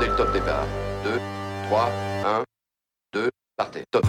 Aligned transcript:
Donnez 0.00 0.12
le 0.12 0.16
top 0.16 0.32
départ. 0.32 0.66
2, 1.04 1.20
3, 1.68 1.90
1, 2.24 2.44
2, 3.12 3.30
partez. 3.54 3.84
Top. 3.90 4.06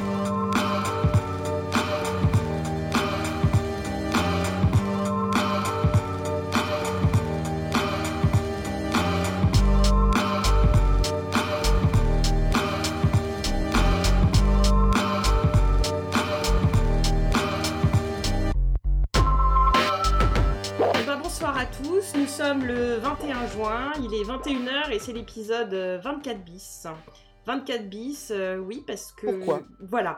À 21.62 21.66
tous, 21.68 22.16
nous 22.16 22.26
sommes 22.26 22.66
le 22.66 22.96
21 22.96 23.46
juin, 23.50 23.92
il 24.00 24.12
est 24.16 24.24
21h 24.24 24.92
et 24.92 24.98
c'est 24.98 25.14
l'épisode 25.14 25.72
euh, 25.76 26.00
24 26.04 26.44
bis. 26.44 26.88
24 27.46 27.90
bis, 27.90 28.32
euh, 28.32 28.58
oui, 28.58 28.84
parce 28.86 29.12
que... 29.12 29.28
Pourquoi 29.28 29.64
Voilà. 29.80 30.16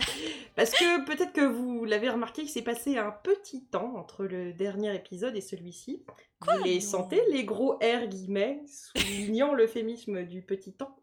Parce 0.56 0.72
que 0.72 1.06
peut-être 1.06 1.34
que 1.34 1.46
vous 1.46 1.86
l'avez 1.86 2.10
remarqué 2.10 2.44
qu'il 2.44 2.52
s'est 2.52 2.62
passé 2.62 2.98
un 2.98 3.12
petit 3.12 3.64
temps 3.64 3.96
entre 3.96 4.26
le 4.26 4.54
dernier 4.54 4.94
épisode 4.96 5.36
et 5.36 5.42
celui-ci. 5.42 6.04
Quoi 6.40 6.58
Vous 6.58 6.64
les 6.64 6.82
sentez, 6.82 7.22
les 7.32 7.46
gros 7.46 7.74
R 7.76 8.08
guillemets, 8.08 8.62
soulignant 8.68 9.54
l'euphémisme 9.54 10.24
du 10.24 10.42
petit 10.42 10.74
temps. 10.74 10.96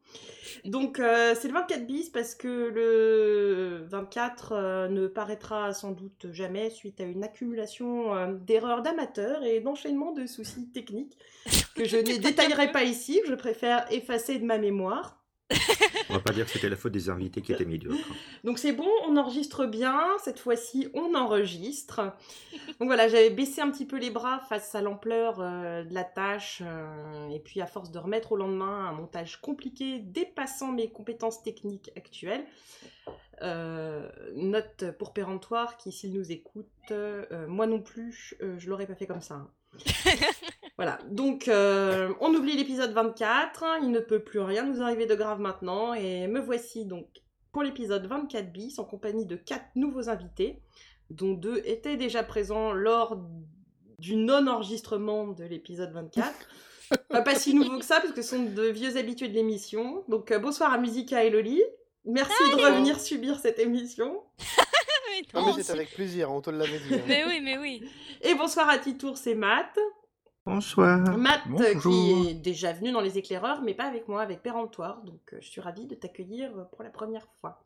Donc 0.65 0.99
euh, 0.99 1.35
c'est 1.39 1.49
le 1.49 1.55
24 1.55 1.87
bis 1.87 2.11
parce 2.11 2.35
que 2.35 2.49
le 2.49 3.87
24 3.89 4.53
euh, 4.53 4.89
ne 4.89 5.07
paraîtra 5.07 5.73
sans 5.73 5.93
doute 5.93 6.27
jamais 6.33 6.71
suite 6.71 7.01
à 7.01 7.05
une 7.05 7.25
accumulation 7.25 8.15
euh, 8.15 8.33
d'erreurs 8.33 8.83
d'amateurs 8.83 9.43
et 9.45 9.61
d'enchaînement 9.61 10.13
de 10.13 10.27
soucis 10.27 10.69
techniques 10.69 11.17
que 11.75 11.85
je 11.85 11.97
ne 11.97 12.19
détaillerai 12.19 12.73
pas 12.73 12.85
ici, 12.85 13.21
que 13.23 13.29
je 13.29 13.35
préfère 13.35 13.87
effacer 13.91 14.39
de 14.39 14.45
ma 14.45 14.59
mémoire. 14.59 15.20
On 16.09 16.15
va 16.15 16.21
pas 16.21 16.33
dire 16.33 16.45
que 16.45 16.51
c'était 16.51 16.69
la 16.69 16.77
faute 16.77 16.93
des 16.93 17.09
invités 17.09 17.41
qui 17.41 17.53
étaient 17.53 17.65
médiocres. 17.65 17.99
Donc 18.45 18.59
c'est 18.59 18.73
bon, 18.73 18.89
on 19.07 19.17
enregistre 19.17 19.67
bien, 19.67 20.01
cette 20.25 20.41
fois-ci 20.41 20.89
on 20.95 21.15
enregistre. 21.15 22.01
Donc 22.81 22.89
voilà, 22.89 23.09
j'avais 23.09 23.31
baissé 23.31 23.61
un 23.61 23.71
petit 23.71 23.87
peu 23.87 23.99
les 23.99 24.11
bras 24.11 24.41
face 24.49 24.75
à 24.75 24.81
l'ampleur 24.83 25.41
euh, 25.41 25.85
de 25.85 25.95
la 25.95 26.05
tâche, 26.05 26.63
euh, 26.65 27.29
et 27.31 27.39
puis 27.39 27.61
à 27.61 27.67
force 27.67 27.91
de 27.93 27.99
remettre 27.99 28.33
au 28.33 28.37
lendemain 28.37 28.87
un 28.89 28.93
montage 28.93 29.41
compliqué 29.41 30.01
dépassant 30.01 30.73
mes 30.73 30.91
compétences 30.91 31.43
techniques 31.43 31.91
actuelles. 31.97 32.45
Euh, 33.43 34.11
note 34.35 34.85
pour 34.99 35.13
péremptoire 35.15 35.77
qui, 35.79 35.93
s'il 35.93 36.13
nous 36.13 36.31
écoute, 36.31 36.67
euh, 36.91 37.47
moi 37.49 37.67
non 37.67 37.81
plus, 37.81 38.35
euh, 38.43 38.59
je 38.59 38.69
l'aurais 38.69 38.87
pas 38.87 38.95
fait 38.95 39.07
comme 39.07 39.23
ça. 39.23 39.35
hein. 39.35 39.51
Voilà, 40.77 40.99
donc 41.11 41.49
euh, 41.49 42.13
on 42.21 42.35
oublie 42.35 42.57
l'épisode 42.57 42.93
24, 42.93 43.65
il 43.83 43.91
ne 43.91 44.01
peut 44.01 44.21
plus 44.21 44.41
rien 44.41 44.65
nous 44.65 44.81
arriver 44.83 45.07
de 45.07 45.15
grave 45.15 45.39
maintenant, 45.41 45.93
et 45.95 46.27
me 46.27 46.41
voici 46.41 46.87
donc 46.87 47.07
pour 47.53 47.63
l'épisode 47.63 48.07
24 48.07 48.51
bis 48.53 48.79
en 48.79 48.85
compagnie 48.85 49.27
de 49.27 49.37
quatre 49.37 49.67
nouveaux 49.75 50.09
invités, 50.09 50.63
dont 51.11 51.33
deux 51.35 51.61
étaient 51.67 51.97
déjà 51.97 52.23
présents 52.23 52.73
lors 52.73 53.19
du 53.99 54.17
non-enregistrement 54.17 55.29
de 55.29 55.45
l'épisode 55.45 55.93
24. 55.93 56.33
Pas, 57.09 57.23
pas 57.23 57.35
si 57.35 57.53
nouveau 57.55 57.79
que 57.79 57.85
ça, 57.85 58.01
parce 58.01 58.13
que 58.15 58.23
ce 58.23 58.37
sont 58.37 58.45
de 58.45 58.63
vieux 58.69 58.97
habitués 58.97 59.29
de 59.29 59.35
l'émission. 59.35 60.05
Donc 60.09 60.31
euh, 60.31 60.39
bonsoir 60.39 60.73
à 60.73 60.79
Musica 60.79 61.23
et 61.25 61.31
Loli. 61.31 61.63
Merci 62.07 62.33
de 62.57 62.65
revenir 62.65 62.99
subir 62.99 63.39
cette 63.39 63.59
émission. 63.59 64.23
Mais 65.11 65.23
Non, 65.35 65.41
non, 65.43 65.47
mais 65.49 65.53
c'est 65.55 65.65
c'est- 65.65 65.73
avec 65.73 65.93
plaisir, 65.93 66.31
on 66.33 66.41
te 66.41 66.49
l'avait 66.51 66.79
dit. 66.79 66.95
hein. 66.95 67.01
mais 67.09 67.25
oui, 67.27 67.41
mais 67.43 67.59
oui. 67.59 67.83
Et 68.23 68.35
bonsoir 68.35 68.69
à 68.69 68.79
Titours 68.79 69.19
et 69.27 69.35
Matt. 69.35 69.77
Bonsoir. 70.47 71.19
Matt 71.19 71.43
euh, 71.47 71.75
Bonjour. 71.75 71.93
qui 71.93 72.29
est 72.29 72.35
déjà 72.35 72.73
venu 72.73 72.93
dans 72.93 73.01
les 73.01 73.19
éclaireurs, 73.19 73.63
mais 73.63 73.75
pas 73.75 73.85
avec 73.85 74.09
moi, 74.09 74.23
avec 74.23 74.43
Péremptoire. 74.43 75.03
Donc 75.03 75.21
euh, 75.33 75.39
je 75.41 75.49
suis 75.49 75.61
ravie 75.61 75.87
de 75.87 75.95
t'accueillir 75.95 76.57
euh, 76.57 76.65
pour 76.65 76.83
la 76.83 76.91
première 76.91 77.27
fois. 77.41 77.63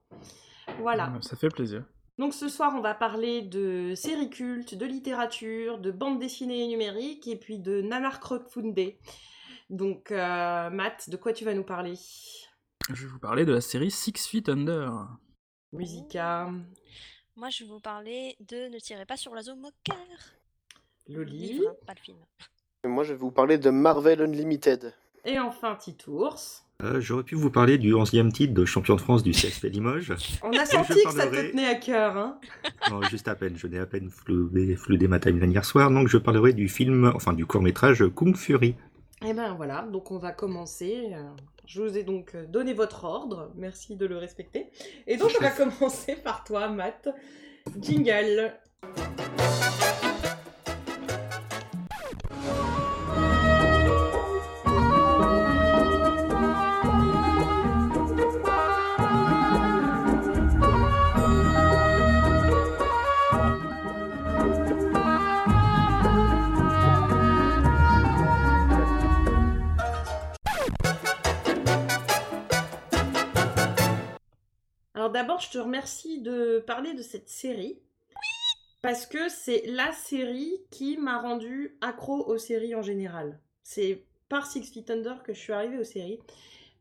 Voilà. 0.80 1.12
Ça 1.20 1.36
fait 1.36 1.48
plaisir. 1.48 1.84
Donc 2.18 2.34
ce 2.34 2.48
soir, 2.48 2.72
on 2.76 2.80
va 2.80 2.94
parler 2.94 3.42
de 3.42 3.94
séries 3.94 4.30
cultes, 4.30 4.74
de 4.74 4.86
littérature, 4.86 5.78
de 5.78 5.90
bande 5.90 6.18
dessinée 6.18 6.66
numérique 6.66 7.26
et 7.28 7.36
puis 7.36 7.58
de 7.58 7.80
Nanar 7.80 8.20
Crowdfundé. 8.20 8.98
Donc 9.70 10.10
euh, 10.10 10.70
Matt, 10.70 11.10
de 11.10 11.16
quoi 11.16 11.32
tu 11.32 11.44
vas 11.44 11.54
nous 11.54 11.64
parler? 11.64 11.94
Je 12.90 13.02
vais 13.06 13.08
vous 13.08 13.18
parler 13.18 13.44
de 13.44 13.52
la 13.52 13.60
série 13.60 13.90
Six 13.90 14.26
Feet 14.26 14.48
Under. 14.48 15.08
Musica, 15.72 16.50
Moi, 17.34 17.50
je 17.50 17.64
vais 17.64 17.70
vous 17.70 17.80
parler 17.80 18.36
de 18.40 18.68
Ne 18.68 18.78
tirez 18.78 19.06
pas 19.06 19.16
sur 19.16 19.32
l'oiseau 19.32 19.56
moqueur. 19.56 19.96
Loli 21.08 21.36
Livre, 21.36 21.76
pas 21.86 21.94
le 21.94 22.00
film. 22.00 22.18
Moi, 22.84 23.04
je 23.04 23.12
vais 23.12 23.18
vous 23.18 23.30
parler 23.30 23.58
de 23.58 23.70
Marvel 23.70 24.20
Unlimited. 24.22 24.92
et 25.24 25.38
enfin 25.38 25.74
Titours. 25.76 26.36
Euh, 26.82 27.00
J'aurais 27.00 27.22
pu 27.22 27.34
vous 27.36 27.50
parler 27.50 27.78
du 27.78 27.92
11e 27.94 28.32
titre 28.32 28.52
de 28.52 28.64
champion 28.64 28.96
de 28.96 29.00
France 29.00 29.22
du 29.22 29.30
CSP 29.30 29.64
Limoges. 29.70 30.12
On 30.42 30.50
a 30.52 30.66
senti 30.66 31.02
que 31.04 31.12
ça 31.12 31.26
te 31.28 31.50
tenait 31.50 31.68
à 31.68 31.76
cœur, 31.76 32.16
hein 32.16 32.38
Non, 32.90 33.00
juste 33.02 33.28
à 33.28 33.36
peine, 33.36 33.56
je 33.56 33.66
n'ai 33.68 33.78
à 33.78 33.86
peine 33.86 34.10
floudé, 34.10 34.74
floudé 34.76 35.06
ma 35.06 35.20
timeline 35.20 35.52
hier 35.52 35.64
soir, 35.64 35.90
donc 35.90 36.08
je 36.08 36.18
parlerai 36.18 36.52
du 36.52 36.68
film, 36.68 37.12
enfin 37.14 37.32
du 37.32 37.46
court-métrage 37.46 38.04
Kung 38.14 38.36
Fury. 38.36 38.74
Et 39.24 39.32
ben 39.32 39.54
voilà, 39.54 39.82
donc 39.90 40.10
on 40.10 40.18
va 40.18 40.32
commencer. 40.32 41.10
euh, 41.14 41.22
Je 41.64 41.80
vous 41.80 41.96
ai 41.96 42.02
donc 42.02 42.32
euh, 42.34 42.44
donné 42.46 42.74
votre 42.74 43.04
ordre, 43.04 43.52
merci 43.54 43.94
de 43.96 44.04
le 44.06 44.18
respecter. 44.18 44.66
Et 45.06 45.16
donc 45.16 45.30
on 45.40 45.42
va 45.42 45.50
commencer 45.80 46.16
par 46.16 46.42
toi, 46.44 46.68
Matt. 46.68 47.08
Jingle. 47.80 48.52
D'abord, 75.14 75.40
je 75.40 75.50
te 75.50 75.58
remercie 75.58 76.20
de 76.20 76.62
parler 76.66 76.92
de 76.92 77.02
cette 77.02 77.30
série. 77.30 77.78
Parce 78.82 79.06
que 79.06 79.30
c'est 79.30 79.62
la 79.66 79.92
série 79.92 80.52
qui 80.70 80.98
m'a 80.98 81.18
rendu 81.18 81.78
accro 81.80 82.26
aux 82.26 82.36
séries 82.36 82.74
en 82.74 82.82
général. 82.82 83.40
C'est 83.62 84.04
par 84.28 84.46
Six 84.46 84.70
Feet 84.70 84.90
Under 84.90 85.22
que 85.22 85.32
je 85.32 85.38
suis 85.38 85.54
arrivée 85.54 85.78
aux 85.78 85.84
séries. 85.84 86.18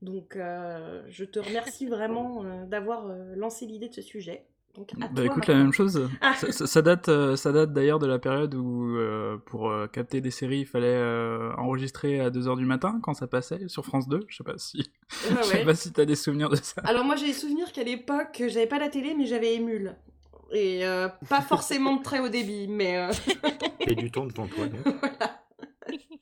Donc 0.02 0.36
euh, 0.36 1.02
je 1.08 1.24
te 1.24 1.40
remercie 1.40 1.86
vraiment 1.86 2.44
euh, 2.44 2.66
d'avoir 2.66 3.08
euh, 3.08 3.36
lancé 3.36 3.66
l'idée 3.66 3.88
de 3.88 3.94
ce 3.94 4.02
sujet. 4.02 4.46
Donc, 4.76 4.92
à 4.94 5.08
Bah 5.08 5.08
toi, 5.16 5.26
écoute, 5.26 5.48
la 5.48 5.56
même 5.56 5.72
chose. 5.72 6.10
Ah. 6.22 6.34
Ça, 6.34 6.52
ça- 6.52 6.66
ça 6.68 6.82
date, 6.82 7.08
euh, 7.10 7.36
ça 7.36 7.52
date 7.52 7.74
d'ailleurs 7.74 8.00
de 8.00 8.08
la 8.08 8.18
période 8.18 8.56
où, 8.56 8.96
euh, 8.98 9.38
pour 9.46 9.70
euh, 9.70 9.86
capter 9.88 10.20
des 10.20 10.32
séries, 10.32 10.62
il 10.62 10.66
fallait 10.66 10.88
euh, 10.88 11.52
enregistrer 11.58 12.20
à 12.20 12.32
2h 12.32 12.58
du 12.58 12.66
matin 12.66 13.00
quand 13.04 13.14
ça 13.14 13.28
passait 13.28 13.68
sur 13.68 13.86
France 13.86 14.08
2. 14.08 14.22
Je 14.28 14.38
sais 14.38 14.44
pas 14.44 14.58
si, 14.58 14.78
Ouais, 14.80 15.38
je 15.42 15.44
sais 15.44 15.58
ouais. 15.60 15.66
pas 15.66 15.76
si 15.76 15.92
t'as 15.94 16.06
des 16.06 16.16
souvenirs 16.16 16.50
de 16.50 16.56
ça. 16.56 16.82
Alors 16.86 17.06
moi 17.06 17.16
j'ai 17.16 17.28
des 17.28 17.34
souvenirs 17.34 17.72
qu'à 17.72 17.84
l'époque 17.84 18.42
j'avais 18.48 18.66
pas 18.68 18.80
la 18.80 18.90
télé 18.90 19.14
mais 19.16 19.26
j'avais 19.28 19.54
Emule. 19.56 19.96
Et 20.52 20.86
euh, 20.86 21.08
pas 21.30 21.42
forcément 21.42 21.96
de 21.96 22.04
très 22.04 22.20
haut 22.20 22.30
débit, 22.30 22.68
mais 22.68 22.98
euh, 22.98 23.12
Et 23.82 23.96
du 23.96 24.12
temps 24.12 24.28
toi, 24.28 24.46
donc. 24.68 24.96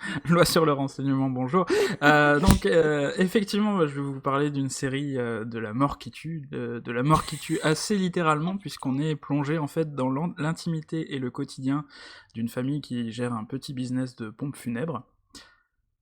Loi 0.30 0.46
sur 0.46 0.66
le 0.66 0.74
renseignement, 0.74 1.30
bonjour. 1.30 1.66
Euh, 2.02 2.40
donc, 2.40 2.66
euh, 2.66 3.12
effectivement, 3.18 3.86
je 3.86 3.96
vais 3.96 4.02
vous 4.02 4.20
parler 4.20 4.50
d'une 4.50 4.70
série 4.70 5.18
euh, 5.18 5.46
de 5.46 5.60
la 5.60 5.74
mort 5.74 5.98
qui 6.00 6.12
tue, 6.12 6.48
de, 6.52 6.92
la 6.92 7.04
mort 7.04 7.26
qui 7.26 7.38
tue 7.38 7.60
assez 7.62 7.96
littéralement, 7.96 8.58
puisqu'on 8.58 9.00
est 9.00 9.16
plongé 9.16 9.58
en 9.58 9.68
fait 9.68 9.94
dans 9.94 10.10
l'in- 10.10 10.34
l'intimité 10.38 11.14
et 11.14 11.20
le 11.20 11.30
quotidien 11.30 11.86
d'une 12.34 12.50
famille 12.50 12.82
qui 12.82 13.12
gère 13.12 13.34
un 13.34 13.46
petit 13.46 13.74
business 13.74 14.16
de 14.16 14.30
pompes 14.30 14.56
funèbres. 14.56 15.04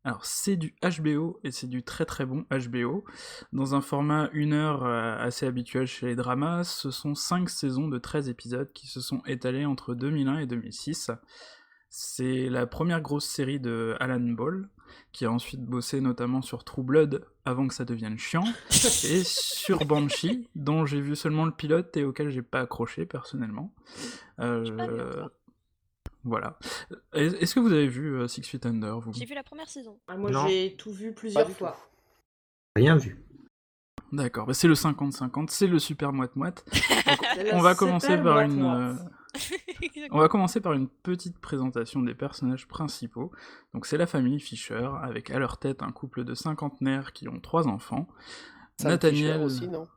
Alors, 0.05 0.23
c'est 0.23 0.55
du 0.55 0.73
HBO 0.81 1.41
et 1.43 1.51
c'est 1.51 1.67
du 1.67 1.83
très 1.83 2.05
très 2.05 2.25
bon 2.25 2.45
HBO. 2.49 3.03
Dans 3.51 3.75
un 3.75 3.81
format 3.81 4.29
une 4.31 4.53
heure 4.53 4.85
assez 4.85 5.45
habituel 5.45 5.87
chez 5.87 6.07
les 6.07 6.15
dramas, 6.15 6.63
ce 6.63 6.89
sont 6.89 7.15
5 7.15 7.49
saisons 7.49 7.89
de 7.89 7.97
13 7.97 8.29
épisodes 8.29 8.71
qui 8.73 8.87
se 8.87 9.01
sont 9.01 9.21
étalés 9.25 9.65
entre 9.65 9.93
2001 9.93 10.39
et 10.39 10.45
2006. 10.45 11.11
C'est 11.89 12.49
la 12.49 12.67
première 12.67 13.01
grosse 13.01 13.25
série 13.25 13.59
de 13.59 13.95
Alan 13.99 14.19
Ball, 14.19 14.69
qui 15.11 15.25
a 15.25 15.31
ensuite 15.31 15.61
bossé 15.63 16.01
notamment 16.01 16.41
sur 16.41 16.63
True 16.63 16.83
Blood 16.83 17.25
avant 17.45 17.67
que 17.67 17.73
ça 17.73 17.83
devienne 17.85 18.17
chiant, 18.19 18.43
et 19.03 19.23
sur 19.23 19.85
Banshee, 19.85 20.47
dont 20.55 20.85
j'ai 20.85 21.01
vu 21.01 21.15
seulement 21.15 21.45
le 21.45 21.51
pilote 21.51 21.95
et 21.97 22.03
auquel 22.03 22.29
j'ai 22.29 22.43
pas 22.43 22.61
accroché 22.61 23.05
personnellement. 23.05 23.73
Euh, 24.39 24.75
pas 25.25 25.27
voilà. 26.25 26.59
Est- 27.13 27.41
Est-ce 27.41 27.55
que 27.55 27.59
vous 27.59 27.71
avez 27.71 27.87
vu 27.87 28.13
euh, 28.15 28.27
Six 28.27 28.43
Feet 28.43 28.65
Under, 28.65 28.99
vous? 28.99 29.13
J'ai 29.13 29.25
vu 29.25 29.33
la 29.33 29.43
première 29.43 29.69
saison. 29.69 29.97
ah, 30.07 30.17
moi 30.17 30.31
j'ai 30.47 30.75
tout 30.77 30.91
vu 30.91 31.11
Pas 31.13 31.19
plusieurs 31.19 31.47
du 31.47 31.53
fois. 31.53 31.71
tout. 31.71 31.99
Rien 32.75 32.97
vu. 32.97 33.23
D'accord, 34.11 34.45
bah 34.47 34.53
c'est 34.53 34.67
le 34.67 34.73
50-50, 34.73 35.49
c'est 35.49 35.67
le 35.67 35.79
super 35.79 36.11
moite-moite. 36.13 36.65
On 37.53 37.61
va 37.61 37.73
commencer 37.75 38.15
par 38.17 38.35
moite 38.35 38.51
une, 38.51 38.59
moite. 38.61 38.79
euh, 38.79 38.95
On 40.11 40.19
va 40.19 40.27
commencer 40.27 40.59
par 40.59 40.73
une 40.73 40.87
petite 40.87 41.39
présentation 41.39 42.01
des 42.01 42.15
personnages 42.15 42.67
principaux. 42.67 43.31
Donc 43.73 43.85
c'est 43.85 43.97
la 43.97 44.07
famille 44.07 44.39
Fisher, 44.39 44.89
avec 45.01 45.29
à 45.29 45.39
leur 45.39 45.57
tête 45.57 45.83
un 45.83 45.91
couple 45.91 46.23
de 46.23 46.33
cinquantenaires 46.33 47.13
qui 47.13 47.27
ont 47.27 47.39
trois 47.39 47.67
enfants. 47.67 48.07
Sam 48.77 48.91
Nathaniel... 48.91 49.33
Fisher 49.33 49.43
aussi, 49.43 49.67
non? 49.67 49.87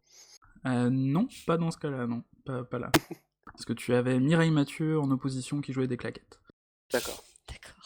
Euh, 0.67 0.91
non, 0.91 1.29
pas 1.47 1.57
dans 1.57 1.71
ce 1.71 1.79
cas-là, 1.79 2.07
non. 2.07 2.23
Pas, 2.45 2.65
pas 2.65 2.79
là. 2.79 2.93
Parce 3.47 3.65
que 3.65 3.73
tu 3.73 3.95
avais 3.95 4.21
Mireille 4.21 4.51
Mathieu 4.51 4.99
en 5.01 5.11
opposition 5.11 5.61
qui 5.61 5.73
jouait 5.73 5.89
des 5.89 5.97
claquettes. 5.97 6.41
D'accord. 6.93 7.25
D'accord. 7.49 7.82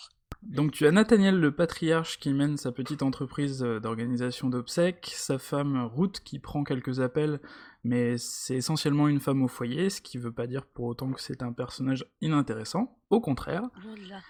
Donc 0.49 0.73
tu 0.73 0.87
as 0.87 0.93
Nathaniel 0.93 1.39
le 1.39 1.53
patriarche 1.53 2.19
qui 2.19 2.33
mène 2.33 2.57
sa 2.57 2.73
petite 2.73 3.03
entreprise 3.03 3.63
euh, 3.63 3.81
d'organisation 3.81 4.49
d'obsèques, 4.49 5.13
sa 5.15 5.39
femme 5.39 5.91
Ruth 5.95 6.21
qui 6.21 6.39
prend 6.39 6.65
quelques 6.65 7.01
appels, 7.01 7.41
mais 7.85 8.17
c'est 8.19 8.57
essentiellement 8.57 9.09
une 9.09 9.21
femme 9.21 9.43
au 9.43 9.49
foyer, 9.49 9.91
ce 9.91 10.01
qui 10.01 10.19
veut 10.19 10.33
pas 10.33 10.47
dire 10.47 10.67
pour 10.67 10.87
autant 10.87 11.13
que 11.13 11.21
c'est 11.21 11.43
un 11.43 11.53
personnage 11.53 12.07
inintéressant, 12.21 12.99
au 13.11 13.21
contraire. 13.21 13.63
Là. 14.09 14.21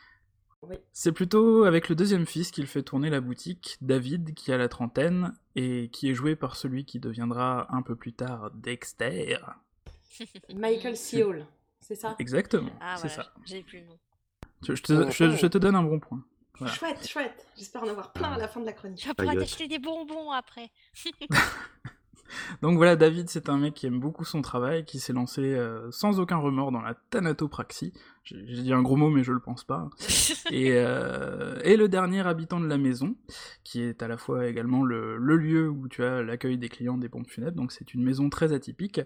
C'est 0.92 1.12
plutôt 1.12 1.64
avec 1.64 1.88
le 1.88 1.94
deuxième 1.94 2.26
fils 2.26 2.50
qu'il 2.50 2.66
fait 2.66 2.82
tourner 2.82 3.10
la 3.10 3.20
boutique, 3.20 3.76
David, 3.80 4.34
qui 4.34 4.52
a 4.52 4.56
la 4.58 4.68
trentaine, 4.68 5.34
et 5.54 5.90
qui 5.90 6.10
est 6.10 6.14
joué 6.14 6.34
par 6.34 6.56
celui 6.56 6.84
qui 6.84 6.98
deviendra 6.98 7.72
un 7.74 7.82
peu 7.82 7.94
plus 7.94 8.14
tard 8.14 8.50
Dexter. 8.54 9.38
Michael. 10.54 10.94
Hall, 11.22 11.46
c'est 11.80 11.94
ça? 11.94 12.16
Exactement, 12.18 12.72
Ah 12.80 12.96
c'est 12.96 13.08
voilà, 13.08 13.24
ça. 13.24 13.32
j'ai 13.44 13.62
plus 13.62 13.80
le 13.80 13.86
nom. 13.86 13.98
Je, 14.62 14.72
te, 14.74 15.10
je- 15.10 15.30
je 15.36 15.46
te 15.46 15.58
donne 15.58 15.74
un 15.76 15.82
bon 15.82 16.00
point. 16.00 16.22
Voilà. 16.58 16.72
Chouette, 16.72 17.06
chouette. 17.06 17.46
J'espère 17.56 17.82
en 17.82 17.88
avoir 17.88 18.12
plein 18.12 18.32
à 18.32 18.38
la 18.38 18.48
fin 18.48 18.60
de 18.60 18.66
la 18.66 18.72
chronique. 18.72 18.98
Tu 18.98 19.08
vas 19.08 19.14
pouvoir 19.14 19.34
t'acheter 19.40 19.68
des 19.68 19.78
bonbons 19.78 20.30
après. 20.30 20.70
Donc 22.60 22.76
voilà, 22.76 22.96
David, 22.96 23.28
c'est 23.30 23.48
un 23.48 23.56
mec 23.56 23.74
qui 23.74 23.86
aime 23.86 24.00
beaucoup 24.00 24.24
son 24.24 24.42
travail, 24.42 24.84
qui 24.84 24.98
s'est 24.98 25.12
lancé 25.12 25.42
euh, 25.42 25.88
sans 25.92 26.18
aucun 26.18 26.38
remords 26.38 26.72
dans 26.72 26.80
la 26.80 26.94
thanatopraxie. 27.10 27.92
J'ai 28.24 28.44
j'ai 28.48 28.62
dit 28.62 28.72
un 28.72 28.82
gros 28.82 28.96
mot, 28.96 29.10
mais 29.10 29.22
je 29.22 29.30
le 29.32 29.38
pense 29.38 29.62
pas. 29.62 29.88
Et, 30.50 30.72
euh, 30.72 31.60
et 31.62 31.76
le 31.76 31.88
dernier 31.88 32.26
habitant 32.26 32.58
de 32.58 32.66
la 32.66 32.78
maison, 32.78 33.14
qui 33.62 33.80
est 33.82 34.02
à 34.02 34.08
la 34.08 34.16
fois 34.16 34.46
également 34.48 34.84
le, 34.84 35.16
le 35.18 35.36
lieu 35.36 35.68
où 35.68 35.86
tu 35.88 36.02
as 36.02 36.22
l'accueil 36.22 36.58
des 36.58 36.68
clients 36.68 36.96
des 36.98 37.08
pompes 37.08 37.28
funèbres, 37.28 37.56
donc 37.56 37.70
c'est 37.72 37.94
une 37.94 38.02
maison 38.02 38.28
très 38.28 38.52
atypique. 38.52 39.00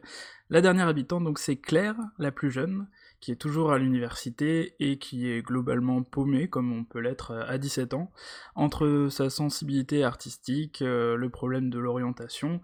La 0.48 0.60
dernière 0.62 0.88
habitante, 0.88 1.24
donc 1.24 1.38
c'est 1.38 1.56
Claire, 1.56 1.96
la 2.18 2.30
plus 2.32 2.50
jeune, 2.50 2.88
qui 3.20 3.32
est 3.32 3.36
toujours 3.36 3.72
à 3.72 3.78
l'université 3.78 4.74
et 4.80 4.98
qui 4.98 5.30
est 5.30 5.42
globalement 5.42 6.02
paumée, 6.02 6.48
comme 6.48 6.72
on 6.72 6.84
peut 6.84 7.00
l'être 7.00 7.32
à 7.34 7.58
17 7.58 7.94
ans, 7.94 8.10
entre 8.54 9.08
sa 9.10 9.28
sensibilité 9.30 10.04
artistique, 10.04 10.82
euh, 10.82 11.16
le 11.16 11.28
problème 11.30 11.70
de 11.70 11.78
l'orientation, 11.78 12.60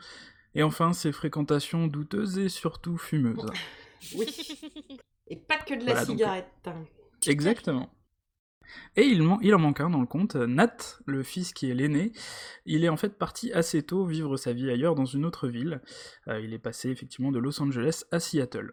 et 0.54 0.62
enfin 0.62 0.92
ses 0.92 1.12
fréquentations 1.12 1.86
douteuses 1.86 2.38
et 2.38 2.48
surtout 2.48 2.96
fumeuses. 2.96 3.50
Oui. 4.16 4.26
Et 5.28 5.36
pas 5.36 5.58
que 5.58 5.74
de 5.74 5.80
la 5.84 5.92
Voilà, 5.92 6.04
donc, 6.06 6.16
cigarette. 6.18 6.68
Exactement. 7.26 7.90
Et 8.94 9.02
il, 9.06 9.22
man- 9.22 9.38
il 9.42 9.52
en 9.54 9.58
manque 9.58 9.80
un 9.80 9.90
dans 9.90 10.00
le 10.00 10.06
compte, 10.06 10.36
Nat, 10.36 11.00
le 11.04 11.24
fils 11.24 11.52
qui 11.52 11.68
est 11.68 11.74
l'aîné, 11.74 12.12
il 12.64 12.84
est 12.84 12.88
en 12.88 12.96
fait 12.96 13.18
parti 13.18 13.52
assez 13.52 13.82
tôt 13.82 14.06
vivre 14.06 14.36
sa 14.36 14.52
vie 14.52 14.70
ailleurs 14.70 14.94
dans 14.94 15.04
une 15.04 15.24
autre 15.24 15.48
ville. 15.48 15.82
Euh, 16.28 16.40
il 16.40 16.52
est 16.54 16.60
passé 16.60 16.90
effectivement 16.90 17.32
de 17.32 17.40
Los 17.40 17.60
Angeles 17.60 18.04
à 18.12 18.20
Seattle. 18.20 18.72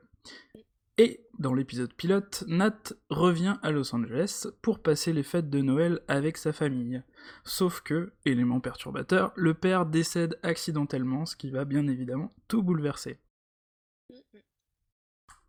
Et 0.99 1.25
dans 1.39 1.55
l'épisode 1.55 1.93
pilote, 1.93 2.43
Nat 2.47 2.93
revient 3.09 3.57
à 3.63 3.71
Los 3.71 3.95
Angeles 3.95 4.47
pour 4.61 4.79
passer 4.79 5.11
les 5.11 5.23
fêtes 5.23 5.49
de 5.49 5.61
Noël 5.61 6.01
avec 6.07 6.37
sa 6.37 6.53
famille. 6.53 7.01
Sauf 7.43 7.81
que, 7.81 8.13
élément 8.25 8.59
perturbateur, 8.59 9.33
le 9.35 9.55
père 9.55 9.87
décède 9.87 10.37
accidentellement, 10.43 11.25
ce 11.25 11.35
qui 11.35 11.49
va 11.49 11.65
bien 11.65 11.87
évidemment 11.87 12.31
tout 12.47 12.61
bouleverser. 12.61 13.17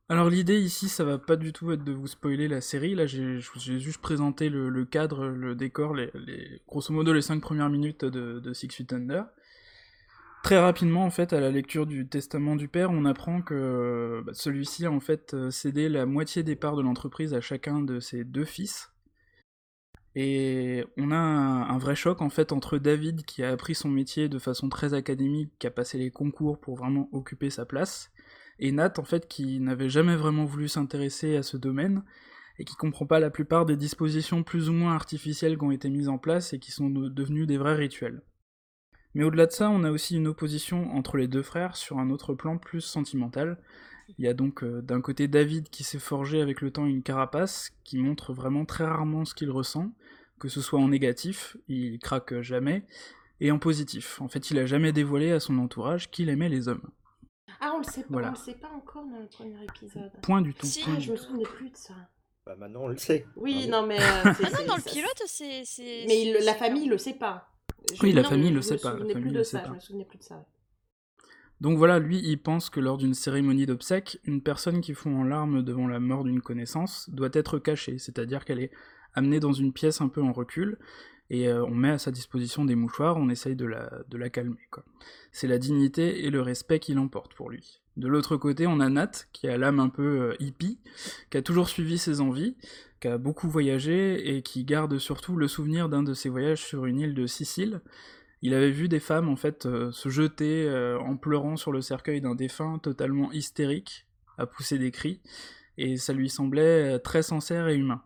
Alors 0.09 0.31
l'idée 0.31 0.61
ici, 0.61 0.89
ça 0.89 1.05
va 1.05 1.19
pas 1.19 1.37
du 1.37 1.53
tout 1.53 1.73
être 1.73 1.85
de 1.85 1.93
vous 1.93 2.07
spoiler 2.07 2.49
la 2.49 2.61
série. 2.63 2.95
Là, 2.95 3.07
j'ai 3.07 3.41
juste 3.41 4.01
présenté 4.01 4.49
le, 4.49 4.85
cadre, 4.85 5.27
le 5.27 5.55
décor, 5.55 5.95
grosso 6.67 6.93
modo 6.93 7.13
les 7.13 7.23
cinq 7.23 7.41
premières 7.41 7.71
minutes 7.71 8.05
de, 8.05 8.41
de 8.41 8.53
Six 8.55 8.69
Feet 8.69 8.93
Under. 8.95 9.27
Très 10.45 10.59
rapidement, 10.59 11.07
en 11.07 11.11
fait, 11.11 11.33
à 11.33 11.41
la 11.41 11.51
lecture 11.51 11.87
du 11.87 12.07
testament 12.07 12.55
du 12.55 12.69
père, 12.69 12.91
on 12.91 13.07
apprend 13.07 13.41
que 13.41 14.23
bah, 14.27 14.33
celui-ci 14.35 14.85
a 14.85 14.91
en 14.91 15.01
fait 15.01 15.33
euh, 15.33 15.51
cédé 15.51 15.89
la 15.89 16.05
moitié 16.05 16.43
des 16.43 16.55
parts 16.55 16.77
de 16.77 16.83
l'entreprise 16.83 17.33
à 17.33 17.41
chacun 17.41 17.81
de 17.81 17.99
ses 17.99 18.25
deux 18.25 18.45
fils. 18.45 18.93
Et 20.15 20.85
on 20.99 21.13
a 21.13 21.17
un, 21.17 21.79
vrai 21.79 21.97
choc 21.97 22.21
en 22.21 22.29
fait 22.29 22.53
entre 22.53 22.77
David 22.77 23.25
qui 23.25 23.43
a 23.43 23.53
appris 23.53 23.75
son 23.75 23.89
métier 23.89 24.29
de 24.29 24.39
façon 24.39 24.69
très 24.69 24.93
académique, 24.93 25.51
qui 25.59 25.67
a 25.67 25.71
passé 25.71 25.97
les 25.97 26.11
concours 26.11 26.61
pour 26.61 26.77
vraiment 26.77 27.09
occuper 27.13 27.49
sa 27.49 27.65
place, 27.65 28.13
et 28.59 28.71
Nat 28.71 28.93
en 28.99 29.05
fait 29.05 29.27
qui 29.27 29.61
n'avait 29.61 29.89
jamais 29.89 30.15
vraiment 30.15 30.45
voulu 30.45 30.69
s'intéresser 30.69 31.37
à 31.37 31.43
ce 31.43 31.57
domaine 31.57 32.05
et 32.59 32.67
qui 32.67 32.75
comprend 32.75 33.07
pas 33.07 33.19
la 33.19 33.31
plupart 33.31 33.65
des 33.65 33.79
dispositions 33.79 34.43
plus 34.43 34.69
ou 34.69 34.75
moins 34.75 34.95
artificielles 34.95 35.57
qui 35.57 35.65
ont 35.65 35.71
été 35.71 35.89
mises 35.89 36.11
en 36.11 36.19
place 36.19 36.53
et 36.53 36.59
qui 36.59 36.71
sont 36.71 36.91
de- 36.91 37.09
devenues 37.09 37.47
des 37.47 37.57
vrais 37.57 37.77
rituels. 37.77 38.21
Mais 39.15 39.25
au-delà 39.25 39.47
de 39.47 39.53
ça, 39.53 39.71
on 39.71 39.85
a 39.85 39.91
aussi 39.91 40.17
une 40.17 40.27
opposition 40.27 40.93
entre 40.95 41.17
les 41.17 41.29
deux 41.29 41.43
frères 41.43 41.77
sur 41.77 41.99
un 41.99 42.11
autre 42.11 42.35
plan 42.35 42.59
plus 42.59 42.81
sentimental. 42.81 43.59
Il 44.19 44.25
y 44.25 44.29
a 44.29 44.35
donc 44.35 44.63
euh, 44.65 44.83
d'un 44.83 45.01
côté 45.01 45.29
David 45.29 45.69
qui 45.71 45.85
s'est 45.85 45.99
forgé 45.99 46.41
avec 46.41 46.61
le 46.61 46.71
temps 46.71 46.85
une 46.87 47.03
carapace 47.03 47.71
qui 47.85 47.99
montre 47.99 48.33
vraiment 48.33 48.65
très 48.65 48.85
rarement 48.85 49.25
ce 49.25 49.35
qu'il 49.35 49.51
ressent, 49.51 49.93
que 50.41 50.49
ce 50.49 50.61
soit 50.61 50.81
en 50.81 50.89
négatif, 50.89 51.57
il 51.69 51.99
craque 52.01 52.41
jamais, 52.43 52.85
et 53.41 53.51
en 53.51 53.59
positif. 53.59 54.21
En 54.21 54.29
fait, 54.29 54.51
il 54.51 54.59
a 54.59 54.67
jamais 54.67 54.93
dévoilé 54.93 55.31
à 55.33 55.41
son 55.41 55.59
entourage 55.59 56.11
qu'il 56.11 56.29
aimait 56.29 56.49
les 56.49 56.69
hommes. 56.69 56.91
Ah, 57.61 57.73
on 57.75 57.79
le 57.79 57.85
sait 57.85 58.03
pas, 58.03 58.09
Voilà. 58.11 58.29
on 58.29 58.33
le 58.33 58.37
sait 58.37 58.55
pas 58.55 58.69
encore 58.77 59.05
dans 59.07 59.21
le 59.21 59.29
premier 59.29 59.63
épisode. 59.65 60.11
Point 60.23 60.43
du 60.43 60.53
tout. 60.53 60.67
Si. 60.67 60.83
point 60.83 60.99
je 60.99 61.13
me 61.13 61.17
souvenais 61.17 61.45
plus 61.45 61.71
de 61.71 61.77
ça. 61.77 61.95
Bah 62.45 62.57
maintenant 62.59 62.83
on 62.83 62.89
le 62.89 62.99
sait. 62.99 63.27
Oui, 63.37 63.69
Bravo. 63.69 63.83
non, 63.83 63.87
mais. 63.87 63.99
euh, 63.99 64.03
Ah 64.03 64.25
non, 64.43 64.49
c'est- 64.59 64.67
dans 64.67 64.77
le 64.77 64.83
pilote, 64.83 65.23
c'est. 65.27 65.63
Mais 66.07 66.23
il- 66.27 66.45
la 66.45 66.55
famille 66.55 66.89
le 66.89 66.99
sait 66.99 67.15
pas. 67.15 67.49
Je- 67.93 68.03
Oui, 68.03 68.13
la 68.13 68.23
non, 68.23 68.29
famille 68.29 68.51
je 68.51 68.55
le 68.55 68.63
sait 68.63 68.79
pas, 68.79 68.93
la 68.93 68.99
famille 68.99 69.15
plus 69.15 69.31
le 69.31 69.39
de 69.39 69.43
sait 69.43 69.57
ça, 69.59 69.63
pas. 69.63 69.69
Je 69.71 69.75
me 69.75 69.81
souvenais 69.81 70.05
plus 70.05 70.19
de 70.19 70.23
ça. 70.23 70.47
Donc 71.61 71.79
voilà, 71.79 71.99
lui, 71.99 72.21
il 72.25 72.39
pense 72.39 72.69
que 72.69 72.81
lors 72.81 72.99
d'une 72.99 73.15
cérémonie 73.15 73.67
d'obsèques, 73.67 74.19
une 74.25 74.43
personne 74.43 74.81
qui 74.81 74.93
fond 74.93 75.17
en 75.21 75.25
larmes 75.25 75.63
devant 75.63 75.87
la 75.87 76.01
mort 76.01 76.25
d'une 76.25 76.41
connaissance 76.43 77.09
doit 77.11 77.31
être 77.33 77.59
cachée, 77.59 77.99
c'est-à-dire 77.99 78.45
qu'elle 78.45 78.61
est 78.61 78.71
amenée 79.15 79.41
dans 79.41 79.53
une 79.53 79.73
pièce 79.73 80.01
un 80.01 80.09
peu 80.09 80.21
en 80.23 80.33
recul, 80.33 80.79
et 81.31 81.49
euh, 81.49 81.65
on 81.65 81.75
met 81.75 81.91
à 81.91 81.99
sa 81.99 82.11
disposition 82.11 82.65
des 82.65 82.75
mouchoirs, 82.75 83.17
on 83.17 83.29
essaye 83.31 83.57
de 83.57 83.65
la, 83.65 83.91
de 84.09 84.19
la 84.19 84.29
calmer. 84.29 84.57
C'est 85.33 85.47
la 85.47 85.59
dignité 85.59 86.25
et 86.25 86.31
le 86.31 86.43
respect 86.43 86.81
qui 86.81 86.93
l'emportent 86.93 87.35
pour 87.35 87.49
lui. 87.51 87.81
De 87.97 88.09
l'autre 88.09 88.37
côté, 88.37 88.67
on 88.67 88.81
a 88.81 88.89
Nat, 88.91 89.13
qui 89.33 89.47
a 89.49 89.57
l'âme 89.57 89.79
un 89.81 89.89
peu 89.89 90.03
euh, 90.03 90.35
hippie, 90.41 90.81
qui 91.31 91.37
a 91.39 91.43
toujours 91.43 91.69
suivi 91.69 91.97
ses 91.97 92.21
envies, 92.21 92.57
qui 93.05 93.09
a 93.09 93.19
beaucoup 93.19 93.51
voyagé, 93.51 94.35
et 94.35 94.41
qui 94.41 94.65
garde 94.65 94.97
surtout 94.97 95.37
le 95.37 95.47
souvenir 95.47 95.91
d'un 95.91 96.03
de 96.03 96.15
ses 96.15 96.31
voyages 96.31 96.65
sur 96.65 96.87
une 96.87 96.99
île 97.01 97.13
de 97.15 97.27
Sicile, 97.27 97.83
il 98.41 98.55
avait 98.55 98.71
vu 98.71 98.89
des 98.89 98.99
femmes 98.99 99.29
en 99.29 99.37
fait 99.37 99.67
euh, 99.67 99.93
se 99.93 100.09
jeter 100.09 100.65
euh, 100.67 100.99
en 101.01 101.19
pleurant 101.19 101.59
sur 101.59 101.71
le 101.71 101.83
cercueil 101.83 102.23
d'un 102.23 102.35
défunt 102.35 102.79
totalement 102.79 103.31
hystérique, 103.31 104.07
à 104.39 104.47
pousser 104.47 104.79
des 104.79 104.91
cris, 104.91 105.21
et 105.77 105.99
ça 105.99 106.15
lui 106.15 106.31
semblait 106.31 106.95
euh, 106.95 106.99
très 106.99 107.23
sincère 107.23 107.69
et 107.69 107.77
humain. 107.77 108.03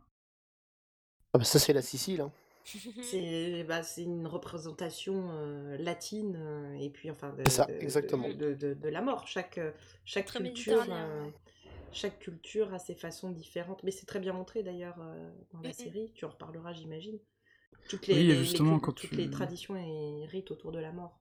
Ah 1.32 1.38
bah 1.38 1.44
ça 1.44 1.60
c'est 1.60 1.72
la 1.72 1.82
Sicile. 1.82 2.22
Hein. 2.22 2.32
C'est 3.02 3.64
bah, 3.66 3.82
c'est 3.82 4.02
une 4.02 4.26
représentation 4.26 5.30
euh, 5.30 5.78
latine 5.78 6.36
euh, 6.38 6.74
et 6.78 6.90
puis 6.90 7.10
enfin 7.10 7.30
de, 7.30 7.42
C'est 7.46 7.50
ça, 7.50 7.64
de- 7.64 7.72
exactement. 7.80 8.28
de, 8.28 8.52
de- 8.52 8.74
de 8.74 8.88
la 8.90 9.00
mort. 9.00 9.26
Chaque, 9.26 9.58
chaque 10.04 10.26
Très 10.26 10.40
culture, 10.42 10.84
euh, 10.90 11.24
ouais. 11.24 11.32
Chaque 11.92 12.18
culture 12.20 12.72
a 12.74 12.78
ses 12.78 12.94
façons 12.94 13.30
différentes. 13.30 13.82
Mais 13.82 13.90
c'est 13.90 14.06
très 14.06 14.20
bien 14.20 14.32
montré 14.32 14.62
d'ailleurs 14.62 14.96
euh, 15.00 15.30
dans 15.52 15.60
la 15.60 15.68
Mm, 15.68 15.72
mm. 15.72 15.74
série. 15.74 16.12
Tu 16.14 16.24
en 16.24 16.30
reparleras, 16.30 16.72
j'imagine. 16.72 17.18
Toutes 17.88 18.06
les, 18.06 18.14
Oui, 18.14 18.34
justement, 18.36 18.74
les, 18.74 18.80
quand 18.80 18.92
toutes 18.92 19.10
tu- 19.10 19.16
les 19.16 19.30
traditions 19.30 19.76
et 19.76 20.26
rites 20.26 20.50
autour 20.50 20.72
de 20.72 20.78
la 20.78 20.92
mort. 20.92 21.20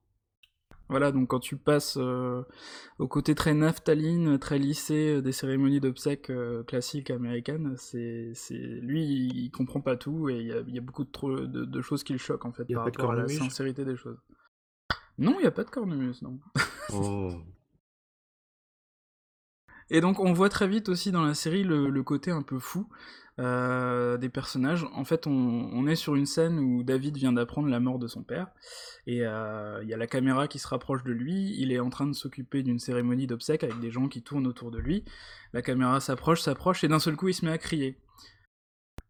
Voilà, 0.90 1.12
donc 1.12 1.28
quand 1.30 1.40
tu 1.42 1.58
passes 1.58 1.98
euh, 1.98 2.44
au 2.98 3.08
côté 3.10 3.36
très 3.36 3.54
naphtaline, 3.54 4.38
très 4.40 4.58
lissé 4.58 5.16
euh, 5.18 5.22
des 5.22 5.34
cérémonies 5.34 5.82
d'obsèques 5.82 6.30
euh, 6.30 6.64
classiques 6.64 7.10
américaines, 7.12 7.76
c'est, 7.78 8.32
c'est 8.34 8.56
lui, 8.58 9.04
il, 9.04 9.38
il 9.38 9.52
comprend 9.52 9.82
pas 9.82 9.98
tout 9.98 10.30
et 10.30 10.40
il 10.40 10.48
y 10.48 10.52
a, 10.54 10.60
il 10.68 10.74
y 10.76 10.78
a 10.78 10.82
beaucoup 10.82 11.04
de, 11.04 11.12
trop- 11.12 11.40
de, 11.42 11.66
de 11.66 11.82
choses 11.82 12.04
qui 12.06 12.14
le 12.14 12.20
choquent 12.20 12.46
en 12.46 12.54
fait 12.54 12.66
par 12.66 12.84
rapport 12.86 13.12
à 13.12 13.16
la 13.16 13.28
sincérité 13.28 13.84
des 13.86 13.98
choses. 13.98 14.18
Non, 15.18 15.36
il 15.40 15.42
n'y 15.42 15.48
a 15.48 15.52
pas 15.52 15.64
de 15.64 15.70
cornemuse, 15.70 16.22
non. 16.22 16.40
Oh. 16.90 17.32
Et 19.90 20.02
donc 20.02 20.20
on 20.20 20.34
voit 20.34 20.50
très 20.50 20.68
vite 20.68 20.90
aussi 20.90 21.12
dans 21.12 21.24
la 21.24 21.34
série 21.34 21.64
le, 21.64 22.04
côté 22.04 22.32
un 22.32 22.42
peu 22.42 22.60
fou 22.60 22.88
euh, 23.40 24.18
des 24.18 24.30
personnages. 24.30 24.86
En 24.94 25.06
fait, 25.06 25.28
on, 25.28 25.32
on 25.32 25.88
est 25.88 25.96
sur 25.96 26.16
une 26.16 26.26
scène 26.26 26.60
où 26.60 26.84
David 26.84 27.18
vient 27.18 27.32
d'apprendre 27.32 27.70
la 27.70 27.80
mort 27.80 28.00
de 28.00 28.08
son 28.08 28.24
père, 28.24 28.48
et 29.06 29.26
euh, 29.26 29.80
il 29.84 29.90
y 29.90 29.94
a 29.94 29.98
la 29.98 30.08
caméra 30.08 30.48
qui 30.48 30.60
se 30.60 30.68
rapproche 30.68 31.04
de 31.04 31.12
lui, 31.12 31.56
il 31.58 31.72
est 31.72 31.80
en 31.80 31.90
train 31.90 32.08
de 32.08 32.14
s'occuper 32.14 32.64
d'une 32.64 32.80
cérémonie 32.80 33.28
d'obsèques 33.28 33.64
avec 33.64 33.80
des 33.80 33.92
gens 33.92 34.08
qui 34.08 34.22
tournent 34.22 34.48
autour 34.48 34.72
de 34.72 34.80
lui. 34.80 35.06
La 35.54 35.62
caméra 35.62 36.00
s'approche, 36.00 36.42
s'approche, 36.42 36.84
et 36.84 36.88
d'un 36.88 37.00
seul 37.00 37.16
coup 37.16 37.30
il 37.30 37.34
se 37.34 37.46
met 37.46 37.52
à 37.52 37.58
crier. 37.58 37.98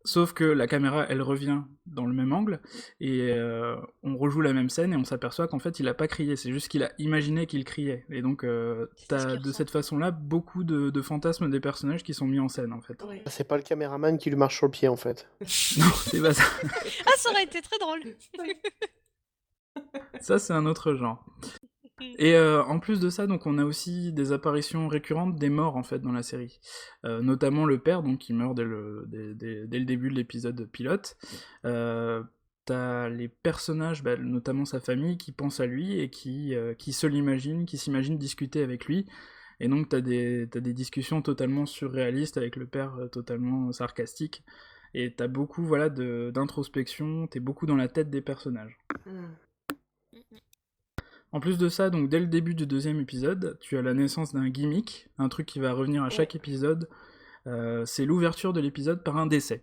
Sauf 0.07 0.31
que 0.31 0.45
la 0.45 0.67
caméra, 0.67 1.05
elle 1.09 1.21
revient 1.21 1.63
dans 1.85 2.05
le 2.05 2.13
même 2.13 2.31
angle, 2.31 2.61
et 3.01 3.29
euh, 3.33 3.75
on 4.03 4.17
rejoue 4.17 4.39
la 4.39 4.53
même 4.53 4.69
scène, 4.69 4.93
et 4.93 4.95
on 4.95 5.03
s'aperçoit 5.03 5.49
qu'en 5.49 5.59
fait, 5.59 5.81
il 5.81 5.87
a 5.89 5.93
pas 5.93 6.07
crié, 6.07 6.37
c'est 6.37 6.53
juste 6.53 6.69
qu'il 6.69 6.81
a 6.83 6.91
imaginé 6.97 7.45
qu'il 7.45 7.65
criait. 7.65 8.05
Et 8.09 8.21
donc, 8.21 8.45
euh, 8.45 8.87
t'as 9.09 9.35
de 9.35 9.51
cette 9.51 9.69
façon-là 9.69 10.11
beaucoup 10.11 10.63
de, 10.63 10.91
de 10.91 11.01
fantasmes 11.01 11.49
des 11.49 11.59
personnages 11.59 12.03
qui 12.03 12.13
sont 12.13 12.25
mis 12.25 12.39
en 12.39 12.47
scène, 12.47 12.71
en 12.71 12.79
fait. 12.79 13.03
C'est 13.25 13.49
pas 13.49 13.57
le 13.57 13.63
caméraman 13.63 14.17
qui 14.17 14.29
lui 14.29 14.37
marche 14.37 14.55
sur 14.55 14.67
le 14.67 14.71
pied 14.71 14.87
en 14.87 14.95
fait. 14.95 15.27
non, 15.41 15.91
c'est 16.05 16.21
pas 16.21 16.33
ça. 16.33 16.43
Ah, 17.05 17.11
ça 17.17 17.31
aurait 17.31 17.43
été 17.43 17.61
très 17.61 17.77
drôle. 17.77 17.99
Ça, 20.21 20.39
c'est 20.39 20.53
un 20.53 20.65
autre 20.65 20.93
genre. 20.95 21.25
Et 22.19 22.35
euh, 22.35 22.63
en 22.63 22.79
plus 22.79 22.99
de 22.99 23.09
ça, 23.09 23.25
donc 23.25 23.45
on 23.47 23.57
a 23.57 23.65
aussi 23.65 24.13
des 24.13 24.31
apparitions 24.31 24.87
récurrentes 24.87 25.35
des 25.37 25.49
morts 25.49 25.77
en 25.77 25.83
fait 25.83 25.99
dans 25.99 26.11
la 26.11 26.23
série, 26.23 26.59
Euh, 27.05 27.21
notamment 27.21 27.65
le 27.65 27.79
père 27.79 28.03
donc 28.03 28.19
qui 28.19 28.33
meurt 28.33 28.55
dès 28.55 28.63
le, 28.63 29.05
dès, 29.07 29.33
dès- 29.65 29.79
le 29.79 29.85
début 29.85 30.09
de 30.09 30.15
l'épisode 30.15 30.65
pilote. 30.71 31.17
Euh, 31.65 32.23
T'as 32.65 33.07
les 33.07 33.29
personnages, 33.29 34.03
bah, 34.03 34.17
notamment 34.17 34.65
sa 34.65 34.81
famille, 34.81 35.17
qui 35.17 35.31
pensent 35.31 35.61
à 35.61 35.65
lui 35.65 36.01
et 36.01 36.09
qui, 36.09 36.53
qui 36.77 36.91
se 36.91 37.07
l'imaginent, 37.07 37.65
qui 37.65 37.77
s'imaginent 37.77 38.17
discuter 38.17 38.61
avec 38.61 38.87
lui. 38.87 39.05
Et 39.61 39.69
donc 39.69 39.87
t'as 39.87 40.01
des, 40.01 40.49
t'as 40.51 40.59
des 40.59 40.73
discussions 40.73 41.21
totalement 41.21 41.65
surréalistes 41.65 42.35
avec 42.35 42.57
le 42.57 42.67
père 42.67 42.93
totalement 43.11 43.71
sarcastique. 43.71 44.43
Et 44.93 45.13
t'as 45.13 45.27
beaucoup 45.27 45.63
voilà 45.63 45.87
d'introspection, 45.89 47.27
t'es 47.27 47.39
beaucoup 47.39 47.65
dans 47.67 47.77
la 47.77 47.87
tête 47.87 48.09
des 48.09 48.21
personnages. 48.21 48.77
Mm. 49.05 49.27
En 51.37 51.39
plus 51.39 51.59
de 51.59 51.69
ça, 51.69 51.91
donc 51.91 52.09
dès 52.09 52.19
le 52.19 52.25
début 52.25 52.55
du 52.55 52.65
deuxième 52.65 52.99
épisode, 52.99 53.59
tu 53.61 53.77
as 53.77 53.83
la 53.83 53.93
naissance 53.93 54.33
d'un 54.33 54.49
gimmick, 54.49 55.07
un 55.19 55.29
truc 55.29 55.45
qui 55.45 55.59
va 55.59 55.71
revenir 55.71 56.03
à 56.03 56.09
chaque 56.09 56.35
épisode. 56.35 56.89
Euh, 57.45 57.85
c'est 57.85 58.05
l'ouverture 58.05 58.53
de 58.53 58.59
l'épisode 58.59 59.03
par 59.03 59.17
un 59.17 59.27
décès. 59.27 59.61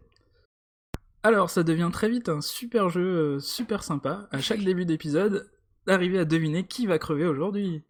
Alors, 1.24 1.50
ça 1.50 1.64
devient 1.64 1.90
très 1.92 2.08
vite 2.08 2.28
un 2.28 2.40
super 2.40 2.90
jeu, 2.90 3.00
euh, 3.04 3.40
super 3.40 3.82
sympa. 3.82 4.28
À 4.30 4.38
chaque 4.38 4.60
début 4.64 4.84
d'épisode, 4.84 5.50
d'arriver 5.84 6.20
à 6.20 6.24
deviner 6.24 6.64
qui 6.64 6.86
va 6.86 7.00
crever 7.00 7.26
aujourd'hui. 7.26 7.82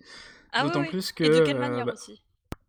Ah 0.55 0.63
D'autant 0.65 0.81
oui. 0.81 0.89
plus 0.89 1.13
que. 1.13 1.25
Et 1.25 1.29
de 1.29 1.45
quelle 1.45 1.59
euh, 1.59 1.61
manière 1.61 1.85
bah, 1.85 1.93
aussi 1.93 2.23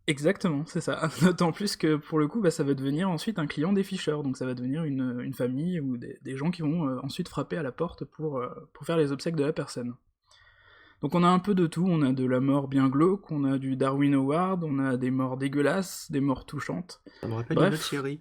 Exactement, 0.06 0.66
c'est 0.66 0.82
ça. 0.82 1.08
D'autant 1.22 1.50
plus 1.50 1.76
que 1.76 1.96
pour 1.96 2.18
le 2.18 2.28
coup, 2.28 2.42
bah, 2.42 2.50
ça 2.50 2.62
va 2.62 2.74
devenir 2.74 3.08
ensuite 3.08 3.38
un 3.38 3.46
client 3.46 3.72
des 3.72 3.84
ficheurs, 3.84 4.22
donc 4.22 4.36
ça 4.36 4.44
va 4.44 4.52
devenir 4.52 4.84
une, 4.84 5.18
une 5.22 5.32
famille 5.32 5.80
ou 5.80 5.96
des, 5.96 6.18
des 6.20 6.36
gens 6.36 6.50
qui 6.50 6.60
vont 6.60 6.86
euh, 6.86 6.98
ensuite 7.02 7.30
frapper 7.30 7.56
à 7.56 7.62
la 7.62 7.72
porte 7.72 8.04
pour, 8.04 8.44
pour 8.74 8.84
faire 8.84 8.98
les 8.98 9.12
obsèques 9.12 9.36
de 9.36 9.44
la 9.44 9.54
personne. 9.54 9.94
Donc 11.02 11.14
on 11.14 11.22
a 11.22 11.28
un 11.28 11.38
peu 11.38 11.54
de 11.54 11.66
tout, 11.66 11.84
on 11.86 12.02
a 12.02 12.12
de 12.12 12.24
la 12.24 12.40
mort 12.40 12.68
bien 12.68 12.88
glauque, 12.88 13.30
on 13.30 13.44
a 13.44 13.58
du 13.58 13.76
Darwin 13.76 14.14
Award, 14.14 14.64
on 14.64 14.78
a 14.78 14.96
des 14.96 15.10
morts 15.10 15.36
dégueulasses, 15.36 16.10
des 16.10 16.20
morts 16.20 16.46
touchantes. 16.46 17.02
Ça 17.20 17.28
me 17.28 17.34
rappelle 17.34 17.56
Bref. 17.56 17.68
une 17.68 17.74
autre 17.74 17.84
série. 17.84 18.20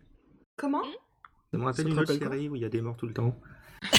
Comment? 0.57 0.83
Ça 1.51 1.57
me 1.57 1.63
rappelle 1.63 1.87
une 1.87 1.99
autre 1.99 2.13
série 2.13 2.49
où 2.49 2.55
il 2.55 2.61
y 2.61 2.65
a 2.65 2.69
des 2.69 2.81
morts 2.81 2.97
tout 2.97 3.07
le 3.07 3.13
temps. 3.13 3.35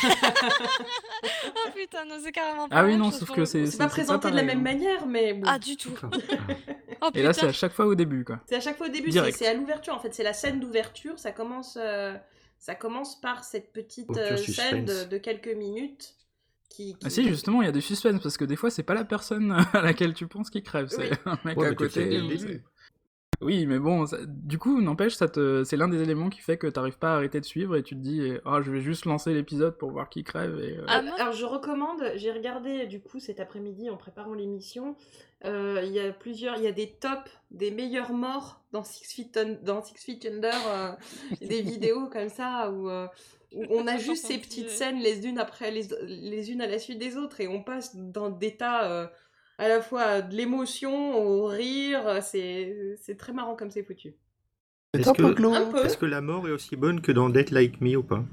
Oh 1.22 1.70
putain, 1.74 2.04
non, 2.04 2.16
c'est 2.22 2.32
carrément 2.32 2.68
pas 2.68 2.76
Ah 2.76 2.84
oui, 2.84 2.96
non, 2.96 3.10
sauf 3.10 3.30
que 3.32 3.44
c'est-. 3.44 3.66
C'est 3.66 3.78
pas 3.78 3.88
présenté 3.88 4.30
de 4.30 4.36
la 4.36 4.42
même 4.42 4.58
hein. 4.58 4.62
manière, 4.62 5.06
mais 5.06 5.34
bon. 5.34 5.42
Ah, 5.46 5.58
du 5.58 5.76
tout. 5.76 5.90
Oh 7.02 7.10
Et 7.14 7.22
là, 7.22 7.34
c'est 7.34 7.46
à 7.46 7.52
chaque 7.52 7.74
fois 7.74 7.84
au 7.84 7.94
début, 7.94 8.24
quoi. 8.24 8.40
C'est 8.46 8.56
à 8.56 8.60
chaque 8.60 8.78
fois 8.78 8.86
au 8.86 8.90
début, 8.90 9.12
c'est 9.12 9.46
à 9.46 9.52
l'ouverture 9.52 9.94
en 9.94 9.98
fait, 9.98 10.14
c'est 10.14 10.22
la 10.22 10.32
scène 10.32 10.60
d'ouverture, 10.60 11.18
ça 11.18 11.30
commence, 11.30 11.76
euh, 11.78 12.16
ça 12.58 12.74
commence 12.74 13.20
par 13.20 13.44
cette 13.44 13.70
petite 13.70 14.08
Ouverture 14.08 14.38
euh, 14.38 14.52
scène 14.52 14.84
de 14.86 15.18
quelques 15.18 15.54
minutes 15.54 16.14
qui... 16.68 16.94
qui- 16.94 16.96
Ah 17.04 17.10
si, 17.10 17.24
justement, 17.28 17.62
il 17.62 17.66
y 17.66 17.68
a 17.68 17.72
des 17.72 17.80
suspens, 17.80 18.18
parce 18.18 18.36
que 18.36 18.44
des 18.44 18.56
fois, 18.56 18.70
c'est 18.70 18.82
pas 18.82 18.94
la 18.94 19.04
personne 19.04 19.52
à 19.72 19.80
laquelle 19.82 20.14
tu 20.14 20.26
penses 20.26 20.50
qui 20.50 20.62
crève, 20.62 20.88
c'est 20.88 21.10
Oui. 21.10 21.16
un 21.26 21.38
mec 21.44 21.56
Ouais, 21.58 21.68
à 21.68 21.74
côté. 21.74 22.20
Oui, 23.42 23.66
mais 23.66 23.78
bon, 23.78 24.06
ça- 24.06 24.16
du 24.26 24.56
coup, 24.58 24.80
n'empêche, 24.80 25.14
ça 25.14 25.28
te... 25.28 25.62
c'est 25.62 25.76
l'un 25.76 25.88
des 25.88 26.00
éléments 26.00 26.30
qui 26.30 26.40
fait 26.40 26.56
que 26.56 26.66
t'arrives 26.66 26.96
pas 26.96 27.12
à 27.12 27.16
arrêter 27.16 27.38
de 27.38 27.44
suivre 27.44 27.76
et 27.76 27.82
tu 27.82 27.94
te 27.94 28.00
dis, 28.00 28.32
ah, 28.46 28.62
je 28.62 28.70
vais 28.70 28.80
juste 28.80 29.04
lancer 29.04 29.34
l'épisode 29.34 29.76
pour 29.76 29.90
voir 29.90 30.08
qui 30.08 30.24
crève. 30.24 30.58
Et, 30.58 30.78
euh, 30.78 30.84
Ah, 30.88 31.02
moi- 31.02 31.14
Alors 31.20 31.34
je 31.34 31.44
recommande, 31.44 32.02
j'ai 32.14 32.32
regardé 32.32 32.86
du 32.86 32.98
coup 32.98 33.18
cet 33.20 33.38
après-midi 33.38 33.90
en 33.90 33.98
préparant 33.98 34.32
l'émission, 34.32 34.96
euh, 35.44 35.82
il 35.84 35.92
y 35.92 36.00
a 36.00 36.12
plusieurs, 36.14 36.56
il 36.56 36.62
y 36.62 36.66
a 36.66 36.72
des 36.72 36.88
tops 36.92 37.30
des 37.50 37.70
meilleurs 37.70 38.14
morts 38.14 38.62
dans 38.72 38.82
Six 38.84 39.04
Feet, 39.04 39.38
dans 39.62 39.82
Six 39.82 40.02
Feet 40.02 40.26
Under, 40.32 40.54
euh, 40.68 40.92
des 41.46 41.60
vidéos 41.60 42.06
comme 42.08 42.30
ça 42.30 42.70
où, 42.70 42.88
euh, 42.88 43.06
où 43.06 43.35
on 43.70 43.86
a 43.86 43.96
juste 43.98 44.26
ces 44.26 44.38
petites 44.38 44.70
scènes 44.70 44.98
les 44.98 45.26
unes 45.26 45.38
après 45.38 45.70
les, 45.70 45.88
les 46.02 46.50
unes 46.50 46.60
à 46.60 46.66
la 46.66 46.78
suite 46.78 46.98
des 46.98 47.16
autres 47.16 47.40
et 47.40 47.48
on 47.48 47.62
passe 47.62 47.96
dans 47.96 48.30
des 48.30 48.56
tas 48.56 48.90
euh, 48.90 49.06
à 49.58 49.68
la 49.68 49.80
fois 49.80 50.22
de 50.22 50.34
l'émotion 50.34 51.16
au 51.16 51.46
rire, 51.46 52.22
c'est 52.22 52.96
c'est 53.00 53.16
très 53.16 53.32
marrant 53.32 53.56
comme 53.56 53.70
c'est 53.70 53.82
foutu. 53.82 54.14
Est-ce 54.92 55.12
que-. 55.12 55.84
Est-ce 55.84 55.96
que 55.96 56.06
la 56.06 56.20
mort 56.20 56.46
est 56.48 56.52
aussi 56.52 56.76
bonne 56.76 57.00
que 57.00 57.12
dans 57.12 57.28
Dead 57.28 57.50
Like 57.50 57.80
Me 57.80 57.96
ou 57.96 58.02
pas? 58.02 58.24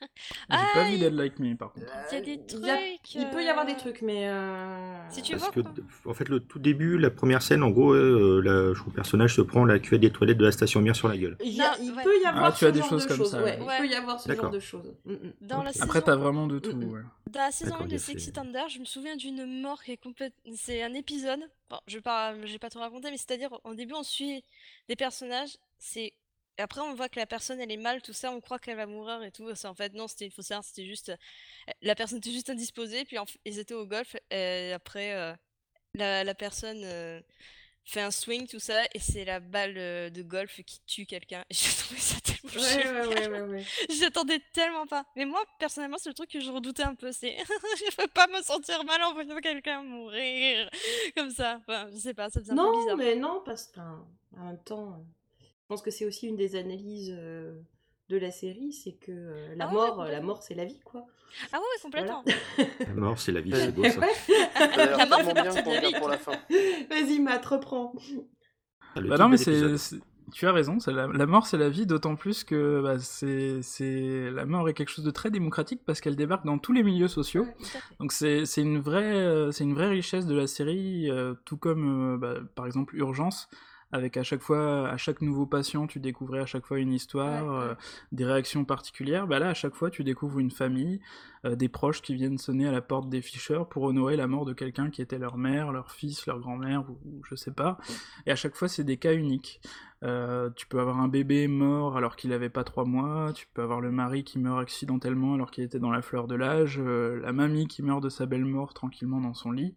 J'ai 0.50 0.56
pas 0.74 0.84
vu 0.90 0.98
Dead 0.98 1.12
Like 1.12 1.38
Me, 1.38 1.54
par 1.56 1.72
contre. 1.72 1.86
Il 2.10 2.14
y 2.14 2.18
a 2.18 2.20
des 2.22 2.32
Il 2.32 2.46
trucs. 2.46 2.64
y 2.64 2.70
a- 2.70 2.78
il 3.14 3.30
peut 3.30 3.42
y 3.44 3.48
avoir 3.48 3.66
des 3.66 3.72
euh, 3.72 3.76
trucs, 3.76 4.02
mais 4.02 4.28
euh, 4.28 5.10
Si 5.10 5.22
tu 5.22 5.32
Parce 5.32 5.44
vois 5.44 5.52
que, 5.52 5.60
quoi. 5.60 6.10
en 6.10 6.14
fait, 6.14 6.28
le 6.28 6.40
tout 6.40 6.58
début, 6.58 6.98
la 6.98 7.10
première 7.10 7.42
scène, 7.42 7.62
en 7.62 7.70
gros, 7.70 7.92
euh, 7.92 8.40
la- 8.44 8.72
le 8.72 8.92
personnage 8.94 9.34
se 9.36 9.40
prend 9.42 9.64
la 9.64 9.78
cuvette 9.78 10.00
des 10.00 10.10
toilettes 10.10 10.38
de 10.38 10.44
la 10.44 10.52
station 10.52 10.80
Mire 10.80 10.96
sur 10.96 11.08
la 11.08 11.16
gueule. 11.16 11.36
Il, 11.44 11.52
y 11.52 11.60
a- 11.60 11.70
Non, 11.70 11.76
il 11.82 11.92
ouais. 11.92 12.02
peut 12.02 12.20
y 12.22 12.26
avoir 12.26 12.44
Ah, 12.46 12.52
tu 12.52 12.64
as 12.64 12.68
ce 12.68 12.72
des 12.72 12.80
genre 12.80 12.88
choses 12.88 13.02
de 13.04 13.08
comme 13.08 13.16
choses, 13.18 13.30
ça, 13.30 13.42
ouais. 13.42 13.58
ouais. 13.60 13.76
Il 13.78 13.82
peut 13.82 13.88
y 13.88 13.94
avoir 13.94 14.20
ce 14.20 14.32
genre 14.34 14.50
de 14.50 14.60
choses. 14.60 14.94
Mm, 15.04 15.12
mm. 15.12 15.32
Dans 15.42 15.62
la 15.62 15.68
Ok. 15.70 15.74
saison... 15.74 15.84
Après, 15.84 16.02
t'as 16.02 16.16
vraiment 16.16 16.46
de 16.46 16.58
tout. 16.58 16.72
Mm, 16.76 16.84
mm. 16.84 16.92
ouais. 16.92 17.00
Dans 17.30 17.40
la 17.40 17.50
saison 17.52 17.70
D'accord, 17.70 17.82
1 17.82 17.86
de 17.86 17.90
il 17.90 17.92
y 17.92 17.96
a 17.96 17.98
Six 17.98 18.12
fait- 18.14 18.18
Feet 18.20 18.38
Under, 18.38 18.68
je 18.68 18.78
me 18.80 18.84
souviens 18.84 19.16
d'une 19.16 19.60
mort 19.60 19.82
qui 19.82 19.92
est 19.92 19.96
complète. 19.96 20.32
C'est 20.56 20.82
un 20.82 20.94
épisode. 20.94 21.40
Bon, 21.68 21.78
je 21.86 21.96
vais 21.96 22.02
pas, 22.02 22.34
je 22.44 22.52
vais 22.52 22.58
pas 22.58 22.70
tout 22.70 22.78
raconter, 22.80 23.10
mais 23.10 23.16
c'est-à-dire, 23.16 23.50
au 23.64 23.74
début, 23.74 23.94
on 23.94 24.02
suit 24.02 24.42
des 24.88 24.96
personnages. 24.96 25.56
C'est 25.78 26.12
et 26.58 26.62
après, 26.62 26.80
on 26.80 26.94
voit 26.94 27.08
que 27.08 27.18
la 27.18 27.26
personne, 27.26 27.60
elle 27.60 27.70
est 27.72 27.76
mal, 27.76 28.02
tout 28.02 28.12
ça. 28.12 28.30
On 28.32 28.40
croit 28.40 28.58
qu'elle 28.58 28.76
va 28.76 28.86
mourir 28.86 29.22
et 29.22 29.30
tout. 29.32 29.48
En 29.64 29.74
fait 29.74 29.94
non, 29.94 30.08
c'était 30.08 30.26
une 30.26 30.30
faussaire. 30.32 30.62
C'était 30.62 30.84
juste 30.86 31.08
euh, 31.10 31.16
la 31.82 31.94
personne 31.94 32.18
était 32.18 32.32
juste 32.32 32.50
indisposée. 32.50 33.04
Puis 33.04 33.18
en 33.18 33.24
ils 33.44 33.58
étaient 33.58 33.74
au 33.74 33.86
golf. 33.86 34.16
Et 34.30 34.72
après, 34.72 35.12
euh, 35.14 35.32
la, 35.94 36.22
la 36.24 36.34
personne 36.34 36.80
euh, 36.84 37.20
fait 37.84 38.02
un 38.02 38.10
swing, 38.10 38.46
tout 38.46 38.60
ça, 38.60 38.84
et 38.94 38.98
c'est 39.00 39.24
la 39.24 39.40
balle 39.40 39.74
de 39.74 40.22
golf 40.22 40.60
qui 40.66 40.80
tue 40.86 41.06
quelqu'un. 41.06 41.44
Et 41.50 41.54
J'ai 41.54 41.74
trouvé 41.76 41.98
ça 42.00 42.16
tellement 42.20 42.40
Ouais, 42.54 42.82
génial. 42.82 43.08
ouais, 43.08 43.28
ouais, 43.28 43.40
ouais. 43.40 43.64
J'attendais 43.98 44.40
tellement 44.52 44.86
pas. 44.86 45.04
Mais 45.16 45.24
moi, 45.24 45.42
personnellement, 45.58 45.96
c'est 45.98 46.10
le 46.10 46.14
truc 46.14 46.30
que 46.30 46.40
je 46.40 46.50
redoutais 46.50 46.82
un 46.82 46.94
peu. 46.94 47.10
C'est 47.12 47.36
je 47.78 48.02
veux 48.02 48.08
pas 48.08 48.26
me 48.28 48.42
sentir 48.42 48.84
mal 48.84 49.02
en 49.02 49.12
voyant 49.14 49.38
quelqu'un 49.40 49.82
mourir 49.82 50.68
comme 51.16 51.30
ça. 51.30 51.58
Enfin, 51.60 51.88
je 51.92 51.98
sais 51.98 52.14
pas, 52.14 52.28
ça 52.30 52.40
faisait 52.40 52.52
un 52.52 52.56
peu 52.56 52.62
Non, 52.62 52.80
bizarre. 52.80 52.96
mais 52.96 53.14
non, 53.16 53.42
parce 53.44 53.66
que, 53.66 53.80
en 53.80 54.44
même 54.44 54.62
temps, 54.62 55.04
pense 55.70 55.82
que 55.82 55.92
c'est 55.92 56.04
aussi 56.04 56.26
une 56.26 56.34
des 56.34 56.56
analyses 56.56 57.14
euh, 57.16 57.54
de 58.08 58.16
la 58.16 58.32
série, 58.32 58.72
c'est 58.72 58.94
que 58.94 59.12
euh, 59.12 59.54
la 59.54 59.66
Ah 59.66 59.68
ouais, 59.68 59.72
mort, 59.74 60.00
euh, 60.02 60.10
la 60.10 60.20
mort, 60.20 60.42
c'est 60.42 60.54
la 60.56 60.64
vie, 60.64 60.80
quoi. 60.80 61.06
Ah 61.52 61.58
ouais, 61.58 61.62
ouais, 61.62 61.80
complètement. 61.80 62.24
La 62.88 62.94
mort, 62.94 63.20
c'est 63.20 63.30
la 63.30 63.40
vie, 63.40 63.52
c'est 63.54 63.70
beau 63.70 63.84
ça. 63.88 64.00
La 64.76 65.06
mort 65.06 65.08
partie 65.08 65.32
de 65.32 65.62
qu'on 65.62 65.70
la 65.74 65.80
vie, 65.80 65.94
pour 65.96 66.08
la 66.08 66.18
fin. 66.18 66.32
Vas-y, 66.90 67.20
Matt, 67.20 67.46
reprends. 67.46 67.94
Ah, 68.96 69.00
Bah 69.00 69.16
non, 69.16 69.28
mais 69.28 69.36
c'est, 69.36 69.78
c'est- 69.78 70.00
tu 70.32 70.48
as 70.48 70.52
raison, 70.52 70.80
c'est 70.80 70.92
la, 70.92 71.06
la 71.06 71.26
mort 71.26 71.46
c'est 71.46 71.56
la 71.56 71.68
vie, 71.68 71.86
d'autant 71.86 72.16
plus 72.16 72.42
que 72.42 72.80
bah, 72.82 72.98
c'est, 72.98 73.62
c'est, 73.62 74.28
la 74.32 74.44
mort 74.44 74.68
est 74.68 74.74
quelque 74.74 74.90
chose 74.90 75.04
de 75.04 75.10
très 75.12 75.30
démocratique 75.30 75.82
parce 75.86 76.00
qu'elle 76.00 76.16
débarque 76.16 76.44
dans 76.44 76.58
tous 76.58 76.72
les 76.72 76.82
milieux 76.82 77.06
sociaux. 77.08 77.46
Donc 78.00 78.10
c'est, 78.10 78.44
c'est 78.44 78.62
une 78.62 78.80
vraie, 78.80 79.52
c'est 79.52 79.62
une 79.62 79.74
vraie 79.74 79.88
richesse 79.88 80.26
de 80.26 80.34
la 80.36 80.48
série, 80.48 81.08
euh, 81.10 81.34
tout 81.44 81.56
comme 81.56 82.14
euh, 82.14 82.18
bah, 82.18 82.40
par 82.56 82.66
exemple 82.66 82.96
Urgence, 82.96 83.48
avec 83.92 84.16
à 84.16 84.22
chaque 84.22 84.40
fois, 84.42 84.88
à 84.88 84.96
chaque 84.96 85.20
nouveau 85.20 85.46
patient, 85.46 85.86
tu 85.86 85.98
découvrais 86.00 86.40
à 86.40 86.46
chaque 86.46 86.64
fois 86.66 86.78
une 86.78 86.92
histoire, 86.92 87.44
Ouais, 87.44 87.50
ouais. 87.50 87.70
euh, 87.70 87.74
des 88.12 88.24
réactions 88.24 88.64
particulières. 88.64 89.26
Bah 89.26 89.38
là, 89.38 89.48
à 89.50 89.54
chaque 89.54 89.74
fois, 89.74 89.90
tu 89.90 90.04
découvres 90.04 90.38
une 90.38 90.50
famille, 90.50 91.00
euh, 91.44 91.56
des 91.56 91.68
proches 91.68 92.02
qui 92.02 92.14
viennent 92.14 92.38
sonner 92.38 92.68
à 92.68 92.72
la 92.72 92.82
porte 92.82 93.08
des 93.08 93.20
ficheurs 93.22 93.68
pour 93.68 93.82
honorer 93.84 94.16
la 94.16 94.26
mort 94.26 94.44
de 94.44 94.52
quelqu'un 94.52 94.90
qui 94.90 95.02
était 95.02 95.18
leur 95.18 95.36
mère, 95.38 95.72
leur 95.72 95.90
fils, 95.90 96.26
leur 96.26 96.38
grand-mère, 96.38 96.84
ou, 96.88 96.98
ou 97.04 97.22
je 97.28 97.34
sais 97.34 97.52
pas. 97.52 97.78
Et 98.26 98.30
à 98.30 98.36
chaque 98.36 98.54
fois, 98.54 98.68
c'est 98.68 98.84
des 98.84 98.96
cas 98.96 99.14
uniques. 99.14 99.60
Euh, 100.02 100.48
tu 100.56 100.66
peux 100.66 100.80
avoir 100.80 100.98
un 100.98 101.08
bébé 101.08 101.46
mort 101.46 101.96
alors 101.98 102.16
qu'il 102.16 102.32
avait 102.32 102.48
pas 102.48 102.64
trois 102.64 102.84
mois, 102.86 103.32
tu 103.34 103.46
peux 103.52 103.60
avoir 103.62 103.80
le 103.82 103.90
mari 103.90 104.24
qui 104.24 104.38
meurt 104.38 104.58
accidentellement 104.60 105.34
alors 105.34 105.50
qu'il 105.50 105.62
était 105.64 105.78
dans 105.78 105.90
la 105.90 106.00
fleur 106.00 106.26
de 106.26 106.34
l'âge, 106.36 106.78
la 106.80 107.32
mamie 107.32 107.66
qui 107.68 107.82
meurt 107.82 108.02
de 108.02 108.08
sa 108.08 108.24
belle 108.24 108.46
mort 108.46 108.72
tranquillement 108.72 109.20
dans 109.20 109.34
son 109.34 109.52
lit. 109.52 109.74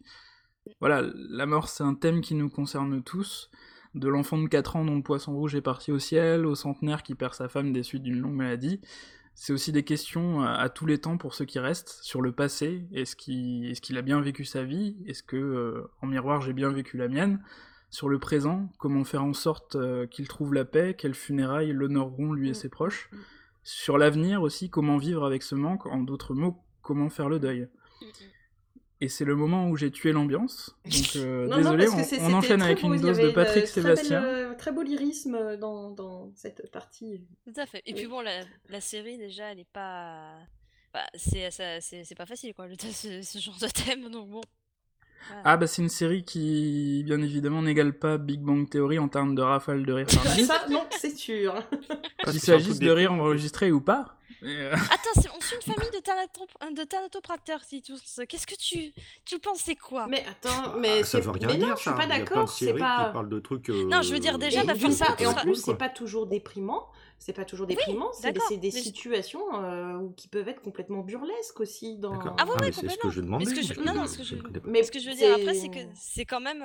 Voilà, 0.79 1.03
la 1.13 1.46
mort 1.46 1.67
c'est 1.67 1.84
un 1.84 1.93
thème 1.93 2.22
qui 2.22 2.36
nous 2.36 2.50
concerne 2.50 3.03
tous, 3.03 3.51
de 3.95 4.07
l'enfant 4.07 4.38
de 4.38 4.47
4 4.47 4.75
ans 4.75 4.85
dont 4.85 4.95
le 4.95 5.03
poisson 5.03 5.33
rouge 5.33 5.55
est 5.55 5.62
parti 5.62 5.91
au 5.91 6.00
ciel, 6.00 6.45
au 6.45 6.55
centenaire 6.55 7.03
qui 7.03 7.15
perd 7.15 7.33
sa 7.33 7.47
femme 7.47 7.71
des 7.71 7.83
suites 7.83 8.03
d'une 8.03 8.19
longue 8.19 8.35
maladie. 8.35 8.81
C'est 9.35 9.53
aussi 9.53 9.71
des 9.71 9.83
questions 9.83 10.41
à, 10.41 10.51
à 10.51 10.69
tous 10.69 10.85
les 10.85 11.00
temps 11.00 11.17
pour 11.17 11.33
ceux 11.33 11.45
qui 11.45 11.59
restent, 11.59 12.00
sur 12.01 12.21
le 12.21 12.31
passé, 12.31 12.88
est-ce 12.93 13.15
qu'il 13.15 13.65
est 13.71 13.97
a 13.97 14.01
bien 14.01 14.21
vécu 14.21 14.45
sa 14.45 14.63
vie, 14.63 14.95
est-ce 15.07 15.23
que, 15.23 15.38
euh, 15.38 15.89
en 16.01 16.07
miroir, 16.07 16.41
j'ai 16.41 16.53
bien 16.53 16.71
vécu 16.71 16.97
la 16.97 17.07
mienne, 17.07 17.41
sur 17.89 18.09
le 18.09 18.19
présent, 18.19 18.71
comment 18.79 19.03
faire 19.03 19.23
en 19.23 19.33
sorte 19.33 19.75
euh, 19.75 20.07
qu'il 20.07 20.27
trouve 20.27 20.53
la 20.53 20.65
paix, 20.65 20.95
quelles 20.97 21.13
funérailles 21.13 21.73
l'honoreront 21.73 22.33
lui 22.33 22.47
et 22.47 22.51
Mm. 22.51 22.55
ses 22.55 22.69
proches, 22.69 23.09
sur 23.63 23.97
l'avenir 23.97 24.41
aussi, 24.41 24.69
comment 24.69 24.97
vivre 24.97 25.23
avec 25.25 25.43
ce 25.43 25.55
manque, 25.55 25.85
en 25.85 26.00
d'autres 26.00 26.33
mots, 26.33 26.63
comment 26.81 27.09
faire 27.09 27.29
le 27.29 27.39
deuil? 27.39 27.67
Et 29.03 29.10
c'est 29.10 29.25
le 29.25 29.36
moment 29.36 29.67
où 29.67 29.75
j'ai 29.75 29.91
tué 29.91 30.13
l'ambiance. 30.13 30.77
Donc 30.86 31.17
euh, 31.17 31.45
Non, 31.50 31.57
désolé, 31.57 31.88
on, 32.22 32.33
enchaîne 32.33 32.62
avec 32.62 32.81
beau, 32.81 32.93
une 32.93 33.01
dose 33.01 33.17
de 33.17 33.31
Patrick 33.31 33.65
très 33.65 33.81
belle, 33.81 33.98
Sébastien. 33.98 34.24
euh, 34.24 34.55
très 34.55 34.72
beau 34.72 34.81
lyrisme 34.81 35.57
dans, 35.57 35.91
dans 35.91 36.31
cette 36.36 36.72
partie. 36.72 37.19
Tout 37.45 37.60
à 37.60 37.65
fait. 37.65 37.81
Et 37.86 37.93
puis 37.93 38.07
bon, 38.07 38.22
la, 38.22 38.45
la 38.69 38.79
série, 38.79 39.17
déjà, 39.17 39.51
elle 39.51 39.60
est 39.60 39.67
pas. 39.74 40.36
Bah, 40.93 41.03
c'est 41.15 42.15
pas 42.17 42.25
facile, 42.25 42.53
quoi, 42.53 42.65
le, 42.65 42.75
ce, 42.79 43.22
ce 43.22 43.39
genre 43.39 43.57
de 43.60 43.67
thème, 43.67 44.10
donc 44.10 44.29
bon. 44.29 44.41
Voilà. 45.27 45.41
Ah 45.43 45.57
bah 45.57 45.67
c'est 45.67 45.81
une 45.81 45.89
série 45.89 46.24
qui, 46.24 47.01
bien 47.05 47.22
évidemment, 47.22 47.62
n'égale 47.62 47.91
pas 47.98 48.17
Big 48.17 48.39
Bang 48.39 48.69
Theory 48.69 49.00
en 49.00 49.10
termes 49.10 49.36
de 49.36 49.41
rafale 49.41 49.86
de 49.86 49.91
rire 49.91 50.07
par 50.07 50.24
minute. 50.33 50.45
Ça, 50.45 50.65
non, 50.69 50.86
c'est 50.91 51.17
sûr. 51.17 51.62
Qu'il 52.24 52.39
s'agisse 52.39 52.79
de 52.79 52.89
rire 52.89 53.12
enregistré 53.12 53.69
ou 53.74 53.81
pas. 53.81 54.17
Euh, 54.44 54.74
Attends, 54.74 55.30
on 55.38 55.42
suit 55.42 55.56
une 55.65 55.74
famille 55.74 55.92
de, 55.92 56.00
thanato- 56.00 56.74
de 56.75 56.84
thanatopracteurs, 56.84 57.63
si 57.63 57.82
tous. 57.82 58.20
Qu'est-ce 58.27 58.46
que 58.48 58.56
tu. 58.56 58.92
Tu 59.25 59.39
penses, 59.39 59.60
c'est 59.63 59.75
quoi? 59.75 60.08
Mais 60.08 60.24
attends, 60.30 60.50
Ah, 60.65 60.75
mais 60.80 61.03
ça 61.03 61.20
c'est- 61.20 61.22
veut 61.22 61.32
rien 61.32 61.48
mais 61.48 61.56
dire, 61.58 61.68
non, 61.68 61.75
je 61.75 61.82
suis 61.82 61.89
ça. 61.92 61.96
pas 61.98 62.08
d'accord. 62.08 62.50
C'est 62.50 62.74
pas. 62.74 63.06
qui 63.08 63.13
parlent 63.13 63.30
de 63.30 63.39
trucs. 63.39 63.70
euh, 63.70 63.86
Non, 63.86 64.01
je 64.01 64.12
veux 64.13 64.20
dire, 64.20 64.38
déjà, 64.38 64.63
Et, 64.63 64.68
façon 64.68 64.92
ça, 64.92 65.15
et 65.20 65.25
en 65.27 65.34
ça- 65.34 65.42
plus, 65.42 65.56
c'est 65.56 65.75
pas 65.75 65.89
toujours 65.89 66.27
déprimant. 66.27 66.88
C'est 67.20 67.32
pas 67.34 67.46
toujours 67.46 67.68
déprimant. 67.68 68.12
c'est 68.12 68.58
des, 68.58 68.72
situations 68.72 69.46
euh, 69.63 70.10
qui 70.18 70.27
peuvent 70.27 70.48
être 70.50 70.62
complètement 70.62 71.00
burlesques 71.03 71.62
aussi. 71.62 71.96
Dans... 71.98 72.20
Ah 72.38 72.44
ouais, 72.46 72.51
ouais, 72.51 72.58
mais 72.62 72.72
c'est 72.74 72.89
ce 72.89 72.98
que 72.98 73.10
je 73.10 73.22
demandais. 73.22 73.46
Mais 73.46 73.51
ce 73.51 73.56
que 73.56 73.75
je- 73.75 73.80
non, 73.80 73.94
non, 73.94 74.08
ce 74.08 74.18
que 74.18 74.24
je-. 74.25 74.36
Mais 74.65 74.84
Ce 74.84 74.92
que 74.92 75.00
je 75.00 75.10
veux 75.10 75.15
dire 75.15 75.34
après, 75.36 75.53
c'est 75.53 75.70
que 75.70 75.75
c'est- 75.80 75.89
c'est 75.96 76.25
quand 76.25 76.42
même. 76.42 76.62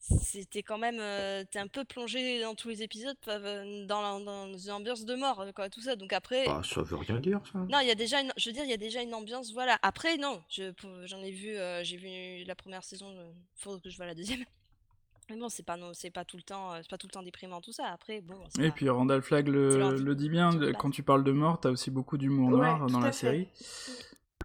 C'était 0.00 0.62
quand 0.62 0.78
même. 0.78 0.98
euh, 0.98 1.44
T'es 1.50 1.58
un 1.58 1.66
peu 1.66 1.84
plongé 1.84 2.40
dans 2.40 2.54
tous 2.54 2.68
les 2.68 2.82
épisodes 2.82 3.16
euh, 3.28 3.86
dans, 3.86 4.00
la- 4.00 4.24
dans 4.24 4.56
une 4.58 4.70
ambiance 4.72 5.04
de 5.04 5.14
mort, 5.14 5.40
euh, 5.42 5.52
quoi, 5.52 5.68
tout 5.68 5.82
ça. 5.82 5.94
Donc 5.94 6.12
après. 6.12 6.46
Bah, 6.46 6.62
ça 6.64 6.82
veut 6.82 6.96
rien 6.96 7.20
dire, 7.20 7.40
ça. 7.52 7.58
Non, 7.58 7.78
il 7.80 7.86
y 7.86 7.90
a 7.90 7.94
déjà 7.94 8.20
une, 8.20 8.32
je 8.36 8.48
veux 8.48 8.54
dire, 8.54 8.64
il 8.64 8.70
y 8.70 8.74
a 8.74 8.78
déjà 8.78 9.02
une 9.02 9.14
ambiance, 9.14 9.52
voilà. 9.52 9.78
Après, 9.82 10.16
non, 10.16 10.42
je, 10.48 10.72
j'en 11.04 11.20
ai 11.22 11.30
vu, 11.30 11.50
euh, 11.56 11.84
j'ai 11.84 11.96
vu 11.98 12.44
la 12.44 12.54
première 12.54 12.82
saison, 12.82 13.06
euh, 13.14 13.30
faut 13.56 13.78
que 13.78 13.90
je 13.90 13.96
vois 13.96 14.06
la 14.06 14.14
deuxième. 14.14 14.42
Mais 15.30 15.36
bon, 15.36 15.48
c'est 15.48 15.62
pas, 15.62 15.76
non, 15.76 15.92
c'est 15.94 16.10
pas 16.10 16.24
tout 16.24 16.36
le 16.38 16.42
temps, 16.42 16.72
c'est 16.82 16.90
pas 16.90 16.98
tout 16.98 17.06
le 17.06 17.12
temps 17.12 17.22
déprimant 17.22 17.60
tout 17.60 17.70
ça. 17.72 17.86
Après, 17.86 18.20
bon. 18.20 18.34
Et 18.58 18.68
pas- 18.68 18.74
puis 18.74 18.88
Randall 18.88 19.22
Flagg 19.22 19.46
le, 19.46 19.96
le 19.96 20.14
dit 20.16 20.28
bien, 20.28 20.50
quand 20.72 20.90
tu 20.90 21.02
parles 21.04 21.22
de 21.22 21.30
mort, 21.30 21.60
t'as 21.60 21.70
aussi 21.70 21.90
beaucoup 21.92 22.18
d'humour 22.18 22.48
Ouais, 22.50 22.56
noir 22.56 22.86
dans 22.88 22.98
la 23.00 23.12
fait. 23.12 23.18
série. 23.18 23.48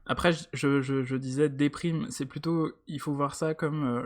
Après, 0.08 0.32
je, 0.54 0.82
je, 0.82 1.04
je 1.04 1.16
disais 1.16 1.50
déprime, 1.50 2.08
c'est 2.10 2.26
plutôt, 2.26 2.72
il 2.88 3.00
faut 3.00 3.14
voir 3.14 3.34
ça 3.36 3.54
comme 3.54 3.84
euh, 3.84 4.06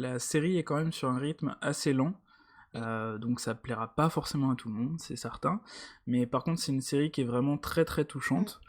la 0.00 0.18
série 0.18 0.58
est 0.58 0.62
quand 0.64 0.76
même 0.76 0.92
sur 0.92 1.08
un 1.08 1.18
rythme 1.18 1.56
assez 1.60 1.92
lent, 1.92 2.14
euh, 2.76 3.18
donc 3.18 3.40
ça 3.40 3.54
plaira 3.54 3.94
pas 3.94 4.10
forcément 4.10 4.50
à 4.50 4.54
tout 4.54 4.68
le 4.68 4.74
monde, 4.74 4.96
c'est 5.00 5.16
certain. 5.16 5.60
Mais 6.06 6.26
par 6.26 6.44
contre, 6.44 6.60
c'est 6.60 6.72
une 6.72 6.80
série 6.80 7.10
qui 7.10 7.22
est 7.22 7.24
vraiment 7.24 7.58
très 7.58 7.84
très 7.84 8.04
touchante. 8.04 8.60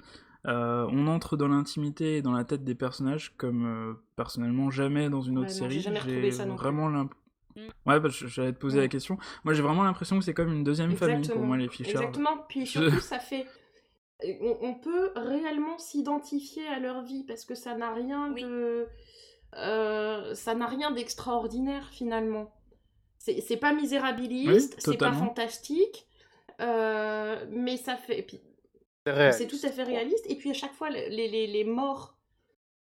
Euh, 0.48 0.88
on 0.92 1.08
entre 1.08 1.36
dans 1.38 1.50
l'intimité 1.50 2.18
et 2.18 2.22
dans 2.22 2.32
la 2.32 2.46
tête 2.46 2.64
des 2.64 2.76
personnages 2.76 3.34
comme 3.38 3.98
personnellement 4.16 4.70
jamais 4.72 5.10
dans 5.10 5.22
une 5.22 5.38
autre 5.38 5.50
Ouais, 5.62 5.70
j'ai 5.70 5.82
série. 5.82 6.00
plus. 6.00 6.42
vraiment 6.56 6.88
l'imp- 6.90 7.14
Mm. 7.56 7.62
Ouais, 7.90 8.00
bah, 8.00 8.10
j'allais 8.10 8.54
te 8.54 8.60
poser 8.60 8.80
la 8.80 8.88
question. 8.88 9.18
Moi, 9.44 9.54
j'ai 9.56 9.64
vraiment 9.64 9.84
l'impression 9.84 10.20
que 10.20 10.24
c'est 10.24 10.36
comme 10.36 10.54
une 10.54 10.64
deuxième 10.64 10.96
famille 10.96 11.28
pour 11.28 11.44
moi, 11.44 11.58
les 11.58 11.68
Fischer. 11.68 11.92
Exactement. 11.92 12.46
Puis 12.48 12.66
surtout, 12.68 13.00
ça 13.00 13.18
fait. 13.20 13.48
On, 14.24 14.58
on 14.62 14.74
peut 14.76 15.12
réellement 15.16 15.78
s'identifier 15.78 16.68
à 16.68 16.80
leur 16.80 17.04
vie 17.04 17.24
parce 17.24 17.46
que 17.46 17.56
ça 17.56 17.76
n'a 17.76 17.94
rien 17.94 18.34
Oui. 18.34 18.42
de. 18.44 18.88
euh, 19.56 20.36
ça 20.36 20.54
n'a 20.56 20.68
rien 20.68 20.92
d'extraordinaire 20.92 21.88
finalement. 21.92 22.52
C'est 23.18 23.40
c'est 23.42 23.58
pas 23.58 23.74
misérabiliste, 23.74 24.74
Oui, 24.76 24.82
c'est 24.84 24.98
pas 24.98 25.12
fantastique, 25.14 26.06
euh, 26.62 27.46
mais 27.50 27.78
ça 27.78 27.96
fait. 27.96 28.26
C'est 29.06 29.48
tout 29.48 29.58
à 29.64 29.70
fait 29.70 29.84
réaliste. 29.84 30.26
Et 30.30 30.36
puis 30.36 30.52
à 30.52 30.54
chaque 30.54 30.74
fois, 30.74 30.90
les, 30.90 31.10
les, 31.10 31.48
les 31.48 31.64
morts 31.64 32.18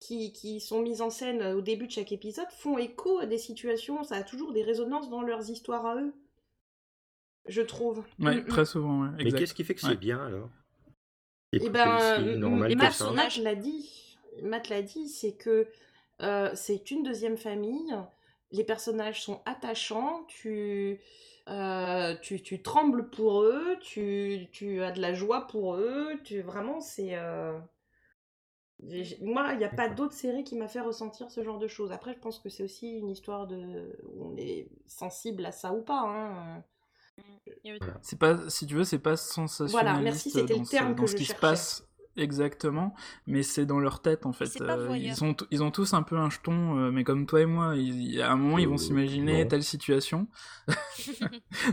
qui, 0.01 0.33
qui 0.33 0.61
sont 0.61 0.83
mises 0.83 1.01
en 1.03 1.11
scène 1.11 1.43
au 1.55 1.61
début 1.61 1.87
de 1.87 1.93
chaque 1.93 2.13
épisode 2.13 2.51
font 2.51 2.79
écho 2.79 3.19
à 3.19 3.27
des 3.27 3.39
situations. 3.39 4.03
Ça 4.05 4.17
a 4.17 4.23
toujours 4.23 4.53
des 4.53 4.63
résonances 4.63 5.09
dans 5.09 5.23
leurs 5.23 5.49
histoires 5.51 5.87
à 5.87 5.97
eux. 5.97 6.13
Je 7.47 7.63
trouve. 7.63 8.05
Ouais, 8.19 8.37
Mm, 8.37 8.41
mm. 8.41 8.45
très 8.47 8.65
souvent, 8.67 9.03
ouais, 9.03 9.25
Mais 9.25 9.33
qu'est-ce 9.33 9.55
qui 9.55 9.65
fait 9.65 9.75
que 9.75 9.81
c'est 9.81 9.89
Ouais. 9.89 9.97
bien, 9.97 10.19
alors? 10.25 10.51
Eh 11.61 11.71
ben, 11.71 11.87
euh, 12.01 12.37
normal 12.37 12.69
les 12.69 12.77
que 12.77 13.05
Matt, 13.05 13.37
l'a 13.37 13.55
dit. 13.55 14.19
Matt 14.43 14.69
l'a 14.69 14.83
dit, 14.83 15.09
c'est 15.09 15.33
que 15.35 15.69
euh, 16.23 16.51
c'est 16.55 16.91
une 16.91 17.03
deuxième 17.03 17.37
famille. 17.37 17.95
Les 18.53 18.65
personnages 18.65 19.23
sont 19.23 19.41
attachants. 19.47 20.25
Tu, 20.29 21.01
euh, 21.49 22.15
tu, 22.23 22.43
tu 22.43 22.63
trembles 22.63 23.11
pour 23.11 23.43
eux. 23.43 23.77
Tu, 23.81 24.49
tu 24.53 24.83
as 24.83 24.93
de 24.93 25.01
la 25.01 25.15
joie 25.15 25.47
pour 25.49 25.75
eux. 25.77 26.13
Tu 26.25 26.41
vraiment, 26.43 26.81
c'est. 26.81 27.17
euh, 27.17 27.59
Moi, 29.21 29.51
il 29.53 29.59
n'y 29.59 29.65
a 29.65 29.69
pas 29.69 29.89
d'autre 29.89 30.15
série 30.15 30.45
qui 30.45 30.57
m'a 30.57 30.69
fait 30.69 30.81
ressentir 30.81 31.31
ce 31.31 31.43
genre 31.43 31.59
de 31.59 31.67
choses. 31.69 31.91
Après, 31.93 32.15
je 32.15 32.19
pense 32.21 32.39
que 32.39 32.49
c'est 32.49 32.63
aussi 32.63 32.91
une 32.91 33.09
histoire 33.11 33.47
de. 33.47 33.99
où 34.05 34.27
on 34.33 34.37
est 34.37 34.69
sensible 34.87 35.45
à 35.47 35.53
ça 35.53 35.73
ou 35.73 35.83
pas. 35.83 36.01
hein. 36.07 36.63
Avait- 37.65 37.79
C'est 38.03 38.19
pas, 38.19 38.49
si 38.49 38.67
tu 38.67 38.75
veux, 38.75 38.85
c'est 38.85 38.99
pas 38.99 39.17
sensationnaliste 39.17 39.73
Voilà, 39.73 40.01
merci, 40.01 40.31
c'était 40.31 40.55
dans 40.55 40.61
le 40.61 40.65
ce- 40.65 40.71
terme 40.71 40.95
dans 40.95 41.03
que 41.03 41.07
ce 41.09 41.13
je 41.13 41.17
qui 41.19 41.25
se 41.25 41.29
cherchais. 41.29 41.41
passe 41.41 41.88
exactement, 42.19 42.95
mais 43.27 43.43
c'est 43.43 43.65
dans 43.67 43.79
leur 43.81 44.01
tête 44.03 44.27
en 44.27 44.33
fait. 44.33 44.61
Euh, 44.61 44.97
ils 44.97 45.25
ont, 45.25 45.35
t- 45.35 45.45
ils 45.51 45.63
ont 45.63 45.71
tous 45.71 45.95
un 45.95 46.03
peu 46.03 46.17
un 46.17 46.29
jeton, 46.31 46.77
euh, 46.79 46.91
mais 46.91 47.05
comme 47.05 47.27
toi 47.27 47.41
et 47.41 47.47
moi, 47.47 47.75
ils- 47.77 48.21
à 48.21 48.33
un 48.33 48.37
moment 48.37 48.59
ils 48.59 48.67
vont 48.69 48.75
Euh, 48.75 48.79
s'imaginer 48.79 49.47
telle 49.49 49.63
situation. 49.63 50.27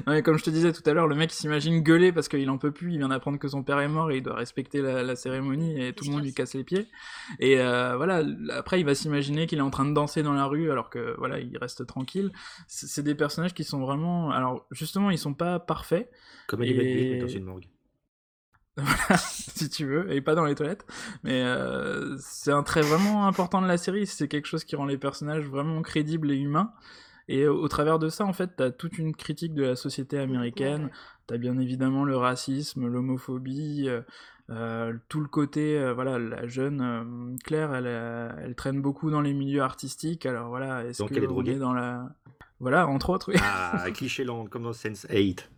Non, 0.07 0.13
mais 0.13 0.21
comme 0.23 0.37
je 0.37 0.43
te 0.43 0.49
disais 0.49 0.71
tout 0.71 0.81
à 0.89 0.93
l'heure, 0.93 1.07
le 1.07 1.15
mec 1.15 1.31
s'imagine 1.31 1.81
gueuler 1.81 2.11
parce 2.11 2.27
qu'il 2.27 2.49
en 2.49 2.57
peut 2.57 2.71
plus, 2.71 2.93
il 2.93 2.97
vient 2.99 3.09
d'apprendre 3.09 3.37
que 3.39 3.47
son 3.47 3.63
père 3.63 3.79
est 3.79 3.87
mort 3.87 4.11
et 4.11 4.17
il 4.17 4.23
doit 4.23 4.35
respecter 4.35 4.81
la, 4.81 5.03
la 5.03 5.15
cérémonie 5.15 5.81
et 5.81 5.93
tout 5.93 6.05
le 6.05 6.11
monde 6.11 6.23
lui 6.23 6.33
casse 6.33 6.53
les 6.55 6.63
pieds. 6.63 6.87
Et 7.39 7.59
euh, 7.59 7.95
voilà, 7.97 8.23
après 8.53 8.79
il 8.79 8.85
va 8.85 8.95
s'imaginer 8.95 9.47
qu'il 9.47 9.57
est 9.59 9.61
en 9.61 9.69
train 9.69 9.85
de 9.85 9.93
danser 9.93 10.23
dans 10.23 10.33
la 10.33 10.45
rue 10.45 10.71
alors 10.71 10.89
que 10.89 11.15
voilà, 11.17 11.39
il 11.39 11.57
reste 11.57 11.85
tranquille. 11.85 12.31
C'est 12.67 13.03
des 13.03 13.15
personnages 13.15 13.53
qui 13.53 13.63
sont 13.63 13.79
vraiment, 13.79 14.31
alors 14.31 14.65
justement 14.71 15.09
ils 15.11 15.17
sont 15.17 15.33
pas 15.33 15.59
parfaits 15.59 16.09
Comme 16.47 16.63
Eddie 16.63 16.79
Et- 16.79 17.19
dans 17.19 17.27
une 17.27 17.43
morgue. 17.45 17.65
si 19.17 19.69
tu 19.69 19.85
veux, 19.85 20.11
et 20.11 20.21
pas 20.21 20.35
dans 20.35 20.45
les 20.45 20.55
toilettes. 20.55 20.85
Mais 21.23 21.43
euh, 21.43 22.15
c'est 22.19 22.51
un 22.51 22.63
trait 22.63 22.81
vraiment 22.81 23.27
important 23.27 23.61
de 23.61 23.67
la 23.67 23.77
série, 23.77 24.05
c'est 24.05 24.27
quelque 24.27 24.47
chose 24.47 24.63
qui 24.63 24.75
rend 24.75 24.85
les 24.85 24.97
personnages 24.97 25.45
vraiment 25.45 25.81
crédibles 25.81 26.31
et 26.31 26.37
humains. 26.37 26.71
Et 27.27 27.47
au, 27.47 27.61
au 27.61 27.67
travers 27.67 27.97
de 27.99 28.09
ça, 28.09 28.25
en 28.25 28.33
fait, 28.33 28.51
t'as 28.57 28.71
toute 28.71 28.97
une 28.97 29.15
critique 29.15 29.53
de 29.53 29.63
la 29.63 29.75
société 29.75 30.19
américaine, 30.19 30.89
t'as 31.27 31.37
bien 31.37 31.57
évidemment 31.57 32.03
le 32.03 32.17
racisme, 32.17 32.87
l'homophobie, 32.87 33.85
euh, 33.87 34.01
euh, 34.51 34.93
tout 35.09 35.21
le 35.21 35.27
côté, 35.27 35.77
euh, 35.77 35.93
voilà, 35.93 36.19
la 36.19 36.45
jeune 36.45 36.81
euh, 36.81 37.35
Claire, 37.43 37.73
elle, 37.73 37.87
euh, 37.87 38.29
elle 38.43 38.55
traîne 38.55 38.79
beaucoup 38.79 39.09
dans 39.09 39.21
les 39.21 39.33
milieux 39.33 39.61
artistiques, 39.61 40.25
alors 40.27 40.49
voilà, 40.49 40.85
est-ce 40.85 41.03
que 41.03 41.15
elle 41.15 41.23
est 41.23 41.27
droguée. 41.27 41.55
dans 41.55 41.73
la... 41.73 42.09
Voilà, 42.59 42.87
entre 42.87 43.09
autres, 43.09 43.31
oui. 43.33 43.39
Ah, 43.41 43.85
cliché 43.91 44.23
lent, 44.25 44.45
comme 44.45 44.63
dans 44.63 44.73
Sense 44.73 45.07
8. 45.09 45.49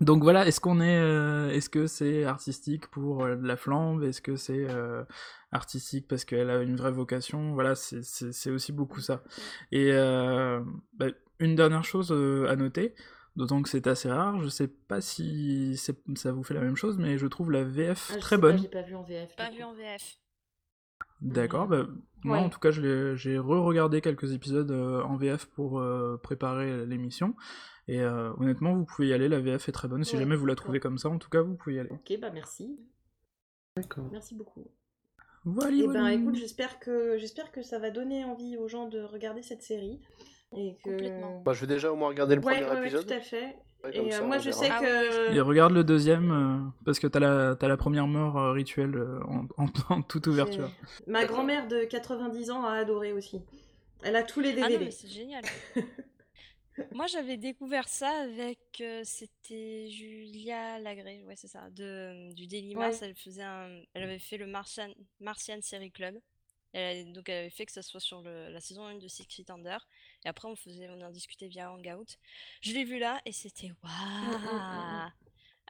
Donc 0.00 0.22
voilà, 0.22 0.46
est-ce 0.46 0.60
qu'on 0.60 0.80
est, 0.80 0.98
euh, 0.98 1.50
est-ce 1.50 1.68
que 1.68 1.86
c'est 1.86 2.24
artistique 2.24 2.86
pour 2.88 3.24
euh, 3.24 3.36
de 3.36 3.46
la 3.46 3.56
flambe, 3.56 4.04
est-ce 4.04 4.20
que 4.22 4.36
c'est 4.36 4.66
euh, 4.70 5.04
artistique 5.50 6.06
parce 6.06 6.24
qu'elle 6.24 6.50
a 6.50 6.62
une 6.62 6.76
vraie 6.76 6.92
vocation, 6.92 7.52
voilà, 7.54 7.74
c'est- 7.74 8.50
aussi 8.50 8.72
beaucoup 8.72 9.00
ça. 9.00 9.22
Et 9.72 9.90
euh, 9.92 10.60
bah, 10.94 11.06
une 11.40 11.56
dernière 11.56 11.84
chose 11.84 12.12
à 12.12 12.54
noter, 12.56 12.94
d'autant 13.36 13.60
que 13.62 13.68
c'est 13.68 13.86
assez 13.86 14.08
rare, 14.10 14.40
je 14.42 14.48
sais 14.48 14.68
pas 14.68 15.00
si 15.00 15.76
ça 15.76 16.32
vous 16.32 16.42
fait 16.44 16.54
la 16.54 16.60
même 16.60 16.76
chose, 16.76 16.96
mais 16.98 17.18
je 17.18 17.26
trouve 17.26 17.50
la 17.50 17.64
VF 17.64 18.10
Ah, 18.10 18.14
je 18.14 18.20
très 18.20 18.36
sais 18.36 18.42
bonne. 18.42 18.56
Pas, 18.56 18.62
j'ai 18.62 18.68
pas 18.68 18.82
vu 18.82 18.94
en 18.94 19.02
VF. 19.02 19.36
Pas 19.36 19.50
vu 19.50 19.62
en 19.62 19.72
VF. 19.72 20.16
D'accord, 21.20 21.66
bah, 21.66 21.86
moi 22.24 22.38
Ouais. 22.38 22.42
en 22.44 22.48
tout 22.50 22.58
cas 22.60 22.70
je 22.70 22.80
l'ai- 22.82 23.16
j'ai 23.16 23.38
re-regardé 23.38 24.00
quelques 24.00 24.32
épisodes 24.32 24.70
euh, 24.70 25.02
en 25.02 25.16
VF 25.16 25.46
pour 25.46 25.78
euh, 25.80 26.16
préparer 26.22 26.84
l'émission, 26.86 27.34
et 27.86 28.00
euh, 28.02 28.32
honnêtement 28.38 28.74
vous 28.74 28.84
pouvez 28.84 29.08
y 29.08 29.12
aller, 29.12 29.28
la 29.28 29.40
VF 29.40 29.68
est 29.68 29.72
très 29.72 29.88
bonne, 29.88 30.04
si 30.04 30.14
Ouais, 30.16 30.22
jamais 30.22 30.36
vous 30.36 30.46
la 30.46 30.54
trouvez 30.54 30.80
comme 30.80 30.98
ça, 30.98 31.08
en 31.08 31.18
tout 31.18 31.30
cas 31.30 31.42
vous 31.42 31.54
pouvez 31.54 31.76
y 31.76 31.78
aller. 31.78 31.90
Ok, 31.90 32.12
bah 32.20 32.30
merci. 32.30 32.78
D'accord. 33.76 34.08
Merci 34.10 34.34
beaucoup. 34.34 34.66
Voilà, 35.44 35.76
Et 35.76 35.82
voilà. 35.84 36.00
ben 36.02 36.08
écoute, 36.08 36.34
j'espère 36.34 36.80
que 36.80 37.16
j'espère 37.16 37.52
que 37.52 37.62
ça 37.62 37.78
va 37.78 37.90
donner 37.90 38.24
envie 38.24 38.56
aux 38.56 38.68
gens 38.68 38.88
de 38.88 39.00
regarder 39.00 39.42
cette 39.42 39.62
série. 39.62 40.00
Et 40.56 40.76
que... 40.84 40.90
Complètement. 40.90 41.42
Bah, 41.42 41.52
je 41.52 41.60
vais 41.60 41.66
déjà 41.74 41.92
au 41.92 41.96
moins 41.96 42.08
regarder 42.08 42.34
le 42.34 42.40
Ouais, 42.42 42.54
premier 42.56 42.66
ouais, 42.70 42.80
ouais, 42.80 42.86
épisode. 42.88 43.06
tout 43.06 43.12
à 43.14 43.20
fait. 43.20 43.56
Et 43.92 43.98
euh, 44.00 44.10
ça, 44.10 44.22
moi 44.22 44.38
je 44.38 44.50
verra. 44.50 44.60
sais 44.62 44.68
Ah 44.70 44.80
que... 44.80 45.34
Et 45.34 45.40
regarde 45.40 45.72
le 45.72 45.84
deuxième, 45.84 46.30
euh, 46.32 46.70
parce 46.84 46.98
que 46.98 47.06
t'as 47.06 47.20
la, 47.20 47.56
la 47.60 47.76
première 47.76 48.06
mort 48.06 48.36
euh, 48.38 48.52
rituelle 48.52 48.96
euh, 48.96 49.20
en, 49.24 49.46
en- 49.56 49.68
en 49.90 50.02
toute 50.02 50.26
ouverture. 50.26 50.70
Ma 51.06 51.24
grand-mère 51.24 51.68
de 51.68 51.84
90 51.84 52.50
ans 52.50 52.64
a 52.64 52.72
adoré 52.72 53.12
aussi. 53.12 53.40
Elle 54.02 54.16
a 54.16 54.22
tous 54.24 54.40
les 54.40 54.50
Ah 54.50 54.60
non, 54.60 54.66
DVD. 54.68 54.84
mais 54.86 54.90
c'est 54.90 55.08
génial. 55.08 55.44
Moi, 56.92 57.06
j'avais 57.08 57.36
découvert 57.36 57.88
ça 57.88 58.08
avec. 58.22 58.60
euh, 58.80 59.00
C'était 59.04 59.88
Julia 59.90 60.78
Lagré, 60.78 61.24
ouais, 61.24 61.34
c'est 61.34 61.48
ça, 61.48 61.68
de, 61.70 62.32
du 62.34 62.46
Daily 62.46 62.76
Ouais. 62.76 62.86
Mars. 62.86 63.02
Elle, 63.02 63.16
faisait 63.16 63.42
un- 63.42 63.80
elle 63.94 64.04
avait 64.04 64.20
fait 64.20 64.36
le 64.36 64.46
Martian, 64.46 64.88
Martian 65.20 65.58
Series 65.60 65.90
Club. 65.90 66.16
Elle, 66.72 67.12
donc, 67.12 67.28
elle 67.28 67.38
avait 67.40 67.50
fait 67.50 67.66
que 67.66 67.72
ça 67.72 67.82
soit 67.82 67.98
sur 68.00 68.22
le- 68.22 68.50
la 68.52 68.60
saison 68.60 68.84
1 68.84 68.96
de 68.98 69.08
Six 69.08 69.24
Feet 69.28 69.50
Under. 69.50 69.88
Et 70.24 70.28
après, 70.28 70.48
on, 70.48 70.56
faisait, 70.56 70.88
on 70.90 71.00
en 71.00 71.10
discutait 71.10 71.48
via 71.48 71.72
Hangout. 71.72 72.16
Je 72.60 72.72
l'ai 72.72 72.84
vu 72.84 72.98
là 72.98 73.20
et 73.24 73.32
c'était 73.32 73.68
mm, 73.68 73.72
mm. 73.72 73.84
waouh! 73.84 75.10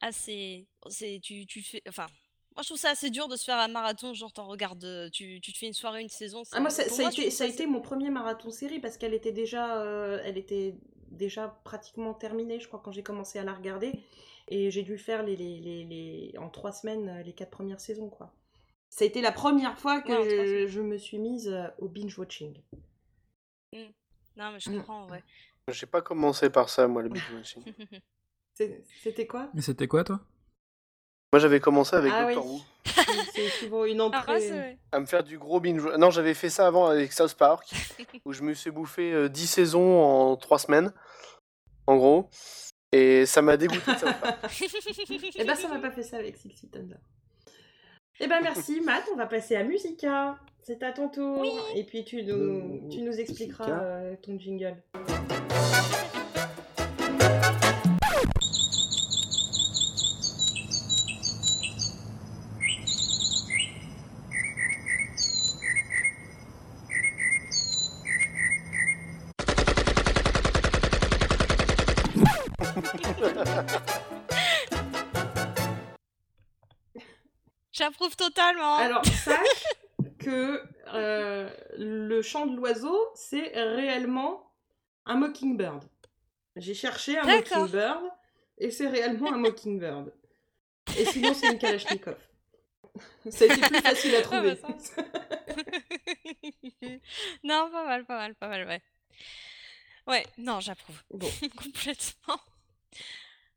Ah, 0.00 0.12
c'est. 0.12 0.66
Tu, 1.22 1.46
tu 1.46 1.62
fais. 1.62 1.82
Enfin. 1.88 2.06
Moi, 2.56 2.62
je 2.62 2.70
trouve 2.70 2.78
ça 2.78 2.90
assez 2.90 3.10
dur 3.10 3.28
de 3.28 3.36
se 3.36 3.44
faire 3.44 3.58
un 3.58 3.68
marathon, 3.68 4.14
genre 4.14 4.32
t'en 4.32 4.48
regardes, 4.48 4.82
euh, 4.82 5.08
tu, 5.10 5.40
tu 5.40 5.52
te 5.52 5.58
fais 5.58 5.68
une 5.68 5.74
soirée, 5.74 6.02
une 6.02 6.08
saison. 6.08 6.42
Ah, 6.50 6.58
moi, 6.58 6.70
ça, 6.70 6.82
a 6.82 7.02
moi, 7.02 7.12
été, 7.12 7.30
ça 7.30 7.44
a 7.44 7.46
été 7.46 7.68
mon 7.68 7.80
premier 7.80 8.10
marathon 8.10 8.50
série 8.50 8.80
parce 8.80 8.96
qu'elle 8.98 9.14
était 9.14 9.30
déjà, 9.30 9.80
euh, 9.80 10.20
elle 10.24 10.36
était 10.36 10.74
déjà 11.12 11.60
pratiquement 11.62 12.14
terminée, 12.14 12.58
je 12.58 12.66
crois, 12.66 12.80
quand 12.84 12.90
j'ai 12.90 13.04
commencé 13.04 13.38
à 13.38 13.44
la 13.44 13.52
regarder. 13.52 13.92
Et 14.48 14.72
j'ai 14.72 14.82
dû 14.82 14.98
faire 14.98 15.22
les, 15.22 15.36
les, 15.36 15.60
les, 15.60 15.84
les- 15.84 16.34
en 16.38 16.48
trois 16.48 16.72
semaines 16.72 17.08
euh, 17.08 17.22
les 17.22 17.32
quatre 17.32 17.50
premières 17.50 17.80
saisons, 17.80 18.08
quoi. 18.08 18.34
Ça 18.90 19.04
a 19.04 19.06
été 19.06 19.20
la 19.20 19.30
première 19.30 19.78
fois 19.78 20.00
que 20.00 20.10
Ouais, 20.10 20.66
je, 20.66 20.80
me 20.80 20.98
suis 20.98 21.18
mise 21.18 21.54
au 21.78 21.88
binge-watching. 21.88 22.60
Non, 24.38 24.52
mais 24.52 24.60
je 24.60 24.70
Mm. 24.70 24.76
comprends, 24.76 25.08
ouais. 25.10 25.22
J'ai 25.70 25.86
pas 25.86 26.00
commencé 26.00 26.48
par 26.48 26.68
ça, 26.70 26.86
moi, 26.88 27.02
le 27.02 27.08
binge 27.08 27.30
watching. 27.34 27.62
C'est- 28.54 28.84
C'était 29.02 29.26
quoi? 29.26 29.50
Mais 29.52 29.60
c'était 29.62 29.86
quoi, 29.88 30.04
toi? 30.04 30.20
Moi, 31.32 31.40
j'avais 31.40 31.60
commencé 31.60 31.94
avec 31.94 32.10
Ah 32.14 32.24
Doctor 32.24 32.46
oui. 32.46 32.52
Who. 32.52 32.62
C'est 33.34 33.48
souvent 33.50 33.84
une 33.84 34.00
Ah, 34.00 34.04
entrée. 34.04 34.78
À 34.92 35.00
me 35.00 35.06
faire 35.06 35.22
du 35.22 35.38
gros 35.38 35.60
binge. 35.60 35.82
Non, 35.98 36.10
j'avais 36.10 36.32
fait 36.34 36.48
ça 36.50 36.66
avant 36.66 36.86
avec 36.86 37.12
South 37.12 37.34
Park, 37.34 37.68
où 38.24 38.32
je 38.32 38.42
me 38.42 38.54
suis 38.54 38.70
bouffé 38.70 39.12
euh, 39.12 39.28
10 39.28 39.46
saisons 39.46 40.00
en 40.02 40.36
3 40.36 40.58
semaines, 40.60 40.92
en 41.86 41.96
gros. 41.96 42.30
Et 42.92 43.26
ça 43.26 43.42
m'a 43.42 43.56
dégoûté 43.58 43.92
de 43.92 43.98
South 43.98 44.20
Park. 44.20 44.62
Eh 45.36 45.44
ben, 45.44 45.54
ça 45.54 45.68
m'a 45.68 45.78
pas 45.80 45.90
fait 45.90 46.02
ça 46.02 46.16
avec 46.16 46.36
Six 46.38 46.48
Feet 46.50 46.74
Under. 46.76 46.98
Eh 48.20 48.26
ben, 48.26 48.40
merci, 48.40 48.80
Matt. 48.80 49.04
On 49.12 49.16
va 49.16 49.26
passer 49.26 49.54
à 49.56 49.64
Musica. 49.64 50.38
C'est 50.68 50.82
à 50.82 50.92
ton 50.92 51.08
tour. 51.08 51.46
Et 51.74 51.82
puis, 51.82 52.04
tu 52.04 52.22
nous, 52.24 52.90
tu 52.90 53.00
nous 53.00 53.18
expliqueras 53.18 53.70
euh, 53.70 54.16
ton 54.20 54.38
jingle. 54.38 54.76
J'approuve 77.72 78.14
totalement. 78.16 78.76
Alors, 78.76 79.02
sache 79.06 79.77
que 80.28 80.62
euh, 80.94 81.50
le 81.76 82.22
chant 82.22 82.46
de 82.46 82.56
l'oiseau, 82.56 82.96
c'est 83.14 83.48
réellement 83.54 84.52
un 85.06 85.16
mockingbird. 85.16 85.84
J'ai 86.56 86.74
cherché 86.74 87.18
un 87.18 87.24
mockingbird 87.24 88.02
et 88.58 88.70
c'est 88.70 88.88
réellement 88.88 89.32
un 89.32 89.38
mockingbird. 89.38 90.12
Et 90.98 91.04
sinon, 91.06 91.32
c'est 91.34 91.52
une 91.52 91.58
kalachnikov. 91.58 92.18
C'était 93.30 93.56
plus 93.56 93.80
facile 93.80 94.14
à 94.16 94.18
Ah, 94.18 94.22
trouver. 94.22 94.54
bah, 94.56 94.68
non, 97.44 97.70
pas 97.70 97.84
mal, 97.84 98.04
pas 98.04 98.16
mal, 98.16 98.34
pas 98.34 98.48
mal, 98.48 98.66
ouais. 98.66 98.82
Ouais, 100.06 100.26
non, 100.38 100.60
j'approuve. 100.60 101.00
Bon. 101.10 101.28
Complètement. 101.56 102.40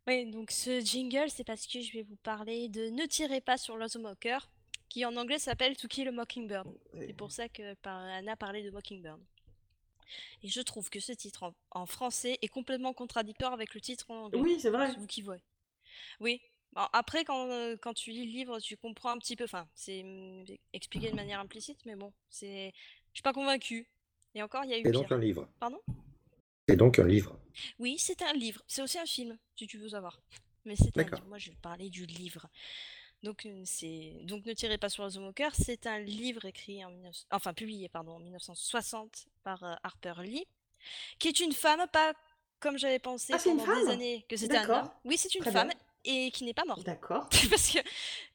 Oui, 0.08 0.30
donc 0.32 0.52
ce 0.52 0.80
jingle, 0.82 1.30
c'est 1.30 1.44
parce 1.46 1.66
que 1.68 1.80
je 1.82 1.94
vais 1.94 2.04
vous 2.04 2.16
parler 2.18 2.68
de 2.70 2.90
Ne 2.90 3.06
tirez 3.06 3.40
pas 3.42 3.58
sur 3.58 3.78
l'oiseau 3.78 4.00
moqueur, 4.00 4.50
qui 4.92 5.06
en 5.06 5.16
anglais 5.16 5.40
s'appelle 5.40 5.78
To 5.78 5.88
Kill 5.88 6.10
a 6.10 6.12
Mockingbird. 6.12 6.68
C'est 7.00 7.14
pour 7.14 7.32
ça 7.32 7.48
que 7.48 7.76
par- 7.76 7.96
Anna 7.96 8.36
parlait 8.36 8.62
de 8.62 8.72
Mockingbird. 8.72 9.22
Et 10.44 10.50
je 10.50 10.60
trouve 10.60 10.90
que 10.90 11.00
ce 11.00 11.14
titre 11.14 11.44
en, 11.44 11.54
en 11.72 11.86
français 11.86 12.38
est 12.42 12.50
complètement 12.50 12.92
contradictoire 12.92 13.54
avec 13.54 13.74
le 13.74 13.80
titre 13.80 14.12
en 14.12 14.26
anglais. 14.26 14.42
Oui, 14.42 14.60
c'est 14.60 14.70
vrai. 14.70 14.92
C'est 14.92 14.98
vous 15.00 15.08
qui 15.08 15.22
voyez. 15.22 15.42
Oui. 16.20 16.42
Bon, 16.74 16.82
après, 16.92 17.24
quand, 17.24 17.50
euh, 17.50 17.78
quand 17.82 17.94
tu 17.94 18.12
lis 18.12 18.26
le 18.26 18.32
livre, 18.34 18.60
tu 18.60 18.76
comprends 18.76 19.12
un 19.12 19.18
petit 19.18 19.38
peu. 19.38 19.46
Enfin, 19.46 19.66
c'est 19.76 20.02
hum, 20.04 20.44
expliqué 20.74 21.10
de 21.10 21.16
manière 21.16 21.40
implicite, 21.40 21.80
mais 21.86 21.96
bon, 21.96 22.12
c'est. 22.30 22.74
Je 23.14 23.20
suis 23.20 23.24
pas 23.24 23.32
convaincue. 23.32 23.88
Et 24.36 24.44
encore, 24.44 24.66
il 24.66 24.72
y 24.72 24.74
a 24.74 24.80
eu 24.80 24.84
C'est 24.84 24.92
donc 24.92 25.10
un 25.10 25.20
livre. 25.20 25.48
Pardon? 25.58 25.80
C'est 26.68 26.76
donc 26.76 27.00
un 27.00 27.08
livre. 27.08 27.40
Oui, 27.80 27.98
c'est 27.98 28.22
un 28.24 28.34
livre. 28.34 28.62
C'est 28.68 28.82
aussi 28.82 29.00
un 29.00 29.06
film, 29.06 29.38
si 29.56 29.68
tu 29.68 29.78
veux 29.78 29.90
savoir. 29.90 30.20
Mais 30.66 30.76
c'est 30.76 30.88
un 30.98 31.04
D'accord. 31.04 31.20
livre. 31.20 31.30
Moi, 31.30 31.38
je 31.38 31.50
vais 31.52 31.58
parler 31.62 31.90
du 31.90 32.06
livre. 32.06 32.48
Donc, 33.24 33.48
c'est 33.66 34.14
donc 34.24 34.46
ne 34.46 34.54
tirez 34.54 34.78
pas 34.78 34.90
sur 34.90 35.04
l'oiseau 35.04 35.22
moqueur. 35.22 35.52
C'est 35.54 35.86
un 35.86 36.00
livre 36.00 36.46
écrit 36.46 36.84
en 36.84 36.90
19... 36.92 37.16
enfin 37.32 37.54
publié 37.54 37.88
pardon 37.90 38.14
en 38.14 38.20
1960 38.20 39.28
par 39.44 39.64
euh, 39.64 39.76
Harper 39.84 40.14
Lee, 40.24 40.46
qui 41.20 41.28
est 41.28 41.40
une 41.40 41.54
femme, 41.54 41.86
pas 41.92 42.14
comme 42.60 42.78
j'avais 42.78 43.00
pensé 43.00 43.34
Ah, 43.34 43.40
c'est 43.40 43.52
une 43.52 43.58
pendant 43.58 43.80
des 43.84 43.90
années 43.92 44.26
que 44.30 44.38
c'était 44.38 44.58
un 44.58 44.70
homme. 44.70 44.90
Oui, 45.04 45.18
c'est 45.18 45.34
une 45.36 45.42
Très 45.42 45.52
femme 45.52 45.70
bien. 45.70 45.78
et 46.06 46.32
qui 46.32 46.44
n'est 46.46 46.54
pas 46.54 46.66
morte. 46.66 46.84
D'accord. 46.84 47.28
Parce 47.50 47.70
que 47.72 47.80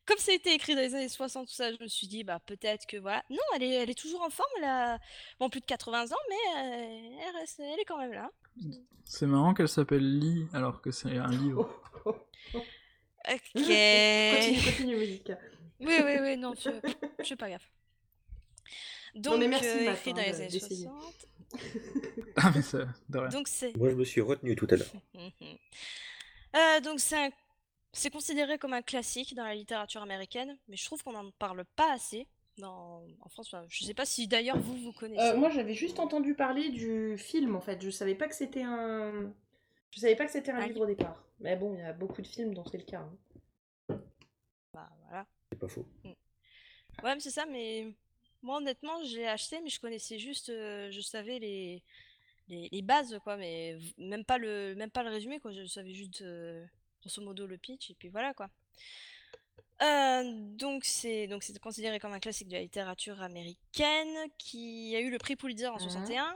comme 0.04 0.18
ça 0.18 0.30
a 0.32 0.34
été 0.34 0.52
écrit 0.52 0.74
dans 0.74 0.80
les 0.82 0.94
années 0.94 1.08
60, 1.08 1.48
tout 1.48 1.52
ça, 1.52 1.72
je 1.72 1.82
me 1.82 1.88
suis 1.88 2.06
dit, 2.06 2.22
bah 2.22 2.38
peut-être 2.44 2.86
que 2.86 2.96
voilà. 2.96 3.24
Non, 3.30 3.38
elle 3.56 3.64
est, 3.64 3.72
elle 3.74 3.90
est 3.90 3.98
toujours 3.98 4.22
en 4.22 4.30
forme, 4.30 4.48
elle 4.58 4.64
a 4.64 4.98
bon, 5.40 5.48
plus 5.48 5.60
de 5.60 5.66
80 5.66 6.12
ans, 6.12 6.16
mais 6.28 6.34
euh, 6.64 7.18
elle, 7.28 7.36
reste, 7.40 7.58
elle 7.60 7.80
est 7.80 7.84
quand 7.84 7.98
même 7.98 8.12
là. 8.12 8.30
C'est 9.04 9.26
marrant 9.26 9.52
qu'elle 9.54 9.68
s'appelle 9.68 10.18
Lee 10.18 10.46
alors 10.52 10.80
que 10.80 10.90
c'est 10.92 11.18
un 11.18 11.28
livre. 11.30 11.68
Ok. 13.28 13.38
Continue, 13.54 14.62
continue, 14.62 14.96
musique. 15.00 15.32
Oui, 15.80 15.94
oui, 16.04 16.16
oui, 16.20 16.36
non, 16.36 16.54
je, 16.54 16.70
je 17.20 17.24
fais 17.24 17.36
pas 17.36 17.50
gaffe. 17.50 17.70
Donc, 19.14 19.38
mais 19.38 19.48
merci, 19.48 19.66
euh, 19.66 19.92
écrit 19.92 20.10
hein, 20.10 20.14
dans 20.14 20.22
les 20.22 20.30
de- 20.30 20.36
années 20.36 20.48
d'essayer. 20.48 20.86
60. 20.86 21.26
Ah, 22.38 22.52
mais 22.54 22.60
ça, 22.62 22.78
de 23.08 23.18
rien. 23.18 23.28
Donc 23.30 23.48
c'est. 23.48 23.74
Moi, 23.76 23.88
je 23.90 23.94
me 23.94 24.04
suis 24.04 24.20
retenu 24.20 24.54
tout 24.56 24.66
à 24.70 24.76
l'heure. 24.76 24.92
Mhm. 25.14 25.30
Euh, 26.56 26.80
donc 26.80 27.00
c'est 27.00 27.16
un- 27.16 27.30
c'est 27.92 28.10
considéré 28.10 28.58
comme 28.58 28.74
un 28.74 28.82
classique 28.82 29.34
dans 29.34 29.44
la 29.44 29.54
littérature 29.54 30.02
américaine, 30.02 30.58
mais 30.68 30.76
je 30.76 30.84
trouve 30.84 31.02
qu'on 31.02 31.12
n'en 31.12 31.30
parle 31.32 31.64
pas 31.76 31.92
assez 31.94 32.26
dans... 32.58 33.02
en 33.20 33.28
France. 33.30 33.54
Je 33.68 33.84
sais 33.84 33.94
pas 33.94 34.04
si 34.04 34.28
d'ailleurs 34.28 34.58
vous 34.58 34.76
vous 34.76 34.92
connaissez. 34.92 35.22
Euh, 35.22 35.36
moi, 35.36 35.48
j'avais 35.48 35.72
juste 35.74 35.98
entendu 35.98 36.34
parler 36.34 36.68
du 36.70 37.16
film, 37.16 37.56
en 37.56 37.60
fait. 37.62 37.80
Je 37.82 37.88
savais 37.90 38.14
pas 38.14 38.28
que 38.28 38.34
c'était 38.34 38.62
un... 38.62 39.32
Je 39.92 40.00
savais 40.00 40.16
pas 40.16 40.26
que 40.26 40.32
c'était 40.32 40.50
un 40.52 40.56
Un 40.58 40.66
livre 40.66 40.82
au 40.82 40.86
départ. 40.86 41.24
Mais 41.40 41.56
bon, 41.56 41.74
il 41.74 41.80
y 41.80 41.82
a 41.82 41.92
beaucoup 41.92 42.22
de 42.22 42.26
films 42.26 42.54
dont 42.54 42.64
c'est 42.66 42.78
le 42.78 42.84
cas. 42.84 43.00
hein. 43.00 43.98
Bah, 44.72 44.88
voilà. 45.08 45.26
C'est 45.52 45.58
pas 45.58 45.68
faux. 45.68 45.86
Ouais, 46.04 47.14
mais 47.14 47.20
c'est 47.20 47.30
ça, 47.30 47.44
mais 47.46 47.92
moi 48.42 48.56
honnêtement, 48.56 49.02
j'ai 49.04 49.26
acheté, 49.26 49.60
mais 49.60 49.68
je 49.70 49.80
connaissais 49.80 50.18
juste, 50.18 50.48
euh, 50.48 50.90
je 50.90 51.00
savais 51.02 51.38
les, 51.38 51.82
les, 52.48 52.68
les 52.72 52.82
bases, 52.82 53.18
quoi, 53.22 53.36
mais 53.36 53.76
même 53.98 54.24
pas 54.24 54.38
le, 54.38 54.74
même 54.76 54.90
pas 54.90 55.02
le 55.02 55.10
résumé, 55.10 55.38
quoi. 55.40 55.52
Je 55.52 55.66
savais 55.66 55.92
juste, 55.92 56.22
euh, 56.22 56.64
grosso 57.02 57.20
modo, 57.22 57.46
le 57.46 57.58
pitch, 57.58 57.90
et 57.90 57.94
puis 57.94 58.08
voilà, 58.08 58.32
quoi. 58.34 58.48
Euh, 59.82 60.22
donc 60.56 60.86
c'est 60.86 61.26
donc 61.26 61.42
c'est 61.42 61.58
considéré 61.58 62.00
comme 62.00 62.14
un 62.14 62.18
classique 62.18 62.48
de 62.48 62.54
la 62.54 62.62
littérature 62.62 63.20
américaine 63.20 64.30
qui 64.38 64.96
a 64.96 65.00
eu 65.00 65.10
le 65.10 65.18
prix 65.18 65.36
Pulitzer 65.36 65.66
en 65.66 65.74
Mhm. 65.74 65.80
61 65.80 66.34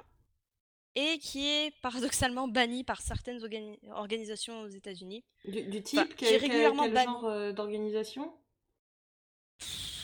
et 0.96 1.18
qui 1.18 1.46
est 1.46 1.72
paradoxalement 1.82 2.48
banni 2.48 2.82
par 2.84 3.00
certaines 3.00 3.38
organi- 3.38 3.78
organisations 3.92 4.62
aux 4.62 4.68
États-Unis. 4.68 5.24
Du, 5.44 5.62
du 5.62 5.82
type, 5.82 5.98
Enfin, 6.00 6.08
quel, 6.08 6.16
qui 6.16 6.24
est 6.24 6.30
quel- 6.30 6.40
régulièrement 6.40 6.82
quel 6.84 6.92
banni. 6.94 7.06
genre 7.06 7.24
euh, 7.26 7.52
d'organisation? 7.52 8.32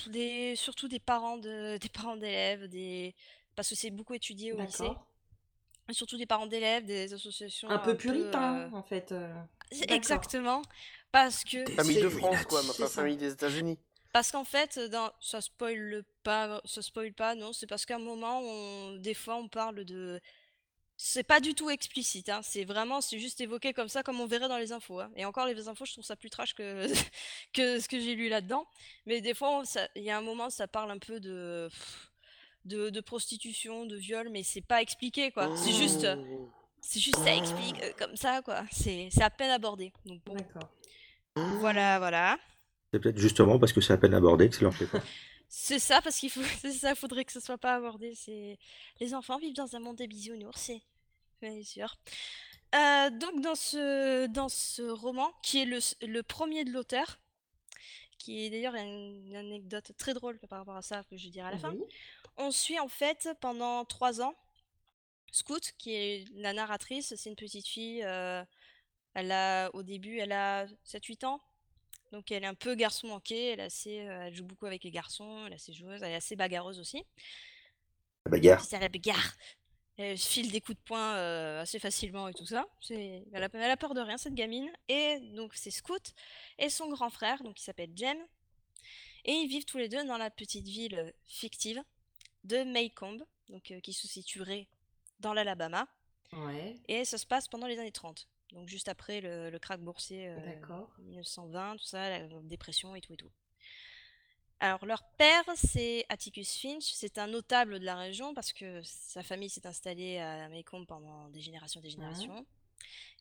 Des, 0.09 0.55
surtout 0.57 0.87
des 0.89 1.01
parents 1.01 1.37
de, 1.39 1.79
des 1.83 1.89
parents 1.89 2.17
d'élèves, 2.17 2.69
des 2.69 3.15
parce 3.57 3.71
que 3.71 3.75
c'est 3.75 3.91
beaucoup 3.91 4.15
étudié 4.15 4.53
au 4.53 4.61
lycée. 4.61 4.83
D'accord. 4.85 5.07
Et 5.89 5.93
surtout 5.95 6.17
des 6.19 6.27
parents 6.27 6.47
d'élèves, 6.47 6.85
des 6.85 7.13
associations 7.15 7.71
Un 7.71 7.79
peu 7.79 7.97
puritain, 7.97 8.59
euh, 8.59 8.71
en 8.77 8.83
fait. 8.83 9.13
euh. 9.13 9.33
Exactement, 9.89 10.63
parce 11.13 11.43
que 11.45 11.65
Famille 11.73 12.01
de 12.01 12.09
France, 12.09 12.45
quoi, 12.47 12.61
pas 12.79 12.89
famille 12.89 13.17
des 13.17 13.33
États-Unis. 13.33 13.79
parce 14.13 14.31
qu'en 14.33 14.45
fait, 14.45 14.79
dans, 14.91 15.11
ça 15.21 15.41
spoil 15.41 16.03
pas, 16.25 16.61
ça 16.65 16.83
spoil 16.83 17.13
pas, 17.13 17.35
non, 17.35 17.53
c'est 17.53 17.67
parce 17.67 17.87
qu'à 17.87 17.97
un 17.97 18.01
moment, 18.01 18.41
on, 18.41 18.97
des 18.97 19.15
fois, 19.15 19.37
on 19.37 19.49
parle 19.49 19.85
de, 19.85 20.21
c'est 20.97 21.23
pas 21.25 21.41
du 21.41 21.55
tout 21.55 21.69
explicite, 21.71 22.29
hein, 22.31 22.41
c'est 22.43 22.65
vraiment, 22.65 23.01
c'est 23.01 23.19
juste 23.19 23.41
évoqué 23.41 23.73
comme 23.75 23.89
ça, 23.89 24.03
comme 24.03 24.21
on 24.21 24.27
verrait 24.27 24.49
dans 24.49 24.57
les 24.59 24.73
infos. 24.73 25.01
hein. 25.01 25.11
Et 25.17 25.25
encore 25.25 25.47
les 25.47 25.69
infos, 25.69 25.85
je 25.85 25.93
trouve 25.93 26.05
ça 26.05 26.17
plus 26.17 26.31
trash 26.31 26.55
que 26.55 26.87
que 27.53 27.79
ce 27.81 27.89
que 27.89 28.01
j'ai 28.01 28.15
lu 28.15 28.29
là-dedans. 28.29 28.67
Mais 29.07 29.21
des 29.21 29.35
fois, 29.35 29.63
ça- 29.65 29.89
il 29.95 30.03
y 30.05 30.11
a 30.11 30.17
un 30.17 30.23
moment, 30.23 30.49
ça 30.51 30.67
parle 30.69 30.91
un 30.91 30.99
peu 30.99 31.21
de 31.21 31.69
de, 32.65 32.91
de 32.91 33.01
prostitution, 33.01 33.87
de 33.87 33.97
viol, 33.97 34.29
mais 34.31 34.43
c'est 34.43 34.61
pas 34.67 34.83
expliqué, 34.83 35.31
quoi. 35.31 35.55
C'est 35.57 35.73
juste. 35.73 36.07
Oh. 36.09 36.51
C'est 36.81 37.01
juste 37.01 37.19
ça 37.19 37.35
explique 37.35 37.83
euh, 37.83 37.93
comme 37.99 38.15
ça, 38.17 38.43
quoi. 38.43 38.65
C'est 38.73 39.09
c'est 39.11 39.23
à 39.23 39.31
peine 39.31 39.51
abordé. 39.51 39.93
Donc 40.05 40.23
bon, 40.25 40.35
D'accord. 40.35 40.69
voilà, 41.61 41.99
voilà. 41.99 42.39
C'est 42.93 43.01
peut-être 43.01 43.19
justement 43.19 43.59
parce 43.59 43.73
que 43.73 43.81
c'est 43.81 43.93
à 43.93 43.97
peine 43.99 44.15
abordé 44.15 44.49
que 44.49 44.55
ça 44.55 44.63
leur 44.63 44.73
plaît 44.75 44.87
pas. 44.87 45.01
C'est 45.49 45.79
ça, 45.79 46.03
parce 46.03 46.19
qu'il 46.19 46.31
faut, 46.31 46.43
c'est 46.61 46.73
ça, 46.73 46.95
faudrait 46.95 47.25
que 47.25 47.33
ce 47.33 47.41
soit 47.41 47.59
pas 47.59 47.77
abordé. 47.77 48.15
C'est 48.15 48.59
les 49.01 49.15
enfants 49.15 49.39
vivent 49.39 49.55
dans 49.55 49.77
un 49.77 49.81
monde 49.81 49.97
de 49.97 50.07
bisounours, 50.07 50.61
c'est 50.61 50.83
bien 51.41 51.63
sûr. 51.63 51.97
Euh, 52.75 53.11
donc 53.11 53.41
dans 53.43 53.55
ce 53.55 54.27
dans 54.27 54.49
ce 54.49 54.83
roman, 54.83 55.33
qui 55.43 55.61
est 55.63 55.65
le, 55.67 55.79
le 56.07 56.23
premier 56.23 56.65
de 56.65 56.73
l'auteur, 56.73 57.19
qui 58.19 58.47
est 58.47 58.51
d'ailleurs 58.51 58.75
une, 58.75 59.27
une 59.29 59.37
anecdote 59.37 59.93
très 59.99 60.15
drôle 60.15 60.39
par 60.49 60.61
rapport 60.61 60.77
à 60.77 60.83
ça 60.83 61.05
que 61.05 61.17
je 61.17 61.29
dirai 61.29 61.49
à 61.49 61.51
la 61.53 61.59
fin. 61.59 61.75
On 62.37 62.51
suit 62.51 62.79
en 62.81 62.89
fait 62.89 63.29
pendant 63.41 63.85
trois 63.85 64.21
ans 64.21 64.35
Scout, 65.33 65.73
qui 65.79 65.93
est 65.95 66.25
la 66.35 66.53
narratrice. 66.53 67.15
C'est 67.17 67.31
une 67.31 67.37
petite 67.37 67.67
fille. 67.69 68.03
euh, 68.05 68.45
elle 69.15 69.33
a, 69.33 69.71
au 69.75 69.83
début, 69.83 70.19
elle 70.19 70.33
a 70.33 70.67
7-8 70.85 71.25
ans. 71.27 71.41
Donc 72.17 72.33
elle 72.33 72.45
est 72.45 72.47
un 72.47 72.55
peu 72.55 72.75
garçon 72.75 73.09
manqué, 73.09 73.49
elle, 73.49 73.61
est 73.61 73.65
assez, 73.65 74.01
euh, 74.01 74.29
elle 74.29 74.35
joue 74.35 74.47
beaucoup 74.47 74.65
avec 74.65 74.83
les 74.85 74.91
garçons, 74.91 75.45
elle 75.45 75.53
est 75.53 75.57
assez 75.57 75.75
joueuse, 75.75 76.03
elle 76.03 76.13
est 76.13 76.17
assez 76.17 76.35
bagarreuse 76.35 76.81
aussi. 76.81 77.05
La 78.25 78.31
bagarre. 78.31 78.65
C'est 78.65 78.81
la 78.81 78.89
bagarre. 78.89 79.35
Elle 79.99 80.17
file 80.17 80.51
des 80.51 80.63
coups 80.63 80.79
de 80.79 80.83
poing 80.83 81.15
euh, 81.17 81.61
assez 81.61 81.79
facilement 81.79 82.27
et 82.29 82.33
tout 82.33 82.47
ça. 82.47 82.67
Elle 82.89 83.23
a, 83.35 83.49
elle 83.53 83.71
a 83.71 83.77
peur 83.77 83.93
de 83.93 84.01
rien, 84.01 84.17
cette 84.17 84.33
gamine. 84.33 84.73
Et 84.89 85.21
donc 85.35 85.53
c'est 85.55 85.71
Scout 85.71 86.15
et 86.59 86.71
son 86.71 86.89
grand 86.89 87.11
frère, 87.11 87.43
donc 87.43 87.57
qui 87.57 87.65
s'appelle 87.65 87.91
Jem. 87.95 88.17
Et 89.27 89.33
ils 89.33 89.49
vivent 89.49 89.67
tous 89.67 89.77
les 89.77 89.91
deux 89.91 90.03
dans 90.07 90.17
la 90.17 90.31
petite 90.31 90.67
ville 90.67 91.13
fictive 91.27 91.83
de 92.45 92.65
Maycomb, 92.65 93.19
donc, 93.51 93.71
euh, 93.73 93.81
qui 93.81 93.93
se 93.93 94.09
situerait 94.09 94.69
dans 95.21 95.35
l'Alabama. 95.35 95.87
Ouais, 96.33 96.77
Et 96.89 97.05
ça 97.05 97.19
se 97.19 97.27
passe 97.27 97.47
pendant 97.47 97.67
les 97.67 97.79
années 97.79 97.93
30. 97.93 98.27
Donc 98.57 98.69
juste 98.69 98.89
après 98.89 99.21
le, 99.21 99.51
le 99.51 99.59
krach 99.59 99.79
boursier 99.81 100.29
euh, 100.29 100.41
d'accord. 100.41 100.91
1920, 101.01 101.77
tout 101.77 101.85
ça, 101.85 102.09
la 102.09 102.27
dépression 102.43 102.97
et 102.97 103.03
tout 103.03 103.13
et 103.13 103.17
tout. 103.17 103.31
Alors 104.61 104.87
leur 104.87 105.05
père, 105.19 105.45
c'est 105.55 106.07
Atticus 106.09 106.57
Finch, 106.57 106.85
c'est 106.85 107.19
un 107.19 107.27
notable 107.27 107.79
de 107.79 107.85
la 107.85 107.97
région 107.97 108.33
parce 108.33 108.55
que 108.55 108.81
sa 108.83 109.23
famille 109.23 109.51
s'est 109.51 109.67
installée 109.67 110.19
à 110.19 110.49
Maycomb 110.49 110.87
pendant 110.87 111.29
des 111.29 111.43
générations 111.43 111.83
des 111.83 111.91
générations. 111.91 112.47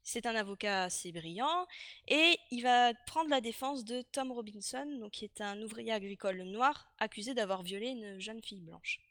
C'est 0.04 0.26
un 0.26 0.36
avocat 0.36 0.84
assez 0.84 1.12
brillant 1.12 1.68
et 2.08 2.40
il 2.52 2.62
va 2.62 2.94
prendre 3.06 3.30
la 3.30 3.42
défense 3.42 3.84
de 3.84 4.04
Tom 4.04 4.32
Robinson, 4.32 4.86
donc 5.02 5.12
qui 5.12 5.26
est 5.26 5.42
un 5.42 5.62
ouvrier 5.62 5.92
agricole 5.92 6.44
noir 6.44 6.90
accusé 7.00 7.34
d'avoir 7.34 7.64
violé 7.64 7.88
une 7.88 8.20
jeune 8.20 8.42
fille 8.42 8.62
blanche. 8.62 9.02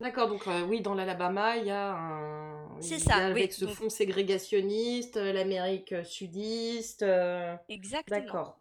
D'accord, 0.00 0.28
donc 0.28 0.46
euh, 0.46 0.62
oui, 0.66 0.80
dans 0.82 0.94
l'Alabama, 0.94 1.56
il 1.56 1.66
y 1.66 1.70
a 1.70 1.92
un... 1.96 2.80
C'est 2.82 2.98
ça, 2.98 3.16
oui, 3.16 3.22
Avec 3.22 3.52
ce 3.54 3.64
donc- 3.64 3.74
fond 3.74 3.88
ségrégationniste, 3.88 5.16
euh, 5.16 5.32
l'Amérique 5.32 5.92
euh, 5.92 6.04
sudiste. 6.04 7.02
euh, 7.02 7.56
Exactement. 7.70 8.20
D'accord. 8.20 8.58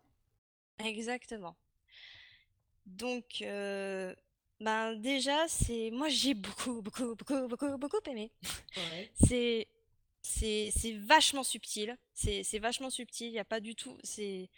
Exactement. 0.84 1.56
Donc, 2.86 3.26
euh, 3.42 4.14
ben 4.62 4.94
déjà, 4.96 5.46
c'est 5.48 5.90
moi 5.92 6.08
j'ai 6.08 6.34
beaucoup, 6.34 6.82
beaucoup, 6.82 7.16
beaucoup, 7.16 7.48
beaucoup, 7.48 7.78
beaucoup 7.78 7.98
aimé. 8.08 8.32
Ouais. 8.78 9.12
C'est 9.28 9.68
c'est 10.26 10.98
vachement 11.06 11.44
subtil. 11.44 11.96
C'est 12.14 12.60
vachement 12.60 12.90
subtil. 12.90 13.28
Il 13.28 13.34
y 13.34 13.40
a 13.40 13.46
pas 13.46 13.60
du 13.60 13.76
tout. 13.76 13.98
C'est 14.04 14.50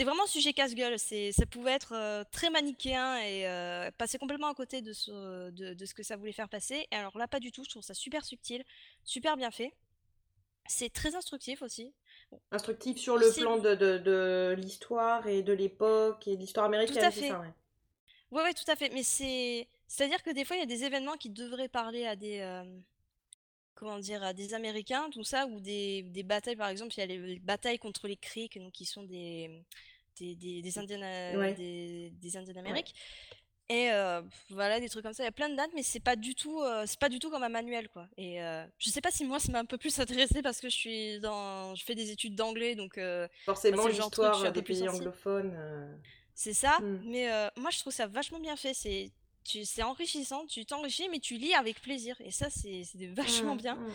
vraiment 0.00 0.26
sujet 0.26 0.52
casse-gueule. 0.52 0.98
Ça 0.98 1.46
pouvait 1.46 1.72
être 1.72 1.92
euh, 1.94 2.24
très 2.32 2.50
manichéen 2.50 3.18
et 3.18 3.46
euh, 3.46 3.90
passer 3.98 4.18
complètement 4.18 4.48
à 4.48 4.54
côté 4.54 4.82
de 4.82 4.92
ce 4.92 5.50
de, 5.50 5.74
de 5.74 5.86
ce 5.86 5.94
que 5.94 6.02
ça 6.02 6.16
voulait 6.16 6.32
faire 6.32 6.48
passer. 6.48 6.86
Et 6.90 6.96
alors 6.96 7.16
là, 7.16 7.28
pas 7.28 7.40
du 7.40 7.52
tout. 7.52 7.64
Je 7.64 7.70
trouve 7.70 7.82
ça 7.82 7.94
super 7.94 8.24
subtil, 8.24 8.64
super 9.04 9.36
bien 9.36 9.50
fait. 9.50 9.72
C'est 10.66 10.92
très 10.92 11.14
instructif 11.14 11.62
aussi. 11.62 11.92
Instructif 12.50 12.98
sur 12.98 13.16
le 13.16 13.32
plan 13.38 13.58
de, 13.58 14.54
l'histoire 14.54 15.26
et 15.26 15.42
de 15.42 15.52
l'époque 15.52 16.26
et 16.26 16.36
de 16.36 16.40
l'histoire 16.40 16.66
américaine, 16.66 17.04
à 17.04 17.10
c'est 17.10 17.20
fait. 17.22 17.28
ça, 17.28 17.40
ouais. 17.40 17.52
Ouais, 18.30 18.42
ouais, 18.42 18.54
tout 18.54 18.70
à 18.70 18.76
fait. 18.76 18.88
Mais 18.90 19.02
c'est, 19.02 19.68
c'est-à-dire 19.86 20.22
que 20.22 20.30
des 20.30 20.44
fois, 20.44 20.56
il 20.56 20.60
y 20.60 20.62
a 20.62 20.66
des 20.66 20.84
événements 20.84 21.16
qui 21.16 21.30
devraient 21.30 21.68
parler 21.68 22.06
à 22.06 22.16
des, 22.16 22.40
euh, 22.40 22.64
comment 23.82 23.98
dire, 23.98 24.32
des 24.34 24.54
Américains, 24.54 25.08
tout 25.10 25.24
ça, 25.24 25.46
ou 25.46 25.60
des, 25.60 26.02
des 26.04 26.22
batailles, 26.22 26.56
par 26.56 26.68
exemple, 26.68 26.92
il 26.96 27.00
y 27.00 27.02
a 27.02 27.06
les, 27.06 27.18
les 27.18 27.38
batailles 27.40 27.78
contre 27.78 28.06
les 28.06 28.16
Creeks, 28.16 28.58
donc 28.58 28.72
qui 28.72 28.84
sont 28.84 29.02
des, 29.02 29.50
des, 30.18 30.36
des, 30.36 30.62
des 30.62 30.78
Indiens, 30.78 31.02
euh, 31.02 31.36
Ouais. 31.38 31.54
des, 31.54 32.10
des 32.10 32.36
Indiens 32.36 32.54
d'Amérique. 32.54 32.94
Et 33.68 33.90
euh, 33.90 34.20
voilà, 34.50 34.80
des 34.80 34.88
trucs 34.88 35.02
comme 35.02 35.14
ça. 35.14 35.22
Il 35.22 35.26
y 35.26 35.28
a 35.28 35.32
plein 35.32 35.48
de 35.48 35.54
dates, 35.56 35.70
mais 35.74 35.82
c'est 35.82 36.00
pas 36.00 36.14
du 36.14 36.34
tout, 36.34 36.60
euh, 36.60 36.84
c'est 36.86 36.98
pas 36.98 37.08
du 37.08 37.18
tout 37.18 37.30
comme 37.30 37.42
un 37.42 37.48
manuel, 37.48 37.88
quoi. 37.88 38.06
Et 38.16 38.42
euh, 38.42 38.64
je 38.78 38.90
sais 38.90 39.00
pas 39.00 39.10
si 39.10 39.24
moi, 39.24 39.38
ça 39.40 39.50
m'a 39.50 39.60
un 39.60 39.64
peu 39.64 39.78
plus 39.78 39.98
intéressé 39.98 40.42
parce 40.42 40.60
que 40.60 40.68
je 40.68 40.76
suis 40.76 41.20
dans, 41.20 41.74
je 41.74 41.82
fais 41.84 41.94
des 41.94 42.10
études 42.10 42.34
d'anglais, 42.34 42.74
donc 42.74 43.00
Forcément, 43.44 43.88
je 43.88 43.96
l'histoire 44.00 44.36
suis 44.38 44.46
un 44.48 44.50
des 44.52 44.62
pays 44.62 44.88
anglophones. 44.88 45.98
C'est 46.34 46.54
ça, 46.54 46.78
Mm. 46.80 47.00
mais 47.06 47.28
moi 47.56 47.70
je 47.70 47.78
trouve 47.78 47.92
ça 47.92 48.06
vachement 48.06 48.40
bien 48.40 48.56
fait. 48.56 48.74
C'est 48.74 49.10
c'est 49.44 49.82
enrichissant, 49.82 50.46
tu 50.46 50.64
t'enrichis, 50.64 51.08
mais 51.08 51.18
tu 51.20 51.36
lis 51.36 51.54
avec 51.54 51.80
plaisir. 51.80 52.16
Et 52.20 52.30
ça, 52.30 52.48
c'est 52.50 52.84
vachement 53.14 53.54
mm, 53.54 53.58
bien. 53.58 53.74
mm. 53.76 53.92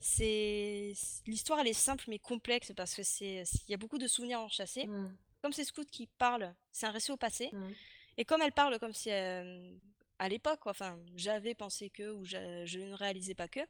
C'est 0.00 0.94
l'histoire, 1.26 1.60
elle 1.60 1.68
est 1.68 1.72
simple 1.74 2.04
mais 2.08 2.18
complexe 2.18 2.72
parce 2.74 2.94
que 2.94 3.02
c'est 3.02 3.44
il 3.68 3.70
y 3.70 3.74
a 3.74 3.76
beaucoup 3.76 3.98
de 3.98 4.06
souvenirs 4.06 4.40
enchâssés. 4.40 4.86
Mm, 4.86 5.14
Comme 5.42 5.52
c'est 5.52 5.64
Scout 5.64 5.88
qui 5.90 6.06
parle, 6.06 6.54
c'est 6.72 6.86
un 6.86 6.90
récit 6.90 7.12
au 7.12 7.16
passé. 7.16 7.50
mm. 7.52 7.72
Et 8.16 8.24
comme 8.24 8.42
elle 8.42 8.52
parle 8.52 8.78
comme 8.78 8.92
si 8.92 9.10
euh, 9.10 9.70
à 10.18 10.28
l'époque, 10.28 10.66
enfin, 10.66 10.98
j'avais 11.16 11.54
pensé 11.54 11.90
que 11.90 12.10
ou 12.12 12.24
je 12.24 12.78
ne 12.78 12.94
réalisais 12.94 13.34
pas 13.34 13.48
que. 13.48 13.60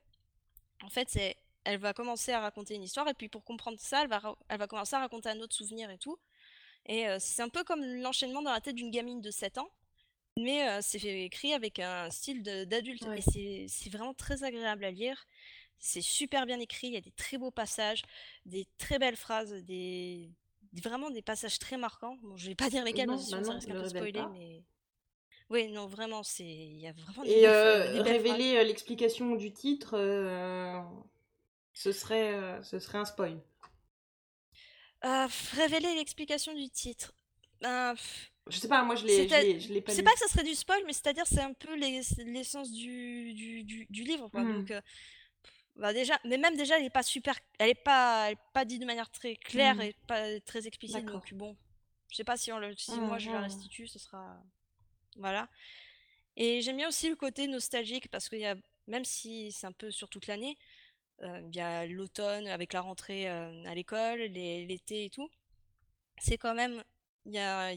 En 0.82 0.88
fait, 0.88 1.08
c'est 1.10 1.36
elle 1.64 1.78
va 1.78 1.92
commencer 1.92 2.32
à 2.32 2.40
raconter 2.40 2.74
une 2.74 2.82
histoire 2.82 3.06
et 3.08 3.14
puis 3.14 3.28
pour 3.28 3.44
comprendre 3.44 3.78
ça, 3.80 4.02
elle 4.02 4.08
va 4.08 4.36
elle 4.48 4.58
va 4.58 4.66
commencer 4.66 4.96
à 4.96 5.00
raconter 5.00 5.28
un 5.28 5.40
autre 5.40 5.54
souvenir 5.54 5.90
et 5.90 5.98
tout. 5.98 6.18
Et 6.86 7.08
euh, 7.08 7.18
c'est 7.20 7.42
un 7.42 7.48
peu 7.48 7.64
comme 7.64 7.84
l'enchaînement 7.84 8.42
dans 8.42 8.52
la 8.52 8.60
tête 8.60 8.76
d'une 8.76 8.90
gamine 8.90 9.20
de 9.20 9.30
7 9.30 9.58
ans, 9.58 9.70
mais 10.36 10.68
euh, 10.68 10.80
c'est 10.82 10.98
écrit 11.24 11.52
avec 11.54 11.78
un 11.78 12.10
style 12.10 12.42
d'adulte. 12.42 13.06
Ouais. 13.06 13.18
Et 13.18 13.22
c'est- 13.68 13.90
vraiment 13.90 14.14
très 14.14 14.44
agréable 14.44 14.84
à 14.84 14.90
lire. 14.90 15.26
C'est 15.78 16.02
super 16.02 16.46
bien 16.46 16.60
écrit, 16.60 16.88
il 16.88 16.94
y 16.94 16.96
a 16.96 17.00
des 17.00 17.12
très 17.12 17.38
beaux 17.38 17.50
passages, 17.50 18.02
des 18.46 18.66
très 18.78 18.98
belles 18.98 19.16
phrases, 19.16 19.52
des 19.64 20.30
vraiment 20.74 21.10
des 21.10 21.22
passages 21.22 21.58
très 21.58 21.76
marquants. 21.78 22.16
Bon, 22.22 22.36
je 22.36 22.48
vais 22.48 22.54
pas 22.54 22.70
dire 22.70 22.84
lesquels 22.84 23.08
Non, 23.08 23.16
parce 23.16 23.26
que 23.26 23.30
bah 23.30 23.44
ça 23.44 23.52
risque 23.54 23.70
un 23.70 23.74
peu 23.76 24.08
pas. 24.12 24.28
mais 24.28 24.62
oui, 25.50 25.68
non, 25.68 25.86
vraiment, 25.86 26.22
c'est 26.22 26.44
il 26.44 26.78
y 26.80 26.86
a 26.88 26.92
vraiment 26.92 27.24
des 27.24 27.36
Et 27.36 27.40
belles, 27.40 27.46
euh, 27.46 27.86
des 27.92 28.00
belles 28.00 28.16
phrases. 28.18 28.42
révéler 28.42 28.56
euh, 28.56 28.64
l'explication 28.64 29.36
du 29.36 29.52
titre, 29.52 29.94
euh, 29.96 30.80
ce, 31.74 31.92
serait, 31.92 32.62
ce 32.62 32.78
serait 32.78 32.98
un 32.98 33.04
spoil. 33.04 33.40
Euh, 35.04 35.26
pff, 35.26 35.52
révéler 35.56 35.94
l'explication 35.94 36.54
du 36.54 36.68
titre. 36.70 37.14
Ben, 37.60 37.94
Je 38.48 38.58
sais 38.58 38.68
pas, 38.68 38.82
moi 38.82 38.96
je 38.96 39.06
l'ai 39.06 39.26
pas 39.80 39.92
C'est 39.92 40.02
pas 40.02 40.12
que 40.12 40.18
ça 40.18 40.28
serait 40.28 40.42
du 40.44 40.54
spoil, 40.54 40.82
mais 40.86 40.92
c'est-à-dire 40.92 41.26
c'est 41.26 41.40
un 41.40 41.52
peu 41.52 41.74
l'essence 41.76 42.72
du, 42.72 43.32
du, 43.34 43.62
du, 43.64 43.86
du 43.88 44.02
livre, 44.04 44.28
quoi. 44.28 44.42
Mhm. 44.42 44.58
Donc, 44.58 44.70
euh, 44.70 44.80
bah 45.76 45.92
déjà, 45.92 46.18
mais 46.24 46.36
même 46.38 46.56
déjà, 46.56 46.78
elle 46.78 46.84
est 46.84 46.90
pas 46.90 47.02
super, 47.02 47.38
elle 47.58 47.70
est 47.70 47.74
pas, 47.74 48.26
elle 48.28 48.32
est 48.34 48.38
pas 48.52 48.64
dit 48.64 48.78
de 48.78 48.84
manière 48.84 49.10
très 49.10 49.36
claire 49.36 49.76
Mhm. 49.76 49.82
et 49.82 49.94
pas 50.06 50.40
très 50.40 50.66
explicite. 50.66 51.04
Donc 51.06 51.32
bon, 51.34 51.56
je 52.10 52.16
sais 52.16 52.24
pas 52.24 52.36
si, 52.36 52.52
on 52.52 52.58
le, 52.58 52.74
si 52.76 53.00
Mhm, 53.00 53.06
moi 53.06 53.18
je 53.18 53.30
la 53.30 53.40
restitue, 53.40 53.86
ce 53.86 53.98
sera, 53.98 54.42
voilà. 55.16 55.48
Et 56.36 56.62
j'aime 56.62 56.76
bien 56.78 56.88
aussi 56.88 57.08
le 57.08 57.16
côté 57.16 57.46
nostalgique 57.46 58.08
parce 58.10 58.28
qu'il 58.28 58.40
y 58.40 58.46
a, 58.46 58.56
même 58.86 59.04
si 59.04 59.52
c'est 59.52 59.66
un 59.66 59.72
peu 59.72 59.90
sur 59.90 60.08
toute 60.08 60.26
l'année, 60.26 60.56
euh, 61.22 61.40
il 61.50 61.56
y 61.56 61.60
a 61.60 61.86
l'automne 61.86 62.48
avec 62.48 62.72
la 62.72 62.80
rentrée 62.82 63.30
euh, 63.30 63.64
à 63.66 63.74
l'école, 63.74 64.20
l'été 64.20 65.06
et 65.06 65.10
tout. 65.10 65.28
C'est 66.18 66.38
quand 66.38 66.54
même, 66.54 66.82
il 67.26 67.34
y 67.34 67.38
a, 67.38 67.72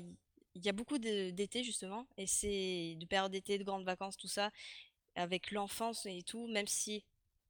il 0.55 0.65
y 0.65 0.69
a 0.69 0.73
beaucoup 0.73 0.97
d'été 0.97 1.63
justement, 1.63 2.07
et 2.17 2.27
c'est 2.27 2.95
de 2.99 3.05
période 3.05 3.31
d'été, 3.31 3.57
de 3.57 3.63
grandes 3.63 3.85
vacances, 3.85 4.17
tout 4.17 4.27
ça, 4.27 4.51
avec 5.15 5.51
l'enfance 5.51 6.05
et 6.05 6.23
tout, 6.23 6.47
même 6.47 6.67
si 6.67 7.03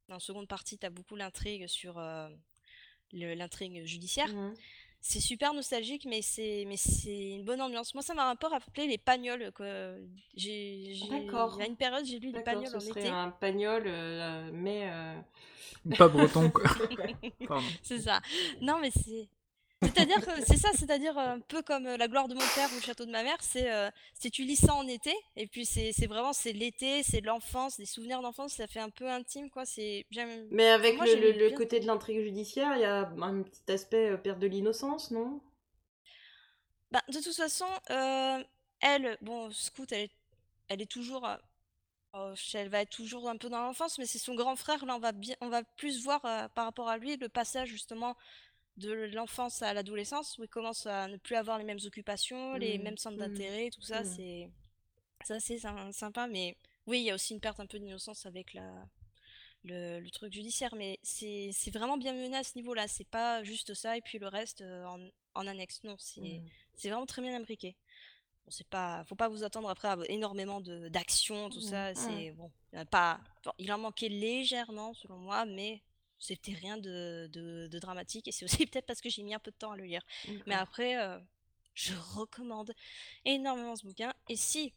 en 0.09 0.19
seconde 0.19 0.47
partie, 0.47 0.77
tu 0.77 0.85
as 0.85 0.89
beaucoup 0.89 1.15
l'intrigue 1.15 1.67
sur 1.67 1.97
euh, 1.97 2.29
l'intrigue 3.11 3.85
judiciaire. 3.85 4.27
Mhm. 4.27 4.53
C'est 5.05 5.19
super 5.19 5.53
nostalgique, 5.53 6.05
mais 6.05 6.21
c'est 6.21 6.63
mais 6.65 6.77
c'est 6.77 7.31
une 7.31 7.43
bonne 7.43 7.61
ambiance. 7.61 7.93
Moi, 7.93 8.01
ça 8.01 8.13
m'a 8.13 8.29
un 8.29 8.37
peu 8.37 8.47
rappelé 8.47 8.87
les 8.87 8.97
Pagnols. 8.97 9.51
J'ai, 10.33 10.95
D'accord. 11.09 11.55
Il 11.57 11.59
y 11.59 11.63
a 11.63 11.67
une 11.67 11.75
période, 11.75 12.05
j'ai 12.05 12.19
lu 12.19 12.31
les 12.31 12.41
Pagnols 12.41 12.67
ce 12.67 12.77
en 12.77 12.79
serait 12.79 13.01
été. 13.01 13.09
un 13.09 13.29
pagnol, 13.29 13.83
euh, 13.85 14.49
mais 14.53 14.89
euh, 14.89 15.19
Pas 15.97 16.07
breton, 16.07 16.49
quoi. 16.49 16.69
C'est 17.81 17.99
ça. 17.99 18.21
Non, 18.61 18.79
mais 18.79 18.91
c'est. 18.91 19.27
C'est-à-dire 19.83 20.25
que 20.25 20.45
c'est 20.45 20.57
ça, 20.57 20.69
c'est-à-dire 20.73 21.17
euh, 21.17 21.35
un 21.35 21.39
peu 21.39 21.61
comme 21.61 21.85
euh, 21.85 21.97
La 21.97 22.07
gloire 22.07 22.27
de 22.27 22.33
mon 22.33 22.47
père 22.55 22.69
ou 22.71 22.75
Le 22.75 22.81
château 22.81 23.05
de 23.05 23.11
ma 23.11 23.23
mère, 23.23 23.37
c'est 23.41 23.71
euh, 23.71 23.89
c'est 24.13 24.29
tu 24.29 24.43
lis 24.43 24.55
ça 24.55 24.73
en 24.73 24.87
été 24.87 25.13
et 25.35 25.47
puis 25.47 25.65
c'est 25.65 25.91
vraiment 26.07 26.33
c'est 26.33 26.53
l'été, 26.53 27.03
c'est 27.03 27.21
l'enfance, 27.21 27.77
des 27.77 27.85
souvenirs 27.85 28.21
d'enfance, 28.21 28.53
ça 28.53 28.67
fait 28.67 28.79
un 28.79 28.89
peu 28.89 29.09
intime 29.09 29.49
quoi, 29.49 29.65
c'est 29.65 30.05
mais 30.51 30.69
avec 30.69 30.97
moi, 30.97 31.05
le, 31.05 31.55
côté 31.55 31.79
de 31.79 31.87
l'intrigue 31.87 32.21
judiciaire, 32.21 32.75
il 32.75 32.81
y 32.81 32.85
a 32.85 33.09
un 33.21 33.43
petit 33.43 33.71
aspect 33.71 34.11
euh, 34.11 34.17
perte 34.17 34.39
de 34.39 34.47
l'innocence, 34.47 35.11
non? 35.11 35.41
Bah, 36.91 37.01
de 37.09 37.19
toute 37.19 37.35
façon, 37.35 37.65
euh, 37.89 38.43
elle, 38.81 39.17
bon, 39.21 39.51
Scout, 39.51 39.91
elle 39.91 40.01
est, 40.01 40.11
elle 40.69 40.81
est 40.81 40.91
toujours, 40.91 41.27
oh, 42.13 42.33
elle 42.53 42.69
va 42.69 42.81
être 42.81 42.91
toujours 42.91 43.29
un 43.29 43.37
peu 43.37 43.49
dans 43.49 43.61
l'enfance, 43.61 43.97
mais 43.97 44.05
c'est 44.05 44.19
son 44.19 44.35
grand 44.35 44.55
frère. 44.55 44.85
Là, 44.85 44.95
on 44.95 44.99
va 44.99 45.11
bien, 45.11 45.35
on 45.41 45.49
va 45.49 45.63
plus 45.63 46.03
voir 46.03 46.23
euh, 46.25 46.47
par 46.49 46.65
rapport 46.65 46.89
à 46.89 46.97
lui 46.97 47.17
le 47.17 47.29
passage 47.29 47.69
justement 47.69 48.15
de 48.77 48.91
l'enfance 49.13 49.61
à 49.61 49.73
l'adolescence, 49.73 50.37
où 50.37 50.43
il 50.43 50.49
commence 50.49 50.85
à 50.87 51.07
ne 51.07 51.17
plus 51.17 51.35
avoir 51.35 51.57
les 51.59 51.63
mêmes 51.65 51.79
occupations, 51.85 52.55
les 52.55 52.77
Mhm, 52.77 52.79
mêmes 52.79 52.97
centres 52.97 53.17
mhm, 53.17 53.19
d'intérêt, 53.19 53.69
tout 53.71 53.81
ça, 53.81 54.03
mhm. 54.03 54.05
c'est, 54.05 54.49
ça 55.25 55.39
c'est 55.39 55.59
sy- 55.59 55.93
sympa. 55.93 56.27
Mais 56.27 56.57
oui, 56.87 56.99
il 57.01 57.05
y 57.05 57.11
a 57.11 57.15
aussi 57.15 57.33
une 57.33 57.41
perte 57.41 57.59
un 57.59 57.67
peu 57.67 57.79
d'innocence 57.79 58.25
avec 58.25 58.53
la, 58.53 58.69
le, 59.63 59.99
le 59.99 60.09
truc 60.11 60.33
judiciaire, 60.33 60.75
mais 60.75 60.99
c'est, 61.03 61.51
vraiment 61.73 61.97
bien 61.97 62.13
mené 62.13 62.37
à 62.37 62.43
ce 62.43 62.55
niveau-là. 62.57 62.87
C'est 62.87 63.07
pas 63.07 63.43
juste 63.43 63.73
ça 63.73 63.97
et 63.97 64.01
puis 64.01 64.19
le 64.19 64.27
reste 64.27 64.61
euh, 64.61 64.85
en, 64.85 64.99
en 65.35 65.47
annexe. 65.47 65.83
Non, 65.83 65.95
c'est 65.99 66.41
vraiment 66.89 67.05
très 67.05 67.21
bien 67.21 67.35
imbriqué. 67.35 67.75
Bon, 68.45 68.51
c'est 68.51 68.67
pas, 68.67 69.03
faut 69.05 69.15
pas 69.15 69.29
vous 69.29 69.43
attendre 69.43 69.69
après 69.69 69.87
à 69.89 69.97
énormément 70.09 70.61
de 70.61 70.89
d'action, 70.89 71.49
tout 71.49 71.61
ça. 71.61 71.95
C'est 71.95 72.31
bon, 72.31 72.51
pas. 72.91 73.19
bon, 73.45 73.51
il 73.59 73.71
en 73.71 73.77
manquait 73.79 74.09
légèrement 74.09 74.93
selon 74.95 75.17
moi, 75.17 75.45
mais 75.45 75.81
c'était 76.23 76.53
rien 76.53 76.77
de, 76.77 77.29
de, 77.31 77.67
de 77.67 77.79
dramatique. 77.79 78.27
Et 78.27 78.31
c'est 78.31 78.45
aussi 78.45 78.65
peut-être 78.67 78.85
parce 78.85 79.01
que 79.01 79.09
j'ai 79.09 79.23
mis 79.23 79.33
un 79.33 79.39
peu 79.39 79.51
de 79.51 79.57
temps 79.57 79.71
à 79.71 79.77
le 79.77 79.83
lire. 79.85 80.03
Mais 80.47 80.55
D'accord. 80.55 80.55
après, 80.55 80.97
euh, 80.97 81.19
Je 81.75 81.93
recommande 82.15 82.73
énormément 83.25 83.75
ce 83.75 83.85
bouquin. 83.87 84.13
Et 84.29 84.35
si, 84.37 84.73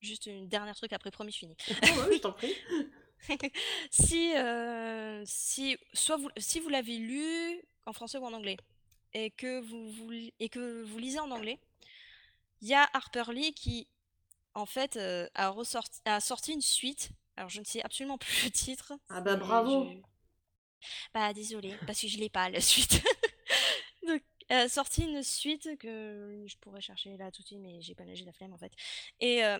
juste 0.00 0.26
une 0.26 0.48
dernière 0.48 0.76
truc 0.76 0.92
après, 0.94 1.10
promis, 1.12 1.32
je 1.32 1.38
finis. 1.38 1.56
Ouais, 1.82 2.12
je 2.12 2.20
t'en 2.20 2.32
prie. 2.32 2.54
si, 3.90 4.34
euh, 4.36 5.22
si, 5.26 5.76
soit 5.92 6.16
vous, 6.16 6.30
si 6.36 6.60
vous 6.60 6.68
l'avez 6.68 6.98
lu 6.98 7.62
en 7.86 7.92
français 7.92 8.18
ou 8.18 8.24
en 8.24 8.32
anglais 8.32 8.56
et 9.14 9.30
que 9.30 9.60
vous, 9.60 9.90
vous 9.92 10.12
et 10.38 10.48
que 10.48 10.82
vous 10.82 10.98
lisez 10.98 11.18
en 11.20 11.30
anglais, 11.30 11.60
il 12.60 12.68
y 12.68 12.74
a 12.74 12.88
Harper 12.92 13.24
Lee 13.32 13.52
qui, 13.54 13.88
en 14.54 14.66
fait, 14.66 14.96
euh, 14.96 15.28
a, 15.34 15.50
ressorti, 15.50 16.00
a 16.06 16.20
sorti 16.20 16.52
une 16.54 16.62
suite. 16.62 17.10
Alors, 17.36 17.50
je 17.50 17.60
ne 17.60 17.66
sais 17.66 17.82
absolument 17.82 18.18
plus 18.18 18.44
le 18.44 18.50
titre. 18.52 18.94
Ah 19.10 19.20
bah 19.20 19.36
mais 19.36 19.36
bravo. 19.36 19.70
je- 19.70 20.02
Bah, 21.14 21.32
désolée, 21.32 21.74
parce 21.86 22.00
que 22.00 22.08
je 22.08 22.18
l'ai 22.18 22.28
pas, 22.30 22.48
la 22.50 22.60
suite. 22.60 23.02
Donc, 24.06 24.22
elle 24.48 24.60
a 24.60 24.68
sorti 24.68 25.02
une 25.02 25.22
suite 25.22 25.76
que 25.78 26.44
je 26.46 26.56
pourrais 26.58 26.80
chercher 26.80 27.16
là 27.16 27.30
tout 27.30 27.42
de 27.42 27.46
suite, 27.46 27.60
mais 27.60 27.80
j'ai 27.80 27.94
pas 27.94 28.04
j'ai 28.14 28.24
la 28.24 28.32
flemme 28.32 28.52
en 28.54 28.58
fait. 28.58 28.72
Et 29.20 29.44
euh, 29.44 29.58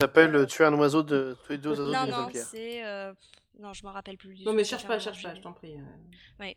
Ça 0.00 0.06
s'appelle 0.06 0.34
euh, 0.36 0.46
Tuer 0.46 0.64
un 0.66 0.74
oiseau 0.74 1.02
de. 1.02 1.36
Tuer 1.46 1.58
deux 1.58 1.70
oiseaux 1.70 1.86
non, 1.92 2.02
d'une 2.04 2.10
non, 2.10 2.28
pierre. 2.28 2.46
c'est. 2.46 2.84
euh, 2.84 3.14
Non, 3.58 3.72
je 3.72 3.84
me 3.86 3.90
rappelle 3.90 4.18
plus 4.18 4.34
du 4.34 4.44
Non 4.44 4.50
tout, 4.50 4.56
mais 4.56 4.64
cherche 4.64 4.86
pas, 4.86 4.98
cherche 4.98 5.22
pas, 5.22 5.34
je 5.34 5.40
t'en 5.40 5.52
prie. 5.52 5.74
euh, 5.74 5.84
Ouais, 6.40 6.56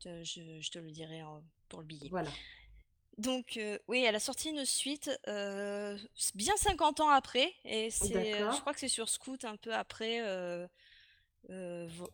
te- 0.00 0.22
je, 0.22 0.60
je 0.60 0.70
te 0.70 0.78
le 0.78 0.90
dirai 0.90 1.22
en- 1.22 1.42
pour 1.68 1.80
le 1.80 1.86
billet. 1.86 2.08
Voilà. 2.10 2.30
Donc, 3.18 3.56
euh, 3.58 3.78
oui, 3.86 4.02
elle 4.04 4.16
a 4.16 4.20
sorti 4.20 4.50
une 4.50 4.64
suite 4.64 5.08
euh, 5.28 5.96
s- 6.16 6.32
bien 6.34 6.56
50 6.56 6.98
ans 7.00 7.10
après, 7.10 7.52
et 7.64 7.88
c'est, 7.90 8.14
euh, 8.14 8.38
D'accord. 8.38 8.52
je 8.56 8.60
crois 8.60 8.74
que 8.74 8.80
c'est 8.80 8.88
sur 8.88 9.08
Scout 9.08 9.44
un 9.44 9.56
peu 9.56 9.72
après, 9.72 10.20
euh, 10.20 10.66
euh, 11.50 11.86
vo- 11.90 12.10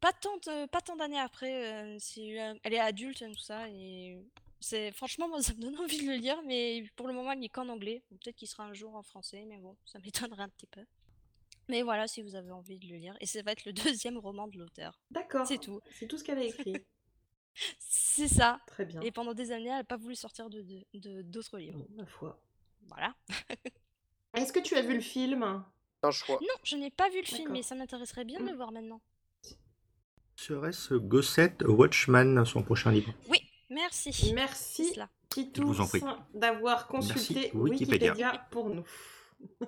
pas 0.00 0.12
tant, 0.12 0.36
de- 0.38 0.66
pas 0.66 0.80
tant 0.80 0.96
d'années 0.96 1.18
après, 1.18 1.94
euh, 1.94 1.98
euh, 2.18 2.54
elle 2.62 2.74
est 2.74 2.78
adulte 2.78 3.22
et 3.22 3.30
tout 3.30 3.38
ça, 3.38 3.68
et 3.68 4.18
c'est 4.60 4.90
franchement, 4.92 5.28
moi, 5.28 5.40
ça 5.42 5.54
me 5.54 5.60
donne 5.60 5.76
envie 5.80 5.98
de 6.04 6.10
le 6.10 6.16
lire, 6.16 6.40
mais 6.44 6.84
pour 6.96 7.06
le 7.08 7.14
moment, 7.14 7.32
il 7.32 7.40
n'est 7.40 7.48
qu'en 7.48 7.68
anglais. 7.68 8.02
Peut-être 8.10 8.36
qu'il 8.36 8.48
sera 8.48 8.64
un 8.64 8.72
jour 8.74 8.94
en 8.94 9.02
français, 9.02 9.44
mais 9.46 9.58
bon, 9.58 9.76
ça 9.84 9.98
m'étonnerait 10.04 10.42
un 10.42 10.48
petit 10.48 10.66
peu. 10.66 10.84
Mais 11.68 11.82
voilà, 11.82 12.08
si 12.08 12.22
vous 12.22 12.34
avez 12.34 12.50
envie 12.50 12.78
de 12.78 12.86
le 12.88 12.96
lire, 12.96 13.16
et 13.20 13.26
ça 13.26 13.42
va 13.42 13.52
être 13.52 13.64
le 13.66 13.72
deuxième 13.74 14.16
roman 14.18 14.48
de 14.48 14.58
l'auteur. 14.58 14.98
D'accord. 15.10 15.46
C'est 15.46 15.58
tout. 15.58 15.80
C'est 15.92 16.06
tout 16.06 16.16
ce 16.16 16.24
qu'elle 16.24 16.38
a 16.38 16.44
écrit. 16.44 16.74
C'est 17.78 18.28
ça. 18.28 18.60
Très 18.68 18.84
bien. 18.84 19.00
Et 19.02 19.10
pendant 19.10 19.34
des 19.34 19.50
années, 19.52 19.66
elle 19.68 19.76
n'a 19.78 19.84
pas 19.84 19.96
voulu 19.96 20.14
sortir 20.14 20.48
de, 20.48 20.62
de- 20.62 20.84
de- 20.94 21.22
d'autres 21.22 21.58
livres. 21.58 21.78
Bon, 21.78 21.86
ma 21.96 22.06
foi. 22.06 22.40
Voilà. 22.86 23.14
Est-ce 24.34 24.52
que 24.52 24.60
tu 24.60 24.76
as 24.76 24.82
vu 24.82 24.94
le 24.94 25.00
film? 25.00 25.62
Un 26.02 26.10
choix. 26.12 26.38
Non, 26.40 26.54
je 26.62 26.76
n'ai 26.76 26.90
pas 26.90 27.08
vu 27.10 27.18
le 27.20 27.26
film, 27.26 27.50
mais 27.52 27.62
ça 27.62 27.74
m'intéresserait 27.74 28.24
bien 28.24 28.38
de 28.38 28.44
Mm. 28.44 28.48
le 28.50 28.54
voir 28.56 28.70
maintenant. 28.72 29.00
Serait-ce 30.38 30.94
Gossett 30.94 31.62
Watchman, 31.66 32.44
son 32.44 32.62
prochain 32.62 32.92
livre 32.92 33.12
Oui, 33.28 33.40
merci. 33.70 34.32
Merci, 34.34 34.96
prie. 35.28 35.50
d'avoir 36.32 36.86
consulté 36.86 37.34
Merci, 37.34 37.56
Wikipédia. 37.56 38.12
Wikipédia. 38.12 38.46
pour 38.52 38.70
nous. 38.70 38.84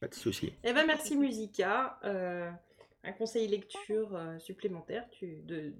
Pas 0.00 0.08
de 0.08 0.14
souci. 0.14 0.52
Eh 0.64 0.74
ben 0.74 0.86
merci 0.86 1.16
Musica. 1.16 1.98
Euh, 2.04 2.50
un 3.04 3.12
conseil 3.12 3.48
lecture 3.48 4.14
euh, 4.14 4.38
supplémentaire. 4.38 5.08
Tu, 5.12 5.40
de, 5.44 5.72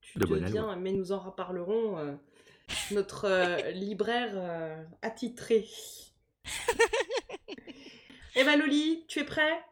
tu, 0.00 0.18
De 0.18 0.74
mais 0.74 0.92
nous 0.92 1.12
en 1.12 1.20
reparlerons, 1.20 1.98
euh, 1.98 2.14
notre 2.90 3.26
euh, 3.26 3.70
libraire 3.70 4.32
euh, 4.34 4.82
attitré. 5.02 5.68
eh 8.34 8.42
ben 8.42 8.58
Loli, 8.58 9.04
tu 9.06 9.20
es 9.20 9.24
prêt? 9.24 9.62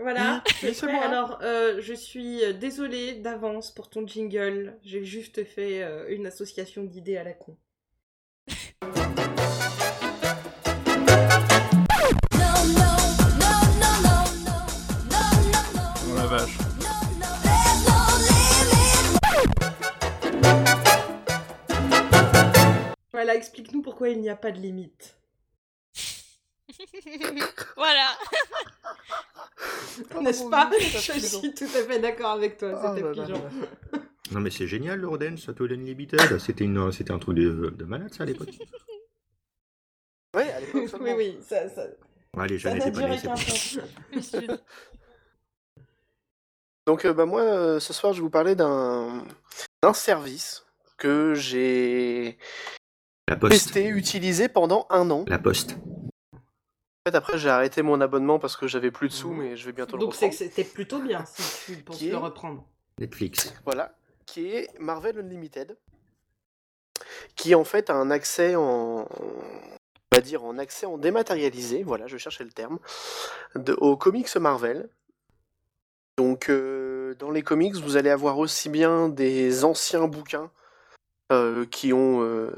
Voilà, 0.00 0.44
c'est. 0.60 0.84
Alors, 0.84 1.40
euh, 1.42 1.80
je 1.80 1.92
suis 1.92 2.44
euh, 2.44 2.52
désolée 2.52 3.14
d'avance 3.14 3.72
pour 3.74 3.90
ton 3.90 4.06
jingle. 4.06 4.78
J'ai 4.84 5.04
juste 5.04 5.44
fait 5.44 5.82
euh, 5.82 6.06
une 6.08 6.26
association 6.26 6.84
d'idées 6.84 7.16
à 7.16 7.24
la 7.24 7.32
con. 7.32 7.56
Oh 8.50 8.54
la 16.14 16.26
vache. 16.26 16.58
Voilà, 23.10 23.34
explique-nous 23.34 23.82
pourquoi 23.82 24.10
il 24.10 24.20
n'y 24.20 24.30
a 24.30 24.36
pas 24.36 24.52
de 24.52 24.60
limite. 24.60 25.16
voilà. 27.76 28.16
N'est-ce 30.20 30.48
pas 30.48 30.70
oui, 30.72 30.78
Je 30.80 30.98
suis 31.20 31.54
tout 31.54 31.64
à 31.64 31.82
fait 31.84 31.98
d'accord 32.00 32.30
avec 32.32 32.56
toi, 32.58 32.80
Oh 32.84 32.94
c'était 32.94 33.10
pigeon. 33.12 33.42
Non 34.30 34.40
mais 34.40 34.50
c'est 34.50 34.66
génial 34.66 35.00
le 35.00 35.08
Rodin, 35.08 35.36
Château 35.36 35.64
Unlimited. 35.64 36.38
C'était 36.38 36.64
une, 36.64 36.92
c'était 36.92 37.12
un 37.12 37.18
truc 37.18 37.36
de, 37.38 37.72
de 37.74 37.84
malade 37.84 38.12
ça 38.12 38.24
à 38.24 38.26
l'époque. 38.26 38.50
Ouais, 40.36 40.50
à 40.52 40.60
l'époque 40.60 40.90
oui, 41.00 41.10
oui, 41.16 41.38
ça, 41.40 41.66
ça, 41.70 41.86
pas 42.34 42.46
c'est 42.46 42.92
bon. 42.92 43.34
Monsieur. 44.14 44.46
Donc 46.86 47.04
euh, 47.06 47.14
bah, 47.14 47.24
moi, 47.24 47.40
euh, 47.40 47.80
ce 47.80 47.92
soir, 47.94 48.12
je 48.12 48.18
vais 48.18 48.22
vous 48.24 48.30
parler 48.30 48.54
d'un 48.54 49.24
d'un 49.82 49.94
service 49.94 50.66
que 50.98 51.34
j'ai 51.34 52.36
La 53.26 53.36
poste. 53.36 53.52
testé, 53.52 53.88
utilisé 53.88 54.48
pendant 54.48 54.86
un 54.90 55.10
an. 55.10 55.24
La 55.28 55.38
poste. 55.38 55.76
Fait, 57.10 57.16
après, 57.16 57.38
j'ai 57.38 57.48
arrêté 57.48 57.80
mon 57.80 58.02
abonnement 58.02 58.38
parce 58.38 58.54
que 58.56 58.66
j'avais 58.66 58.90
plus 58.90 59.08
de 59.08 59.14
sous, 59.14 59.30
mais 59.32 59.56
je 59.56 59.64
vais 59.64 59.72
bientôt 59.72 59.96
le 59.96 60.02
Donc 60.02 60.12
reprendre. 60.12 60.30
que 60.30 60.36
c'était 60.36 60.64
plutôt 60.64 61.00
bien 61.00 61.24
si 61.24 61.42
tu 61.64 61.82
penses 61.82 62.02
est- 62.02 62.10
le 62.10 62.18
reprendre. 62.18 62.66
Netflix. 62.98 63.54
Voilà, 63.64 63.94
qui 64.26 64.48
est 64.50 64.68
Marvel 64.78 65.18
Unlimited, 65.18 65.78
qui 67.34 67.54
en 67.54 67.64
fait 67.64 67.88
a 67.88 67.94
un 67.94 68.10
accès 68.10 68.56
en, 68.56 69.08
on 69.08 70.14
va 70.14 70.20
dire 70.20 70.44
en 70.44 70.58
accès 70.58 70.84
en 70.84 70.98
dématérialisé, 70.98 71.82
voilà, 71.82 72.06
je 72.08 72.18
cherchais 72.18 72.44
le 72.44 72.50
terme, 72.50 72.78
de, 73.54 73.72
aux 73.74 73.96
comics 73.96 74.34
Marvel. 74.36 74.90
Donc 76.18 76.50
euh, 76.50 77.14
dans 77.14 77.30
les 77.30 77.42
comics, 77.42 77.76
vous 77.76 77.96
allez 77.96 78.10
avoir 78.10 78.36
aussi 78.38 78.68
bien 78.68 79.08
des 79.08 79.64
anciens 79.64 80.08
bouquins 80.08 80.50
euh, 81.32 81.64
qui 81.64 81.92
ont 81.94 82.20
euh, 82.22 82.50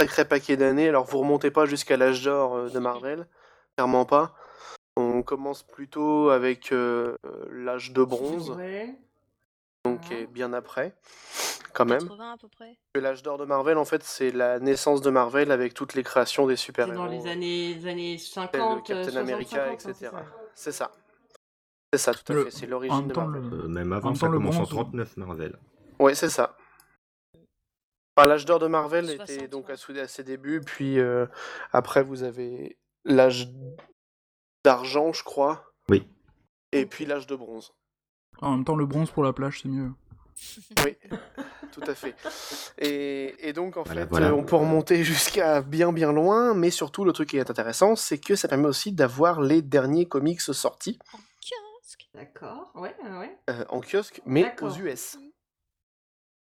sacré 0.00 0.24
paquet 0.24 0.56
d'années. 0.56 0.88
Alors 0.88 1.04
vous 1.04 1.18
remontez 1.18 1.50
pas 1.50 1.66
jusqu'à 1.66 1.96
l'âge 1.96 2.24
d'or 2.24 2.56
euh, 2.56 2.68
de 2.68 2.78
Marvel, 2.78 3.26
clairement 3.76 4.04
pas. 4.04 4.34
On 4.96 5.22
commence 5.22 5.62
plutôt 5.62 6.30
avec 6.30 6.72
euh, 6.72 7.16
l'âge 7.50 7.92
de 7.92 8.02
bronze 8.02 8.50
Ouais. 8.50 8.94
donc 9.84 10.00
Ah. 10.10 10.14
bien 10.30 10.52
après, 10.52 10.94
quand 11.72 11.84
même. 11.84 12.00
80 12.00 12.32
à 12.32 12.36
peu 12.38 12.48
près. 12.48 12.76
Que 12.94 13.00
L'âge 13.00 13.22
d'or 13.22 13.38
de 13.38 13.44
Marvel, 13.44 13.78
en 13.78 13.84
fait, 13.84 14.02
c'est 14.02 14.30
la 14.30 14.58
naissance 14.58 15.00
de 15.00 15.10
Marvel 15.10 15.52
avec 15.52 15.74
toutes 15.74 15.94
les 15.94 16.02
créations 16.02 16.46
des 16.46 16.56
super-héros. 16.56 16.96
dans 16.98 17.06
les 17.06 17.26
années, 17.26 17.74
les 17.74 17.86
années 17.86 18.16
tels 18.16 18.26
50, 18.26 18.86
Captain 18.86 19.04
60, 19.04 19.16
America, 19.16 19.56
50, 19.56 19.68
hein, 19.68 19.90
etc. 19.92 20.10
c'est 20.54 20.72
ça. 20.72 20.90
C'est 21.92 21.98
ça. 21.98 22.12
Tout 22.14 22.32
à 22.32 22.34
Le- 22.36 22.44
fait. 22.44 22.50
C'est 22.50 22.66
En 22.66 22.70
l'origine 22.70 22.98
même 22.98 23.08
de 23.08 23.14
Marvel. 23.14 23.42
le- 23.50 23.64
Euh, 23.64 23.68
même 23.68 23.92
avant, 23.92 24.10
En 24.10 24.14
ça 24.14 24.26
temps, 24.26 24.32
le 24.32 24.38
commence 24.38 24.56
en 24.56 24.58
bronze- 24.60 24.68
39 24.70 25.16
Marvel. 25.16 25.56
Ouais, 25.98 26.14
c'est 26.14 26.28
ça. 26.30 26.56
Enfin, 28.20 28.28
l'âge 28.28 28.44
d'or 28.44 28.58
de 28.58 28.66
Marvel 28.66 29.06
60, 29.06 29.30
était 29.30 29.48
donc 29.48 29.68
ouais. 29.68 29.98
à, 29.98 30.06
ses 30.08 30.22
débuts, 30.24 30.60
puis 30.60 30.98
euh, 30.98 31.24
après 31.72 32.02
vous 32.02 32.22
avez 32.22 32.76
l'âge 33.06 33.48
d'argent, 34.62 35.14
je 35.14 35.24
crois, 35.24 35.72
Oui. 35.88 36.06
et 36.72 36.84
puis 36.84 37.06
l'âge 37.06 37.26
de 37.26 37.34
bronze. 37.34 37.72
En 38.42 38.50
même 38.50 38.64
temps, 38.64 38.76
le 38.76 38.84
bronze 38.84 39.10
pour 39.10 39.22
la 39.22 39.32
plage, 39.32 39.60
c'est 39.62 39.68
mieux. 39.70 39.90
Oui, 40.84 40.96
tout 41.72 41.80
à 41.86 41.94
fait. 41.94 42.14
Et, 42.76 43.48
et 43.48 43.54
donc, 43.54 43.78
en 43.78 43.84
Voilà, 43.84 44.02
fait, 44.02 44.10
voilà. 44.10 44.28
euh, 44.28 44.32
on 44.32 44.44
peut 44.44 44.56
remonter 44.56 45.02
jusqu'à 45.02 45.62
bien, 45.62 45.90
bien 45.90 46.12
loin, 46.12 46.52
mais 46.52 46.70
surtout, 46.70 47.06
le 47.06 47.12
truc 47.12 47.30
qui 47.30 47.38
est 47.38 47.50
intéressant, 47.50 47.96
c'est 47.96 48.18
que 48.18 48.36
ça 48.36 48.48
permet 48.48 48.68
aussi 48.68 48.92
d'avoir 48.92 49.40
les 49.40 49.62
derniers 49.62 50.06
comics 50.06 50.42
sortis 50.42 50.98
En 51.14 51.18
kiosque. 51.18 52.08
D'accord, 52.12 52.70
ouais, 52.74 52.94
ouais, 53.18 53.38
euh, 53.48 53.64
en 53.70 53.80
kiosque, 53.80 54.20
mais 54.26 54.54
aux 54.60 54.74
US. 54.76 55.18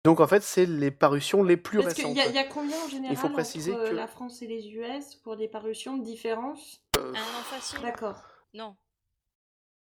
Donc, 0.04 0.20
en 0.20 0.26
fait, 0.26 0.42
c'est 0.42 0.64
les 0.66 0.90
parutions 0.90 1.42
les 1.42 1.56
plus 1.58 1.78
Parce 1.82 1.94
qu'il 1.94 2.04
récentes. 2.06 2.16
y, 2.16 2.20
a- 2.20 2.28
il 2.28 2.34
y 2.34 2.38
a 2.38 2.44
combien 2.44 2.76
en 2.82 2.88
général 2.88 3.16
faut 3.16 3.28
préciser 3.28 3.72
entre 3.74 3.90
que- 3.90 3.94
la 3.94 4.06
France 4.06 4.40
et 4.42 4.46
les 4.46 4.68
US 4.70 5.14
pour 5.16 5.36
des 5.36 5.48
parutions 5.48 5.96
de 5.98 6.04
différence 6.04 6.82
Euh, 6.96 7.12
Un 7.12 7.18
an 7.20 7.42
facile. 7.44 7.80
D'accord. 7.82 8.22
Non. 8.54 8.76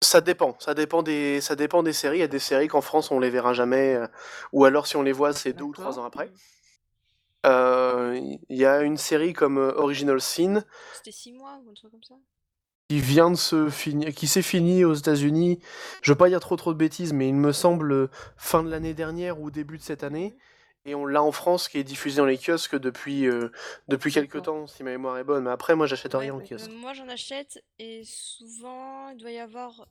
ça 0.03 0.21
dépend, 0.21 0.55
ça 0.59 0.73
dépend 0.73 1.03
des, 1.03 1.39
ça 1.41 1.55
dépend 1.55 1.83
des 1.83 1.93
séries. 1.93 2.17
Il 2.17 2.21
y 2.21 2.23
a 2.23 2.27
des 2.27 2.39
séries 2.39 2.67
qu'en 2.67 2.81
France 2.81 3.11
on 3.11 3.19
les 3.19 3.29
verra 3.29 3.53
jamais, 3.53 3.95
euh, 3.95 4.07
ou 4.53 4.65
alors 4.65 4.87
si 4.87 4.95
on 4.97 5.01
les 5.03 5.11
voit, 5.11 5.33
c'est 5.33 5.53
deux 5.53 5.63
ou 5.65 5.73
trois 5.73 5.99
ans 5.99 6.03
après. 6.05 6.31
Euh, 7.45 8.19
Il 8.49 8.57
y 8.57 8.65
a 8.65 8.81
une 8.81 8.97
série 8.97 9.33
comme 9.33 9.57
euh, 9.57 9.73
Original 9.75 10.19
Sin 10.19 10.63
C'était 10.95 11.11
6 11.11 11.31
mois 11.33 11.59
ou 11.63 11.69
un 11.69 11.73
truc 11.73 11.91
comme 11.91 12.03
ça? 12.03 12.15
Qui 12.89 12.99
vient 12.99 13.31
de 13.31 13.35
se 13.35 13.69
finir, 13.69 14.13
qui 14.13 14.27
s'est 14.27 14.41
fini 14.41 14.85
aux 14.85 14.93
États-Unis. 14.93 15.59
Je 16.01 16.11
veux 16.11 16.17
pas 16.17 16.29
dire 16.29 16.39
trop 16.39 16.55
trop 16.55 16.73
de 16.73 16.77
bêtises, 16.77 17.13
mais 17.13 17.27
il 17.27 17.35
me 17.35 17.51
semble 17.51 17.91
euh, 17.91 18.07
fin 18.37 18.63
de 18.63 18.69
l'année 18.69 18.93
dernière 18.93 19.41
ou 19.41 19.51
début 19.51 19.77
de 19.77 19.83
cette 19.83 20.03
année. 20.03 20.35
Et 20.85 20.95
on 20.95 21.05
l'a 21.05 21.21
en 21.21 21.33
France 21.33 21.67
qui 21.67 21.79
est 21.79 21.83
diffusé 21.83 22.17
dans 22.17 22.25
les 22.25 22.37
kiosques 22.37 22.77
depuis 22.77 23.27
euh, 23.27 23.49
depuis 23.89 24.11
quelques 24.13 24.41
temps, 24.43 24.67
si 24.67 24.83
ma 24.83 24.91
mémoire 24.91 25.17
est 25.17 25.25
bonne. 25.25 25.43
Mais 25.43 25.49
après, 25.49 25.75
moi, 25.75 25.85
j'achète 25.85 26.13
Ouais, 26.13 26.21
rien 26.21 26.35
en 26.35 26.39
euh, 26.39 26.43
kiosque. 26.47 26.71
moi 26.79 26.93
j'en 26.93 27.09
achète 27.09 27.61
et 27.77 28.03
souvent 28.05 29.09
il 29.09 29.17
doit 29.17 29.31
y 29.31 29.39
avoir 29.39 29.85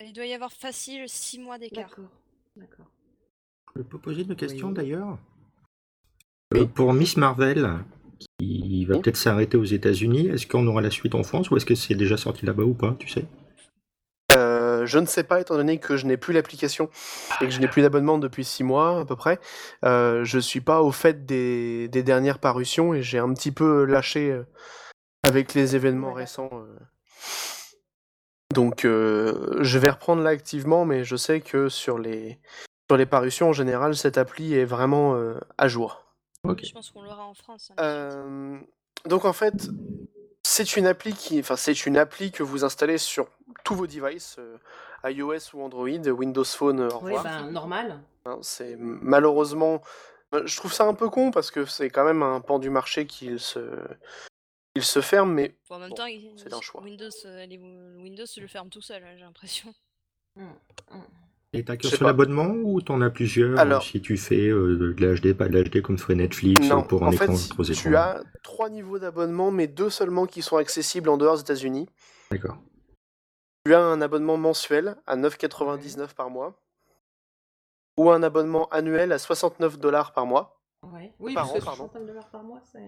il 0.00 0.12
doit 0.12 0.26
y 0.26 0.34
avoir 0.34 0.52
facile 0.52 1.04
6 1.08 1.40
mois 1.40 1.58
d'écart. 1.58 1.96
D'accord. 2.54 2.86
Je 3.74 3.82
peux 3.82 3.98
poser 3.98 4.22
une 4.22 4.36
question 4.36 4.68
Oui. 4.68 4.74
d'ailleurs 4.74 5.18
Euh, 6.54 6.64
pour 6.66 6.92
Miss 6.92 7.16
Marvel, 7.16 7.68
qui 8.38 8.84
va 8.86 8.98
peut-être 8.98 9.16
s'arrêter 9.16 9.56
aux 9.56 9.64
États-Unis, 9.64 10.28
est-ce 10.28 10.46
qu'on 10.46 10.66
aura 10.66 10.80
la 10.80 10.90
suite 10.90 11.14
en 11.14 11.22
France 11.22 11.50
ou 11.50 11.56
est-ce 11.56 11.66
que 11.66 11.74
c'est 11.74 11.94
déjà 11.94 12.16
sorti 12.16 12.46
là-bas 12.46 12.64
ou 12.64 12.74
pas, 12.74 12.96
tu 12.98 13.08
sais? 13.08 13.24
Euh, 14.36 14.84
je 14.86 14.98
ne 14.98 15.06
sais 15.06 15.24
pas, 15.24 15.40
étant 15.40 15.56
donné 15.56 15.78
que 15.78 15.96
je 15.96 16.06
n'ai 16.06 16.16
plus 16.16 16.34
l'application 16.34 16.90
et 17.40 17.46
que 17.46 17.50
je 17.50 17.60
n'ai 17.60 17.68
plus 17.68 17.82
d'abonnement 17.82 18.18
depuis 18.18 18.44
six 18.44 18.64
mois 18.64 19.00
à 19.00 19.04
peu 19.04 19.16
près. 19.16 19.38
Euh, 19.84 20.24
je 20.24 20.38
suis 20.38 20.60
pas 20.60 20.82
au 20.82 20.92
fait 20.92 21.24
des, 21.26 21.88
des 21.88 22.02
dernières 22.02 22.38
parutions 22.38 22.92
et 22.94 23.02
j'ai 23.02 23.18
un 23.18 23.32
petit 23.32 23.52
peu 23.52 23.84
lâché 23.84 24.30
euh, 24.30 24.42
avec 25.24 25.54
les 25.54 25.74
événements 25.74 26.12
récents. 26.12 26.50
Donc, 28.54 28.84
euh, 28.84 29.58
je 29.60 29.78
vais 29.78 29.90
reprendre 29.90 30.22
là 30.22 30.30
activement, 30.30 30.84
mais 30.84 31.04
je 31.04 31.16
sais 31.16 31.40
que 31.40 31.68
sur 31.68 31.98
les 31.98 32.38
sur 32.88 32.96
les 32.96 33.06
parutions 33.06 33.48
en 33.48 33.52
général, 33.52 33.96
cette 33.96 34.16
appli 34.16 34.54
est 34.54 34.64
vraiment 34.64 35.14
euh, 35.16 35.34
à 35.58 35.68
jour. 35.68 36.05
Je 36.62 36.72
pense 36.72 36.90
qu'on 36.90 37.02
l'aura 37.02 37.24
en 37.26 37.34
France. 37.34 37.70
hein. 37.70 37.74
Euh, 37.82 38.58
donc 39.06 39.24
en 39.24 39.32
fait, 39.32 39.68
c'est 40.42 40.76
une 40.76 40.86
appli 40.86 41.12
qui, 41.14 41.40
enfin 41.40 41.56
c'est 41.56 41.86
une 41.86 41.96
appli 41.96 42.30
que 42.32 42.42
vous 42.42 42.64
installez 42.64 42.98
sur 42.98 43.28
tous 43.64 43.74
vos 43.74 43.86
devices, 43.86 44.36
euh, 44.38 44.58
iOS 45.04 45.54
ou 45.54 45.62
Android, 45.62 45.88
Windows 45.88 46.44
Phone, 46.44 46.80
euh, 46.80 46.88
au 46.90 47.04
Oui, 47.04 47.12
ben, 47.22 47.50
normal. 47.50 48.00
Hein, 48.24 48.38
c'est 48.42 48.76
malheureusement, 48.78 49.80
je 50.32 50.56
trouve 50.56 50.72
ça 50.72 50.84
un 50.84 50.94
peu 50.94 51.08
con 51.08 51.30
parce 51.30 51.50
que 51.50 51.64
c'est 51.64 51.90
quand 51.90 52.04
même 52.04 52.22
un 52.22 52.40
pan 52.40 52.58
du 52.58 52.70
marché 52.70 53.06
qui 53.06 53.38
se, 53.38 53.60
il 54.74 54.82
se 54.82 55.00
ferme, 55.00 55.32
mais 55.32 55.54
Bon, 55.68 55.76
en 55.76 55.78
même 55.78 55.88
bon, 55.90 55.94
temps, 55.96 56.06
c'est 56.36 56.52
un 56.52 56.60
choix. 56.60 56.82
Windows, 56.82 57.08
euh, 57.24 57.46
les- 57.46 57.58
Windows 57.58 58.26
se 58.26 58.40
le 58.40 58.46
ferme 58.48 58.68
tout 58.68 58.80
seul, 58.82 59.02
hein, 59.04 59.14
j'ai 59.16 59.22
l'impression. 59.24 59.72
Et 61.58 61.64
t'as 61.64 61.76
sur 61.88 61.98
pas. 62.00 62.04
l'abonnement 62.06 62.48
ou 62.62 62.80
t'en 62.80 63.00
as 63.00 63.10
plusieurs 63.10 63.58
Alors- 63.58 63.82
Si 63.82 64.00
tu 64.00 64.16
fais 64.16 64.48
euh, 64.48 64.76
de 64.76 65.04
l'HD, 65.04 65.32
pas 65.34 65.48
de 65.48 65.58
l'HD 65.58 65.82
comme 65.82 65.98
ferait 65.98 66.14
Netflix 66.14 66.68
non. 66.68 66.82
pour 66.82 67.04
un 67.04 67.08
en 67.08 67.12
écran 67.12 67.34
fait, 67.36 67.48
trois 67.48 67.64
tu 67.64 67.96
as 67.96 68.22
trois 68.42 68.68
niveaux 68.70 68.98
d'abonnement, 68.98 69.50
mais 69.50 69.66
deux 69.66 69.90
seulement 69.90 70.26
qui 70.26 70.42
sont 70.42 70.56
accessibles 70.56 71.08
en 71.08 71.16
dehors 71.16 71.34
des 71.36 71.40
États-Unis. 71.42 71.88
D'accord. 72.30 72.56
Tu 73.64 73.74
as 73.74 73.80
un 73.80 74.00
abonnement 74.00 74.36
mensuel 74.36 74.96
à 75.06 75.16
9,99 75.16 76.14
par 76.14 76.30
mois, 76.30 76.60
ou 77.96 78.10
un 78.10 78.22
abonnement 78.22 78.68
annuel 78.68 79.12
à 79.12 79.18
69 79.18 79.78
dollars 79.78 80.12
par 80.12 80.26
mois. 80.26 80.60
Ouais. 80.92 81.12
Oui, 81.18 81.34
Par 81.34 81.50
an, 81.50 81.54
pardon. 81.64 81.88
60 81.90 82.06
dollars 82.06 82.28
par 82.30 82.42
mois, 82.44 82.60
c'est. 82.70 82.78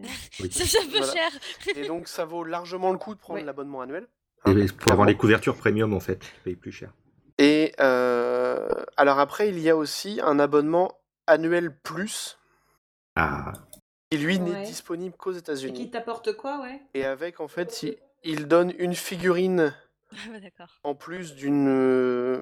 Oui. 0.41 0.51
Un 0.83 0.91
peu 0.93 0.99
Voilà. 0.99 1.13
cher. 1.13 1.31
Et 1.75 1.87
donc 1.89 2.07
ça 2.07 2.25
vaut 2.25 2.45
largement 2.45 2.93
le 2.93 2.99
coup 2.99 3.15
de 3.15 3.19
prendre 3.19 3.41
Ouais. 3.41 3.45
l'abonnement 3.45 3.81
annuel. 3.81 4.07
Hein, 4.45 4.55
pour 4.79 4.93
avoir 4.93 5.07
les 5.09 5.17
couvertures 5.17 5.57
premium 5.57 5.93
en 5.95 5.99
fait, 6.01 6.19
tu 6.21 6.31
payes 6.45 6.55
plus 6.55 6.71
cher. 6.71 6.93
Euh, 7.81 8.69
alors 8.97 9.19
après, 9.19 9.49
il 9.49 9.59
y 9.59 9.71
a 9.71 9.77
aussi 9.77 10.21
un 10.23 10.39
abonnement 10.39 10.93
annuel 11.27 11.77
plus, 11.77 12.39
Ah, 13.17 13.53
qui 14.11 14.19
lui 14.19 14.39
n'est 14.39 14.63
disponible 14.65 15.17
qu'aux 15.17 15.31
Et 15.31 15.35
qui 15.35 15.39
États-Unis. 15.41 15.91
t'apporte 15.91 16.33
quoi, 16.37 16.61
ouais? 16.61 16.81
Et 16.95 17.05
avec, 17.05 17.41
en 17.41 17.49
fait, 17.49 17.83
il, 17.83 17.97
il 18.25 18.49
donne 18.49 18.75
une 18.79 18.95
figurine 18.95 19.75
Ah 20.13 20.39
D'accord. 20.41 20.69
en 20.85 20.95
plus 20.95 21.35
d'une 21.35 21.69
euh, 21.69 22.41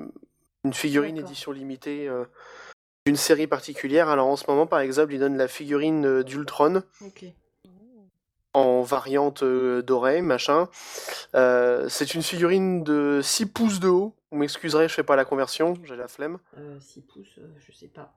une 0.64 0.74
figurine 0.74 1.16
édition 1.18 1.53
limitée 1.53 2.09
euh, 2.09 2.24
d'une 3.07 3.16
série 3.16 3.47
particulière. 3.47 4.09
Alors 4.09 4.26
en 4.28 4.37
ce 4.37 4.45
moment, 4.49 4.66
par 4.66 4.80
exemple, 4.80 5.12
il 5.12 5.20
donne 5.20 5.37
la 5.37 5.49
figurine 5.49 6.05
euh, 6.07 6.24
d'Ultron 6.24 6.82
Ok. 7.03 7.24
en 8.55 8.82
variante 8.82 9.43
euh, 9.43 9.82
dorée, 9.82 10.22
machin. 10.22 10.68
Euh, 11.34 11.89
c'est 11.89 12.14
une 12.14 12.22
figurine 12.22 12.82
de 12.84 13.20
6 13.22 13.47
pouces 13.47 13.80
de 13.80 13.89
haut. 13.89 14.16
Vous 14.31 14.39
m'excuserez, 14.39 14.89
je 14.89 14.95
fais 14.95 15.05
pas 15.05 15.16
la 15.16 15.24
conversion, 15.24 15.74
j'ai 15.85 15.97
la 15.97 16.09
flemme. 16.09 16.39
Euh, 16.59 16.79
6 16.81 17.03
pouces, 17.03 17.39
euh, 17.39 17.47
je 17.66 17.72
sais 17.72 17.89
pas. 17.89 18.12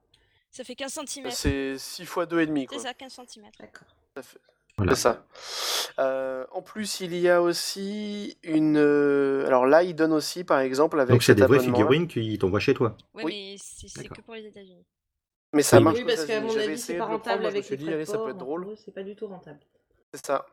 Ça 0.52 0.64
fait 0.64 0.76
15 0.76 1.00
cm. 1.06 1.30
C'est 1.32 1.78
6 1.78 2.06
fois 2.06 2.26
2,5 2.26 2.68
C'est 2.72 2.80
ça, 2.80 2.94
15 2.94 3.14
cm. 3.28 3.46
D'accord. 3.60 3.88
Ça 4.16 4.24
fait- 4.24 4.40
voilà. 4.78 4.96
C'est 4.96 5.02
ça. 5.02 5.26
Euh, 6.00 6.46
en 6.52 6.62
plus, 6.62 7.02
il 7.02 7.14
y 7.16 7.28
a 7.30 7.42
aussi 7.42 8.38
une. 8.44 8.78
euh, 8.78 9.46
Alors 9.46 9.66
là, 9.68 9.84
il 9.84 9.94
donne 9.94 10.14
aussi, 10.14 10.44
par 10.46 10.60
exemple, 10.60 11.00
avec 11.00 11.12
Donc 11.12 11.22
c'est 11.24 11.36
des 11.36 11.46
vraies 11.46 11.60
figurines 11.60 12.08
qui 12.08 12.38
t'envoient 12.40 12.60
chez 12.62 12.74
toi. 12.74 12.96
Ouais, 13.14 13.24
Oui. 13.26 13.52
mais 13.52 13.88
c'est 13.90 14.08
que 14.08 14.22
pour 14.22 14.34
les 14.36 14.46
États-Unis. 14.46 14.86
Mais 15.54 15.64
ça 15.64 15.78
Oui, 15.78 15.84
marche 15.84 15.98
Oui, 15.98 16.06
parce 16.06 16.26
qu'à 16.26 16.42
mon 16.42 16.56
avis, 16.58 16.78
c'est 16.78 16.94
pas 16.94 17.06
prendre, 17.06 17.18
rentable 17.18 17.46
avec 17.46 17.70
les 17.70 17.78
dit, 17.78 17.92
allez, 17.92 18.06
ça 18.06 18.18
peut 18.20 18.30
être 18.30 18.38
drôle. 18.38 18.68
C'est 18.84 18.94
pas 18.94 19.04
du 19.04 19.16
tout 19.16 19.28
rentable. 19.28 19.60
C'est 20.14 20.26
ça. 20.26 20.46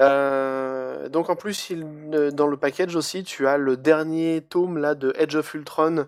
Euh, 0.00 0.67
donc 1.08 1.30
en 1.30 1.36
plus, 1.36 1.70
il- 1.70 1.86
euh, 2.14 2.30
dans 2.30 2.46
le 2.46 2.56
package 2.56 2.96
aussi, 2.96 3.22
tu 3.24 3.46
as 3.46 3.56
le 3.58 3.76
dernier 3.76 4.40
tome 4.40 4.78
là 4.78 4.94
de 4.94 5.12
Edge 5.16 5.36
of 5.36 5.54
Ultron, 5.54 6.06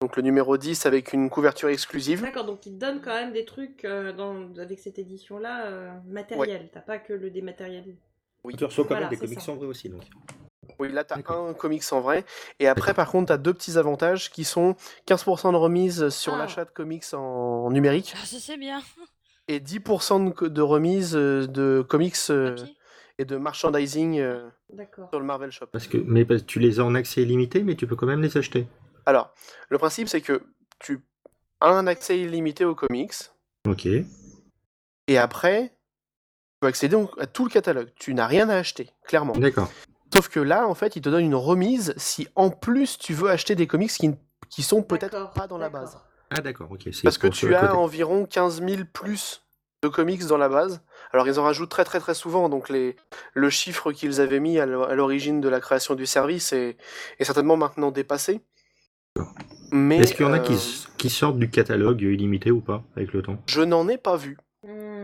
donc 0.00 0.16
le 0.16 0.22
numéro 0.22 0.56
10 0.56 0.86
avec 0.86 1.12
une 1.12 1.30
couverture 1.30 1.68
exclusive. 1.70 2.22
D'accord, 2.22 2.44
donc 2.44 2.64
il 2.66 2.74
te 2.74 2.78
donne 2.78 3.00
quand 3.00 3.14
même 3.14 3.32
des 3.32 3.44
trucs 3.44 3.84
euh, 3.84 4.12
dans... 4.12 4.36
avec 4.58 4.78
cette 4.78 4.98
édition-là 4.98 5.66
euh, 5.66 5.90
matériel. 6.06 6.68
T'as 6.72 6.80
pas 6.80 6.98
que 6.98 7.12
le 7.12 7.30
dématériel. 7.30 7.96
Oui. 8.44 8.54
Tu 8.56 8.64
reçois 8.64 8.84
quand 8.84 8.90
Voilà, 8.90 9.06
même 9.10 9.18
des 9.18 9.24
comics 9.26 9.40
ça. 9.40 9.50
en 9.52 9.56
vrai 9.56 9.66
aussi. 9.66 9.88
Donc. 9.88 10.02
Oui, 10.78 10.92
là, 10.92 11.02
tu 11.02 11.12
as 11.14 11.16
un 11.34 11.54
comics 11.54 11.82
en 11.90 12.00
vrai. 12.00 12.24
Et 12.60 12.68
après, 12.68 12.94
par 12.94 13.10
contre, 13.10 13.26
tu 13.28 13.32
as 13.32 13.38
deux 13.38 13.52
petits 13.52 13.76
avantages 13.78 14.30
qui 14.30 14.44
sont 14.44 14.76
15% 15.06 15.50
de 15.50 15.56
remise 15.56 16.08
sur 16.10 16.34
Ah. 16.34 16.38
l'achat 16.38 16.64
de 16.64 16.70
comics 16.70 17.02
en 17.14 17.68
numérique 17.72 18.14
Ah, 18.14 18.24
ça 18.24 18.36
c'est 18.38 18.56
bien. 18.56 18.80
et 19.48 19.58
10% 19.58 20.20
de, 20.48 20.62
remise 20.62 21.16
euh, 21.16 21.46
de 21.48 21.82
comics 21.88 22.14
euh, 22.30 22.50
Papier. 22.54 22.74
Et 23.18 23.24
de 23.24 23.36
merchandising 23.36 24.18
euh, 24.20 24.48
D'accord. 24.72 25.08
sur 25.10 25.18
le 25.20 25.26
Marvel 25.26 25.50
Shop. 25.50 25.66
Parce 25.72 25.86
que, 25.88 25.98
mais 25.98 26.24
parce- 26.24 26.46
tu 26.46 26.60
les 26.60 26.80
as 26.80 26.84
en 26.84 26.94
accès 26.94 27.22
illimité, 27.22 27.62
mais 27.64 27.74
tu 27.74 27.86
peux 27.86 27.96
quand 27.96 28.06
même 28.06 28.22
les 28.22 28.36
acheter. 28.36 28.66
Alors, 29.06 29.32
le 29.68 29.78
principe, 29.78 30.08
c'est 30.08 30.20
que 30.20 30.42
tu 30.78 31.00
as 31.60 31.68
un 31.70 31.86
accès 31.86 32.18
illimité 32.20 32.64
aux 32.64 32.74
comics. 32.74 33.14
Ok. 33.66 33.86
Et 35.08 35.18
après, 35.18 35.68
tu 35.70 35.74
peux 36.60 36.66
accéder 36.68 36.96
à 37.18 37.26
tout 37.26 37.44
le 37.44 37.50
catalogue. 37.50 37.90
Tu 37.96 38.14
n'as 38.14 38.26
rien 38.26 38.48
à 38.48 38.56
acheter, 38.56 38.90
clairement. 39.04 39.32
D'accord. 39.34 39.70
Sauf 40.14 40.28
que 40.28 40.40
là, 40.40 40.66
en 40.68 40.74
fait, 40.74 40.96
il 40.96 41.02
te 41.02 41.08
donne 41.08 41.24
une 41.24 41.34
remise 41.34 41.92
si 41.96 42.28
en 42.34 42.50
plus 42.50 42.98
tu 42.98 43.12
veux 43.14 43.28
acheter 43.30 43.54
des 43.54 43.66
comics 43.66 43.90
qui, 43.90 44.10
qui 44.48 44.62
sont 44.62 44.82
peut-être 44.82 45.32
pas 45.32 45.46
dans 45.46 45.58
la 45.58 45.68
base. 45.68 45.98
Ah 46.30 46.40
d'accord, 46.40 46.70
ok. 46.70 46.88
Parce 47.02 47.18
que 47.18 47.26
tu 47.26 47.54
as 47.54 47.60
côté. 47.60 47.72
environ 47.72 48.26
15 48.26 48.62
000 48.62 48.82
plus 48.92 49.42
de 49.82 49.88
comics 49.88 50.26
dans 50.26 50.38
la 50.38 50.48
base. 50.48 50.82
Alors 51.12 51.28
ils 51.28 51.38
en 51.38 51.44
rajoutent 51.44 51.70
très 51.70 51.84
très 51.84 52.00
très 52.00 52.14
souvent, 52.14 52.48
donc 52.48 52.68
les, 52.68 52.96
le 53.34 53.50
chiffre 53.50 53.92
qu'ils 53.92 54.20
avaient 54.20 54.40
mis 54.40 54.58
à 54.58 54.66
l'o- 54.66 54.82
à 54.84 54.94
l'origine 54.94 55.40
de 55.40 55.48
la 55.48 55.60
création 55.60 55.94
du 55.94 56.06
service 56.06 56.52
est, 56.52 56.76
est 57.18 57.24
certainement 57.24 57.56
maintenant 57.56 57.90
dépassé. 57.90 58.40
Est-ce 59.72 60.14
qu'il 60.14 60.24
y 60.26 60.28
en 60.28 60.32
a 60.32 60.36
euh, 60.38 60.42
qui, 60.42 60.54
s- 60.54 60.88
qui 60.96 61.10
sortent 61.10 61.38
du 61.38 61.50
catalogue 61.50 62.00
illimité 62.02 62.50
ou 62.50 62.60
pas 62.60 62.82
avec 62.96 63.12
le 63.12 63.22
temps? 63.22 63.38
je 63.46 63.60
n'en 63.62 63.88
ai 63.88 63.98
pas 63.98 64.16
vu. 64.16 64.36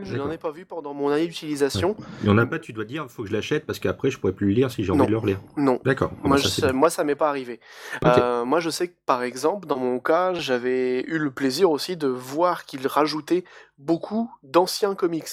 Je 0.02 0.16
n'en 0.16 0.30
ai 0.30 0.38
pas 0.38 0.50
vu 0.50 0.64
pendant 0.66 0.92
mon 0.94 1.08
année 1.10 1.26
d'utilisation. 1.26 1.96
Il 2.22 2.28
y 2.28 2.30
en 2.30 2.38
a 2.38 2.46
pas, 2.46 2.58
tu 2.58 2.72
dois 2.72 2.84
dire, 2.84 3.04
il 3.04 3.08
faut 3.08 3.22
que 3.22 3.28
je 3.28 3.34
l'achète 3.34 3.64
parce 3.66 3.78
qu'après 3.78 4.10
je 4.10 4.18
pourrais 4.18 4.32
plus 4.32 4.48
le 4.48 4.52
lire 4.54 4.70
si 4.70 4.82
j'ai 4.84 4.90
envie 4.90 4.98
Non. 5.00 5.06
de 5.06 5.10
le 5.12 5.18
relire. 5.18 5.40
Non. 5.56 5.80
D'accord. 5.84 6.10
Moi, 6.22 6.36
bah, 6.36 6.42
ça, 6.42 6.48
je, 6.48 6.48
c'est 6.54 6.60
ça, 6.62 6.66
bien. 6.68 6.76
moi, 6.76 6.90
ça 6.90 7.04
m'est 7.04 7.14
pas 7.14 7.28
arrivé. 7.28 7.60
Euh, 8.04 8.44
moi, 8.44 8.60
je 8.60 8.70
sais 8.70 8.88
que, 8.88 8.96
par 9.06 9.22
exemple, 9.22 9.66
dans 9.68 9.78
mon 9.78 9.98
cas, 10.00 10.34
j'avais 10.34 11.02
eu 11.02 11.18
le 11.18 11.30
plaisir 11.30 11.70
aussi 11.70 11.96
de 11.96 12.08
voir 12.08 12.64
qu'ils 12.64 12.86
rajoutaient 12.86 13.44
beaucoup 13.78 14.30
d'anciens 14.42 14.94
comics. 14.94 15.28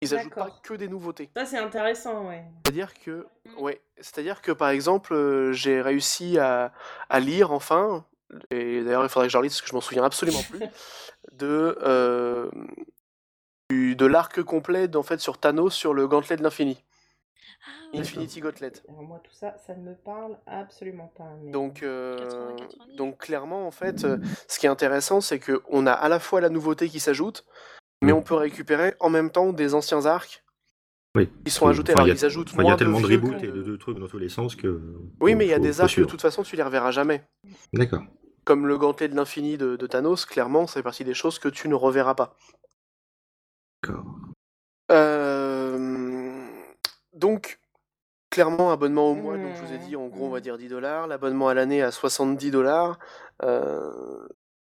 Ils 0.00 0.14
ajoutent 0.14 0.34
pas 0.34 0.50
que 0.62 0.74
des 0.74 0.86
nouveautés. 0.86 1.28
Ça, 1.36 1.44
c'est 1.44 1.58
intéressant, 1.58 2.28
ouais. 2.28 2.44
C'est-à-dire 2.64 2.92
que, 3.04 3.26
Mm. 3.46 3.62
ouais, 3.62 3.80
c'est-à-dire 3.96 4.40
que, 4.42 4.52
par 4.52 4.68
exemple, 4.68 5.12
euh, 5.14 5.52
j'ai 5.52 5.80
réussi 5.82 6.38
à, 6.38 6.72
à 7.10 7.18
lire 7.18 7.50
enfin, 7.50 8.04
et 8.50 8.84
d'ailleurs, 8.84 9.02
il 9.04 9.08
faudrait 9.08 9.26
que 9.26 9.32
je 9.32 9.38
relise 9.38 9.52
parce 9.52 9.62
que 9.62 9.68
je 9.68 9.74
m'en 9.74 9.80
souviens 9.80 10.04
absolument 10.04 10.42
plus, 10.50 10.60
de, 11.32 11.76
euh, 11.82 12.48
de 13.70 14.06
l'arc 14.06 14.42
complet 14.42 14.94
en 14.96 15.02
fait 15.02 15.20
sur 15.20 15.38
Thanos 15.38 15.74
sur 15.74 15.92
le 15.94 16.08
gantelet 16.08 16.36
de 16.36 16.42
l'infini, 16.42 16.82
Ah. 17.92 17.98
Infinity 17.98 18.40
Gauntlet. 18.40 18.72
Alors 18.88 19.02
moi, 19.02 19.20
tout 19.22 19.32
ça, 19.32 19.56
ça 19.66 19.74
ne 19.74 19.82
me 19.82 19.94
parle 19.94 20.38
absolument 20.46 21.12
pas. 21.16 21.28
mais- 21.42 21.50
Donc, 21.50 21.82
euh, 21.82 22.16
80, 22.16 22.56
90. 22.56 22.96
donc 22.96 23.18
clairement, 23.18 23.66
en 23.66 23.70
fait, 23.70 24.04
euh, 24.04 24.18
ce 24.46 24.58
qui 24.58 24.66
est 24.66 24.68
intéressant, 24.70 25.20
c'est 25.20 25.38
que 25.38 25.62
on 25.70 25.86
a 25.86 25.92
à 25.92 26.08
la 26.08 26.18
fois 26.20 26.40
la 26.40 26.48
nouveauté 26.48 26.88
qui 26.88 27.00
s'ajoute, 27.00 27.44
mais 28.02 28.12
on 28.12 28.22
peut 28.22 28.34
récupérer 28.34 28.94
en 29.00 29.10
même 29.10 29.30
temps 29.30 29.52
des 29.52 29.74
anciens 29.74 30.06
arcs 30.06 30.44
Oui. 31.14 31.28
qui 31.44 31.50
sont 31.50 31.66
Oui, 31.66 31.70
ajoutés. 31.72 31.92
enfin, 31.92 32.02
Alors, 32.02 32.06
il 32.06 32.10
y 32.10 32.12
a- 32.12 32.22
ils 32.22 32.24
ajoutent 32.24 32.48
Enfin, 32.52 32.62
il 32.62 32.64
y 32.64 32.68
moins 32.68 32.74
a 32.74 32.78
tellement 32.78 33.00
de 33.00 33.06
vieux 33.06 33.16
reboots 33.18 33.40
que- 33.40 33.46
et 33.46 33.50
de, 33.52 33.62
de 33.62 33.76
trucs 33.76 33.98
dans 33.98 34.06
tous 34.08 34.18
les 34.18 34.28
sens 34.30 34.54
que. 34.56 34.80
Oui, 35.20 35.34
mais 35.34 35.44
il 35.46 35.50
y 35.50 35.54
a 35.54 35.58
des 35.58 35.80
arcs 35.80 35.88
de 35.88 35.92
suivre. 35.92 36.08
toute 36.08 36.22
façon, 36.22 36.42
tu 36.42 36.56
les 36.56 36.62
reverras 36.62 36.90
jamais. 36.92 37.22
D'accord. 37.74 38.02
Comme 38.44 38.66
le 38.66 38.78
gantelet 38.78 39.08
de 39.08 39.16
l'infini 39.16 39.58
de, 39.58 39.76
de 39.76 39.86
Thanos, 39.86 40.24
clairement, 40.24 40.66
c'est 40.66 40.82
partie 40.82 41.04
des 41.04 41.12
choses 41.14 41.38
que 41.38 41.48
tu 41.50 41.68
ne 41.68 41.74
reverras 41.74 42.14
pas. 42.14 42.34
D'accord. 43.82 44.04
Euh, 44.90 46.46
Donc, 47.14 47.58
clairement, 48.30 48.70
abonnement 48.70 49.10
au 49.10 49.14
mois, 49.14 49.38
donc 49.38 49.54
je 49.56 49.64
vous 49.64 49.72
ai 49.72 49.78
dit, 49.78 49.96
en 49.96 50.06
gros, 50.08 50.26
on 50.26 50.30
va 50.30 50.38
Mhm. 50.38 50.42
dire 50.42 50.58
10 50.58 50.68
dollars. 50.68 51.06
L'abonnement 51.06 51.48
à 51.48 51.54
l'année 51.54 51.82
à 51.82 51.90
70 51.90 52.50
dollars. 52.50 52.98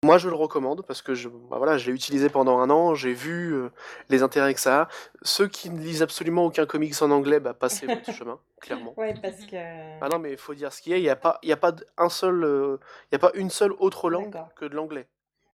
Moi, 0.04 0.18
je 0.18 0.28
le 0.28 0.36
recommande 0.36 0.86
parce 0.86 1.02
que 1.02 1.14
je, 1.16 1.30
bah 1.30 1.58
voilà, 1.58 1.78
je 1.78 1.88
l'ai 1.90 1.96
utilisé 1.96 2.28
pendant 2.30 2.60
un 2.60 2.70
an, 2.70 2.94
j'ai 2.94 3.14
vu 3.14 3.54
euh, 3.54 3.70
les 4.10 4.22
intérêts 4.22 4.54
que 4.54 4.60
ça 4.60 4.82
a. 4.82 4.88
Ceux 5.22 5.48
qui 5.48 5.70
ne 5.70 5.80
lisent 5.80 6.02
absolument 6.02 6.46
aucun 6.46 6.66
comics 6.66 7.02
en 7.02 7.10
anglais, 7.10 7.40
bah, 7.40 7.54
passez 7.54 7.88
votre 7.88 8.12
chemin, 8.12 8.38
clairement. 8.60 8.94
Ouais, 8.98 9.14
parce 9.22 9.46
que. 9.46 9.56
Ah 10.02 10.10
non, 10.10 10.20
mais 10.20 10.34
il 10.34 10.38
faut 10.38 10.54
dire 10.54 10.74
ce 10.74 10.82
qu'il 10.82 10.92
y 10.92 10.96
a, 10.96 10.98
il 10.98 11.04
n'y 11.04 11.10
a 11.10 11.16
pas, 11.16 11.40
il 11.42 11.48
y 11.48 11.54
a 11.54 11.58
pas 11.58 11.72
d- 11.72 11.86
un 11.98 12.10
seul, 12.10 12.44
euh, 12.44 12.78
il 13.12 13.14
y 13.14 13.16
a 13.16 13.20
pas 13.20 13.32
une 13.36 13.50
seule 13.50 13.72
autre 13.80 14.10
langue 14.10 14.30
D'accord. 14.30 14.54
que 14.56 14.66
de 14.66 14.76
l'anglais. 14.76 15.08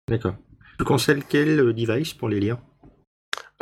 D'accord. 0.08 0.34
Tu 0.78 0.84
conseilles 0.84 1.24
quel 1.26 1.58
euh, 1.58 1.72
device 1.72 2.12
pour 2.12 2.28
les 2.28 2.38
lire? 2.38 2.58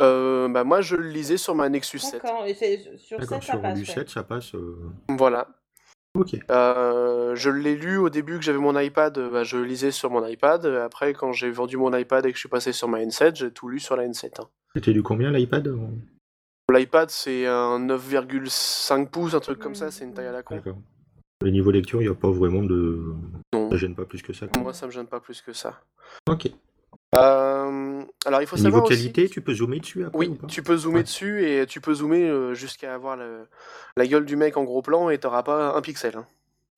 Euh, 0.01 0.47
bah 0.49 0.63
moi 0.63 0.81
je 0.81 0.95
le 0.95 1.07
lisais 1.07 1.37
sur 1.37 1.53
ma 1.55 1.69
Nexus 1.69 1.99
7. 1.99 2.23
D'accord, 2.23 2.45
et 2.45 2.53
c'est 2.53 2.97
sur 2.97 3.19
D'accord, 3.19 3.37
7 3.41 3.45
ça 3.47 3.51
sur 3.53 3.61
passe. 3.61 3.73
du 3.75 3.81
ouais. 3.81 3.93
7, 3.93 4.09
ça 4.09 4.23
passe. 4.23 4.55
euh, 4.55 4.75
Voilà. 5.09 5.47
Ok. 6.15 6.35
Euh, 6.51 7.35
je 7.35 7.49
l'ai 7.49 7.75
lu 7.75 7.97
au 7.97 8.09
début 8.09 8.37
que 8.37 8.43
j'avais 8.43 8.57
mon 8.59 8.77
iPad, 8.79 9.17
euh, 9.17 9.29
bah, 9.29 9.43
je 9.43 9.57
le 9.57 9.63
lisais 9.65 9.91
sur 9.91 10.09
mon 10.11 10.25
iPad. 10.25 10.65
Après, 10.65 11.13
quand 11.13 11.31
j'ai 11.31 11.49
vendu 11.51 11.77
mon 11.77 11.95
iPad 11.95 12.25
et 12.25 12.29
que 12.29 12.35
je 12.35 12.39
suis 12.41 12.49
passé 12.49 12.71
sur 12.71 12.87
ma 12.87 12.99
N7, 12.99 13.35
j'ai 13.35 13.51
tout 13.51 13.67
lu 13.67 13.79
sur 13.79 13.95
la 13.95 14.07
N7. 14.07 14.41
hein. 14.41 14.47
C'était 14.75 14.93
du 14.93 15.01
combien 15.03 15.31
l'iPad 15.31 15.75
L'iPad, 16.71 17.09
c'est 17.09 17.45
un 17.45 17.79
9,5 17.79 19.09
pouces, 19.09 19.33
un 19.33 19.39
truc 19.39 19.59
comme 19.59 19.75
ça, 19.75 19.87
Mm. 19.87 19.91
c'est 19.91 20.03
une 20.05 20.13
taille 20.13 20.27
à 20.27 20.31
la 20.31 20.43
con. 20.43 20.55
D'accord. 20.55 20.77
Le 21.41 21.49
niveau 21.51 21.71
lecture, 21.71 22.01
il 22.01 22.05
n'y 22.05 22.11
a 22.11 22.15
pas 22.15 22.29
vraiment 22.31 22.63
de. 22.63 23.13
Non. 23.53 23.69
Ça 23.69 23.75
gêne 23.77 23.95
pas 23.95 24.05
plus 24.05 24.21
que 24.21 24.31
ça. 24.33 24.47
quoi. 24.47 24.61
Moi, 24.61 24.73
ça 24.73 24.85
me 24.87 24.91
gêne 24.91 25.07
pas 25.07 25.19
plus 25.19 25.41
que 25.41 25.51
ça. 25.51 25.81
Ok. 26.29 26.49
Euh, 27.13 28.03
alors, 28.25 28.41
il 28.41 28.47
faut 28.47 28.55
Au 28.55 28.59
niveau 28.59 28.69
savoir 28.71 28.83
aussi- 28.85 28.95
qualité, 28.97 29.29
tu 29.29 29.41
peux 29.41 29.53
zoomer 29.53 29.79
dessus 29.79 30.03
après 30.05 30.15
ou 30.17 30.19
Oui, 30.31 30.35
pas 30.37 30.47
tu 30.47 30.63
peux 30.63 30.77
zoomer 30.77 30.97
Ouais. 30.97 31.03
dessus 31.03 31.45
et 31.47 31.65
tu 31.67 31.79
peux 31.81 31.93
zoomer 31.93 32.27
euh, 32.29 32.53
jusqu'à 32.53 32.93
avoir 32.95 33.15
le- 33.17 33.47
la 33.97 34.07
gueule 34.07 34.25
du 34.25 34.35
mec 34.35 34.57
en 34.57 34.63
gros 34.63 34.81
plan 34.81 35.09
et 35.09 35.17
t'auras 35.19 35.43
pas 35.43 35.75
un 35.75 35.81
pixel. 35.81 36.17
hein. 36.17 36.25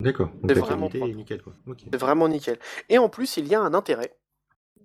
D'accord. 0.02 0.28
Donc 0.28 0.42
C'est 0.50 0.56
la 0.56 0.62
vraiment 0.62 0.90
qualité 0.90 1.14
nickel 1.16 1.42
quoi. 1.42 1.54
C'est 1.92 1.96
vraiment 1.96 2.28
nickel. 2.28 2.60
Et 2.90 2.98
en 2.98 3.08
plus, 3.08 3.38
il 3.38 3.48
y 3.48 3.56
a 3.56 3.62
un 3.62 3.74
intérêt 3.74 4.14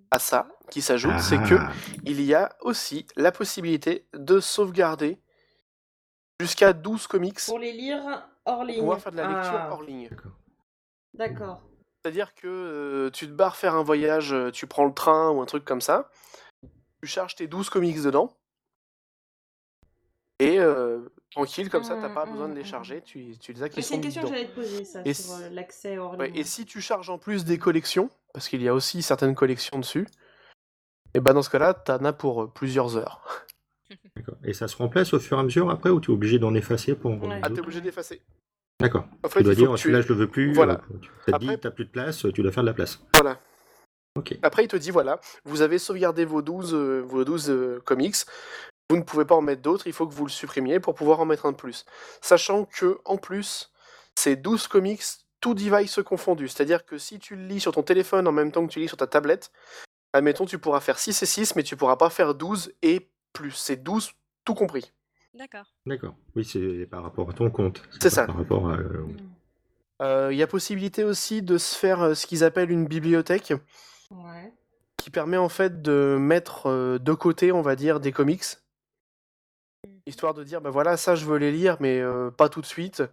à 0.09 0.19
ça 0.19 0.47
qui 0.69 0.81
s'ajoute, 0.81 1.19
c'est 1.19 1.37
que 1.43 1.55
Ah, 1.59 1.71
il 2.05 2.21
y 2.21 2.33
a 2.33 2.49
aussi 2.61 3.05
la 3.17 3.31
possibilité 3.33 4.05
de 4.13 4.39
sauvegarder 4.39 5.19
jusqu'à 6.39 6.71
12 6.73 7.07
comics 7.07 7.39
Pour 7.45 7.59
les 7.59 7.71
lire 7.73 8.01
hors 8.45 8.63
ligne. 8.63 8.79
pouvoir 8.79 8.99
faire 8.99 9.11
de 9.11 9.17
la 9.17 9.27
lecture 9.27 9.51
Ah, 9.53 9.69
hors 9.71 9.83
ligne. 9.83 10.07
D'accord. 10.09 10.31
D'accord. 11.13 11.61
C'est-à-dire 12.03 12.33
que 12.33 12.47
euh, 12.47 13.09
tu 13.11 13.27
te 13.27 13.31
barres 13.31 13.55
faire 13.55 13.75
un 13.75 13.83
voyage, 13.83 14.33
euh, 14.33 14.49
tu 14.51 14.65
prends 14.65 14.85
le 14.85 14.93
train 14.93 15.29
ou 15.29 15.39
un 15.41 15.45
truc 15.45 15.63
comme 15.63 15.81
ça, 15.81 16.09
tu 17.01 17.07
charges 17.07 17.35
tes 17.35 17.45
12 17.47 17.69
comics 17.69 18.01
dedans, 18.01 18.33
et 20.39 20.57
euh, 20.57 21.01
tranquille, 21.29 21.69
comme 21.69 21.83
ça, 21.83 21.95
t'as 21.95 22.09
pas 22.09 22.25
Mm, 22.25 22.31
besoin 22.31 22.49
de 22.49 22.55
les 22.55 22.61
mm. 22.61 22.65
charger, 22.65 23.01
tu, 23.01 23.37
tu 23.37 23.53
les 23.53 23.61
as 23.61 23.69
qui 23.69 23.77
Mais 23.77 23.81
c'est 23.83 23.89
sont 23.89 23.95
une 23.97 24.01
question 24.01 24.21
que 24.21 24.27
dedans. 24.27 24.35
j'allais 24.35 24.49
te 24.49 24.55
poser, 24.55 24.83
ça, 24.83 25.05
Et 25.05 25.13
sur 25.13 25.25
si- 25.25 25.49
l'accès 25.51 25.97
hors 25.99 26.17
Ouais, 26.17 26.29
ligne. 26.29 26.37
et 26.39 26.43
si 26.43 26.65
tu 26.65 26.81
charges 26.81 27.11
en 27.11 27.19
plus 27.19 27.45
des 27.45 27.59
collections, 27.59 28.09
parce 28.33 28.49
qu'il 28.49 28.63
y 28.63 28.67
a 28.67 28.73
aussi 28.73 29.03
certaines 29.03 29.35
collections 29.35 29.77
dessus, 29.77 30.07
et 31.13 31.19
bah 31.19 31.33
dans 31.33 31.43
ce 31.43 31.51
cas-là, 31.51 31.75
t'en 31.75 32.03
as 32.03 32.13
pour 32.13 32.51
plusieurs 32.51 32.97
heures. 32.97 33.45
Et 34.43 34.53
ça 34.53 34.67
se 34.67 34.75
remplace 34.75 35.13
au 35.13 35.19
fur 35.19 35.37
et 35.37 35.39
à 35.41 35.43
mesure 35.43 35.69
après 35.69 35.89
ou 35.91 35.99
tu 35.99 36.09
es 36.09 36.13
obligé 36.13 36.39
d'en 36.39 36.55
effacer 36.55 36.95
pour 36.95 37.11
en 37.11 37.19
Ouais. 37.19 37.39
Ah, 37.43 37.49
t'es 37.49 37.59
obligé 37.59 37.81
d'effacer. 37.81 38.21
D'accord. 38.81 39.05
En 39.23 39.29
fait, 39.29 39.39
Tu 39.39 39.43
dois 39.45 39.55
dire 39.55 39.69
que 39.71 39.75
tu- 39.75 39.81
celui-là 39.83 40.01
je 40.01 40.07
le 40.09 40.15
veux 40.15 40.27
plus. 40.27 40.53
Voilà. 40.53 40.73
euh, 40.93 40.97
tu- 41.01 41.09
Ça 41.25 41.31
te 41.31 41.35
Après- 41.35 41.47
dit 41.55 41.57
t'as 41.59 41.71
plus 41.71 41.85
de 41.85 41.89
place, 41.91 42.25
tu 42.33 42.41
dois 42.41 42.51
faire 42.51 42.63
de 42.63 42.67
la 42.69 42.73
place. 42.73 42.99
Voilà. 43.15 43.39
Après, 44.43 44.65
il 44.65 44.67
te 44.67 44.75
dit 44.75 44.91
voilà, 44.91 45.21
vous 45.45 45.61
avez 45.61 45.79
sauvegardé 45.79 46.25
vos 46.25 46.41
12, 46.41 46.73
euh, 46.73 47.01
vos 47.07 47.23
12 47.23 47.49
euh, 47.49 47.79
comics, 47.85 48.15
vous 48.89 48.97
ne 48.97 49.03
pouvez 49.03 49.23
pas 49.23 49.35
en 49.35 49.41
mettre 49.41 49.61
d'autres, 49.61 49.87
il 49.87 49.93
faut 49.93 50.05
que 50.05 50.13
vous 50.13 50.25
le 50.25 50.31
supprimiez 50.31 50.81
pour 50.81 50.95
pouvoir 50.95 51.21
en 51.21 51.25
mettre 51.25 51.45
un 51.45 51.53
de 51.53 51.57
plus. 51.57 51.85
Sachant 52.21 52.65
que, 52.65 52.99
en 53.05 53.15
plus, 53.17 53.71
ces 54.19 54.35
12 54.35 54.67
comics, 54.67 55.01
tout 55.39 55.53
device 55.53 55.99
confondu. 56.05 56.49
C'est-à-dire 56.49 56.85
que 56.85 56.97
si 56.97 57.19
tu 57.19 57.37
le 57.37 57.45
lis 57.45 57.61
sur 57.61 57.71
ton 57.71 57.83
téléphone 57.83 58.27
en 58.27 58.33
même 58.33 58.51
temps 58.51 58.67
que 58.67 58.71
tu 58.73 58.79
lis 58.79 58.89
sur 58.89 58.97
ta 58.97 59.07
tablette, 59.07 59.49
admettons, 60.11 60.45
tu 60.45 60.59
pourras 60.59 60.81
faire 60.81 60.99
6 60.99 61.23
et 61.23 61.25
6, 61.25 61.55
mais 61.55 61.63
tu 61.63 61.77
pourras 61.77 61.95
pas 61.95 62.09
faire 62.09 62.35
12 62.35 62.73
et 62.81 63.09
plus. 63.31 63.51
C'est 63.51 63.77
12 63.77 64.11
tout 64.43 64.55
compris. 64.55 64.91
D'accord. 65.33 65.65
D'accord. 65.85 66.15
Oui, 66.35 66.43
c'est 66.45 66.85
par 66.87 67.03
rapport 67.03 67.29
à 67.29 67.33
ton 67.33 67.49
compte. 67.49 67.81
C'est 68.01 68.09
ça. 68.09 68.25
Par 68.25 68.35
rapport 68.37 68.69
à. 68.69 68.75
euh, 68.77 69.03
Mm. 69.03 69.17
Euh, 70.01 70.29
Il 70.33 70.37
y 70.37 70.43
a 70.43 70.47
possibilité 70.47 71.03
aussi 71.03 71.41
de 71.43 71.57
se 71.57 71.77
faire 71.77 72.01
euh, 72.01 72.13
ce 72.15 72.25
qu'ils 72.25 72.43
appellent 72.43 72.71
une 72.71 72.87
bibliothèque, 72.87 73.53
Ouais. 74.09 74.51
qui 74.97 75.09
permet 75.11 75.37
en 75.37 75.47
fait 75.49 75.81
de 75.81 76.17
mettre 76.19 76.97
de 76.97 77.13
côté, 77.13 77.51
on 77.51 77.61
va 77.61 77.75
dire, 77.75 77.99
des 77.99 78.11
comics. 78.11 78.43
Histoire 80.05 80.33
de 80.33 80.43
dire, 80.43 80.59
bah 80.61 80.69
voilà, 80.71 80.97
ça 80.97 81.15
je 81.15 81.25
veux 81.25 81.37
les 81.37 81.51
lire, 81.51 81.77
mais 81.79 81.99
euh, 81.99 82.29
pas 82.31 82.49
tout 82.49 82.61
de 82.61 82.65
suite. 82.65 83.03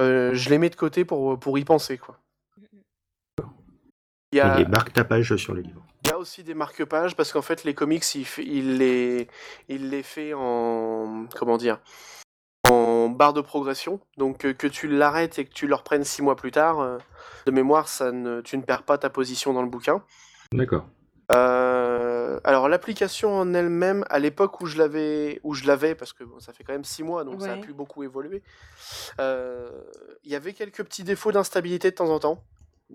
Euh, 0.00 0.34
je 0.34 0.50
les 0.50 0.58
mets 0.58 0.70
de 0.70 0.74
côté 0.76 1.04
pour, 1.04 1.38
pour 1.38 1.58
y 1.58 1.64
penser, 1.64 1.98
quoi. 1.98 2.18
Il 4.32 4.38
y 4.38 4.40
a, 4.40 4.60
Et 4.60 4.64
marque 4.66 4.92
ta 4.92 5.04
page 5.04 5.36
sur 5.36 5.54
les 5.54 5.62
livres. 5.62 5.84
Il 6.14 6.18
y 6.18 6.20
a 6.20 6.20
aussi 6.20 6.44
des 6.44 6.54
marque-pages, 6.54 7.16
parce 7.16 7.32
qu'en 7.32 7.42
fait, 7.42 7.64
les 7.64 7.74
comics, 7.74 8.04
il, 8.14 8.78
les, 8.78 9.26
il 9.68 9.90
les 9.90 10.04
fait 10.04 10.32
en... 10.32 11.26
Comment 11.34 11.56
dire 11.56 11.80
En 12.70 13.08
barre 13.08 13.32
de 13.32 13.40
progression. 13.40 13.98
Donc, 14.16 14.46
euh, 14.46 14.52
que 14.52 14.68
tu 14.68 14.86
l'arrêtes 14.86 15.40
et 15.40 15.44
que 15.44 15.52
tu 15.52 15.66
le 15.66 15.74
reprennes 15.74 16.04
six 16.04 16.22
mois 16.22 16.36
plus 16.36 16.52
tard, 16.52 16.78
euh, 16.78 16.98
de 17.46 17.50
mémoire, 17.50 17.88
ça 17.88 18.12
ne, 18.12 18.42
tu 18.42 18.56
ne 18.56 18.62
perds 18.62 18.84
pas 18.84 18.96
ta 18.96 19.10
position 19.10 19.52
dans 19.52 19.62
le 19.62 19.68
bouquin. 19.68 20.04
D'accord. 20.52 20.86
Euh, 21.32 22.38
alors 22.44 22.68
l'application 22.68 23.34
en 23.34 23.52
elle-même, 23.52 24.04
à 24.08 24.20
l'époque 24.20 24.60
où 24.60 24.66
je 24.66 24.78
l'avais, 24.78 25.40
où 25.42 25.54
je 25.54 25.66
l'avais, 25.66 25.96
parce 25.96 26.12
que 26.12 26.22
bon, 26.22 26.38
ça 26.38 26.52
fait 26.52 26.62
quand 26.62 26.74
même 26.74 26.84
six 26.84 27.02
mois, 27.02 27.24
donc 27.24 27.40
ça 27.40 27.54
a 27.54 27.56
pu 27.56 27.72
beaucoup 27.72 28.04
évoluer. 28.04 28.42
euh, 29.18 29.68
Il 30.22 30.30
y 30.30 30.36
avait 30.36 30.52
quelques 30.52 30.84
petits 30.84 31.02
défauts 31.02 31.32
d'instabilité 31.32 31.90
de 31.90 31.96
temps 31.96 32.10
en 32.10 32.20
temps, 32.20 32.44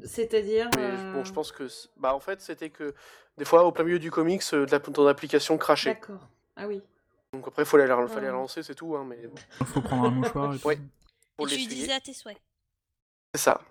C'est-à-dire. 0.03 0.69
mais 0.75 0.83
euh, 0.83 1.13
bon, 1.13 1.23
je 1.25 1.33
pense 1.33 1.51
que, 1.51 1.67
bah 1.97 2.13
en 2.13 2.19
fait, 2.19 2.41
c'était 2.41 2.69
que 2.69 2.93
des 3.37 3.45
fois 3.45 3.63
au 3.65 3.71
plein 3.71 3.83
milieu 3.83 3.99
du 3.99 4.11
comics, 4.11 4.43
euh, 4.53 4.65
ton 4.65 5.07
application 5.07 5.57
crachait. 5.57 5.93
D'accord. 5.95 6.27
Ah 6.55 6.67
oui. 6.67 6.81
Donc 7.33 7.47
après, 7.47 7.63
il 7.63 7.65
fallait, 7.65 7.87
la- 7.87 8.07
fallait 8.07 8.27
la 8.27 8.33
lancer, 8.33 8.63
c'est 8.63 8.75
tout, 8.75 8.95
hein, 8.95 9.05
mais 9.07 9.17
bon, 9.27 9.35
Il 9.61 9.65
faut 9.67 9.81
prendre 9.81 10.05
un 10.05 10.11
mouchoir. 10.11 10.53
Et 10.55 10.57
tout. 10.59 10.67
Ouais. 10.67 10.75
Et 10.75 10.79
pour 11.37 11.47
tu 11.47 11.55
l'essuyer, 11.55 11.75
disais 11.75 11.93
à 11.93 11.99
tes 11.99 12.13
souhaits. 12.13 12.37
c'est 13.35 13.41
ça. 13.41 13.61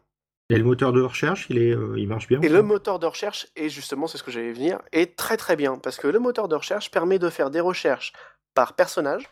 Et 0.51 0.57
le 0.57 0.65
moteur 0.65 0.93
de 0.93 1.03
recherche, 1.03 1.47
il 1.51 1.59
est, 1.59 1.75
euh, 1.75 1.99
il 1.99 2.09
marche 2.09 2.27
bien. 2.27 2.41
Et 2.41 2.49
le 2.49 2.63
moteur 2.63 2.99
de 2.99 3.05
recherche, 3.07 3.49
et 3.55 3.69
justement 3.69 4.07
c'est 4.07 4.17
ce 4.17 4.23
que 4.23 4.31
j'allais 4.31 4.53
venir, 4.53 4.81
est 4.93 5.15
très 5.17 5.37
très 5.37 5.57
bien, 5.57 5.77
parce 5.77 5.99
que 5.99 6.07
le 6.09 6.19
moteur 6.19 6.49
de 6.49 6.55
recherche 6.55 6.91
permet 6.91 7.19
de 7.19 7.29
faire 7.29 7.51
des 7.51 7.61
recherches 7.61 8.13
par 8.55 8.73
personnage. 8.75 9.29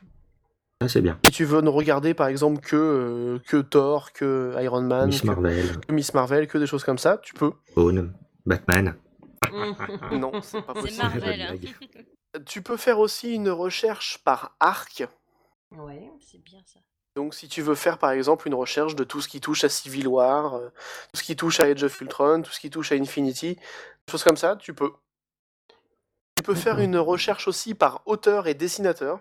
Ah, 0.81 0.89
c'est 0.89 1.01
bien. 1.01 1.18
Si 1.24 1.31
tu 1.31 1.45
veux 1.45 1.62
ne 1.62 1.70
regarder 1.70 2.12
par 2.12 2.29
exemple 2.29 2.61
que, 2.61 2.77
euh, 2.77 3.39
que 3.47 3.57
Thor, 3.62 4.12
que 4.12 4.55
Iron 4.61 4.83
Man, 4.83 5.07
Miss 5.09 5.22
que, 5.22 5.27
Marvel, 5.27 5.81
que 5.81 5.93
Miss 5.93 6.12
Marvel, 6.12 6.47
que 6.47 6.59
des 6.59 6.66
choses 6.66 6.85
comme 6.85 6.99
ça, 6.99 7.18
tu 7.18 7.33
peux. 7.33 7.53
Spawn, 7.70 8.12
Batman. 8.45 8.95
Non, 10.12 10.43
c'est 10.43 10.61
pas 10.62 10.74
C'est 10.77 10.81
possible. 10.83 11.03
Marvel. 11.03 11.43
Hein. 11.43 12.01
Tu 12.45 12.61
peux 12.61 12.77
faire 12.77 12.99
aussi 12.99 13.35
une 13.35 13.49
recherche 13.49 14.18
par 14.22 14.55
arc. 14.61 15.05
ouais. 15.70 16.11
C'est 16.20 16.43
bien 16.43 16.61
ça. 16.66 16.81
Donc 17.14 17.35
si 17.35 17.49
tu 17.49 17.62
veux 17.62 17.74
faire 17.74 17.97
par 17.97 18.11
exemple 18.11 18.47
une 18.47 18.53
recherche 18.55 18.95
de 18.95 19.03
tout 19.03 19.22
ce 19.22 19.29
qui 19.29 19.41
touche 19.41 19.64
à 19.64 19.70
Civil 19.70 20.07
War, 20.07 20.57
euh, 20.57 20.68
tout 21.12 21.20
ce 21.20 21.22
qui 21.22 21.35
touche 21.35 21.61
à 21.61 21.64
Age 21.64 21.83
of 21.83 21.99
Ultron, 22.03 22.43
tout 22.43 22.51
ce 22.53 22.61
qui 22.61 22.68
touche 22.68 22.93
à 22.93 22.97
Infinity, 22.97 23.55
des 23.55 24.11
choses 24.11 24.22
comme 24.22 24.37
ça, 24.37 24.57
tu 24.57 24.74
peux. 24.74 24.93
Tu 26.37 26.43
peux 26.43 26.55
faire 26.55 26.79
une 26.79 26.99
recherche 26.99 27.49
aussi 27.49 27.74
par 27.74 28.03
auteur 28.05 28.47
et 28.49 28.53
dessinateur. 28.53 29.20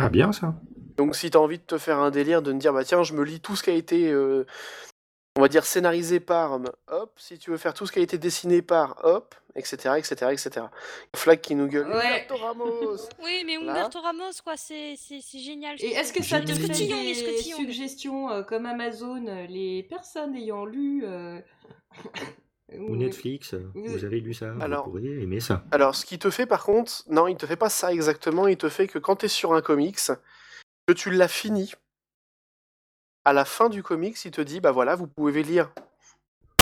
Ah, 0.00 0.08
bien 0.08 0.32
ça. 0.32 0.54
Donc 0.96 1.16
si 1.16 1.30
tu 1.30 1.36
as 1.36 1.40
envie 1.40 1.58
de 1.58 1.62
te 1.64 1.78
faire 1.78 1.98
un 1.98 2.10
délire, 2.10 2.42
de 2.42 2.52
me 2.52 2.58
dire, 2.58 2.72
bah 2.72 2.84
tiens, 2.84 3.02
je 3.02 3.14
me 3.14 3.24
lis 3.24 3.40
tout 3.40 3.56
ce 3.56 3.62
qui 3.62 3.70
a 3.70 3.74
été, 3.74 4.10
euh, 4.10 4.46
on 5.36 5.40
va 5.40 5.48
dire, 5.48 5.64
scénarisé 5.64 6.20
par, 6.20 6.60
hop, 6.88 7.12
si 7.16 7.38
tu 7.38 7.50
veux 7.50 7.56
faire 7.56 7.74
tout 7.74 7.86
ce 7.86 7.92
qui 7.92 7.98
a 7.98 8.02
été 8.02 8.18
dessiné 8.18 8.62
par, 8.62 9.00
hop, 9.04 9.34
etc., 9.56 9.94
etc., 9.98 10.14
etc. 10.32 10.66
Flag 11.16 11.40
qui 11.40 11.54
nous 11.56 11.66
gueule, 11.68 11.88
Ouais. 11.88 11.94
Humberto 12.06 12.36
Ramos 12.36 12.96
Oui, 13.24 13.42
mais 13.46 13.56
Là. 13.64 13.72
Humberto 13.72 14.00
Ramos, 14.00 14.30
quoi, 14.44 14.56
c'est 14.56 14.94
c'est- 14.96 15.20
génial. 15.38 15.76
Et 15.80 15.92
est-ce 15.92 16.12
que 16.12 16.22
ça 16.22 16.40
te 16.40 16.52
fait 16.52 16.68
des 16.68 17.14
suggestions 17.42 18.30
euh, 18.30 18.42
comme 18.42 18.66
Amazon, 18.66 19.24
euh, 19.26 19.46
les 19.46 19.82
personnes 19.84 20.34
ayant 20.36 20.64
lu 20.64 21.02
euh, 21.04 21.40
Ou 22.80 22.96
Netflix, 22.96 23.54
euh, 23.54 23.66
Vous- 23.74 24.04
avez 24.04 24.20
lu 24.20 24.34
ça, 24.34 24.52
Alors- 24.60 24.84
vous 24.86 24.90
pourriez 24.92 25.22
aimer 25.22 25.40
ça. 25.40 25.64
Alors, 25.70 25.94
ce 25.94 26.04
qui 26.06 26.18
te 26.18 26.30
fait 26.30 26.46
par 26.46 26.64
contre, 26.64 27.02
non, 27.08 27.26
il 27.28 27.36
te 27.36 27.46
fait 27.46 27.56
pas 27.56 27.68
ça 27.68 27.92
exactement, 27.92 28.46
il 28.48 28.56
te 28.56 28.68
fait 28.68 28.86
que 28.88 28.98
quand 28.98 29.16
tu 29.16 29.26
es 29.26 29.28
sur 29.28 29.54
un 29.54 29.62
comics, 29.62 29.98
que 30.86 30.92
tu 30.92 31.10
l'as 31.10 31.28
fini, 31.28 31.72
à 33.24 33.32
la 33.32 33.44
fin 33.44 33.68
du 33.68 33.82
comics, 33.82 34.22
il 34.24 34.30
te 34.30 34.40
dit, 34.40 34.60
bah 34.60 34.70
voilà, 34.72 34.96
vous 34.96 35.06
pouvez 35.06 35.42
lire 35.42 35.70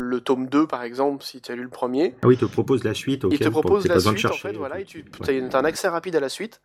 le 0.01 0.21
tome 0.21 0.47
2 0.49 0.67
par 0.67 0.83
exemple, 0.83 1.23
si 1.25 1.41
tu 1.41 1.53
as 1.53 1.55
lu 1.57 1.63
le 1.65 1.69
premier. 1.69 2.15
Ah 2.23 2.27
oui, 2.29 2.35
il 2.35 2.39
te 2.41 2.45
propose 2.45 2.85
la 2.85 2.95
suite. 2.95 3.23
il 3.25 3.35
ok, 3.35 3.39
te 3.41 3.49
propose 3.49 3.87
la 3.87 4.01
suite, 4.01 4.27
en 4.27 4.33
fait, 4.33 4.53
voilà, 4.53 4.81
et 4.81 4.85
tu 4.85 5.05
ouais. 5.21 5.55
as 5.55 5.59
un 5.59 5.65
accès 5.65 5.89
rapide 5.89 6.17
à 6.17 6.21
la 6.21 6.29
suite. 6.29 6.61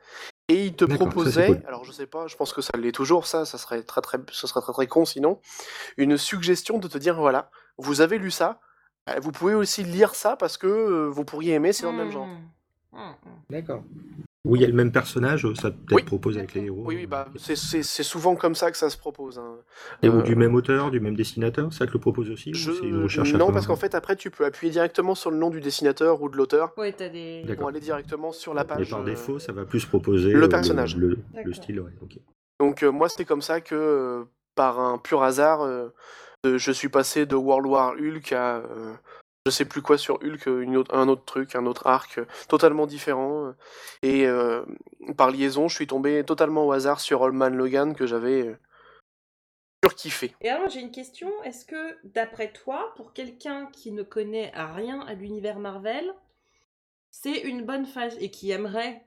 Et 0.49 0.65
il 0.67 0.75
te 0.75 0.89
ça, 0.89 0.95
proposait, 0.95 1.47
cool. 1.47 1.61
alors 1.67 1.83
je 1.83 1.91
sais 1.91 2.05
pas, 2.07 2.27
je 2.27 2.37
pense 2.37 2.53
que 2.53 2.61
ça 2.61 2.71
l'est 2.77 2.93
toujours, 2.93 3.27
ça, 3.27 3.43
ça 3.43 3.57
serait 3.57 3.83
très 3.83 3.99
très, 3.99 4.17
ce 4.31 4.47
serait 4.47 4.61
très 4.61 4.71
très 4.71 4.87
con 4.87 5.03
sinon, 5.03 5.41
une 5.97 6.17
suggestion 6.17 6.77
de 6.77 6.87
te 6.87 6.97
dire, 6.97 7.15
voilà, 7.19 7.49
vous 7.77 7.99
avez 7.99 8.17
lu 8.17 8.31
ça, 8.31 8.61
vous 9.21 9.31
pouvez 9.31 9.53
aussi 9.53 9.83
lire 9.83 10.15
ça 10.15 10.35
parce 10.35 10.57
que 10.57 10.67
euh, 10.67 11.07
vous 11.09 11.23
pourriez 11.25 11.53
aimer, 11.53 11.73
c'est 11.73 11.83
dans 11.83 11.91
le 11.91 11.97
même 11.97 12.11
genre. 12.11 12.27
Mm, 12.93 12.97
mm. 12.97 13.13
D'accord. 13.49 13.83
Où 14.45 14.55
il 14.55 14.61
y 14.61 14.65
a 14.65 14.67
le 14.67 14.73
même 14.73 14.93
personnage, 14.93 15.45
ça 15.55 15.71
peut-être 15.71 15.91
Oui. 15.93 16.03
propose 16.03 16.37
avec 16.37 16.53
les 16.53 16.63
héros. 16.65 16.83
Oui, 16.85 16.95
oui, 16.95 17.03
euh, 17.03 17.07
bah, 17.07 17.27
c'est- 17.35 18.03
souvent 18.03 18.35
comme 18.35 18.55
ça 18.55 18.71
que 18.71 18.77
ça 18.77 18.89
se 18.89 18.97
propose. 18.97 19.37
hein. 19.39 19.57
Et 20.01 20.07
ou 20.07 20.19
euh, 20.19 20.21
du 20.21 20.35
même 20.37 20.55
auteur, 20.55 20.89
du 20.89 21.01
même 21.01 21.17
dessinateur, 21.17 21.73
ça 21.73 21.85
te 21.85 21.91
le 21.91 21.99
propose 21.99 22.29
aussi 22.29 22.51
ou 22.51 22.53
Je... 22.53 22.71
c'est 22.71 22.85
une 22.85 23.03
recherche 23.03 23.33
à 23.33 23.37
Non, 23.37 23.51
parce 23.51 23.67
qu'en 23.67 23.75
fait, 23.75 23.93
après, 23.93 24.15
tu 24.15 24.31
peux 24.31 24.45
appuyer 24.45 24.71
directement 24.71 25.15
sur 25.15 25.31
le 25.31 25.37
nom 25.37 25.49
du 25.49 25.59
dessinateur 25.59 26.21
ou 26.21 26.29
de 26.29 26.37
l'auteur 26.37 26.73
t'as 26.75 27.09
des. 27.09 27.43
Pour 27.57 27.67
aller 27.67 27.81
directement 27.81 28.31
sur 28.31 28.53
la 28.53 28.61
Et 28.61 28.67
page. 28.67 28.89
par 28.89 29.01
euh, 29.01 29.03
défaut, 29.03 29.37
ça 29.37 29.51
va 29.51 29.65
plus 29.65 29.85
proposer 29.85 30.31
le 30.31 30.43
euh, 30.43 30.47
personnage. 30.47 30.95
le, 30.95 31.17
style. 31.51 31.81
Ouais. 31.81 31.91
Donc, 32.61 32.83
euh, 32.83 32.91
moi, 32.91 33.09
c'est 33.09 33.25
comme 33.25 33.41
ça 33.41 33.59
que, 33.59 33.75
euh, 33.75 34.23
par 34.55 34.79
un 34.79 34.97
pur 34.97 35.23
hasard, 35.23 35.61
euh, 35.61 35.67
euh, 35.67 35.89
je 36.43 36.71
suis 36.71 36.89
passé 36.89 37.25
de 37.25 37.35
World 37.35 37.67
War 37.67 37.93
Hulk 37.93 38.31
à, 38.31 38.57
euh, 38.57 38.95
je 39.47 39.51
sais 39.51 39.65
plus 39.65 39.81
quoi 39.81 39.97
sur 39.97 40.15
Hulk, 40.21 40.45
une 40.47 40.75
autre, 40.75 40.93
un 40.93 41.07
autre 41.07 41.23
truc, 41.23 41.55
un 41.55 41.65
autre 41.65 41.87
arc 41.87 42.17
euh, 42.17 42.25
totalement 42.49 42.85
différent. 42.85 43.53
Et 44.01 44.27
euh, 44.27 44.65
par 45.15 45.31
liaison, 45.31 45.69
je 45.69 45.75
suis 45.75 45.87
tombé 45.87 46.23
totalement 46.25 46.67
au 46.67 46.73
hasard 46.73 46.99
sur 46.99 47.23
Allman 47.23 47.55
Logan 47.55 47.95
que 47.95 48.05
j'avais 48.05 48.45
euh, 48.45 48.57
surkiffé. 49.85 50.35
Et 50.41 50.49
alors 50.49 50.69
j'ai 50.69 50.81
une 50.81 50.91
question, 50.91 51.31
est-ce 51.43 51.65
que 51.65 51.97
d'après 52.03 52.51
toi, 52.51 52.93
pour 52.97 53.13
quelqu'un 53.13 53.67
qui 53.67 53.91
ne 53.91 54.03
connaît 54.03 54.51
rien 54.53 54.99
à 55.07 55.13
l'univers 55.13 55.59
Marvel, 55.59 56.13
c'est 57.09 57.39
une 57.39 57.65
bonne 57.65 57.85
phase 57.85 58.17
et 58.19 58.29
qui 58.29 58.51
aimerait 58.51 59.05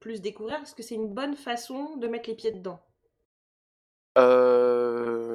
plus 0.00 0.20
découvrir, 0.20 0.60
est-ce 0.62 0.74
que 0.74 0.82
c'est 0.82 0.94
une 0.94 1.12
bonne 1.12 1.34
façon 1.34 1.96
de 1.96 2.08
mettre 2.08 2.28
les 2.28 2.36
pieds 2.36 2.52
dedans? 2.52 2.80
Euh, 4.18 5.29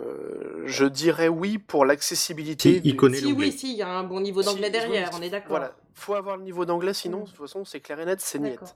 je 0.66 0.86
dirais 0.86 1.28
oui 1.28 1.58
pour 1.58 1.86
l'accessibilité. 1.86 2.76
Si, 2.76 2.82
il 2.84 2.96
connaît 2.96 3.18
Si 3.18 3.26
l'anglais. 3.26 3.46
oui, 3.48 3.52
si, 3.52 3.72
il 3.72 3.78
y 3.78 3.82
a 3.82 3.90
un 3.90 4.04
bon 4.04 4.20
niveau 4.20 4.42
d'anglais 4.44 4.66
Si, 4.68 4.72
derrière, 4.72 5.10
on 5.14 5.22
est 5.22 5.30
d'accord. 5.30 5.50
Voilà, 5.50 5.74
faut 5.94 6.14
avoir 6.16 6.38
le 6.38 6.44
niveau 6.44 6.66
d'anglais, 6.66 6.94
sinon, 6.94 7.20
Mm. 7.20 7.24
de 7.24 7.28
toute 7.30 7.38
façon, 7.38 7.66
c'est 7.66 7.80
clair 7.80 8.00
et 8.00 8.06
net, 8.06 8.20
c'est 8.22 8.40
niet. 8.40 8.52
D'accord. 8.52 8.76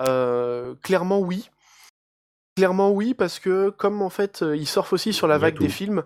Euh, 0.00 0.74
clairement 0.82 1.20
oui. 1.20 1.50
Clairement 2.56 2.90
oui, 2.90 3.14
parce 3.14 3.38
que 3.38 3.70
comme 3.70 4.02
en 4.02 4.10
fait, 4.10 4.42
euh, 4.42 4.56
ils 4.56 4.66
surfent 4.66 4.92
aussi 4.92 5.12
sur 5.12 5.26
la 5.26 5.38
vague 5.38 5.58
des 5.58 5.68
films 5.68 6.02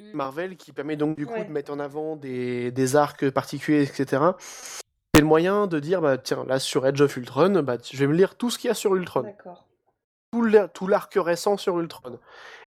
Mm. 0.00 0.10
Marvel, 0.12 0.56
qui 0.56 0.72
permet 0.72 0.96
donc 0.96 1.16
du 1.16 1.24
coup 1.24 1.34
Ouais. 1.34 1.44
de 1.44 1.52
mettre 1.52 1.72
en 1.72 1.78
avant 1.78 2.16
des, 2.16 2.72
des 2.72 2.96
arcs 2.96 3.30
particuliers, 3.30 3.82
etc. 3.84 4.22
C'est 5.14 5.20
le 5.20 5.26
moyen 5.26 5.68
de 5.68 5.78
dire, 5.78 6.00
bah 6.00 6.18
tiens, 6.18 6.44
là 6.48 6.58
sur 6.58 6.84
Edge 6.84 7.00
of 7.00 7.16
Ultron, 7.16 7.62
bah, 7.62 7.76
je 7.88 7.96
vais 7.96 8.08
me 8.08 8.14
lire 8.14 8.36
tout 8.36 8.50
ce 8.50 8.58
qu'il 8.58 8.66
y 8.66 8.70
a 8.72 8.74
sur 8.74 8.96
Ultron. 8.96 9.22
D'accord. 9.22 9.68
Tout 10.34 10.42
l'ar- 10.42 10.72
tout 10.72 10.86
l'arc 10.88 11.12
récent 11.16 11.56
sur 11.56 11.78
Ultron. 11.78 12.18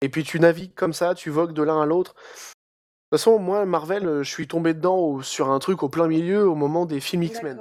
Et 0.00 0.08
puis 0.08 0.22
tu 0.22 0.38
navigues 0.38 0.74
comme 0.74 0.92
ça, 0.92 1.14
tu 1.14 1.30
vogues 1.30 1.52
de 1.52 1.62
l'un 1.62 1.82
à 1.82 1.86
l'autre. 1.86 2.14
De 2.14 2.20
toute 3.16 3.20
façon, 3.20 3.38
moi, 3.40 3.64
Marvel, 3.66 4.06
euh, 4.06 4.22
je 4.22 4.30
suis 4.30 4.46
tombé 4.46 4.72
dedans 4.74 4.96
au- 4.96 5.22
sur 5.22 5.50
un 5.50 5.58
truc 5.58 5.82
au 5.82 5.88
plein 5.88 6.06
milieu 6.06 6.48
au 6.48 6.54
moment 6.54 6.86
des 6.86 7.00
films 7.00 7.24
X-Men. 7.24 7.60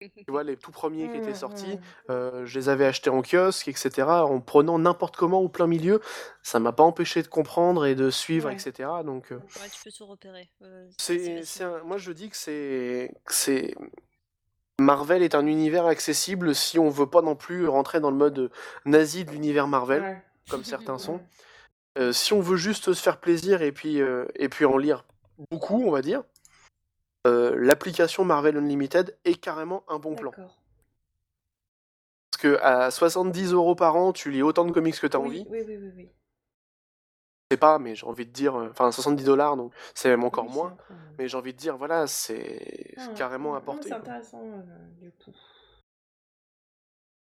Tu 0.00 0.24
vois, 0.28 0.44
les 0.44 0.58
tout 0.58 0.72
premiers 0.72 1.10
qui 1.10 1.16
étaient 1.16 1.30
Mmh, 1.30 1.34
sortis, 1.34 1.76
mmh. 1.76 1.80
euh, 2.10 2.44
je 2.44 2.58
les 2.58 2.68
avais 2.68 2.84
achetés 2.84 3.08
en 3.08 3.22
kiosque, 3.22 3.68
etc. 3.68 4.26
En 4.26 4.40
prenant 4.42 4.78
n'importe 4.78 5.16
comment 5.16 5.40
au 5.40 5.48
plein 5.48 5.66
milieu. 5.66 6.02
Ça 6.42 6.58
m'a 6.60 6.72
pas 6.72 6.82
empêché 6.82 7.22
de 7.22 7.28
comprendre 7.28 7.86
et 7.86 7.94
de 7.94 8.10
suivre, 8.10 8.48
Ouais. 8.48 8.54
etc. 8.54 8.90
Donc, 9.04 9.32
euh, 9.32 9.36
Ouais, 9.36 9.68
tu 9.72 9.82
peux 9.82 9.90
tout 9.90 10.04
repérer. 10.04 10.50
euh, 10.60 10.86
c'est, 10.98 11.42
moi, 11.84 11.96
je 11.96 12.12
dis 12.12 12.28
que 12.28 12.36
c'est, 12.36 13.10
que 13.24 13.32
c'est. 13.32 13.74
Marvel 14.80 15.22
est 15.22 15.34
un 15.34 15.46
univers 15.46 15.86
accessible 15.86 16.54
si 16.54 16.78
on 16.78 16.90
veut 16.90 17.08
pas 17.08 17.22
non 17.22 17.34
plus 17.34 17.66
rentrer 17.66 17.98
dans 18.00 18.10
le 18.10 18.16
mode 18.16 18.50
nazi 18.84 19.24
de 19.24 19.30
l'univers 19.30 19.68
Marvel, 19.68 20.02
Ouais. 20.02 20.22
comme 20.50 20.64
certains 20.64 20.98
sont. 20.98 21.20
Euh, 21.98 22.12
si 22.12 22.34
on 22.34 22.40
veut 22.42 22.58
juste 22.58 22.92
se 22.92 23.02
faire 23.02 23.18
plaisir 23.18 23.62
et 23.62 23.72
puis, 23.72 24.02
euh, 24.02 24.26
et 24.34 24.50
puis 24.50 24.66
en 24.66 24.76
lire 24.76 25.06
beaucoup, 25.50 25.82
on 25.82 25.90
va 25.90 26.02
dire, 26.02 26.24
euh, 27.26 27.56
l'application 27.58 28.22
Marvel 28.22 28.58
Unlimited 28.58 29.16
est 29.24 29.40
carrément 29.40 29.82
un 29.88 29.98
bon 29.98 30.14
plan. 30.14 30.30
Parce 32.30 32.42
que 32.42 32.58
à 32.60 32.90
70 32.90 33.54
euros 33.54 33.74
par 33.74 33.96
an, 33.96 34.12
tu 34.12 34.30
lis 34.30 34.42
autant 34.42 34.66
de 34.66 34.72
comics 34.72 35.00
que 35.00 35.06
tu 35.06 35.16
as 35.16 35.20
Oui, 35.20 35.26
envie. 35.26 35.46
oui, 35.48 35.60
oui, 35.66 35.76
oui, 35.80 35.90
oui. 35.96 36.08
Je 37.50 37.54
sais 37.54 37.58
pas, 37.60 37.78
mais 37.78 37.94
j'ai 37.94 38.04
envie 38.06 38.26
de 38.26 38.32
dire, 38.32 38.56
euh, 38.56 38.68
enfin 38.72 38.90
70 38.90 39.22
dollars, 39.22 39.56
donc 39.56 39.72
c'est 39.94 40.08
même 40.08 40.24
encore 40.24 40.46
Oui, 40.46 40.54
moins. 40.54 40.76
Mais 41.16 41.28
j'ai 41.28 41.36
envie 41.36 41.52
de 41.52 41.58
dire, 41.58 41.76
voilà, 41.76 42.08
c'est 42.08 42.94
Ah, 42.98 43.08
carrément 43.14 43.54
apporté. 43.54 43.88
C'est 43.88 43.94
intéressant, 43.94 44.42
euh, 44.42 44.62
du 45.00 45.10
coup. 45.12 45.30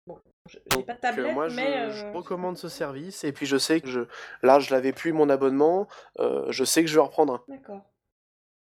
Bon, 0.07 0.17
je- 0.49 0.57
j'ai 0.75 0.81
pas 0.83 0.93
de 0.95 0.99
tablette, 0.99 1.31
moi, 1.31 1.47
je, 1.47 1.55
mais... 1.55 1.91
je 1.91 2.05
euh, 2.05 2.11
recommande 2.11 2.57
ce 2.57 2.69
service. 2.69 3.23
Et 3.23 3.33
puis, 3.33 3.45
je 3.45 3.57
sais 3.57 3.81
que 3.81 3.87
je, 3.87 4.01
là, 4.41 4.59
je 4.59 4.71
l'avais 4.73 4.93
plus 4.93 5.13
mon 5.13 5.29
abonnement. 5.29 5.87
euh, 6.19 6.51
je 6.51 6.63
sais 6.63 6.81
que 6.81 6.89
je 6.89 6.95
vais 6.95 7.01
en 7.01 7.05
reprendre 7.05 7.33
un. 7.35 7.41
D'accord. 7.47 7.85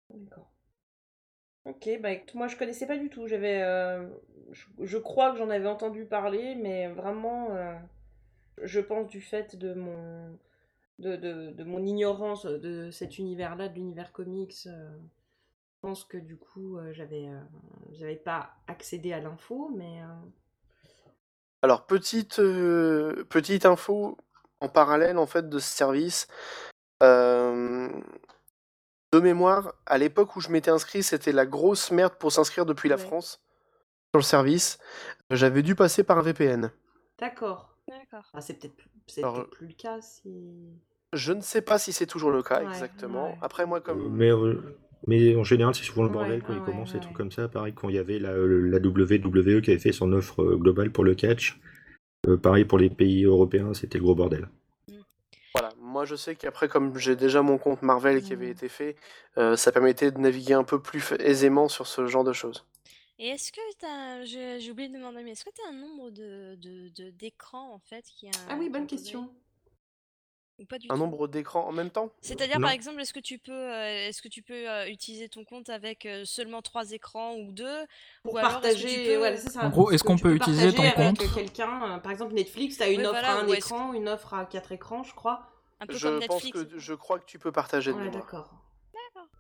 D'accord. 0.10 0.50
Ok, 1.66 1.90
bah 2.00 2.10
moi 2.36 2.48
je 2.48 2.56
connaissais 2.58 2.86
pas 2.86 2.98
du 2.98 3.10
tout. 3.10 3.28
J'avais, 3.28 3.62
euh, 3.64 4.08
je, 4.52 4.66
je 4.84 4.98
crois 5.00 5.32
que 5.32 5.38
j'en 5.38 5.50
avais 5.50 5.68
entendu 5.68 6.06
parler, 6.06 6.54
mais 6.56 6.88
vraiment, 6.90 7.50
je 8.62 8.80
pense 8.80 9.08
du 9.08 9.22
fait 9.22 9.56
de 9.56 9.74
mon, 9.74 10.38
de, 11.00 11.16
de, 11.16 11.52
de 11.52 11.64
mon 11.64 11.86
ignorance 11.86 12.46
de 12.46 12.90
cet 12.92 13.18
univers-là, 13.18 13.68
de 13.70 13.76
l'univers 13.76 14.12
comics, 14.12 14.56
euh, 14.68 14.90
je 15.74 15.80
pense 15.82 16.04
que 16.06 16.18
du 16.18 16.38
coup, 16.38 16.78
euh, 16.78 16.94
j'avais, 16.94 17.28
euh, 17.28 17.40
j'avais 17.92 18.16
pas 18.16 18.54
accédé 18.68 19.14
à 19.14 19.20
l'info, 19.20 19.72
mais 19.76 20.02
euh, 20.02 20.08
Alors, 21.62 21.86
petite, 21.86 22.40
euh, 22.40 23.26
petite 23.30 23.66
info 23.66 24.18
en 24.62 24.70
parallèle, 24.70 25.18
en 25.18 25.26
fait, 25.28 25.50
de 25.50 25.60
ce 25.60 25.70
service. 25.70 26.28
Euh, 27.04 27.90
de 29.14 29.20
mémoire, 29.20 29.74
à 29.86 29.98
l'époque 29.98 30.36
où 30.36 30.40
je 30.42 30.50
m'étais 30.50 30.72
inscrit, 30.72 31.04
c'était 31.04 31.32
la 31.32 31.46
grosse 31.46 31.92
merde 31.92 32.16
pour 32.16 32.32
s'inscrire 32.32 32.66
depuis 32.66 32.90
la. 32.90 32.98
France 32.98 33.42
sur 34.14 34.20
le 34.20 34.24
service. 34.24 34.78
J'avais 35.30 35.62
dû 35.62 35.76
passer 35.76 36.04
par 36.04 36.18
un 36.18 36.22
VPN. 36.22 36.72
d'accord. 37.20 37.78
D'accord. 37.88 38.26
Ah, 38.34 38.42
c'est 38.42 38.56
peut-être, 38.56 38.76
plus- 38.76 38.90
c'est 39.08 39.24
Alors, 39.24 39.50
plus 39.50 39.68
le 39.68 39.74
cas 39.74 40.02
si. 40.02 40.32
Je 41.14 41.32
ne 41.34 41.42
sais 41.42 41.62
pas 41.62 41.80
si 41.80 41.94
c'est 41.94 42.06
toujours 42.08 42.32
le 42.32 42.44
cas 42.44 42.62
Ouais, 42.62 42.68
exactement. 42.68 43.30
ouais. 43.32 43.38
Après, 43.42 43.66
moi, 43.66 43.82
comme. 43.82 44.18
Mais, 44.18 44.32
euh, 44.32 44.62
mais 45.08 45.36
en 45.36 45.44
général, 45.44 45.74
c'est 45.76 45.84
souvent 45.84 46.04
le 46.04 46.10
Ouais, 46.10 46.16
bordel 46.16 46.42
quand 46.44 46.54
ils 46.54 46.60
ouais, 46.60 46.66
commencent, 46.66 46.94
ouais, 46.94 47.00
des 47.00 47.04
trucs 47.06 47.16
comme 47.16 47.32
ça. 47.32 47.48
Pareil, 47.48 47.74
quand 47.74 47.90
il 47.90 47.96
y 47.96 48.00
avait 48.00 48.20
la, 48.20 48.34
la 48.36 48.80
WWE 48.80 49.62
qui 49.62 49.72
avait 49.72 49.80
fait 49.80 49.92
son 49.92 50.12
offre 50.14 50.42
euh, 50.44 50.58
globale 50.58 50.92
pour 50.92 51.04
le 51.04 51.16
catch. 51.16 51.60
Euh, 52.28 52.38
pareil 52.38 52.66
pour 52.66 52.80
les 52.80 52.90
pays 52.90 53.26
européens, 53.26 53.74
c'était 53.74 53.98
le 54.00 54.04
gros 54.06 54.16
bordel. 54.16 54.50
Voilà, 55.54 55.74
moi 55.80 56.06
je 56.06 56.16
sais 56.16 56.36
qu'après, 56.36 56.68
comme 56.68 56.98
j'ai 56.98 57.16
déjà 57.16 57.42
mon 57.42 57.58
compte 57.58 57.82
Marvel 57.82 58.22
qui 58.22 58.34
avait 58.34 58.46
Mhm. 58.46 58.52
été 58.52 58.68
fait, 58.70 58.96
euh, 59.38 59.56
ça 59.56 59.72
permettait 59.72 60.12
de 60.12 60.20
naviguer 60.20 60.54
un 60.54 60.64
peu 60.64 60.82
plus 60.82 61.14
aisément 61.20 61.68
sur 61.70 61.88
ce 61.88 62.06
genre 62.08 62.24
de 62.24 62.34
choses. 62.34 62.66
Et 63.20 63.28
est-ce 63.30 63.52
que 63.52 63.60
t'as, 63.78 64.24
j'ai 64.26 64.60
j'ai 64.60 64.72
oublié 64.72 64.88
de 64.90 64.94
demander, 64.94 65.24
mais 65.24 65.32
est-ce 65.32 65.46
que 65.46 65.50
t'as 65.50 65.70
un 65.70 65.74
nombre 65.74 66.10
de, 66.12 66.56
de, 66.60 66.90
de- 66.90 67.10
d'écrans 67.12 67.74
en 67.74 67.80
fait 67.80 68.06
qui 68.06 68.28
a 68.30 68.32
Ah 68.50 68.56
oui, 68.58 68.70
bonne 68.70 68.84
composé? 68.84 68.88
question. 68.88 69.30
Ou 70.60 70.66
pas 70.66 70.80
du 70.80 70.88
Un 70.90 70.96
tout? 70.96 71.00
nombre 71.00 71.28
d'écrans 71.28 71.68
en 71.68 71.72
même 71.72 71.90
temps? 71.90 72.12
C'est-à-dire, 72.22 72.58
Non. 72.58 72.62
par 72.64 72.72
exemple, 72.72 73.00
est-ce 73.02 73.14
que 73.14 73.20
tu 73.20 73.38
peux, 73.38 73.52
euh, 73.52 74.08
est-ce 74.08 74.22
que 74.22 74.28
tu 74.28 74.42
peux 74.42 74.70
euh, 74.70 74.88
utiliser 74.90 75.30
ton 75.30 75.46
compte 75.46 75.70
avec 75.70 76.06
euh, 76.06 76.26
seulement 76.26 76.62
trois 76.62 76.92
écrans 76.92 77.36
ou 77.36 77.52
deux? 77.52 77.86
Pour 78.24 78.34
Ou 78.34 78.38
alors, 78.38 78.64
est-ce 78.66 78.78
que 78.78 78.84
tu 78.84 79.00
partager, 79.00 79.12
peux- 79.14 79.18
voilà, 79.18 79.38
c'est 79.38 79.52
ça. 79.52 79.66
En 79.66 79.70
gros, 79.70 79.92
Est-ce 79.92 80.04
qu'on 80.04 80.18
tu 80.18 80.24
peut 80.24 80.34
utiliser 80.36 80.74
ton 80.74 80.84
avec 80.84 80.96
compte? 80.96 81.22
quelqu'un, 81.34 81.96
euh, 81.96 82.00
par 82.00 82.12
exemple 82.12 82.34
Netflix, 82.34 82.78
t'as 82.78 82.92
une 82.92 83.06
offre 83.06 83.12
voilà, 83.12 83.30
à 83.30 83.40
un 83.42 83.48
ou 83.48 83.54
est-ce 83.54 83.68
écran, 83.68 83.94
une 83.94 84.10
offre 84.10 84.34
à 84.34 84.46
quatre 84.46 84.72
écrans, 84.72 85.04
je 85.04 85.14
crois. 85.14 85.48
Un 85.80 85.88
peu 85.88 85.94
Je 85.94 86.00
comme 86.00 86.18
pense 86.20 86.42
Netflix. 86.42 86.60
que 86.66 86.78
je 86.80 86.94
crois 86.94 87.20
que 87.20 87.26
tu 87.26 87.38
peux 87.40 87.52
partager 87.52 87.94
de 87.94 87.98
Ouais, 87.98 88.04
mémoire. 88.04 88.26
d'accord. 88.26 88.50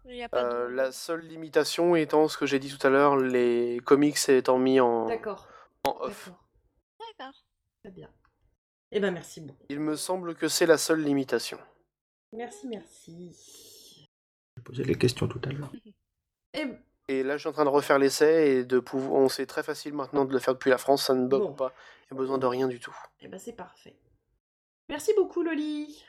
D'accord. 0.06 0.12
Il 0.12 0.18
y 0.18 0.24
a 0.24 0.30
pas 0.30 0.44
de- 0.44 0.48
Euh, 0.50 0.70
la 0.70 0.92
seule 0.92 1.22
limitation 1.22 1.96
étant 1.96 2.28
ce 2.28 2.38
que 2.38 2.46
j'ai 2.46 2.60
dit 2.60 2.76
tout 2.76 2.86
à 2.86 2.90
l'heure, 2.90 3.18
les 3.18 3.80
comics 3.86 4.18
étant 4.30 4.58
mis 4.58 4.80
en, 4.80 5.08
D'accord. 5.08 5.48
en 5.84 5.98
off. 6.02 6.26
D'accord. 6.30 6.42
D'accord. 7.20 7.46
Très 7.84 7.92
bien. 7.92 8.10
Eh 8.92 9.00
ben 9.00 9.12
merci 9.12 9.42
beaucoup. 9.42 9.66
Il 9.70 9.80
me 9.80 9.96
semble 9.96 10.36
que 10.36 10.48
c'est 10.48 10.66
la 10.66 10.78
seule 10.78 11.02
limitation. 11.04 11.60
Merci, 12.34 12.68
merci. 12.68 14.08
J'ai 14.58 14.64
posé 14.64 14.84
les 14.84 14.96
questions 14.96 15.28
tout 15.28 15.42
à 15.46 15.50
l'heure. 15.52 15.72
Et 16.54 16.68
Et 17.08 17.24
là, 17.24 17.36
je 17.38 17.42
suis 17.42 17.50
en 17.50 17.54
train 17.54 17.66
de 17.66 17.70
refaire 17.70 18.00
l'essai 18.00 18.48
et 18.58 18.64
de 18.64 18.80
pouvoir. 18.80 19.22
On 19.22 19.30
sait 19.30 19.46
très 19.46 19.62
facile 19.62 19.94
maintenant 19.94 20.26
de 20.26 20.32
le 20.34 20.40
faire 20.40 20.54
depuis 20.56 20.70
la 20.72 20.78
France, 20.78 21.06
ça 21.06 21.14
ne 21.14 21.28
bug 21.28 21.42
Bon. 21.42 21.54
pas. 21.54 21.74
Il 22.10 22.14
n'y 22.14 22.18
a 22.18 22.20
besoin 22.22 22.38
de 22.38 22.46
rien 22.48 22.68
du 22.68 22.80
tout. 22.80 22.96
eh 23.20 23.28
ben 23.28 23.38
c'est 23.40 23.54
parfait. 23.54 23.96
Merci 24.90 25.12
beaucoup 25.16 25.44
Loli. 25.44 26.04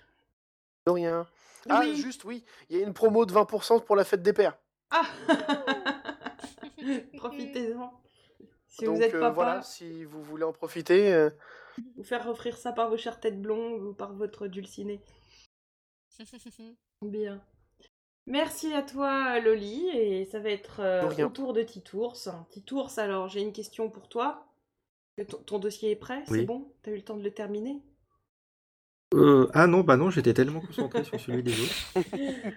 De 0.87 0.93
rien. 0.93 1.27
Ah, 1.69 1.81
Oui. 1.81 1.97
juste 1.97 2.25
oui, 2.25 2.45
il 2.71 2.77
y 2.79 2.81
a 2.83 2.87
une 2.87 2.95
promo 2.95 3.27
de 3.27 3.33
20% 3.33 3.85
pour 3.85 3.97
la 3.97 4.05
fête 4.05 4.23
des 4.23 4.33
pères. 4.33 4.57
Ah 4.91 5.03
Profitez-en. 7.17 7.93
Si 8.69 8.85
Donc 8.85 8.97
vous 8.97 9.03
êtes 9.03 9.15
euh, 9.15 9.21
papa, 9.21 9.35
voilà, 9.35 9.63
si 9.63 10.05
vous 10.05 10.23
voulez 10.23 10.45
en 10.45 10.53
profiter. 10.53 11.13
euh, 11.13 11.31
vous 11.97 12.05
faire 12.05 12.29
offrir 12.29 12.57
ça 12.57 12.73
par 12.73 12.89
vos 12.89 12.97
chères 12.97 13.19
têtes 13.19 13.41
blondes 13.41 13.83
ou 13.83 13.95
par 13.95 14.13
votre 14.15 14.47
dulciné. 14.47 15.01
Bien. 17.03 17.43
Merci 18.27 18.73
à 18.73 18.83
toi, 18.83 19.41
Loli. 19.41 19.89
Et 19.89 20.25
ça 20.27 20.39
va 20.39 20.51
être 20.51 20.81
euh, 20.81 21.27
au 21.27 21.29
tour 21.31 21.53
de 21.53 21.63
Titours. 21.63 22.17
Titours, 22.51 22.91
alors 22.99 23.29
j'ai 23.29 23.41
une 23.41 23.53
question 23.53 23.91
pour 23.91 24.09
toi. 24.09 24.47
Ton, 25.29 25.39
ton 25.39 25.59
dossier 25.59 25.91
est 25.91 25.97
prêt 25.97 26.23
Oui. 26.29 26.41
C'est 26.41 26.45
bon? 26.45 26.73
T'as 26.83 26.91
eu 26.93 26.97
le 26.97 27.03
temps 27.05 27.17
de 27.17 27.23
le 27.23 27.33
terminer? 27.33 27.83
Euh, 29.15 29.49
ah 29.55 29.67
non, 29.67 29.83
bah 29.83 29.97
non, 29.97 30.11
j'étais 30.11 30.35
tellement 30.35 30.61
concentré 30.61 31.05
sur 31.05 31.19
celui 31.21 31.43
des 31.43 31.53
autres. 31.53 32.09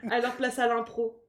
Alors 0.11 0.35
place 0.35 0.59
à 0.59 0.67
l'impro. 0.67 1.28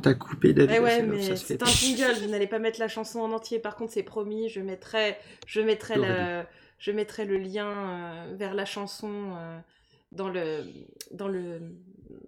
T'as 0.00 0.14
coupé 0.14 0.52
David 0.52 0.76
Eh 0.76 0.80
ouais, 0.80 1.02
mais 1.02 1.36
c'est 1.36 1.62
un 1.62 1.66
jingle, 1.66 2.14
vous 2.22 2.28
n'allez 2.28 2.46
pas 2.46 2.58
mettre 2.58 2.80
la 2.80 2.88
chanson 2.88 3.20
en 3.20 3.32
entier. 3.32 3.58
Par 3.58 3.76
contre, 3.76 3.92
c'est 3.92 4.02
promis, 4.02 4.48
je 4.48 4.60
mettrai, 4.60 5.16
je 5.46 5.60
mettrai 5.60 5.96
la, 5.96 6.46
je 6.78 6.90
mettrai 6.90 7.24
le 7.24 7.36
lien 7.36 7.68
euh, 7.68 8.34
vers 8.36 8.54
la 8.54 8.64
chanson 8.64 9.34
euh, 9.36 9.58
dans, 10.12 10.28
le, 10.28 10.64
dans 11.12 11.28
le 11.28 11.60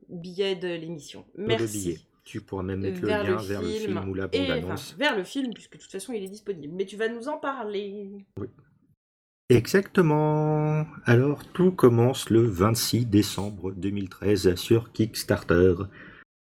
billet 0.09 0.55
de 0.55 0.69
l'émission. 0.69 1.25
Merci. 1.37 2.07
Tu 2.25 2.41
pourras 2.41 2.63
même 2.63 2.81
mettre 2.81 3.01
le 3.01 3.09
lien 3.09 3.25
le 3.25 3.37
vers 3.37 3.63
le 3.63 3.69
film 3.69 4.09
ou 4.09 4.15
la 4.15 4.27
enfin, 4.27 4.39
bande-annonce. 4.39 4.95
vers 4.97 5.17
le 5.17 5.25
film, 5.25 5.53
puisque 5.53 5.77
de 5.77 5.83
toute 5.83 5.91
façon 5.91 6.13
il 6.13 6.23
est 6.23 6.29
disponible. 6.29 6.73
Mais 6.77 6.87
tu 6.87 6.97
vas 6.97 7.09
nous 7.09 7.29
en 7.29 7.37
parler. 7.39 8.25
Exactement. 9.49 10.87
Alors, 11.05 11.45
tout 11.53 11.73
commence 11.73 12.31
le 12.31 12.43
26 12.43 13.07
décembre 13.07 13.73
2013 13.73 14.55
sur 14.55 14.93
Kickstarter. 14.93 15.75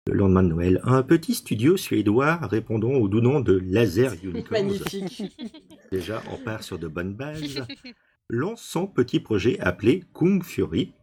Le 0.08 0.14
lendemain 0.14 0.43
de 0.43 0.49
Noël, 0.49 0.82
un 0.84 1.01
petit 1.01 1.34
studio 1.34 1.78
suédois 1.78 2.36
répondant 2.36 2.91
au 2.91 3.08
doux 3.08 3.22
nom 3.22 3.39
de 3.39 3.53
Laser 3.58 4.14
Unicorns, 4.24 4.51
Magnifique. 4.51 5.24
déjà 5.91 6.22
on 6.32 6.38
part 6.38 6.62
sur 6.62 6.78
de 6.78 6.88
bonnes 6.88 7.16
bases, 7.16 7.66
lance 8.30 8.62
son 8.62 8.86
petit 8.86 9.20
projet 9.20 9.60
appelé 9.60 10.03
Kung 10.14 10.43
Fury, 10.43 10.93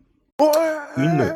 Une. 0.97 1.35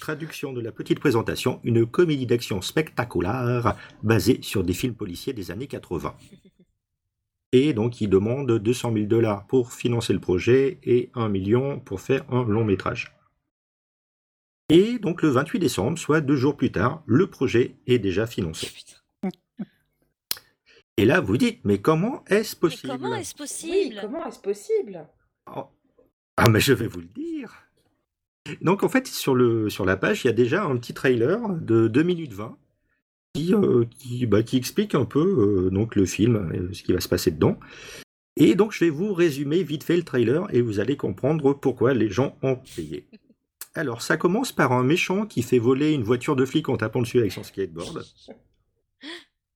traduction 0.00 0.54
de 0.54 0.62
la 0.62 0.72
petite 0.72 0.98
présentation, 0.98 1.60
une 1.64 1.84
comédie 1.84 2.24
d'action 2.24 2.62
spectaculaire 2.62 3.76
basée 4.02 4.38
sur 4.40 4.64
des 4.64 4.72
films 4.72 4.94
policiers 4.94 5.34
des 5.34 5.50
années 5.50 5.66
80. 5.66 6.14
Et 7.52 7.74
donc 7.74 8.00
il 8.00 8.08
demande 8.08 8.50
200 8.50 8.92
000 8.94 9.04
dollars 9.04 9.46
pour 9.46 9.74
financer 9.74 10.14
le 10.14 10.20
projet 10.20 10.78
et 10.82 11.10
1 11.14 11.28
million 11.28 11.78
pour 11.78 12.00
faire 12.00 12.24
un 12.32 12.44
long 12.44 12.64
métrage. 12.64 13.15
Et 14.68 14.98
donc 14.98 15.22
le 15.22 15.28
28 15.28 15.58
décembre, 15.60 15.98
soit 15.98 16.20
deux 16.20 16.36
jours 16.36 16.56
plus 16.56 16.72
tard, 16.72 17.02
le 17.06 17.28
projet 17.28 17.76
est 17.86 17.98
déjà 17.98 18.26
financé. 18.26 18.68
Et 20.96 21.04
là 21.04 21.20
vous 21.20 21.36
dites, 21.36 21.60
mais 21.64 21.80
comment 21.80 22.24
est-ce 22.26 22.56
Mais 22.56 22.60
possible? 22.60 22.92
comment 22.92 23.14
est-ce 23.14 23.34
Oui, 23.34 23.38
possible 23.38 23.98
comment 24.00 24.26
est-ce 24.26 24.40
possible? 24.40 25.06
Oh. 25.54 25.66
Ah 26.36 26.48
mais 26.48 26.60
je 26.60 26.72
vais 26.72 26.88
vous 26.88 27.00
le 27.00 27.06
dire. 27.06 27.52
Donc 28.60 28.82
en 28.82 28.88
fait 28.88 29.06
sur, 29.06 29.34
le, 29.34 29.68
sur 29.70 29.84
la 29.84 29.96
page 29.96 30.24
il 30.24 30.28
y 30.28 30.30
a 30.30 30.34
déjà 30.34 30.64
un 30.64 30.76
petit 30.76 30.94
trailer 30.94 31.48
de 31.48 31.88
2 31.88 32.02
minutes 32.02 32.32
20 32.32 32.56
qui, 33.34 33.54
euh, 33.54 33.84
qui, 33.98 34.26
bah, 34.26 34.42
qui 34.42 34.56
explique 34.56 34.94
un 34.94 35.04
peu 35.04 35.66
euh, 35.66 35.70
donc 35.70 35.94
le 35.94 36.06
film, 36.06 36.36
euh, 36.36 36.72
ce 36.72 36.82
qui 36.82 36.92
va 36.92 37.00
se 37.00 37.08
passer 37.08 37.30
dedans. 37.30 37.58
Et 38.36 38.54
donc 38.54 38.72
je 38.72 38.84
vais 38.84 38.90
vous 38.90 39.12
résumer 39.12 39.62
vite 39.62 39.84
fait 39.84 39.96
le 39.96 40.02
trailer 40.02 40.46
et 40.54 40.60
vous 40.60 40.80
allez 40.80 40.96
comprendre 40.96 41.52
pourquoi 41.54 41.94
les 41.94 42.08
gens 42.08 42.36
ont 42.42 42.56
payé. 42.74 43.06
Alors 43.76 44.02
ça 44.02 44.16
commence 44.16 44.52
par 44.52 44.72
un 44.72 44.82
méchant 44.82 45.26
qui 45.26 45.42
fait 45.42 45.58
voler 45.58 45.92
une 45.92 46.02
voiture 46.02 46.34
de 46.36 46.44
flic 46.44 46.68
en 46.68 46.76
tapant 46.76 47.00
dessus 47.02 47.18
avec 47.18 47.32
son 47.32 47.42
skateboard. 47.42 48.02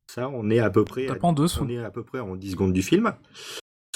Ça 0.08 0.28
on 0.28 0.50
est 0.50 0.58
à 0.58 0.70
peu 0.70 0.84
près 0.84 1.06
à 1.06 1.14
Tapant 1.14 1.32
dessous. 1.32 1.64
on 1.64 1.68
est 1.68 1.78
à 1.78 1.90
peu 1.90 2.02
près 2.04 2.20
en 2.20 2.36
10 2.36 2.52
secondes 2.52 2.72
du 2.72 2.82
film. 2.82 3.12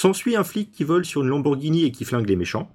S'ensuit 0.01 0.37
un 0.37 0.45
flic 0.45 0.71
qui 0.71 0.85
vole 0.85 1.05
sur 1.05 1.23
une 1.23 1.29
Lamborghini 1.29 1.85
et 1.85 1.93
qui 1.93 2.05
flingue 2.05 2.29
les 2.29 2.37
méchants. 2.37 2.71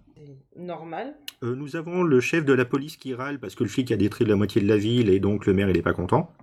Normal. 0.56 1.16
Euh, 1.44 1.56
nous 1.56 1.76
avons 1.78 2.04
le 2.04 2.20
chef 2.20 2.44
de 2.44 2.52
la 2.54 2.66
police 2.66 2.98
qui 2.98 3.14
râle 3.14 3.40
parce 3.40 3.56
que 3.56 3.64
le 3.64 3.70
flic 3.70 3.92
a 3.92 3.98
détruit 3.98 4.28
la 4.28 4.36
moitié 4.36 4.62
de 4.62 4.68
la 4.68 4.78
ville 4.78 5.10
et 5.10 5.20
donc 5.20 5.46
le 5.46 5.54
maire 5.54 5.70
il 5.70 5.78
est 5.78 5.82
pas 5.82 5.94
content. 5.94 6.34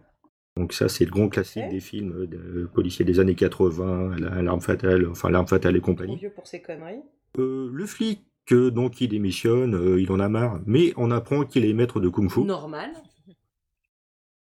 Donc 0.57 0.73
ça 0.73 0.89
c'est 0.89 1.05
le 1.05 1.11
grand 1.11 1.29
classique 1.29 1.69
des 1.69 1.81
films 1.81 2.27
de 2.27 2.67
policiers 2.73 3.05
des 3.05 3.21
années 3.21 3.35
80, 3.35 4.17
la- 4.19 4.43
l'arme 4.43 4.63
fatale, 4.63 5.07
enfin 5.11 5.29
l'arme 5.29 5.47
fatale 5.47 5.77
et 5.77 5.81
compagnie. 5.81 6.17
vieux 6.17 6.33
pour 6.35 6.47
ces 6.47 6.63
conneries. 6.63 7.03
Euh, 7.39 7.69
le 7.71 7.85
flic, 7.85 8.25
euh, 8.53 8.71
donc 8.71 9.01
il 9.01 9.09
démissionne, 9.09 9.75
euh, 9.75 10.01
il 10.01 10.11
en 10.13 10.21
a 10.21 10.29
marre, 10.29 10.61
mais 10.67 10.93
on 10.97 11.11
apprend 11.11 11.45
qu'il 11.45 11.65
est 11.65 11.73
maître 11.73 12.01
de 12.01 12.09
kung-fu. 12.09 12.41
Normal. 12.41 12.93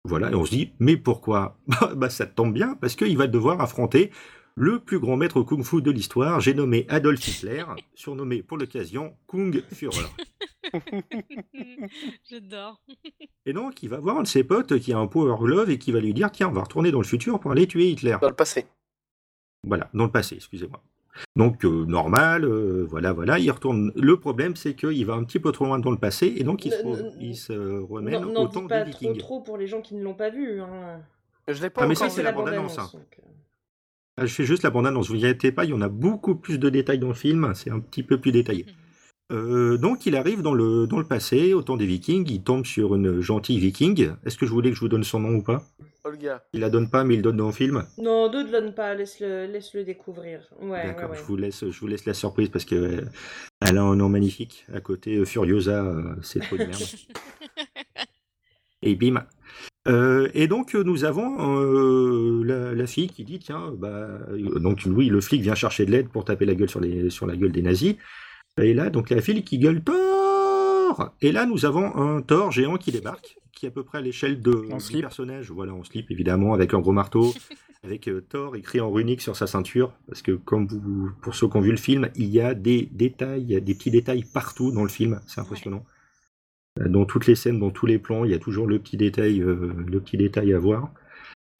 Voilà, 0.03 0.31
et 0.31 0.35
on 0.35 0.45
se 0.45 0.51
dit, 0.51 0.73
mais 0.79 0.95
pourquoi? 0.97 1.57
Bah, 1.67 1.93
bah, 1.95 2.09
ça 2.09 2.25
tombe 2.25 2.53
bien, 2.53 2.75
parce 2.75 2.95
qu'il 2.95 3.17
va 3.17 3.27
devoir 3.27 3.59
affronter 3.61 4.11
le 4.55 4.79
plus 4.79 4.99
grand 4.99 5.17
maître 5.17 5.43
kung-fu 5.43 5.83
de 5.83 5.91
l'histoire, 5.91 6.39
j'ai 6.39 6.55
nommé 6.55 6.85
Adolf 6.89 7.27
Hitler, 7.27 7.63
surnommé 7.93 8.41
pour 8.41 8.57
l'occasion 8.57 9.15
Kung 9.27 9.63
Führer. 9.71 10.07
J'adore. 12.29 12.81
Et 13.45 13.53
donc, 13.53 13.83
il 13.83 13.89
va 13.89 13.99
voir 13.99 14.17
un 14.17 14.23
de 14.23 14.27
ses 14.27 14.43
potes 14.43 14.79
qui 14.79 14.93
a 14.93 14.97
un 14.97 15.07
Power 15.07 15.37
Glove 15.39 15.69
et 15.69 15.77
qui 15.77 15.91
va 15.91 15.99
lui 15.99 16.13
dire 16.13 16.31
Tiens, 16.31 16.49
on 16.49 16.53
va 16.53 16.63
retourner 16.63 16.91
dans 16.91 16.99
le 16.99 17.05
futur 17.05 17.39
pour 17.39 17.51
aller 17.51 17.67
tuer 17.67 17.89
Hitler. 17.89 18.17
Dans 18.19 18.29
le 18.29 18.35
passé. 18.35 18.65
Voilà, 19.63 19.89
dans 19.93 20.05
le 20.05 20.11
passé, 20.11 20.35
excusez-moi. 20.35 20.81
Donc, 21.35 21.65
euh, 21.65 21.85
normal, 21.85 22.45
euh, 22.45 22.85
voilà, 22.89 23.13
voilà, 23.13 23.39
il 23.39 23.49
retourne. 23.51 23.91
Le 23.95 24.19
problème, 24.19 24.55
c'est 24.55 24.75
qu'il 24.75 25.05
va 25.05 25.13
un 25.13 25.23
petit 25.23 25.39
peu 25.39 25.51
trop 25.51 25.65
loin 25.65 25.79
dans 25.79 25.91
le 25.91 25.97
passé 25.97 26.33
et 26.37 26.43
donc 26.43 26.65
il 26.65 26.71
se, 26.71 26.83
re- 26.83 27.13
il 27.19 27.35
se 27.35 27.53
remène 27.81 28.21
Non, 28.25 28.43
au 28.43 28.47
temps 28.47 28.67
pas 28.67 28.83
des 28.83 28.91
trop 28.91 28.99
Vikings. 29.07 29.17
trop 29.19 29.41
pour 29.41 29.57
les 29.57 29.67
gens 29.67 29.81
qui 29.81 29.95
ne 29.95 30.03
l'ont 30.03 30.13
pas 30.15 30.29
vu. 30.29 30.61
Hein. 30.61 30.99
Je 31.47 31.61
l'ai 31.61 31.69
pas 31.69 31.81
Ah, 31.83 31.87
mais 31.87 31.95
ça, 31.95 32.09
c'est 32.09 32.23
la 32.23 32.31
bande-annonce, 32.31 32.77
hein. 32.77 32.89
donc, 32.93 33.19
euh, 33.19 33.29
Ah, 34.17 34.25
je 34.25 34.33
fais 34.33 34.43
juste 34.45 34.63
la 34.63 34.69
bande-annonce, 34.69 35.09
vous 35.09 35.15
inquiétez 35.17 35.51
pas, 35.51 35.63
il 35.65 35.69
y 35.69 35.73
en 35.73 35.81
a 35.81 35.89
beaucoup 35.89 36.35
plus 36.35 36.57
de 36.59 36.69
détails 36.69 36.99
dans 36.99 37.07
le 37.09 37.13
film, 37.13 37.51
c'est 37.55 37.69
un 37.71 37.79
petit 37.79 38.03
peu 38.03 38.19
plus 38.19 38.31
détaillé. 38.31 38.65
Euh, 39.31 39.77
donc, 39.77 40.05
il 40.05 40.15
arrive 40.15 40.41
dans 40.41 40.53
le, 40.53 40.87
dans 40.87 40.99
le 40.99 41.05
passé, 41.05 41.53
au 41.53 41.61
temps 41.61 41.77
des 41.77 41.85
Vikings, 41.85 42.25
il 42.29 42.43
tombe 42.43 42.65
sur 42.65 42.95
une 42.95 43.19
gentille 43.19 43.59
Viking. 43.59 44.11
Est-ce 44.25 44.37
que 44.37 44.45
je 44.45 44.51
voulais 44.51 44.69
que 44.69 44.75
je 44.75 44.81
vous 44.81 44.87
donne 44.87 45.03
son 45.03 45.19
nom 45.19 45.35
ou 45.35 45.43
pas? 45.43 45.63
Olga. 46.05 46.43
Il 46.53 46.61
la 46.61 46.69
donne 46.69 46.89
pas, 46.89 47.03
mais 47.03 47.15
il 47.15 47.17
le 47.17 47.23
donne 47.23 47.37
dans 47.37 47.47
le 47.47 47.53
film? 47.53 47.83
Non, 47.97 48.31
ne 48.31 48.49
donne 48.49 48.73
pas, 48.73 48.95
laisse-le 48.95 49.47
laisse 49.47 49.75
-le 49.75 49.83
découvrir. 49.83 50.47
Ouais, 50.61 50.87
D'accord, 50.87 51.11
ouais. 51.11 51.17
je 51.17 51.23
vous 51.23 51.35
laisse, 51.35 51.69
je 51.69 51.79
vous 51.79 51.87
laisse 51.87 52.05
la 52.05 52.13
surprise 52.13 52.49
parce 52.49 52.63
que 52.63 52.75
euh, 52.75 53.01
elle 53.59 53.77
a 53.77 53.83
un 53.83 53.95
nom 53.97 54.07
magnifique. 54.07 54.65
À 54.73 54.79
côté, 54.79 55.17
euh, 55.17 55.25
Furiosa, 55.25 55.83
euh, 55.83 56.15
c'est 56.21 56.39
trop 56.39 56.55
de 56.55 56.63
merde. 56.63 56.81
et 58.81 58.95
bim. 58.95 59.25
Euh, 59.87 60.29
et 60.33 60.47
donc 60.47 60.73
nous 60.73 61.05
avons 61.05 61.37
euh, 61.39 62.43
la, 62.43 62.73
la 62.73 62.87
fille 62.87 63.07
qui 63.07 63.23
dit 63.23 63.39
tiens 63.39 63.71
bah 63.77 64.09
euh, 64.29 64.59
donc 64.59 64.81
oui 64.85 65.07
le 65.07 65.21
flic 65.21 65.41
vient 65.41 65.55
chercher 65.55 65.85
de 65.85 65.91
l'aide 65.91 66.09
pour 66.09 66.25
taper 66.25 66.45
la 66.45 66.55
gueule 66.55 66.69
sur 66.69 66.81
les 66.81 67.09
sur 67.09 67.25
la 67.25 67.37
gueule 67.37 67.53
des 67.53 67.61
nazis 67.61 67.95
et 68.57 68.73
là 68.73 68.89
donc 68.89 69.09
la 69.09 69.21
fille 69.21 69.43
qui 69.43 69.59
gueule 69.59 69.83
Thor! 69.83 71.13
Et 71.21 71.31
là 71.31 71.45
nous 71.45 71.65
avons 71.65 71.95
un 71.95 72.21
Thor 72.21 72.51
géant 72.51 72.77
qui 72.77 72.91
débarque 72.91 73.37
qui 73.53 73.65
est 73.65 73.69
à 73.69 73.71
peu 73.71 73.83
près 73.83 73.97
à 73.97 74.01
l'échelle 74.01 74.39
de 74.39 74.51
du 74.91 75.01
personnage. 75.01 75.49
Voilà 75.49 75.73
en 75.73 75.83
slip 75.83 76.11
évidemment 76.11 76.53
avec 76.53 76.75
un 76.75 76.79
gros 76.79 76.91
marteau 76.91 77.33
avec 77.83 78.07
euh, 78.07 78.21
Thor 78.21 78.55
écrit 78.55 78.79
en 78.79 78.91
runique 78.91 79.21
sur 79.21 79.35
sa 79.35 79.47
ceinture, 79.47 79.93
parce 80.07 80.21
que 80.21 80.33
comme 80.33 80.67
vous, 80.67 81.11
pour 81.21 81.35
ceux 81.35 81.47
qui 81.47 81.57
ont 81.57 81.61
vu 81.61 81.71
le 81.71 81.77
film, 81.77 82.09
il 82.15 82.27
y 82.27 82.41
a 82.41 82.53
des 82.53 82.89
détails, 82.91 83.61
des 83.61 83.75
petits 83.75 83.91
détails 83.91 84.23
partout 84.23 84.71
dans 84.71 84.83
le 84.83 84.89
film, 84.89 85.21
c'est 85.27 85.41
impressionnant. 85.41 85.85
Euh, 86.79 86.87
Dans 86.87 87.05
toutes 87.05 87.27
les 87.27 87.35
scènes, 87.35 87.59
dans 87.59 87.71
tous 87.71 87.85
les 87.85 87.99
plans, 87.99 88.25
il 88.25 88.31
y 88.31 88.33
a 88.33 88.39
toujours 88.39 88.67
le 88.67 88.79
petit 88.79 88.97
détail, 88.97 89.41
euh, 89.41 89.73
le 89.87 90.01
petit 90.01 90.17
détail 90.17 90.53
à 90.53 90.59
voir. 90.59 90.91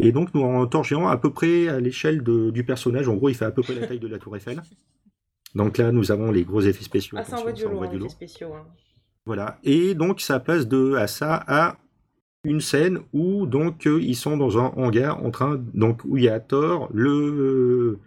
Et 0.03 0.11
donc 0.11 0.33
nous 0.33 0.43
avons 0.43 0.61
un 0.61 0.67
Thor 0.67 0.83
géant 0.83 1.07
à 1.07 1.17
peu 1.17 1.31
près 1.31 1.67
à 1.67 1.79
l'échelle 1.79 2.21
du 2.21 2.63
personnage, 2.63 3.07
en 3.07 3.15
gros 3.15 3.29
il 3.29 3.35
fait 3.35 3.45
à 3.45 3.51
peu 3.51 3.63
près 3.63 3.73
la 3.73 3.87
taille 3.87 3.99
de 3.99 4.07
la 4.07 4.19
Tour 4.19 4.35
Eiffel. 4.35 4.61
Donc 5.57 5.77
là 5.77 5.91
nous 5.91 6.11
avons 6.11 6.31
les 6.31 6.43
gros 6.43 6.61
effets 6.61 6.83
spéciaux. 6.83 7.17
Ah, 7.19 7.23
ça 7.25 7.37
envoie 7.39 7.51
du 7.51 7.63
lourd, 7.63 7.73
envoie 7.73 7.87
hein, 7.87 7.89
du 7.89 7.95
les 7.95 8.01
lourd. 8.01 8.11
spéciaux. 8.11 8.53
hein. 8.53 8.65
Voilà. 9.25 9.59
Et 9.63 9.93
donc 9.95 10.21
ça 10.21 10.39
passe 10.39 10.67
de 10.67 10.93
à 10.95 11.07
ça 11.07 11.43
à 11.47 11.77
une 12.43 12.61
scène 12.61 12.99
où 13.11 13.45
donc 13.45 13.87
euh, 13.87 13.99
ils 14.01 14.15
sont 14.15 14.37
dans 14.37 14.57
un 14.57 14.67
hangar 14.77 15.21
en 15.25 15.31
train 15.31 15.61
donc 15.73 16.03
où 16.05 16.15
il 16.17 16.23
y 16.25 16.29
a 16.29 16.39
Thor, 16.39 16.89
le 16.93 17.99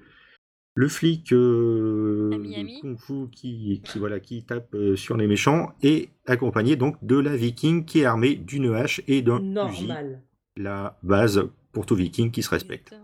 le 0.76 0.88
flic 0.88 1.32
euh, 1.32 2.30
À 2.32 2.38
Miami. 2.38 2.76
de 2.76 2.80
Kung 2.80 2.98
Fu 2.98 3.28
qui, 3.32 3.82
qui 3.84 3.98
voilà 3.98 4.20
qui 4.20 4.44
tape 4.44 4.72
euh, 4.74 4.96
sur 4.96 5.16
les 5.16 5.26
méchants 5.26 5.72
et 5.82 6.09
accompagné 6.26 6.76
donc 6.76 6.96
de 7.05 7.18
la 7.18 7.36
Viking 7.36 7.84
qui 7.84 8.01
est 8.01 8.05
armée 8.07 8.36
d'une 8.36 8.72
hache 8.72 9.03
et 9.09 9.20
d'un 9.20 9.38
fusil, 9.68 9.88
Normal. 9.88 10.22
la 10.57 10.96
base 11.03 11.42
pour 11.72 11.84
tout 11.84 11.96
Viking 11.96 12.30
qui 12.30 12.42
se 12.42 12.51
respecte. 12.51 12.94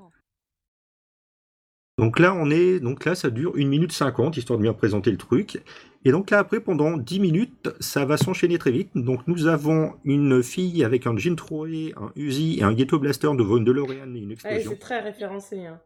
Donc 1.98 2.18
là, 2.18 2.34
on 2.34 2.50
est, 2.50 2.78
donc 2.78 3.06
là, 3.06 3.14
ça 3.14 3.30
dure 3.30 3.54
1 3.56 3.66
minute 3.66 3.90
50, 3.92 4.36
histoire 4.36 4.58
de 4.58 4.62
bien 4.62 4.74
présenter 4.74 5.10
le 5.10 5.16
truc. 5.16 5.62
Et 6.04 6.10
donc 6.12 6.30
là, 6.30 6.38
après, 6.38 6.60
pendant 6.60 6.98
10 6.98 7.20
minutes, 7.20 7.70
ça 7.80 8.04
va 8.04 8.18
s'enchaîner 8.18 8.58
très 8.58 8.70
vite. 8.70 8.90
Donc 8.94 9.26
nous 9.26 9.46
avons 9.46 9.94
une 10.04 10.42
fille 10.42 10.84
avec 10.84 11.06
un 11.06 11.16
jean 11.16 11.36
troué, 11.36 11.94
un 11.96 12.12
Uzi 12.14 12.58
et 12.60 12.62
un 12.64 12.74
ghetto 12.74 12.98
blaster 12.98 13.28
devant 13.36 13.56
une 13.56 13.64
DeLorean 13.64 14.14
et 14.14 14.18
une 14.18 14.26
Ouais, 14.28 14.32
explosion. 14.34 14.70
c'est 14.72 14.78
très 14.78 15.00
référencé. 15.00 15.64
Hein. 15.64 15.80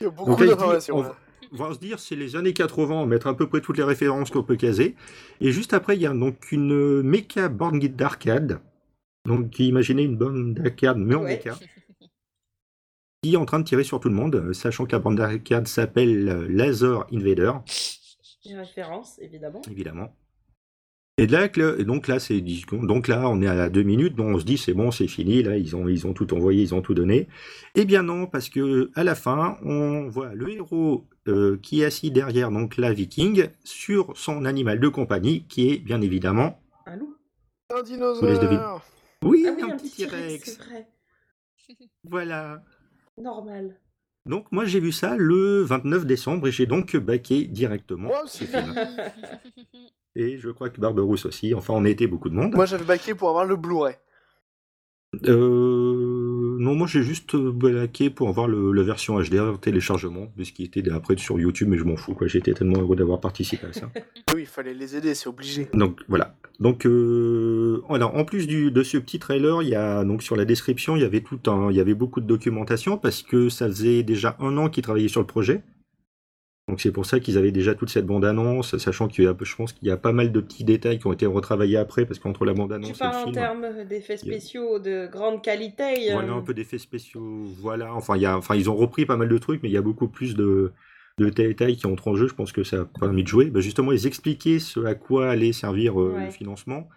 Il 0.00 0.04
y 0.04 0.06
a 0.06 0.10
Donc 0.10 0.18
beaucoup 0.26 0.44
d'informations. 0.44 1.04
on, 1.52 1.56
va 1.56 1.74
se 1.74 1.80
dire, 1.80 1.98
c'est 1.98 2.14
les 2.16 2.36
années 2.36 2.52
80, 2.52 2.94
on 2.94 3.00
va 3.00 3.06
mettre 3.06 3.26
à 3.26 3.36
peu 3.36 3.48
près 3.48 3.60
toutes 3.60 3.76
les 3.78 3.82
références 3.82 4.30
qu'on 4.30 4.44
peut 4.44 4.56
caser. 4.56 4.94
Et 5.40 5.50
juste 5.50 5.74
après, 5.74 5.96
il 5.96 6.02
y 6.02 6.06
a 6.06 6.12
donc 6.14 6.52
une 6.52 7.02
mecha 7.02 7.48
borne 7.48 7.80
d'arcade. 7.80 8.60
Donc 9.26 9.58
imaginez 9.58 10.04
une 10.04 10.16
borne 10.16 10.54
d'arcade, 10.54 10.98
mais 10.98 11.16
en 11.16 11.24
Ouais. 11.24 11.36
mecha. 11.44 11.58
Qui 13.26 13.34
est 13.34 13.38
en 13.38 13.44
train 13.44 13.58
de 13.58 13.64
tirer 13.64 13.82
sur 13.82 13.98
tout 13.98 14.08
le 14.08 14.14
monde, 14.14 14.36
euh, 14.36 14.52
sachant 14.52 14.86
que 14.86 14.92
la 14.92 15.00
borne 15.00 15.16
d'arcade 15.16 15.66
s'appelle 15.66 16.28
euh, 16.28 16.46
Laser 16.48 17.04
Invader. 17.12 17.50
Une 18.48 18.56
référence, 18.56 19.18
évidemment. 19.20 19.60
évidemment. 19.68 20.14
Et 21.18 21.26
de 21.26 21.32
là, 21.32 21.48
donc 21.82 22.06
là, 22.06 22.20
c'est 22.20 22.40
donc 22.40 23.08
là, 23.08 23.28
on 23.28 23.42
est 23.42 23.48
à 23.48 23.68
deux 23.68 23.82
minutes, 23.82 24.14
donc 24.14 24.36
on 24.36 24.38
se 24.38 24.44
dit 24.44 24.56
c'est 24.58 24.74
bon, 24.74 24.92
c'est 24.92 25.08
fini. 25.08 25.42
Là, 25.42 25.56
ils 25.56 25.74
ont, 25.74 25.88
ils 25.88 26.06
ont 26.06 26.12
tout 26.12 26.32
envoyé, 26.34 26.62
ils 26.62 26.72
ont 26.72 26.82
tout 26.82 26.94
donné. 26.94 27.26
Eh 27.74 27.84
bien 27.84 28.04
non, 28.04 28.28
parce 28.28 28.48
que 28.48 28.92
à 28.94 29.02
la 29.02 29.16
fin, 29.16 29.58
on 29.64 30.06
voit 30.08 30.32
le 30.32 30.48
héros 30.48 31.04
euh, 31.26 31.58
qui 31.60 31.80
est 31.82 31.84
assis 31.86 32.12
derrière 32.12 32.52
donc 32.52 32.76
la 32.76 32.92
Viking 32.92 33.48
sur 33.64 34.16
son 34.16 34.44
animal 34.44 34.78
de 34.78 34.86
compagnie, 34.86 35.48
qui 35.48 35.72
est 35.72 35.78
bien 35.78 36.00
évidemment, 36.00 36.60
Un 36.86 36.94
loup. 36.94 37.16
Un 37.74 37.82
dinosaure. 37.82 38.82
oui, 39.22 39.46
Ah 39.48 39.52
oui, 39.56 39.60
un, 39.60 39.72
un 39.72 39.76
petit 39.76 39.88
petit 39.88 40.06
T-Rex, 40.06 40.12
T-Rex. 40.12 40.58
c'est 40.60 40.62
vrai. 40.64 40.86
Voilà. 42.04 42.62
Normal. 43.18 43.80
Donc 44.26 44.50
moi 44.50 44.64
j'ai 44.64 44.80
vu 44.80 44.92
ça 44.92 45.16
le 45.16 45.62
29 45.62 46.04
décembre 46.04 46.48
et 46.48 46.52
j'ai 46.52 46.66
donc 46.66 46.96
baqué 46.96 47.44
directement 47.46 48.08
Moi 48.08 48.22
ce 48.26 48.44
aussi. 48.44 48.46
film. 48.46 48.74
Et 50.18 50.38
je 50.38 50.48
crois 50.48 50.70
que 50.70 50.80
Barberousse 50.80 51.26
aussi. 51.26 51.52
Enfin, 51.52 51.74
on 51.74 51.84
été 51.84 52.06
beaucoup 52.06 52.30
de 52.30 52.34
monde. 52.34 52.54
Moi, 52.54 52.64
j'avais 52.64 52.86
baqué 52.86 53.14
pour 53.14 53.28
avoir 53.28 53.44
le 53.44 53.54
Blu-ray. 53.54 53.96
Euh, 55.24 56.56
non, 56.58 56.74
moi 56.74 56.86
j'ai 56.86 57.02
juste 57.02 57.36
baqué 57.36 58.10
pour 58.10 58.28
avoir 58.28 58.48
le, 58.48 58.72
la 58.72 58.82
version 58.82 59.20
HDR 59.20 59.58
téléchargement, 59.60 60.32
de 60.36 60.44
ce 60.44 60.52
qui 60.52 60.64
était 60.64 60.88
après 60.90 61.16
sur 61.16 61.38
YouTube, 61.38 61.68
mais 61.68 61.78
je 61.78 61.84
m'en 61.84 61.96
fous. 61.96 62.14
quoi. 62.14 62.26
J'étais 62.26 62.52
tellement 62.54 62.80
heureux 62.80 62.96
d'avoir 62.96 63.20
participé 63.20 63.66
à 63.66 63.72
ça. 63.72 63.90
Oui, 64.34 64.42
il 64.42 64.46
fallait 64.46 64.74
les 64.74 64.96
aider, 64.96 65.14
c'est 65.14 65.28
obligé. 65.28 65.68
Donc 65.72 66.00
voilà. 66.08 66.34
Donc 66.60 66.84
euh, 66.84 67.80
en 67.88 68.24
plus 68.24 68.46
du, 68.46 68.70
de 68.70 68.82
ce 68.82 68.98
petit 68.98 69.18
trailer, 69.18 69.62
il 69.62 69.68
y 69.68 69.74
a 69.74 70.04
donc 70.04 70.22
sur 70.22 70.36
la 70.36 70.44
description, 70.44 70.96
il 70.96 71.02
y 71.02 71.04
avait 71.04 71.20
tout 71.20 71.38
un, 71.50 71.70
il 71.70 71.76
y 71.76 71.80
avait 71.80 71.94
beaucoup 71.94 72.20
de 72.20 72.26
documentation 72.26 72.98
parce 72.98 73.22
que 73.22 73.48
ça 73.48 73.66
faisait 73.66 74.02
déjà 74.02 74.36
un 74.40 74.56
an 74.58 74.68
qu'ils 74.68 74.82
travaillaient 74.82 75.08
sur 75.08 75.20
le 75.20 75.26
projet. 75.26 75.62
Donc 76.68 76.80
c'est 76.80 76.90
pour 76.90 77.06
ça 77.06 77.20
qu'ils 77.20 77.38
avaient 77.38 77.52
déjà 77.52 77.76
toute 77.76 77.90
cette 77.90 78.06
bande-annonce, 78.06 78.76
sachant 78.78 79.06
qu'il 79.06 79.22
y 79.24 79.26
a, 79.28 79.36
je 79.40 79.54
pense 79.54 79.72
qu'il 79.72 79.86
y 79.86 79.90
a 79.92 79.96
pas 79.96 80.10
mal 80.10 80.32
de 80.32 80.40
petits 80.40 80.64
détails 80.64 80.98
qui 80.98 81.06
ont 81.06 81.12
été 81.12 81.24
retravaillés 81.24 81.76
après 81.76 82.06
parce 82.06 82.18
qu'entre 82.18 82.44
la 82.44 82.52
Tu 82.54 82.58
bande-annonce 82.58 82.88
et 82.90 82.92
le 82.92 82.98
parles 82.98 83.14
en 83.16 83.22
film, 83.22 83.34
termes 83.34 83.66
d'effets 83.88 84.14
a- 84.14 84.16
spéciaux 84.16 84.78
de 84.80 85.06
grande 85.06 85.42
qualité. 85.42 86.10
voilà 86.12 86.32
euh, 86.32 86.38
un 86.38 86.42
peu 86.42 86.54
d'effets 86.54 86.78
spéciaux, 86.78 87.44
voilà. 87.60 87.94
Enfin 87.94 88.16
il 88.16 88.22
y 88.22 88.26
a, 88.26 88.36
enfin 88.36 88.56
ils 88.56 88.68
ont 88.68 88.74
repris 88.74 89.06
pas 89.06 89.16
mal 89.16 89.28
de 89.28 89.38
trucs, 89.38 89.62
mais 89.62 89.68
il 89.68 89.72
y 89.72 89.76
a 89.76 89.82
beaucoup 89.82 90.08
plus 90.08 90.34
de 90.34 90.72
de 91.18 91.30
détails 91.30 91.76
qui 91.76 91.86
entrent 91.86 92.08
en 92.08 92.16
jeu. 92.16 92.26
Je 92.28 92.34
pense 92.34 92.50
que 92.52 92.62
ça 92.64 92.80
a 92.80 92.84
permis 92.84 93.22
de 93.22 93.28
jouer. 93.28 93.46
Bah, 93.46 93.60
justement, 93.60 93.90
ils 93.92 94.06
expliquaient 94.06 94.58
ce 94.58 94.80
à 94.80 94.94
quoi 94.94 95.30
allait 95.30 95.52
servir 95.54 95.98
euh, 95.98 96.12
Ouais. 96.14 96.24
le 96.26 96.30
financement. 96.30 96.88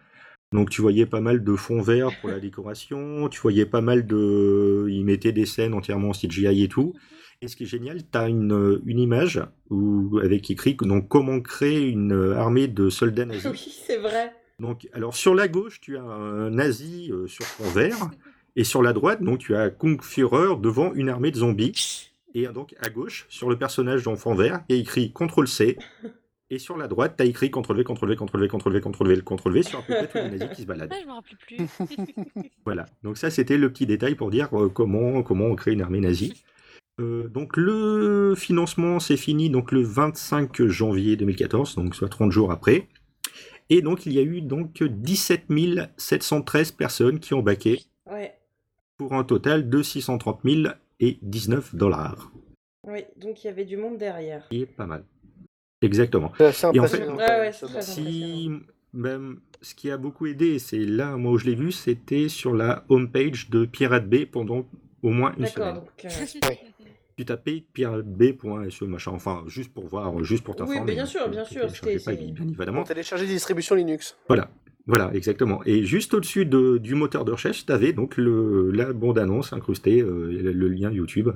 Donc 0.52 0.72
tu 0.72 0.82
voyais 0.82 1.06
pas 1.06 1.22
mal 1.22 1.44
de 1.44 1.56
fonds 1.56 1.82
verts 1.82 2.10
pour 2.20 2.30
la 2.32 2.40
décoration, 2.48 3.30
tu 3.30 3.40
voyais 3.40 3.66
pas 3.68 3.80
mal 3.82 4.08
de... 4.08 4.88
Ils 4.90 5.06
mettaient 5.06 5.32
des 5.32 5.46
scènes 5.46 5.74
entièrement 5.76 6.10
en 6.10 6.14
CGI 6.14 6.64
et 6.64 6.68
tout. 6.68 6.94
Et 7.42 7.48
ce 7.48 7.56
qui 7.56 7.64
est 7.64 7.68
génial, 7.68 8.02
tu 8.04 8.18
as 8.18 8.28
une, 8.28 8.82
une 8.86 9.00
image 9.00 9.42
où, 9.70 10.20
avec 10.22 10.50
écrit 10.52 10.76
donc, 10.76 11.08
comment 11.08 11.40
créer 11.40 11.88
une 11.88 12.34
armée 12.36 12.68
de 12.68 12.90
soldats 12.90 13.26
nazis. 13.26 13.52
Oui, 13.52 13.82
c'est 13.86 13.98
vrai. 13.98 14.34
Donc, 14.60 14.90
alors 14.92 15.16
sur 15.16 15.34
la 15.34 15.48
gauche, 15.48 15.80
tu 15.80 15.98
as 15.98 16.02
un 16.02 16.50
nazi 16.50 17.10
euh, 17.14 17.28
sur 17.28 17.46
fond 17.46 17.70
vert, 17.70 18.10
et 18.58 18.66
sur 18.66 18.84
la 18.84 18.92
droite, 18.92 19.24
donc 19.24 19.40
tu 19.40 19.56
as 19.56 19.70
Kung 19.70 20.02
Führer 20.02 20.58
devant 20.62 20.94
une 20.94 21.08
armée 21.08 21.32
de 21.32 21.38
zombies. 21.38 22.12
Et 22.36 22.46
donc 22.48 22.76
à 22.82 22.90
gauche, 22.90 23.26
sur 23.30 23.50
le 23.50 23.58
personnage 23.58 24.06
en 24.08 24.18
fond 24.18 24.36
vert, 24.36 24.62
il 24.68 24.76
y 24.76 24.80
a 24.80 24.82
écrit 24.82 25.14
CTRL 25.14 25.48
C. 25.48 25.78
Et 26.50 26.60
sur 26.60 26.76
la 26.78 26.88
droite, 26.88 27.16
tu 27.18 27.24
as 27.24 27.26
écrit 27.26 27.50
CTRL 27.52 27.78
V, 27.78 27.84
CTRL 27.86 28.10
V, 28.10 28.18
CTRL 28.18 28.42
V, 28.42 28.50
CTRL 28.50 28.74
V, 28.74 28.80
CTRL 28.82 29.14
V, 29.14 29.22
CTRL 29.22 29.54
V 29.54 29.64
sur 29.64 29.80
à 29.80 29.82
peu 29.84 29.94
près 29.94 30.08
tous 30.08 30.18
les 30.18 30.30
nazis 30.38 30.56
qui 30.56 30.62
se 30.64 30.68
baladent. 30.68 30.92
Ah, 30.94 30.98
je 31.02 31.08
me 31.08 31.14
rappelle 31.14 31.38
plus. 31.38 32.44
Voilà, 32.66 32.86
donc 33.02 33.18
ça 33.18 33.30
c'était 33.30 33.58
le 33.58 33.72
petit 33.72 33.86
détail 33.86 34.16
pour 34.16 34.30
dire 34.30 34.50
euh, 34.54 34.68
comment, 34.68 35.24
comment 35.24 35.46
on 35.46 35.56
crée 35.56 35.72
une 35.72 35.82
armée 35.82 36.02
nazie. 36.02 36.34
Euh, 37.00 37.28
donc 37.30 37.56
le 37.56 38.34
financement 38.36 39.00
c'est 39.00 39.18
fini 39.18 39.50
donc 39.50 39.72
le 39.72 39.82
25 39.82 40.66
janvier 40.68 41.16
2014, 41.16 41.76
donc 41.76 41.96
soit 41.96 42.10
30 42.10 42.32
jours 42.32 42.52
après. 42.52 42.88
Et 43.70 43.82
donc 43.82 44.06
il 44.06 44.14
y 44.14 44.20
a 44.20 44.24
eu 44.24 44.42
donc 44.42 44.84
17 44.84 45.46
713 45.98 46.72
personnes 46.72 47.20
qui 47.20 47.34
ont 47.34 47.42
baqué 47.42 47.82
Ouais. 48.12 48.34
pour 48.98 49.14
un 49.14 49.24
total 49.24 49.70
de 49.70 49.82
630 49.84 50.40
000 50.44 50.74
et 51.00 51.20
19 51.22 51.76
dollars. 51.76 52.32
Oui, 52.88 53.04
donc 53.18 53.44
il 53.44 53.48
y 53.48 53.50
avait 53.50 53.66
du 53.66 53.78
monde 53.78 53.98
derrière. 53.98 54.48
Qui 54.50 54.62
est 54.62 54.66
pas 54.66 54.88
mal. 54.88 55.04
Exactement. 55.82 56.32
C'est 56.52 56.76
Et 56.76 56.80
en 56.80 56.88
fait-. 56.88 57.08
Ouais, 57.08 57.40
même, 57.40 57.54
c'est 57.54 57.82
Si 57.82 58.50
ce 59.62 59.76
qui 59.76 59.92
a 59.92 59.98
beaucoup 59.98 60.26
aidé, 60.26 60.58
c'est 60.58 60.80
là 60.80 61.16
moi 61.18 61.34
où 61.34 61.38
je 61.38 61.46
l'ai 61.46 61.56
vu, 61.56 61.72
c'était 61.72 62.28
sur 62.30 62.54
la 62.54 62.84
homepage 62.90 63.50
de 63.50 63.66
Pirate 63.66 64.10
Bay 64.10 64.26
pendant 64.26 64.66
au 65.04 65.10
moins 65.10 65.34
une 65.38 65.44
D'accord, 65.44 65.68
semaine. 65.68 65.76
donc. 65.76 66.06
euh, 66.06 66.56
tu 67.20 67.26
tapais 67.26 67.66
pirateb.se 67.74 68.86
machin, 68.86 69.12
enfin 69.12 69.44
juste 69.48 69.74
pour 69.74 69.86
voir, 69.88 70.24
juste 70.24 70.42
pour 70.46 70.54
Oui, 70.56 70.60
t'informer. 70.60 70.80
mais 70.86 70.94
bien 70.94 71.04
hein, 71.04 71.06
sûr, 71.06 71.28
bien 71.28 71.44
sûr, 71.44 71.64
pas, 71.64 71.68
bien 72.16 72.34
Pour 72.34 72.46
évidemment. 72.46 72.84
télécharger 72.86 73.26
des 73.28 73.34
distributions 73.34 73.76
Linux. 73.76 74.16
Voilà, 74.30 74.50
voilà, 74.88 75.14
exactement. 75.14 75.62
Et 75.66 75.84
juste 75.84 76.14
au-dessus 76.14 76.46
de- 76.46 76.78
du 76.78 76.96
moteur 76.96 77.26
de 77.26 77.34
recherche, 77.34 77.66
tu 77.66 77.72
avais 77.74 77.92
donc 77.92 78.16
le, 78.16 78.72
la 78.72 78.94
bande-annonce 78.94 79.52
incrustée, 79.52 80.00
euh, 80.02 80.32
le, 80.32 80.54
le 80.54 80.68
lien 80.70 80.92
YouTube. 80.92 81.30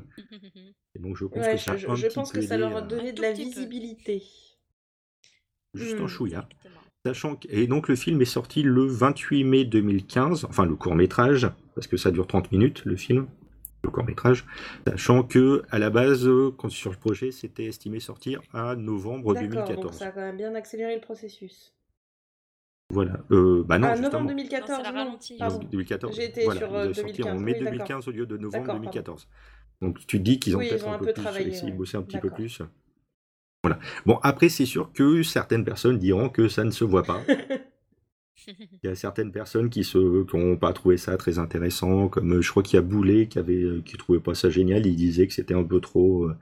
Et 0.96 1.00
donc 1.00 1.18
je 1.18 1.26
pense 1.26 1.46
ouais, 1.46 1.52
que 1.56 1.58
ça 1.60 1.74
a 1.74 1.76
je, 1.78 1.90
un 1.90 1.96
je 1.96 2.08
petit 2.08 2.16
pense 2.16 2.32
peu 2.32 2.40
que 2.40 2.46
ça 2.46 2.56
aidé 2.56 2.62
leur 2.64 2.76
a 2.78 2.80
à- 2.80 2.82
donné 2.82 3.12
de 3.12 3.22
la 3.22 3.34
visibilité. 3.34 4.24
juste 5.74 6.00
Hmm. 6.00 6.04
un 6.04 6.08
chouïa. 6.08 6.48
Sachant 7.06 7.36
que, 7.36 7.48
et 7.50 7.68
donc 7.68 7.90
le 7.90 7.98
film 7.98 8.22
est 8.22 8.26
sorti 8.26 8.64
le 8.64 8.86
28 8.86 9.44
mai 9.44 9.66
2015, 9.66 10.46
enfin 10.46 10.66
le 10.66 10.76
court 10.76 10.96
métrage, 10.96 11.50
parce 11.76 11.88
que 11.88 11.98
ça 11.98 12.10
dure 12.12 12.26
30 12.28 12.54
minutes 12.54 12.86
le 12.86 12.96
film, 12.96 13.28
le 13.84 13.90
court 13.90 14.06
métrage, 14.06 14.46
sachant 14.88 15.24
que 15.24 15.64
à 15.70 15.80
la 15.80 15.90
base, 15.90 16.28
euh, 16.28 16.52
quand 16.58 16.70
sur 16.70 16.92
le 16.92 16.98
projet, 16.98 17.32
c'était 17.32 17.66
estimé 17.66 18.00
sortir 18.00 18.42
à 18.54 18.76
novembre 18.76 19.34
D'accord, 19.34 19.50
donc 19.50 19.68
2014. 19.68 19.98
ça 19.98 20.08
a 20.08 20.12
quand 20.12 20.22
même 20.22 20.38
bien 20.38 20.56
accéléré 20.56 20.96
le 20.96 21.02
processus. 21.02 21.74
Voilà. 22.90 23.20
Euh, 23.32 23.64
bah 23.66 23.80
non, 23.80 23.88
ah, 23.88 23.96
justement. 23.96 24.12
novembre 24.12 24.32
Non, 24.32 24.38
2014, 24.38 24.70
c'est 24.78 24.84
la 24.84 24.92
non, 24.92 24.98
ralentie. 24.98 25.38
pardon. 25.38 25.60
Donc, 25.60 25.70
2014. 25.72 26.16
J'ai 26.16 26.26
été 26.26 26.44
voilà, 26.46 26.60
sur, 26.60 26.70
ils 26.70 26.76
euh, 26.76 26.90
ont 26.90 26.94
sorti 26.94 27.24
en 27.24 27.36
2015, 27.36 27.42
mai 27.42 27.52
oui, 27.52 27.60
d'accord. 27.60 27.72
2015 27.72 28.08
au 28.08 28.12
lieu 28.12 28.26
de 28.26 28.38
novembre 28.38 28.66
D'accord, 28.66 28.80
2014. 28.82 29.28
Donc 29.82 30.00
tu 30.06 30.18
te 30.18 30.24
dis 30.24 30.40
qu'ils 30.40 30.56
ont 30.56 30.60
Oui, 30.60 30.66
ils 30.66 30.70
peut-être 30.70 30.88
ont 30.88 30.92
un, 30.92 30.96
un 30.96 31.00
peu, 31.00 31.06
plus 31.06 31.14
travaillé, 31.14 31.48
essayé 31.50 31.72
de 31.72 31.78
bosser 31.78 31.98
un 31.98 32.04
petit 32.04 32.20
peu 32.20 32.30
plus. 32.30 32.62
Voilà. 33.64 33.80
Bon, 34.06 34.20
après, 34.24 34.50
c'est 34.50 34.66
sûr 34.66 34.92
que 34.94 35.24
certaines 35.24 35.66
personnes 35.66 35.98
diront 35.98 36.30
que 36.30 36.48
ça 36.48 36.64
ne 36.64 36.72
se 36.72 36.84
voit 36.84 37.04
pas. 37.04 37.22
Il 38.84 38.88
y 38.90 38.92
a 38.92 38.96
certaines 38.96 39.32
personnes 39.32 39.70
qui 39.70 39.84
se 39.84 40.24
qui 40.26 40.36
ont 40.36 40.58
pas 40.58 40.74
trouvé 40.74 40.98
ça 40.98 41.18
très 41.18 41.40
intéressant, 41.40 42.08
comme 42.08 42.34
euh, 42.34 42.42
je 42.42 42.50
crois 42.52 42.64
qu'il 42.64 42.76
y 42.76 42.80
a 42.80 42.82
Boulet 42.84 43.28
qui 43.28 43.40
avait 43.40 43.62
euh, 43.64 43.82
qui 43.82 43.98
trouvait 43.98 44.20
pas 44.20 44.36
ça 44.36 44.50
génial, 44.52 44.86
il 44.86 44.96
disait 44.96 45.28
que 45.28 45.34
c'était 45.34 45.54
un 45.56 45.64
peu 45.64 45.82
trop 45.82 46.26
euh, 46.26 46.38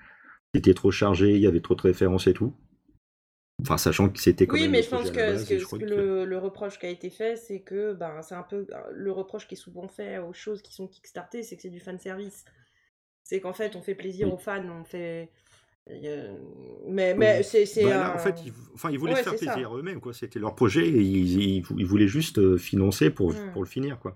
c'était 0.56 0.74
trop 0.76 0.92
chargé, 0.92 1.36
il 1.36 1.42
y 1.42 1.48
avait 1.48 1.62
trop 1.62 1.76
de 1.76 1.82
références 1.84 2.28
et 2.28 2.34
tout. 2.34 2.54
Enfin, 3.62 3.78
sachant 3.78 4.10
que 4.10 4.20
c'était 4.20 4.46
quand 4.48 4.58
Oui, 4.58 4.62
même 4.62 4.72
mais 4.72 4.82
je 4.84 4.90
pense 4.90 5.12
que, 5.12 5.16
base, 5.18 5.46
que- 5.48 5.60
je 5.60 5.66
que 5.66 5.86
que- 5.86 5.86
le, 5.86 6.26
le 6.26 6.38
reproche 6.38 6.78
qui 6.80 6.86
a 6.86 6.90
été 6.90 7.10
fait, 7.10 7.36
c'est 7.38 7.62
que 7.62 7.94
ben, 7.94 8.22
c'est 8.22 8.36
un 8.36 8.44
peu 8.44 8.68
le 8.92 9.12
reproche 9.12 9.48
qui 9.48 9.54
est 9.56 9.58
souvent 9.58 9.88
fait 9.88 10.18
aux 10.18 10.34
choses 10.34 10.62
qui 10.62 10.74
sont 10.74 10.88
kickstartées, 10.88 11.44
c'est 11.44 11.56
que 11.56 11.62
c'est 11.62 11.70
du 11.70 11.80
fan 11.80 12.00
service. 12.00 12.44
C'est 13.24 13.42
qu'en 13.42 13.54
fait, 13.54 13.76
on 13.76 13.82
fait 13.82 13.96
plaisir 13.96 14.30
Oui. 14.30 14.34
aux 14.34 14.38
fans, 14.38 14.68
on 14.70 14.84
fait. 14.86 15.32
Euh, 15.90 16.36
Mais, 16.88 17.14
mais 17.16 17.44
c'est. 17.44 17.66
Bah 17.84 18.12
un- 18.12 18.16
en 18.16 18.18
fait, 18.20 18.36
ils, 18.46 18.54
enfin, 18.74 18.90
ils 18.92 19.00
voulaient 19.00 19.14
Ouais, 19.14 19.24
se 19.24 19.30
faire 19.30 19.36
plaisir 19.54 19.76
eux-mêmes, 19.78 20.00
quoi. 20.00 20.14
C'était 20.14 20.40
leur 20.40 20.56
projet 20.56 20.88
et 20.88 21.02
ils, 21.02 21.42
ils- 21.42 21.64
ils 21.78 21.86
voulaient 21.86 22.08
juste 22.08 22.38
euh, 22.40 22.58
financer 22.58 23.10
pour, 23.10 23.32
Mm. 23.32 23.52
pour 23.54 23.62
le 23.64 23.68
finir, 23.68 24.00
quoi. 24.00 24.16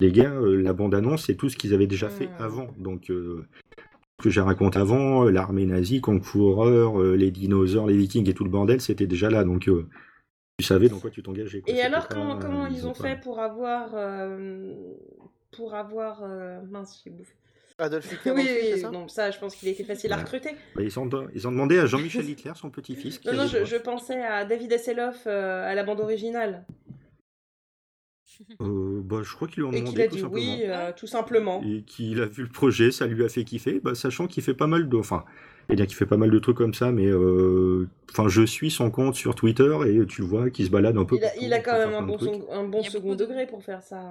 Les 0.00 0.10
gars, 0.12 0.32
euh, 0.32 0.56
la 0.60 0.72
bande-annonce, 0.72 1.26
c'est 1.26 1.34
tout 1.36 1.48
ce 1.48 1.56
qu'ils 1.56 1.74
avaient 1.74 1.86
déjà 1.86 2.08
fait 2.08 2.26
Mm. 2.26 2.30
avant. 2.42 2.68
Donc, 2.78 3.10
euh, 3.10 3.46
ce 4.20 4.24
que 4.24 4.30
j'ai 4.30 4.40
raconté 4.40 4.78
avant, 4.78 5.24
l'armée 5.24 5.66
nazie, 5.66 6.00
Kung 6.00 6.22
Fu 6.22 6.38
Horror, 6.38 7.02
les 7.02 7.30
dinosaures, 7.30 7.86
les 7.86 7.96
vikings 7.96 8.28
et 8.28 8.34
tout 8.34 8.44
le 8.44 8.50
bordel, 8.50 8.80
c'était 8.80 9.06
déjà 9.06 9.30
là. 9.30 9.44
Donc, 9.44 9.68
euh, 9.68 9.88
tu 10.58 10.64
savais 10.64 10.88
dans 10.88 11.00
quoi 11.00 11.10
tu 11.10 11.22
t'engageais. 11.22 11.62
Et 11.66 11.80
alors, 11.82 12.06
pas- 12.08 12.14
comment, 12.14 12.38
comment 12.38 12.66
ils, 12.66 12.86
ont 12.86 12.94
fait 12.94 13.20
pour 13.20 13.40
avoir. 13.40 13.90
euh, 13.94 14.72
pour 15.56 15.74
avoir. 15.74 16.22
mince, 16.70 17.02
j'ai 17.04 17.10
bouffé. 17.10 17.34
Adolf 17.78 18.12
Hitler, 18.12 18.32
Oui, 18.32 18.80
ça 18.80 18.90
non, 18.90 19.08
ça, 19.08 19.30
je 19.32 19.38
pense 19.38 19.56
qu'il 19.56 19.68
était 19.68 19.82
facile 19.82 20.12
à 20.12 20.16
recruter. 20.16 20.50
Bah, 20.76 20.82
ils, 20.82 20.96
ont, 20.98 21.08
ils 21.34 21.48
ont 21.48 21.50
demandé 21.50 21.78
à 21.78 21.86
Jean-Michel 21.86 22.28
Hitler, 22.28 22.52
son 22.54 22.70
petit-fils. 22.70 23.24
Non, 23.24 23.32
non, 23.34 23.46
je, 23.48 23.76
pensais 23.76 24.22
à 24.22 24.44
David 24.44 24.72
Hasselhoff 24.72 25.24
euh, 25.26 25.68
à 25.68 25.74
la 25.74 25.82
bande 25.82 26.00
originale. 26.00 26.64
Euh, 28.60 29.00
bah, 29.04 29.18
je 29.22 29.32
crois 29.34 29.48
qu'ils 29.48 29.62
lui 29.62 29.68
ont 29.68 29.72
Et 29.72 29.80
demandé 29.80 29.92
qu'il 29.92 30.02
a 30.02 30.08
tout 30.08 30.14
dit 30.16 30.20
simplement. 30.22 30.54
oui, 30.54 30.62
euh, 30.64 30.92
tout 30.96 31.06
simplement. 31.06 31.62
et 31.64 31.82
qu'il 31.82 32.20
a 32.20 32.26
vu 32.26 32.42
le 32.44 32.48
projet, 32.48 32.90
ça 32.90 33.06
lui 33.06 33.24
a 33.24 33.28
fait 33.28 33.44
kiffer, 33.44 33.80
bah, 33.82 33.94
sachant 33.94 34.26
qu'il 34.26 34.42
fait 34.42 34.54
pas 34.54 34.66
mal 34.66 34.88
de, 34.88 34.96
enfin, 34.96 35.24
il 35.68 35.76
qu'il 35.86 35.94
fait 35.96 36.06
pas 36.06 36.16
mal 36.16 36.30
de 36.30 36.38
trucs 36.38 36.56
comme 36.56 36.74
ça, 36.74 36.90
mais 36.92 37.06
euh, 37.06 37.88
enfin, 38.10 38.28
je 38.28 38.42
suis 38.42 38.70
son 38.70 38.90
compte 38.90 39.14
sur 39.14 39.34
Twitter 39.34 39.76
et 39.86 40.06
tu 40.06 40.22
vois 40.22 40.50
qu'il 40.50 40.66
se 40.66 40.70
balade 40.70 40.96
un 40.96 41.04
peu. 41.04 41.16
Il 41.16 41.24
a, 41.24 41.36
il 41.36 41.62
quand 41.62 41.78
même 41.78 41.94
un 41.94 42.02
bon, 42.02 42.18
second- 42.18 42.46
un 42.52 42.64
bon 42.64 42.82
de- 42.82 43.14
degré 43.14 43.46
pour 43.46 43.62
faire 43.62 43.82
ça. 43.82 44.10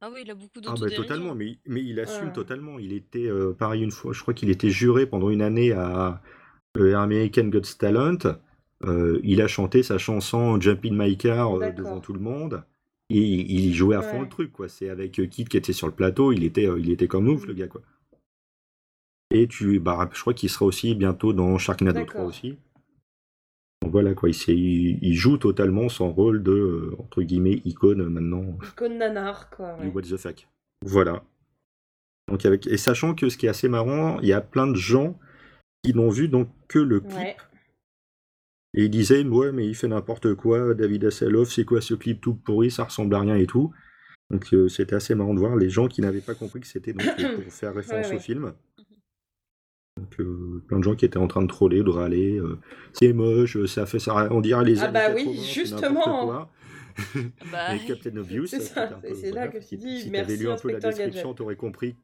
Ah 0.00 0.10
oui, 0.12 0.20
il 0.24 0.30
a 0.30 0.34
beaucoup 0.34 0.60
Ah 0.66 0.74
bah 0.80 0.90
totalement, 0.90 1.34
mais, 1.34 1.58
mais 1.66 1.82
il 1.82 1.98
assume 1.98 2.26
Ouais. 2.28 2.32
totalement. 2.32 2.78
Il 2.78 2.92
était 2.92 3.26
euh, 3.26 3.52
pareil 3.52 3.82
une 3.82 3.90
fois, 3.90 4.12
je 4.12 4.22
crois 4.22 4.32
qu'il 4.34 4.48
était 4.50 4.70
juré 4.70 5.06
pendant 5.06 5.28
une 5.30 5.42
année 5.42 5.72
à 5.72 6.22
euh, 6.76 6.96
American 6.96 7.44
Got 7.48 7.62
Talent. 7.78 8.18
Euh, 8.84 9.18
il 9.24 9.42
a 9.42 9.48
chanté 9.48 9.82
sa 9.82 9.98
chanson 9.98 10.60
Jump 10.60 10.84
in 10.84 10.92
My 10.92 11.16
Car 11.16 11.60
euh, 11.60 11.72
devant 11.72 11.98
tout 12.00 12.12
le 12.12 12.20
monde. 12.20 12.62
Et 13.10 13.18
il 13.18 13.60
y 13.66 13.72
jouait 13.74 13.96
à 13.96 14.02
fond 14.02 14.18
Ouais. 14.18 14.22
le 14.24 14.28
truc, 14.28 14.52
quoi. 14.52 14.68
C'est 14.68 14.88
avec 14.90 15.12
Kit 15.30 15.44
qui 15.46 15.56
était 15.56 15.72
sur 15.72 15.86
le 15.88 15.94
plateau, 15.94 16.30
il 16.30 16.44
était, 16.44 16.66
euh, 16.68 16.78
il 16.78 16.90
était 16.90 17.08
comme 17.08 17.28
ouf, 17.28 17.44
Mm. 17.44 17.46
le 17.48 17.54
gars, 17.54 17.66
quoi. 17.68 17.80
Et 19.30 19.46
tu, 19.48 19.80
bah, 19.80 20.08
je 20.12 20.20
crois 20.20 20.32
qu'il 20.34 20.48
sera 20.48 20.64
aussi 20.64 20.94
bientôt 20.94 21.32
dans 21.32 21.58
Sharknado 21.58 21.98
3 22.04 22.06
D'accord. 22.06 22.26
aussi. 22.26 22.56
Donc 23.82 23.92
voilà, 23.92 24.14
quoi. 24.14 24.28
Il, 24.28 24.98
il, 25.02 25.14
joue 25.14 25.38
totalement 25.38 25.88
son 25.88 26.12
rôle 26.12 26.42
de, 26.42 26.52
euh, 26.52 26.96
entre 26.98 27.22
guillemets, 27.22 27.62
icône 27.64 28.00
euh, 28.00 28.08
maintenant 28.08 28.58
Icône 28.72 28.98
nanar, 28.98 29.50
quoi. 29.50 29.76
du 29.80 29.88
what 29.88 30.02
the 30.02 30.16
fuck. 30.16 30.48
Voilà. 30.84 31.22
Donc 32.28 32.44
avec 32.44 32.66
et 32.66 32.76
sachant 32.76 33.14
que 33.14 33.28
ce 33.28 33.36
qui 33.36 33.46
est 33.46 33.48
assez 33.48 33.68
marrant, 33.68 34.20
il 34.20 34.28
y 34.28 34.32
a 34.32 34.40
plein 34.40 34.66
de 34.66 34.76
gens 34.76 35.18
qui 35.82 35.94
n'ont 35.94 36.10
vu 36.10 36.28
donc 36.28 36.48
que 36.68 36.78
le 36.78 37.00
clip 37.00 37.14
Ouais. 37.16 37.36
et 38.74 38.84
ils 38.84 38.90
disaient 38.90 39.24
ouais 39.24 39.50
mais 39.52 39.66
il 39.66 39.74
fait 39.74 39.88
n'importe 39.88 40.34
quoi, 40.34 40.74
David 40.74 41.06
Hasselhoff, 41.06 41.50
c'est 41.50 41.64
quoi 41.64 41.80
ce 41.80 41.94
clip 41.94 42.20
tout 42.20 42.34
pourri, 42.34 42.70
ça 42.70 42.84
ressemble 42.84 43.14
à 43.14 43.20
rien 43.20 43.36
et 43.36 43.46
tout. 43.46 43.72
Donc 44.30 44.52
euh, 44.52 44.68
c'était 44.68 44.96
assez 44.96 45.14
marrant 45.14 45.32
de 45.32 45.38
voir 45.38 45.56
les 45.56 45.70
gens 45.70 45.88
qui 45.88 46.02
n'avaient 46.02 46.20
pas 46.20 46.34
compris 46.34 46.60
que 46.60 46.66
c'était 46.66 46.92
donc 46.92 47.06
pour 47.44 47.52
faire 47.52 47.74
référence 47.74 48.10
ouais. 48.10 48.16
au 48.16 48.20
film. 48.20 48.52
Donc, 49.98 50.20
euh, 50.20 50.62
plein 50.66 50.78
de 50.78 50.84
gens 50.84 50.94
qui 50.94 51.04
étaient 51.04 51.18
en 51.18 51.26
train 51.28 51.42
de 51.42 51.48
troller, 51.48 51.82
de 51.82 51.90
râler. 51.90 52.38
euh, 52.38 52.58
c'est 52.92 53.12
moche, 53.12 53.64
ça 53.66 53.86
fait 53.86 53.98
ça, 53.98 54.28
on 54.32 54.40
dirait 54.40 54.64
les 54.64 54.80
Ah 54.82 54.88
bah 54.88 55.08
oui, 55.14 55.24
80, 55.24 55.36
c'est 55.42 55.52
justement. 55.60 56.00
quoi. 56.26 56.50
Bah, 57.52 57.58
Avec 57.68 57.86
Captain 57.86 58.16
Obvious, 58.16 58.46
C'est 58.46 58.60
ça, 58.60 59.00
c'est 59.14 59.30
là 59.30 59.46
voilà, 59.46 59.48
que 59.48 59.58
tu 59.58 59.64
si, 59.64 59.76
dis, 59.76 60.00
si 60.02 60.10
merci, 60.10 60.26
t'avais 60.32 60.42
lu 60.42 60.48
un 60.50 60.56
peu 60.56 60.72
la 60.72 60.80
description, 60.80 61.34
t'aurais 61.34 61.56
compris. 61.56 61.94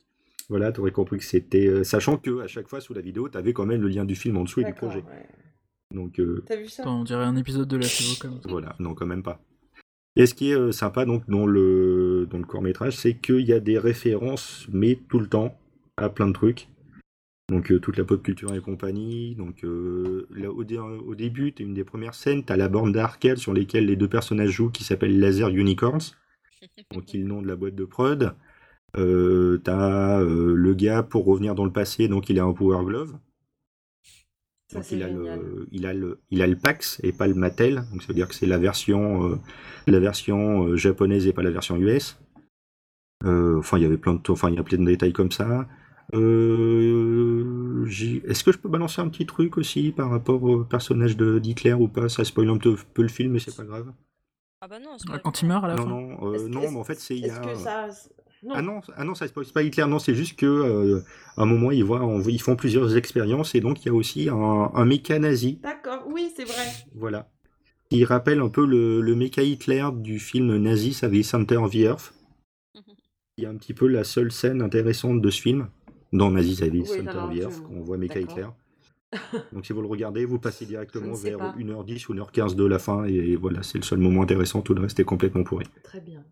Voilà, 0.49 0.73
t'aurais 0.73 0.91
compris 0.93 1.19
que 1.19 1.25
c'était, 1.25 1.67
euh, 1.67 1.85
sachant 1.85 2.17
que 2.19 2.41
à 2.43 2.47
chaque 2.47 2.69
fois 2.69 2.81
sous 2.81 2.93
la 2.95 3.01
vidéo, 3.01 3.29
t'avais 3.29 3.53
quand 3.55 3.65
même 3.67 3.81
le 3.81 3.89
lien 3.89 4.05
du 4.05 4.15
film 4.15 4.37
en 4.37 4.45
dessous 4.45 4.61
et 4.61 4.65
du 4.65 4.75
projet. 4.75 4.99
ouais. 4.99 5.29
Donc 5.95 6.19
euh, 6.21 6.43
T'as 6.47 6.57
vu 6.57 6.69
ça? 6.69 6.83
Attends, 6.83 7.01
on 7.01 7.05
dirait 7.05 7.25
un 7.25 7.37
épisode 7.37 7.67
de 7.69 7.77
la 7.77 7.87
TV 7.87 8.17
comme 8.21 8.41
ça. 8.43 8.49
voilà, 8.51 8.77
non 8.79 8.95
quand 8.95 9.07
même 9.07 9.23
pas. 9.23 9.41
Et 10.17 10.27
ce 10.27 10.35
qui 10.35 10.51
est 10.51 10.55
euh, 10.57 10.71
sympa 10.71 11.05
donc 11.07 11.29
dans 11.29 11.47
le 11.47 12.27
dans 12.31 12.39
le 12.39 12.45
court 12.45 12.63
métrage, 12.63 12.97
c'est 12.97 13.15
qu'il 13.15 13.41
y 13.41 13.53
a 13.53 13.59
des 13.61 13.79
références, 13.79 14.67
mais 14.73 14.99
tout 15.09 15.19
le 15.19 15.27
temps 15.29 15.59
à 15.97 16.09
plein 16.09 16.27
de 16.29 16.33
trucs. 16.33 16.69
Donc 17.51 17.71
euh, 17.73 17.79
toute 17.79 17.97
la 17.99 18.05
pop 18.05 18.23
culture 18.23 18.55
et 18.55 18.61
compagnie. 18.61 19.35
Donc 19.35 19.65
euh, 19.65 20.27
là, 20.31 20.51
au, 20.51 20.65
dé- 20.65 20.79
au 20.79 21.15
début, 21.15 21.49
une 21.59 21.75
des 21.75 21.85
premières 21.85 22.15
scènes, 22.15 22.45
t'as 22.45 22.57
la 22.57 22.69
borne 22.69 22.93
d'arcade 22.93 23.39
sur 23.39 23.53
lesquelles 23.53 23.87
les 23.87 23.97
deux 23.97 24.09
personnages 24.09 24.51
jouent, 24.51 24.71
qui 24.71 24.85
s'appelle 24.85 25.19
Laser 25.19 25.49
Unicorns. 25.51 26.01
Donc 26.93 27.13
le 27.13 27.25
nom 27.25 27.43
de 27.43 27.47
la 27.49 27.57
boîte 27.57 27.75
de 27.75 27.85
prod. 27.85 28.35
Euh, 28.97 29.61
t'as 29.65 30.21
euh, 30.21 30.55
le 30.55 30.75
gars 30.75 31.03
pour 31.03 31.25
revenir 31.27 31.55
dans 31.55 31.65
le 31.65 31.73
passé, 31.73 32.09
donc 32.09 32.31
il 32.31 32.41
a 32.41 32.45
un 32.45 32.53
Power 32.53 32.85
Glove. 32.85 33.15
Ça, 34.69 34.79
Donc 34.79 34.91
il 34.93 35.03
a, 35.03 35.09
le, 35.09 35.69
il, 35.73 35.87
a 35.87 35.95
le, 35.95 36.21
il 36.31 36.43
a 36.43 36.47
le 36.47 36.57
PAX 36.57 37.01
et 37.03 37.13
pas 37.13 37.27
le 37.27 37.35
Mattel, 37.35 37.85
donc 37.93 38.03
ça 38.03 38.09
veut 38.09 38.15
dire 38.15 38.29
que 38.29 38.35
c'est 38.35 38.47
la 38.47 38.59
version, 38.59 39.41
la 39.87 40.01
version 40.01 40.77
japonaise 40.77 41.27
et 41.27 41.33
pas 41.33 41.43
la 41.43 41.51
version 41.51 41.77
US. 41.77 42.19
Enfin, 43.25 43.79
il 43.79 43.83
y 43.83 43.87
avait 43.87 43.97
plein 43.99 44.15
de, 44.15 44.21
enfin, 44.31 44.51
il 44.51 44.57
y 44.57 44.59
a 44.59 44.63
plein 44.63 44.79
de 44.79 44.85
détails 44.85 45.13
comme 45.13 45.33
ça. 45.33 45.67
Euh, 46.13 47.87
Est-ce 48.27 48.45
que 48.45 48.53
je 48.53 48.59
peux 48.59 48.69
balancer 48.69 49.01
un 49.01 49.09
petit 49.09 49.27
truc 49.27 49.57
aussi 49.57 49.93
par 49.93 50.11
rapport 50.11 50.43
au 50.43 50.65
personnage 50.65 51.17
de 51.17 51.39
d'Hitler 51.39 51.73
ou 51.75 51.89
pas? 51.89 52.09
Ça 52.09 52.25
spoil 52.25 52.49
un 52.51 52.59
peu, 52.59 52.77
peu 52.95 53.03
le 53.03 53.09
film, 53.09 53.33
mais 53.33 53.39
c'est 53.39 53.57
pas 53.57 53.65
grave. 53.65 53.93
Ah 54.61 54.69
bah 54.69 54.79
non, 54.79 54.97
pas 55.07 55.19
Quand 55.19 55.43
il 55.43 55.49
meurt 55.49 55.65
à 55.65 55.69
la 55.69 55.75
Non, 55.77 55.83
fin 55.85 55.91
non, 55.91 56.33
euh, 56.35 56.49
non, 56.49 56.71
mais 56.71 56.79
en 56.79 56.85
fait, 56.85 56.99
c'est 56.99 57.17
il 57.17 57.25
y 57.25 57.27
Est-ce 57.27 57.39
a. 57.41 57.41
que 57.41 57.55
ça. 57.55 57.89
Non. 58.43 58.55
Ah 58.57 58.63
non, 58.63 58.81
ah 58.97 59.05
non, 59.05 59.15
ça 59.15 59.27
spoil 59.27 59.47
pas 59.47 59.63
Hitler, 59.63 59.87
non, 59.87 59.99
c'est 59.99 60.15
juste 60.15 60.39
que 60.39 60.45
euh, 60.45 61.01
à 61.39 61.43
un 61.43 61.47
moment 61.47 61.71
ils 61.71 61.83
voient, 61.83 62.03
on- 62.05 62.21
ils 62.21 62.41
font 62.43 62.57
plusieurs 62.57 62.95
expériences 62.95 63.55
et 63.55 63.61
donc 63.63 63.83
il 63.83 63.89
y 63.89 63.91
a 63.91 63.95
aussi 63.95 64.29
un, 64.29 64.71
un 64.75 64.85
méca 64.85 65.19
nazi 65.19 65.61
D'accord, 65.63 66.07
oui, 66.13 66.31
c'est 66.37 66.45
vrai. 66.45 66.67
Voilà. 66.95 67.31
Il 67.91 68.05
rappelle 68.05 68.41
un 68.41 68.51
peu 68.51 68.67
le, 68.67 69.01
le 69.01 69.15
méca 69.15 69.43
Hitler 69.43 69.87
du 69.95 70.19
film 70.19 70.57
nazi, 70.59 70.93
ça 70.93 71.07
avait 71.07 71.23
Center 71.23 71.57
of 71.57 71.71
the 71.73 71.77
Earth. 71.77 72.13
Il 73.39 73.45
y 73.45 73.47
a 73.47 73.51
un 73.51 73.57
petit 73.57 73.73
peu 73.73 73.87
la 73.89 74.05
seule 74.05 74.31
scène 74.31 74.61
intéressante 74.61 75.23
de 75.23 75.31
ce 75.31 75.41
film, 75.41 75.69
dans 76.15 76.31
Nazi 76.31 76.57
Savage, 76.57 76.81
Oui, 76.81 76.87
Center 76.87 77.21
Earth, 77.41 77.63
qu'on 77.63 77.81
voit 77.83 77.99
d'accord. 77.99 78.23
Hitler. 78.23 78.47
Donc 79.53 79.67
si 79.67 79.73
vous 79.73 79.81
le 79.83 79.87
regardez, 79.87 80.25
vous 80.25 80.39
passez 80.39 80.65
directement 80.67 81.13
vers 81.15 81.39
pas. 81.39 81.55
1h10 81.57 82.09
ou 82.09 82.15
1h15 82.15 82.55
de 82.57 82.65
la 82.65 82.79
fin, 82.79 83.05
et 83.05 83.37
voilà, 83.37 83.63
c'est 83.63 83.79
le 83.79 83.85
seul 83.85 83.99
moment 83.99 84.23
intéressant, 84.23 84.63
tout 84.63 84.75
le 84.75 84.83
reste 84.83 84.99
est 84.99 85.05
complètement 85.05 85.45
pourri. 85.45 85.67
Très 85.83 86.01
bien. 86.01 86.25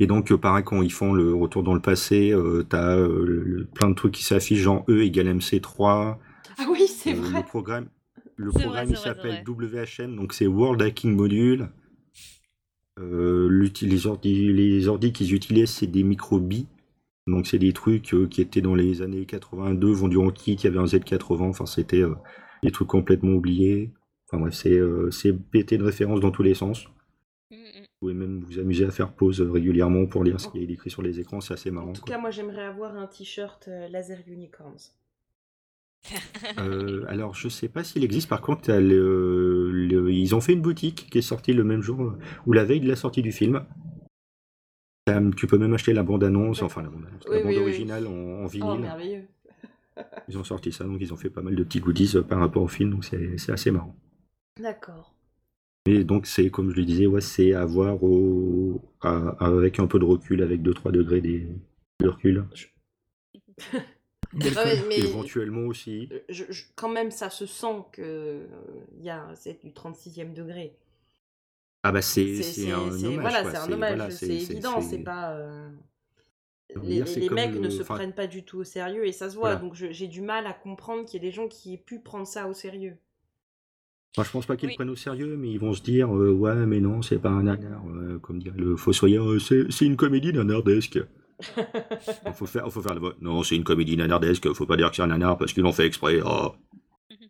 Et 0.00 0.06
donc, 0.06 0.32
euh, 0.32 0.38
pareil, 0.38 0.64
quand 0.64 0.82
ils 0.82 0.92
font 0.92 1.12
le 1.12 1.32
retour 1.34 1.62
dans 1.62 1.74
le 1.74 1.80
passé, 1.80 2.32
euh, 2.32 2.64
t'as 2.68 2.96
euh, 2.96 3.24
le- 3.24 3.64
plein 3.66 3.88
de 3.90 3.94
trucs 3.94 4.14
qui 4.14 4.24
s'affichent, 4.24 4.60
genre 4.62 4.84
E 4.88 5.02
égale 5.02 5.28
MC3, 5.28 6.18
Ah 6.58 6.66
oui, 6.70 6.86
c'est 6.88 7.12
Euh, 7.12 7.16
vrai. 7.20 7.38
Le 7.38 7.42
programme, 7.44 7.88
le 8.36 8.50
vrai, 8.50 8.62
programme 8.64 8.88
il 8.90 8.96
s'appelle 8.96 9.44
WHM, 9.46 10.16
donc 10.16 10.32
c'est 10.32 10.46
World 10.46 10.80
Hacking 10.82 11.14
Module. 11.14 11.68
Les 12.98 14.06
ordi, 14.06 14.52
les 14.52 14.88
ordi 14.88 15.12
qu'ils 15.12 15.34
utilisent, 15.34 15.70
c'est 15.70 15.86
des 15.86 16.02
micro-bi. 16.02 16.66
Donc 17.26 17.46
c'est 17.46 17.58
des 17.58 17.72
trucs 17.72 18.12
euh, 18.14 18.26
qui 18.26 18.40
étaient 18.40 18.60
dans 18.62 18.74
les 18.74 19.02
années 19.02 19.24
82, 19.26 19.92
vendus 19.92 20.16
en 20.18 20.30
kit, 20.30 20.54
il 20.54 20.64
y 20.64 20.66
avait 20.66 20.78
un 20.78 20.84
Z80, 20.86 21.42
enfin 21.42 21.66
c'était 21.66 22.02
euh, 22.02 22.14
des 22.62 22.70
trucs 22.70 22.88
complètement 22.88 23.32
oubliés. 23.34 23.92
Enfin 24.26 24.40
bref, 24.40 24.54
c'est 24.54 24.78
euh, 24.78 25.10
pété 25.50 25.76
de 25.78 25.84
références 25.84 26.20
dans 26.20 26.30
tous 26.30 26.42
les 26.42 26.54
sens. 26.54 26.86
Mm, 27.50 27.54
mm. 27.56 27.80
Vous 27.82 27.86
pouvez 28.00 28.14
même 28.14 28.40
vous 28.40 28.58
amuser 28.58 28.84
à 28.84 28.90
faire 28.90 29.12
pause 29.12 29.40
euh, 29.40 29.50
régulièrement 29.50 30.06
pour 30.06 30.24
lire 30.24 30.40
ce 30.40 30.48
qui 30.48 30.58
est 30.58 30.70
écrit 30.70 30.90
sur 30.90 31.02
les 31.02 31.20
écrans, 31.20 31.40
c'est 31.40 31.54
assez 31.54 31.70
marrant. 31.70 31.90
En 31.90 31.92
tout 31.92 32.02
quoi. 32.02 32.14
cas, 32.14 32.20
moi, 32.20 32.30
j'aimerais 32.30 32.64
avoir 32.64 32.96
un 32.96 33.06
t-shirt 33.06 33.68
Laser 33.90 34.18
Unicorns. 34.26 34.78
Alors, 37.08 37.34
je 37.34 37.48
sais 37.48 37.68
pas 37.68 37.84
s'il 37.84 38.04
existe. 38.04 38.28
Par 38.28 38.40
contre, 38.40 38.62
t'as 38.62 38.80
le- 38.80 39.70
le- 39.70 40.10
ils 40.12 40.34
ont 40.34 40.40
fait 40.40 40.54
une 40.54 40.62
boutique 40.62 41.08
qui 41.10 41.18
est 41.18 41.22
sortie 41.22 41.52
le 41.52 41.64
même 41.64 41.82
jour 41.82 42.14
ou 42.46 42.52
la 42.52 42.64
veille 42.64 42.80
de 42.80 42.88
la 42.88 42.96
sortie 42.96 43.22
du 43.22 43.32
film. 43.32 43.64
Tu 45.36 45.46
peux 45.46 45.58
même 45.58 45.74
acheter 45.74 45.92
la 45.92 46.02
bande-annonce, 46.02 46.62
enfin 46.62 46.82
la 46.82 46.88
bande-annonce, 46.88 47.24
la 47.26 47.38
bande 47.38 47.46
oui, 47.46 47.56
oui. 47.56 47.62
originale 47.62 48.06
en, 48.06 48.10
en 48.12 48.44
Oh, 48.44 48.48
vinyle. 48.48 48.80
merveilleux. 48.80 49.24
ils 50.28 50.38
ont 50.38 50.44
sorti 50.44 50.70
ça, 50.72 50.84
donc 50.84 50.98
ils 51.00 51.12
ont 51.12 51.16
fait 51.16 51.30
pas 51.30 51.42
mal 51.42 51.56
de 51.56 51.64
petits 51.64 51.80
goodies 51.80 52.12
euh, 52.16 52.22
par 52.22 52.38
rapport 52.38 52.62
au 52.62 52.68
film, 52.68 52.90
donc 52.90 53.04
c'est 53.04 53.50
assez 53.50 53.70
marrant. 53.70 53.96
D'accord. 54.60 55.14
Et 55.86 56.04
donc, 56.04 56.26
c'est 56.26 56.50
comme 56.50 56.70
je 56.70 56.76
le 56.76 56.84
disais, 56.84 57.06
ouais, 57.06 57.20
c'est 57.22 57.54
à 57.54 57.64
voir 57.64 58.02
au, 58.04 58.80
à- 59.00 59.34
avec 59.44 59.78
un 59.80 59.86
peu 59.86 59.98
de 59.98 60.04
recul, 60.04 60.42
avec 60.42 60.60
2-3 60.62 60.92
degrés 60.92 61.20
des, 61.20 61.48
de 62.00 62.08
recul. 62.08 62.44
Ah 64.32 64.46
ouais, 64.46 64.52
colle. 64.54 64.88
mais 64.88 64.98
Éventuellement 65.00 65.62
aussi. 65.66 66.08
je- 66.28 66.44
je- 66.50 66.62
quand 66.76 66.88
même, 66.88 67.10
ça 67.10 67.30
se 67.30 67.46
sent 67.46 67.82
que 67.90 68.00
euh, 68.02 68.46
il 68.96 69.04
y 69.04 69.10
a 69.10 69.26
c'est 69.34 69.60
du 69.64 69.72
36e 69.72 70.32
degré. 70.34 70.72
Ah 71.82 71.92
bah 71.92 72.02
c'est 72.02 72.70
un 72.72 72.78
hommage. 72.78 73.18
Voilà, 73.20 73.44
c'est 73.50 73.56
un 73.56 73.72
hommage, 73.72 73.96
voilà, 73.96 74.10
c'est 74.10 74.28
évident, 74.28 74.80
c'est- 74.82 74.98
pas. 74.98 75.32
euh, 75.32 75.70
Les, 76.84 77.00
mecs 77.30 77.52
le- 77.54 77.60
ne 77.60 77.70
se 77.70 77.82
enfin, 77.82 77.94
prennent 77.96 78.14
pas 78.14 78.26
du 78.26 78.44
tout 78.44 78.58
au 78.58 78.64
sérieux 78.64 79.06
et 79.06 79.12
ça 79.12 79.28
se 79.30 79.34
voit, 79.34 79.54
Voilà. 79.56 79.60
donc 79.60 79.74
j'ai 79.74 80.06
du 80.06 80.20
mal 80.20 80.46
à 80.46 80.52
comprendre 80.52 81.04
qu'il 81.04 81.20
y 81.22 81.26
ait 81.26 81.28
des 81.28 81.34
gens 81.34 81.48
qui 81.48 81.74
aient 81.74 81.78
pu 81.84 81.98
prendre 82.00 82.26
ça 82.26 82.46
au 82.48 82.52
sérieux. 82.52 82.96
Enfin, 84.16 84.26
je 84.26 84.30
pense 84.32 84.46
pas 84.46 84.56
qu'ils 84.56 84.66
Oui. 84.68 84.72
le 84.74 84.76
prennent 84.76 84.90
au 84.90 84.96
sérieux, 84.96 85.36
mais 85.36 85.50
ils 85.50 85.58
vont 85.58 85.72
se 85.72 85.82
dire 85.82 86.14
euh, 86.14 86.32
ouais, 86.32 86.66
mais 86.66 86.80
non, 86.80 87.00
c'est 87.02 87.18
pas 87.18 87.28
un 87.30 87.44
nanar, 87.44 87.82
euh, 87.88 88.18
comme 88.18 88.40
dirait 88.40 88.58
le 88.58 88.76
fossoyeur, 88.76 89.28
euh, 89.30 89.38
c'est 89.38 89.70
c'est 89.70 89.84
une 89.86 89.96
comédie 89.96 90.32
nanardesque. 90.32 90.98
Il 92.26 92.32
faut 92.34 92.46
faire, 92.46 92.70
faut 92.70 92.82
faire 92.82 92.98
voix. 93.00 93.14
Non, 93.20 93.42
c'est 93.42 93.56
une 93.56 93.64
comédie 93.64 93.96
nanardesque. 93.96 94.52
Faut 94.52 94.66
pas 94.66 94.76
dire 94.76 94.90
que 94.90 94.96
c'est 94.96 95.02
un 95.02 95.06
nanar 95.06 95.38
parce 95.38 95.52
qu'ils 95.54 95.62
l'ont 95.62 95.72
fait 95.72 95.86
exprès. 95.86 96.20
Oh. 96.24 96.52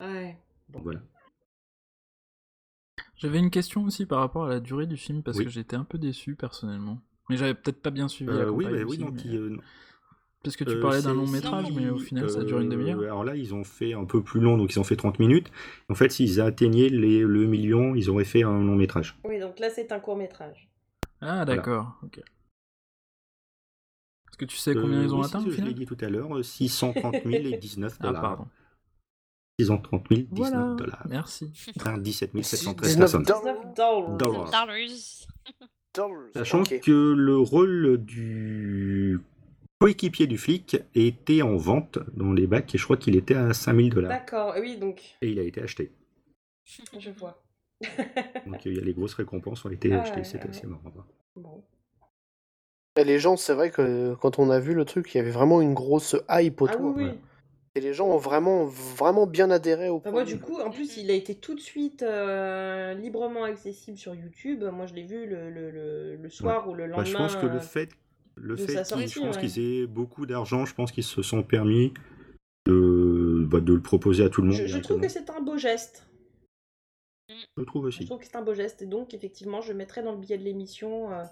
Ouais. 0.00 0.36
Bon, 0.68 0.80
voilà. 0.82 1.00
J'avais 3.16 3.38
une 3.38 3.50
question 3.50 3.84
aussi 3.84 4.06
par 4.06 4.20
rapport 4.20 4.44
à 4.44 4.48
la 4.48 4.60
durée 4.60 4.86
du 4.86 4.96
film 4.96 5.22
parce 5.22 5.38
Oui. 5.38 5.44
que 5.44 5.50
j'étais 5.50 5.76
un 5.76 5.84
peu 5.84 5.98
déçu 5.98 6.34
personnellement. 6.36 7.00
Mais 7.28 7.36
j'avais 7.36 7.54
peut-être 7.54 7.80
pas 7.82 7.90
bien 7.90 8.08
suivi 8.08 8.30
la 8.30 8.40
Euh, 8.40 8.50
oui, 8.50 8.64
bah, 8.64 8.70
oui, 8.86 8.98
mais- 9.00 9.22
il, 9.24 9.36
euh, 9.36 9.56
Parce 10.44 10.54
que 10.56 10.64
tu 10.64 10.70
euh, 10.70 10.80
parlais 10.80 11.02
d'un 11.02 11.14
long 11.14 11.26
métrage, 11.26 11.72
mais 11.72 11.88
au 11.88 11.98
final 11.98 12.30
ça 12.30 12.44
dure 12.44 12.60
une 12.60 12.68
euh, 12.68 12.70
demi-heure. 12.76 13.00
Alors 13.00 13.24
là, 13.24 13.34
ils 13.36 13.52
ont 13.54 13.64
fait 13.64 13.94
un 13.94 14.04
peu 14.04 14.22
plus 14.22 14.40
long, 14.40 14.56
donc 14.56 14.72
ils 14.72 14.78
ont 14.78 14.84
fait 14.84 14.94
30 14.96 15.18
minutes. 15.18 15.50
En 15.88 15.94
fait, 15.94 16.10
s'ils 16.10 16.40
atteignaient 16.40 16.88
les, 16.88 17.20
le 17.20 17.46
million, 17.46 17.94
ils 17.94 18.10
auraient 18.10 18.24
fait 18.24 18.42
un 18.44 18.62
long 18.62 18.76
métrage. 18.76 19.18
Oui, 19.24 19.40
donc 19.40 19.58
là 19.58 19.70
c'est 19.70 19.90
un 19.92 19.98
court 19.98 20.16
métrage. 20.16 20.68
Ah 21.20 21.44
d'accord, 21.44 21.98
ok. 22.04 22.18
Est-ce 24.28 24.36
que 24.38 24.44
tu 24.44 24.56
sais 24.56 24.74
combien 24.74 25.00
Euh, 25.00 25.04
ils 25.04 25.14
ont 25.14 25.20
oui, 25.20 25.24
atteint 25.24 25.40
si, 25.40 25.46
au 25.46 25.50
Je 25.50 25.56
l'ai 25.56 25.62
final? 25.62 25.74
dit 25.74 25.86
tout 25.86 25.96
à 26.00 26.08
l'heure, 26.08 26.36
euh, 26.36 26.42
630 26.42 27.14
000 27.24 27.46
et 27.46 27.56
19 27.56 27.96
Ah 27.98 28.02
dollars. 28.04 28.22
pardon. 28.22 28.46
630 29.60 30.04
000, 30.10 30.22
19 30.30 30.50
Voilà, 30.52 30.74
dollars. 30.74 31.06
merci. 31.08 31.50
Enfin, 31.78 31.96
17 31.98 32.30
713 32.42 32.90
19 32.96 32.98
personnes. 32.98 33.22
dollars. 33.22 33.62
19 33.64 34.18
dollars. 34.18 34.66
Dollars. 35.94 36.28
Sachant 36.34 36.62
que 36.64 37.14
le 37.16 37.38
rôle 37.38 37.96
du 38.04 39.18
coéquipier 39.80 40.26
du 40.26 40.36
flic 40.36 40.76
était 40.94 41.40
en 41.40 41.56
vente 41.56 41.98
dans 42.14 42.32
les 42.32 42.46
bacs 42.46 42.74
et 42.74 42.78
je 42.78 42.84
crois 42.84 42.98
qu'il 42.98 43.16
était 43.16 43.34
à 43.34 43.54
5000 43.54 43.94
dollars. 43.94 44.10
D'accord, 44.10 44.54
oui, 44.60 44.76
donc 44.76 45.16
Et 45.22 45.30
il 45.30 45.38
a 45.38 45.42
été 45.42 45.62
acheté. 45.62 45.92
je 46.98 47.10
vois. 47.10 47.42
Donc 48.46 48.64
il 48.64 48.74
y 48.74 48.78
a 48.78 48.82
les 48.82 48.94
grosses 48.94 49.12
récompenses 49.12 49.62
ont 49.66 49.70
été 49.70 49.92
Ah, 49.92 50.00
achetées, 50.00 50.16
ouais, 50.18 50.24
c'était 50.24 50.44
ouais. 50.44 50.50
assez 50.50 50.66
marrant. 50.66 50.82
Bon. 51.36 51.62
Et 52.98 53.04
les 53.04 53.18
gens, 53.18 53.36
c'est 53.36 53.52
vrai 53.52 53.70
que 53.70 54.14
quand 54.14 54.38
on 54.38 54.48
a 54.48 54.58
vu 54.58 54.72
le 54.72 54.86
truc, 54.86 55.14
il 55.14 55.18
y 55.18 55.20
avait 55.20 55.30
vraiment 55.30 55.60
une 55.60 55.74
grosse 55.74 56.16
hype 56.30 56.56
Ah 56.60 56.64
autour. 56.64 56.96
oui, 56.96 57.04
oui. 57.04 57.10
Et 57.76 57.80
les 57.80 57.92
gens 57.92 58.08
ont 58.08 58.16
vraiment, 58.16 58.64
vraiment 58.64 59.26
bien 59.26 59.50
adhéré 59.50 59.90
au 59.90 60.00
Bah, 60.00 60.10
moi, 60.10 60.24
du 60.24 60.38
coup, 60.40 60.58
en 60.58 60.70
plus, 60.70 60.96
il 60.96 61.10
a 61.10 61.14
été 61.14 61.34
tout 61.34 61.54
de 61.54 61.60
suite 61.60 62.02
euh, 62.02 62.94
librement 62.94 63.44
accessible 63.44 63.98
sur 63.98 64.14
YouTube. 64.14 64.64
Moi, 64.72 64.86
je 64.86 64.94
l'ai 64.94 65.02
vu 65.02 65.26
le, 65.26 65.50
le, 65.50 65.70
le, 65.70 66.16
le 66.16 66.28
soir 66.30 66.68
ou 66.70 66.74
le 66.74 66.84
Bah, 66.84 66.96
lendemain. 66.96 67.04
je 67.04 67.16
pense 67.16 67.36
que 67.36 67.44
le 67.44 67.56
euh, 67.56 67.60
fait, 67.60 67.90
le 68.36 68.56
fait 68.56 68.82
sortie, 68.82 69.08
je 69.08 69.20
pense 69.20 69.36
ouais. 69.36 69.42
qu'ils 69.42 69.58
aient 69.82 69.86
beaucoup 69.86 70.24
d'argent, 70.24 70.64
je 70.64 70.74
pense 70.74 70.90
qu'ils 70.90 71.04
se 71.04 71.20
sont 71.20 71.42
permis 71.42 71.92
de, 72.64 73.44
bah, 73.46 73.60
de 73.60 73.74
le 73.74 73.82
proposer 73.82 74.24
à 74.24 74.30
tout 74.30 74.40
le 74.40 74.48
monde. 74.48 74.56
Je, 74.56 74.66
je 74.66 74.78
trouve 74.78 75.00
que 75.02 75.08
c'est 75.08 75.28
un 75.28 75.42
beau 75.42 75.58
geste. 75.58 76.06
Je 77.58 77.62
trouve 77.64 77.82
Je 77.84 77.88
aussi. 77.88 78.06
trouve 78.06 78.18
que 78.20 78.24
c'est 78.24 78.36
un 78.36 78.42
beau 78.42 78.54
geste. 78.54 78.80
Et 78.80 78.86
donc, 78.86 79.12
effectivement, 79.12 79.60
je 79.60 79.74
mettrai 79.74 80.02
dans 80.02 80.12
le 80.12 80.18
billet 80.18 80.38
de 80.38 80.44
l'émission 80.44 81.12
euh, 81.12 81.24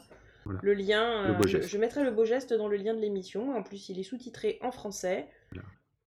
Voilà. 0.45 0.61
le 0.62 0.74
lien. 0.74 1.22
Le 1.26 1.30
euh, 1.30 1.32
beau 1.38 1.47
je, 1.47 1.57
geste. 1.57 1.68
je 1.70 1.78
mettrai 1.78 2.05
le 2.05 2.11
beau 2.11 2.26
geste 2.26 2.53
dans 2.53 2.68
le 2.68 2.76
lien 2.76 2.92
de 2.92 3.01
l'émission. 3.01 3.57
En 3.57 3.62
plus, 3.62 3.88
il 3.88 3.99
est 3.99 4.03
sous-titré 4.03 4.59
en 4.61 4.72
français. 4.72 5.26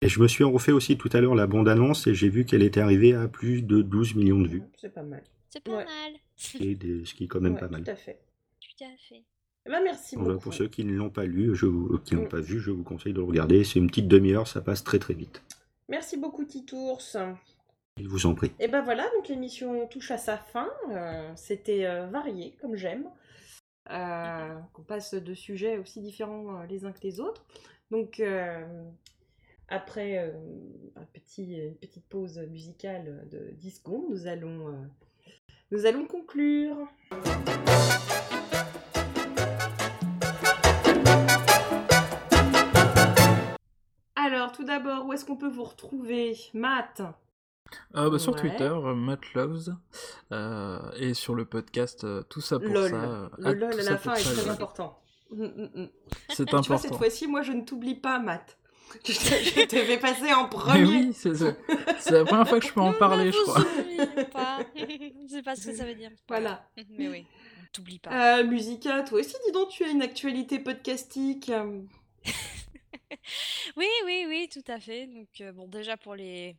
Et 0.02 0.10
je 0.10 0.20
me 0.22 0.28
suis 0.28 0.44
refait 0.44 0.72
aussi 0.72 0.98
tout 0.98 1.10
à 1.14 1.22
l'heure 1.22 1.36
la 1.36 1.48
bande-annonce 1.48 2.08
et 2.08 2.14
j'ai 2.14 2.30
vu 2.30 2.46
qu'elle 2.46 2.64
était 2.64 2.82
arrivée 2.82 3.14
à 3.14 3.28
plus 3.28 3.62
de 3.62 3.82
12 3.82 4.16
millions 4.16 4.42
de 4.42 4.48
vues. 4.48 4.64
C'est 4.78 4.94
pas 4.94 5.04
mal. 5.04 5.24
C'est 5.50 5.64
pas 5.64 5.72
Ouais. 5.78 5.86
mal. 5.86 6.14
Et 6.60 6.76
des- 6.76 7.06
ce 7.06 7.14
qui 7.14 7.24
est 7.24 7.28
quand 7.28 7.40
même 7.40 7.54
Ouais, 7.54 7.60
pas 7.60 7.70
mal. 7.70 7.84
Tout 7.84 7.92
à 7.92 7.96
fait. 7.96 8.20
Tout 8.60 8.84
à 8.84 8.98
fait. 8.98 9.24
Eh 9.68 9.70
ben, 9.72 9.82
merci 9.84 10.16
Voilà, 10.16 10.34
beaucoup. 10.34 10.44
pour 10.44 10.54
ceux 10.54 10.68
qui 10.68 10.84
ne 10.84 10.94
l'ont 10.94 11.10
pas 11.10 11.26
lu, 11.26 11.56
je 11.56 11.66
vous- 11.66 11.98
qui 12.00 12.14
n'ont 12.16 12.26
Mm. 12.26 12.30
pas 12.30 12.40
vu, 12.42 12.60
je 12.60 12.72
vous 12.72 12.84
conseille 12.84 13.14
de 13.14 13.20
le 13.20 13.24
regarder. 13.24 13.64
C'est 13.64 13.80
une 13.80 13.88
petite 13.88 14.08
demi-heure, 14.08 14.48
ça 14.48 14.62
passe 14.62 14.84
très 14.84 15.00
très 15.00 15.14
vite. 15.16 15.42
Merci 15.90 16.18
beaucoup, 16.18 16.44
Titours. 16.46 17.02
Je 17.98 18.08
vous 18.08 18.26
en 18.26 18.36
prie. 18.36 18.52
Et 18.60 18.68
ben 18.68 18.82
voilà, 18.82 19.10
donc 19.16 19.28
l'émission 19.30 19.88
touche 19.88 20.12
à 20.12 20.18
sa 20.18 20.38
fin. 20.38 20.70
Euh, 20.92 21.32
C'était 21.36 21.86
euh, 21.86 22.06
varié, 22.08 22.54
comme 22.62 22.76
j'aime. 22.76 23.06
Euh, 23.92 24.56
Qu'on 24.74 24.82
passe 24.84 25.14
de 25.14 25.34
sujets 25.34 25.78
aussi 25.78 26.02
différents 26.02 26.60
euh, 26.62 26.66
les 26.68 26.86
uns 26.86 26.92
que 26.92 27.02
les 27.04 27.20
autres. 27.20 27.46
Donc, 27.92 28.20
euh, 28.20 28.66
après 29.68 30.18
euh, 30.20 30.32
un 30.96 31.06
petit, 31.14 31.56
une 31.58 31.76
petite 31.76 32.08
pause 32.08 32.38
musicale 32.50 33.28
de 33.32 33.52
10 33.54 33.72
secondes, 33.78 34.04
nous 34.10 34.28
allons, 34.28 34.68
euh, 34.70 34.72
nous 35.72 35.86
allons 35.86 36.06
conclure. 36.06 36.78
Alors, 44.16 44.52
tout 44.52 44.64
d'abord, 44.64 45.06
où 45.06 45.14
est-ce 45.14 45.26
qu'on 45.26 45.36
peut 45.38 45.50
vous 45.50 45.64
retrouver 45.64 46.36
Matt? 46.54 47.02
Euh, 47.96 48.10
bah, 48.10 48.20
sur 48.20 48.34
Ouais. 48.34 48.42
Twitter, 48.42 48.64
euh, 48.64 48.94
Matt 48.94 49.34
Loves, 49.34 49.76
euh, 50.32 50.80
et 50.98 51.14
sur 51.14 51.36
le 51.36 51.46
podcast 51.46 52.04
euh, 52.04 52.22
Tout 52.30 52.42
ça 52.42 52.60
pour 52.60 52.70
LOL. 52.74 52.90
ça. 52.92 53.30
Le 53.40 53.54
LOL 53.54 53.80
à 53.80 53.84
la 53.84 53.98
fin 53.98 54.14
est 54.14 54.24
très 54.24 54.50
important. 54.50 55.00
C'est 55.30 55.36
Tu 56.46 56.52
vois, 56.52 56.62
cette 56.62 56.64
important. 56.70 56.98
fois-ci, 56.98 57.28
moi, 57.28 57.42
je 57.42 57.52
ne 57.52 57.62
t'oublie 57.62 57.96
pas, 57.96 58.20
Matt. 58.20 58.58
Je 59.04 59.12
te, 59.14 59.60
je 59.62 59.66
te 59.66 59.76
vais 59.76 59.98
passer 59.98 60.34
en 60.34 60.44
Mais 60.44 60.50
premier. 60.50 60.84
oui, 60.86 61.14
c'est 61.14 61.36
c'est- 61.36 61.58
c'est 62.00 62.12
la 62.12 62.26
première 62.26 62.48
fois 62.48 62.60
que 62.60 62.66
je 62.68 62.74
peux 62.74 62.82
en 62.82 62.94
parler, 62.94 63.32
je 63.32 63.38
crois. 63.42 64.26
pas. 64.32 64.60
je 64.76 65.28
sais 65.30 65.42
pas 65.44 65.56
ce 65.56 65.68
que 65.68 65.76
ça 65.76 65.86
veut 65.86 65.96
dire. 65.96 66.12
Voilà. 66.28 66.68
Mais 66.90 67.08
oui, 67.10 67.26
t'oublie 67.74 68.00
pas. 68.00 68.40
Euh, 68.40 68.44
Musica, 68.46 69.04
toi 69.04 69.20
aussi, 69.20 69.36
dis 69.46 69.52
donc, 69.52 69.70
tu 69.70 69.84
as 69.84 69.90
une 69.90 70.02
actualité 70.02 70.60
podcastique. 70.60 71.50
euh, 71.50 71.82
Oui, 73.76 73.88
oui, 74.06 74.26
oui, 74.28 74.50
tout 74.52 74.64
à 74.72 74.80
fait. 74.80 75.08
Donc, 75.08 75.28
euh, 75.42 75.52
bon, 75.52 75.68
déjà 75.68 75.98
pour 75.98 76.16
les, 76.16 76.56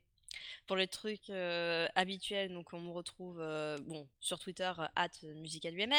pour 0.66 0.76
les 0.76 0.88
trucs 0.88 1.30
euh, 1.30 1.86
habituels, 1.94 2.52
donc 2.52 2.72
on 2.72 2.80
me 2.80 2.90
retrouve 2.90 3.38
euh, 3.40 3.78
bon, 3.86 4.08
sur 4.20 4.38
Twitter, 4.38 4.70
at 4.96 5.08
musicalumn. 5.36 5.92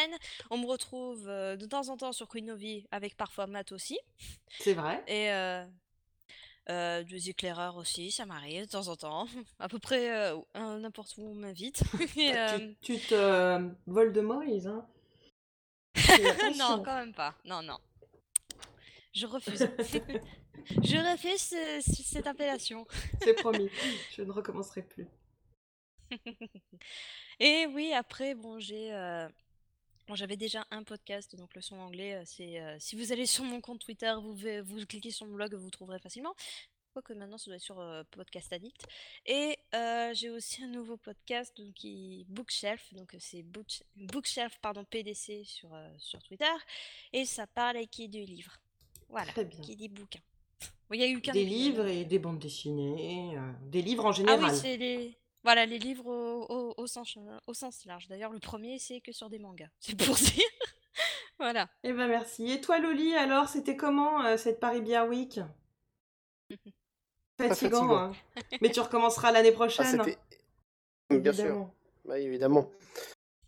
On 0.49 0.57
me 0.57 0.65
retrouve 0.67 1.27
euh, 1.29 1.55
de 1.55 1.65
temps 1.65 1.89
en 1.89 1.97
temps 1.97 2.11
sur 2.11 2.27
Queen 2.27 2.45
Novi, 2.45 2.85
avec 2.91 3.15
parfois 3.15 3.47
Matt 3.47 3.71
aussi. 3.71 3.97
C'est 4.59 4.73
vrai. 4.73 5.03
Et 5.07 5.29
euh, 6.69 7.03
des 7.03 7.29
éclaireurs 7.29 7.77
aussi, 7.77 8.11
ça 8.11 8.25
m'arrive 8.25 8.65
de 8.65 8.69
temps 8.71 8.87
en 8.87 8.95
temps. 8.95 9.27
À 9.59 9.67
peu 9.69 9.79
près 9.79 10.09
euh, 10.11 10.37
n'importe 10.55 11.15
où 11.17 11.23
on 11.27 11.35
m'invite. 11.35 11.81
Et, 12.17 12.35
euh, 12.35 12.57
Tu, 12.81 12.97
tu 12.97 13.07
te 13.07 13.13
euh, 13.15 13.67
voles 13.85 14.13
de 14.13 14.21
Moïse, 14.21 14.67
hein. 14.67 14.85
Non, 16.57 16.83
quand 16.83 16.95
même 16.95 17.13
pas. 17.13 17.33
Non, 17.45 17.61
non. 17.63 17.77
Je 19.13 19.25
refuse. 19.25 19.67
Je 20.83 21.11
refuse 21.11 21.41
ce- 21.41 21.81
ce- 21.81 22.03
cette 22.03 22.27
appellation. 22.27 22.85
C'est 23.21 23.33
promis. 23.33 23.69
Je 24.15 24.21
ne 24.21 24.31
recommencerai 24.31 24.83
plus. 24.83 25.07
Et 27.39 27.65
oui, 27.73 27.93
après, 27.93 28.35
bon, 28.35 28.59
j'ai. 28.59 28.91
Bon, 30.07 30.15
j'avais 30.15 30.37
déjà 30.37 30.65
un 30.71 30.83
podcast, 30.83 31.35
donc 31.35 31.53
le 31.55 31.61
son 31.61 31.77
anglais, 31.79 32.15
euh, 32.15 32.23
c'est. 32.25 32.59
euh, 32.59 32.77
si 32.79 32.95
vous 32.95 33.11
allez 33.11 33.25
sur 33.25 33.43
mon 33.43 33.61
compte 33.61 33.79
Twitter, 33.79 34.13
vous, 34.21 34.85
cliquez 34.85 35.11
sur 35.11 35.25
mon 35.27 35.35
blog, 35.35 35.53
vous 35.55 35.69
trouverez 35.69 35.99
facilement. 35.99 36.33
Quoique 36.93 37.13
maintenant, 37.13 37.37
ça 37.37 37.45
doit 37.51 37.57
être 37.57 37.61
sur 37.61 37.79
euh, 37.79 38.03
Podcast 38.09 38.51
Addict. 38.53 38.85
Et 39.27 39.57
euh, 39.75 40.13
j'ai 40.15 40.31
aussi 40.31 40.63
un 40.63 40.67
nouveau 40.67 40.97
podcast, 40.97 41.55
donc 41.55 41.73
qui 41.75 42.25
Bookshelf, 42.29 42.91
donc 42.93 43.15
c'est 43.19 43.43
Book- 43.43 43.83
Bookshelf, 43.95 44.57
pardon, 44.61 44.83
PDC 44.83 45.43
sur, 45.45 45.69
sur 45.99 46.23
Twitter. 46.23 46.45
Et 47.13 47.25
ça 47.25 47.45
parle 47.45 47.85
qui 47.87 48.09
de 48.09 48.19
livres. 48.19 48.57
Voilà, 49.09 49.31
Très 49.31 49.45
bien. 49.45 49.61
qui 49.61 49.75
dit 49.75 49.89
bouquins. 49.89 50.19
Bon, 50.89 50.95
Il 50.95 51.01
y 51.01 51.03
a 51.03 51.07
eu 51.07 51.21
qu'un 51.21 51.33
Des 51.33 51.45
livres 51.45 51.85
et 51.85 52.03
des 52.03 52.17
bandes 52.17 52.39
dessinées. 52.39 53.37
des 53.63 53.81
livres 53.83 54.05
en 54.05 54.09
Ah 54.09 54.13
général. 54.13 54.51
oui, 54.51 54.57
c'est 54.59 54.77
les... 54.77 55.17
Voilà, 55.47 55.65
les 55.65 55.79
livres 55.79 56.07
au, 56.07 56.45
au- 56.49 56.73
au 56.75 56.87
sens, 56.87 57.17
au 57.47 57.53
sens 57.53 57.85
large. 57.85 58.09
D'ailleurs, 58.09 58.33
le 58.33 58.39
premier, 58.39 58.79
c'est 58.79 58.99
que 58.99 59.13
sur 59.13 59.29
des 59.29 59.39
mangas. 59.39 59.69
C'est 59.79 59.95
pour 59.97 60.13
dire. 60.15 60.43
voilà. 61.39 61.69
Eh 61.83 61.93
ben 61.93 62.07
merci. 62.09 62.51
Et 62.51 62.59
toi, 62.59 62.79
Loli, 62.79 63.13
alors, 63.15 63.47
c'était 63.47 63.77
comment 63.77 64.25
euh, 64.25 64.35
cette 64.35 64.59
Paris 64.59 64.81
Beer 64.81 65.07
Week? 65.07 65.39
Fatigant, 67.39 67.79
fatigant. 67.79 67.97
hein. 67.97 68.11
Mais 68.61 68.71
tu 68.71 68.79
recommenceras 68.81 69.31
l'année 69.31 69.51
Ah, 69.53 69.55
prochaine. 69.55 69.85
c'était. 70.03 70.17
Bien 71.09 71.31
sûr, 71.31 71.43
évidemment. 71.45 71.73
bah, 72.03 72.19
évidemment. 72.19 72.71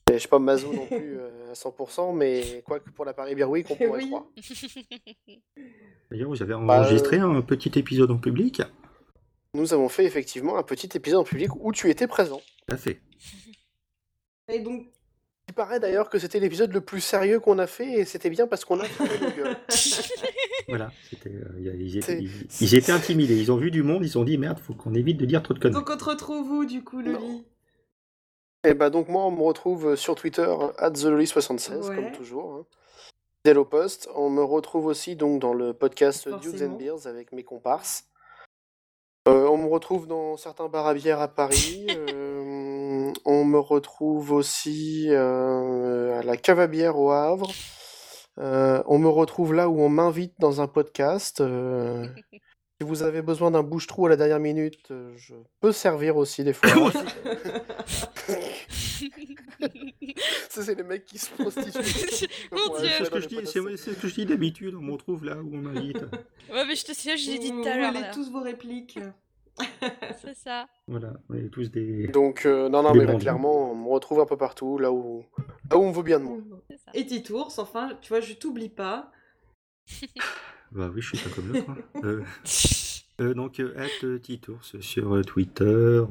Je 0.10 0.18
suis 0.18 0.30
pas 0.30 0.40
Mazo 0.40 0.72
non 0.74 0.86
plus 0.88 1.20
euh, 1.20 1.52
à 1.52 1.54
100%, 1.54 2.16
mais 2.16 2.64
quoi 2.66 2.80
que 2.80 2.90
pour 2.92 3.04
la 3.06 3.14
Paris 3.14 3.36
Beer 3.36 3.44
Week, 3.44 3.68
on 3.70 3.76
pourrait 3.76 3.90
Oui. 4.04 4.08
croire. 4.08 4.26
D'ailleurs, 6.12 6.30
vous 6.30 6.42
avez 6.42 6.54
Bah, 6.54 6.80
enregistré 6.80 7.18
un 7.18 7.42
petit 7.42 7.78
épisode 7.78 8.10
en 8.12 8.18
public 8.18 8.62
Nous 9.56 9.74
avons 9.74 9.90
fait 9.90 10.06
effectivement 10.06 10.58
un 10.58 10.64
petit 10.64 10.90
épisode 10.96 11.20
en 11.22 11.24
public 11.24 11.50
où 11.56 11.72
tu 11.72 11.90
étais 11.90 12.08
présent. 12.08 12.42
Tout 12.68 12.76
à 12.76 12.78
fait. 12.78 13.02
Et 14.52 14.60
donc, 14.60 14.88
Il 15.48 15.54
paraît 15.54 15.80
d'ailleurs 15.80 16.10
que 16.10 16.20
c'était 16.20 16.40
l'épisode 16.40 16.72
le 16.74 16.82
plus 16.82 17.02
sérieux 17.02 17.40
qu'on 17.40 17.58
a 17.60 17.66
fait 17.68 18.00
et 18.00 18.06
c'était 18.06 18.30
bien 18.30 18.46
parce 18.48 18.66
qu'on 18.66 18.80
a 18.80 18.88
gueules. 19.36 19.58
Voilà. 20.68 20.92
c'était, 21.10 21.32
euh, 21.32 21.76
ils, 21.80 21.98
étaient, 21.98 22.22
ils- 22.22 22.48
ils 22.62 22.76
étaient 22.76 22.92
intimidés. 22.92 23.36
Ils 23.40 23.52
ont 23.52 23.58
vu 23.58 23.72
du 23.72 23.82
monde. 23.82 24.04
Ils 24.04 24.10
se 24.10 24.14
sont 24.14 24.24
dit 24.24 24.38
merde, 24.38 24.60
faut 24.60 24.76
qu'on 24.76 24.94
évite 24.94 25.18
de 25.18 25.26
dire 25.26 25.42
trop 25.42 25.56
de 25.56 25.60
conneries. 25.60 25.80
donc 25.80 25.90
on 25.90 25.98
te 25.98 26.04
retrouve 26.04 26.52
où, 26.52 26.66
du 26.66 26.84
coup, 26.84 27.02
Loli 27.02 27.44
Et 28.64 28.76
bah 28.76 28.92
donc 28.92 29.08
moi 29.08 29.26
on 29.26 29.32
me 29.32 29.42
retrouve 29.42 29.96
sur 29.96 30.14
Twitter 30.14 30.48
at 30.78 30.92
TheLoli76 30.92 31.88
Ouais. 31.90 31.96
comme 31.96 32.12
toujours. 32.12 32.54
Hein. 33.48 33.52
Au 33.56 33.66
poste. 33.66 34.08
On 34.14 34.30
me 34.30 34.44
retrouve 34.44 34.86
aussi 34.86 35.16
donc 35.16 35.42
dans 35.42 35.54
le 35.56 35.74
podcast 35.74 36.30
Dudes 36.40 36.62
and 36.62 36.76
Beers 36.78 37.08
avec 37.08 37.32
mes 37.32 37.44
comparses. 37.44 38.06
Euh, 39.28 39.48
on 39.48 39.58
me 39.58 39.68
retrouve 39.68 40.08
dans 40.08 40.38
certains 40.38 40.70
bars 40.70 40.88
à 40.88 40.94
bière 40.94 41.22
à 41.22 41.28
Paris. 41.28 41.88
Euh, 43.10 43.14
on 43.26 43.44
me 43.44 43.58
retrouve 43.58 44.32
aussi 44.32 45.08
euh, 45.10 46.20
à 46.20 46.24
la 46.24 46.38
cave 46.38 46.60
à 46.60 46.68
bière 46.68 46.98
au 46.98 47.12
Havre. 47.12 47.52
On 48.38 49.00
me 49.00 49.08
retrouve 49.08 49.54
là 49.54 49.68
où 49.68 49.82
on 49.82 49.90
m'invite 49.90 50.34
dans 50.40 50.62
un 50.62 50.68
podcast. 50.68 51.42
Si 52.82 52.88
vous 52.88 53.04
avez 53.04 53.22
besoin 53.22 53.52
d'un 53.52 53.62
bouche-trou 53.62 54.06
à 54.06 54.10
la 54.10 54.16
dernière 54.16 54.40
minute, 54.40 54.90
euh, 54.92 55.12
je 55.18 55.34
peux 55.60 55.74
servir 55.74 56.16
aussi 56.16 56.46
des 56.46 56.54
fois. 56.54 56.70
Ça, 60.50 60.64
c'est 60.64 60.76
les 60.76 60.84
mecs 60.84 61.06
qui 61.06 61.18
se 61.18 61.30
prostituent. 61.32 61.78
Mon 62.54 62.78
Dieu. 62.80 62.88
C'est 62.98 63.04
ce 63.06 63.10
que 63.10 63.20
je 63.20 63.28
dis, 63.28 63.36
podcasts. 63.36 63.54
c'est 63.54 63.78
c'est 63.78 63.94
ce 63.96 64.02
que 64.02 64.08
je 64.08 64.16
dis 64.16 64.26
d'habitude. 64.26 64.76
On 64.76 64.82
me 64.82 64.94
retrouve 64.94 65.26
là 65.26 65.36
où 65.36 65.50
on 65.54 65.58
m'invite. 65.58 65.98
Ouais, 66.52 66.66
mais 66.66 66.76
je 66.76 66.84
te 66.86 66.94
signale, 66.94 67.18
je 67.20 67.30
l'ai 67.32 67.38
dit 67.38 67.52
Vous- 67.52 67.62
tout 67.62 67.68
à 67.70 67.74
vous 67.74 67.80
l'heure. 67.80 67.94
là. 67.94 68.12
tous 68.14 68.32
vos 68.32 68.42
répliques. 68.42 68.98
C'est 70.22 70.36
ça. 70.36 70.68
Voilà. 70.88 71.14
On 71.30 71.36
est 71.36 71.50
tous 71.50 71.70
des. 71.70 72.08
Donc, 72.08 72.46
euh, 72.46 72.70
non, 72.70 72.82
non, 72.82 72.94
Des 72.94 73.06
mais 73.06 73.18
clairement, 73.18 73.72
on 73.74 73.76
me 73.76 73.90
retrouve 73.90 74.20
un 74.22 74.26
peu 74.26 74.38
partout, 74.38 74.80
là 74.80 74.92
où, 74.92 75.26
là 75.70 75.78
où 75.78 75.82
on 75.82 75.92
veut 75.92 76.02
bien 76.02 76.20
de 76.20 76.24
moi. 76.24 76.38
Et 76.96 77.06
Titours, 77.06 77.54
enfin, 77.58 77.92
tu 78.02 78.08
vois, 78.10 78.22
je 78.22 78.34
t'oublie 78.34 78.70
pas. 78.70 79.12
Bah 80.72 80.92
oui, 80.94 81.02
je 81.02 81.16
suis 81.16 81.30
pas 81.30 81.36
comme 81.36 81.52
l'autre. 81.52 81.70
hein. 81.70 82.02
Euh, 82.04 82.24
euh, 83.22 83.34
donc, 83.34 83.60
euh, 83.60 83.74
at 83.78 84.20
Titours 84.20 84.64
sur 84.64 85.22
Twitter, 85.26 86.04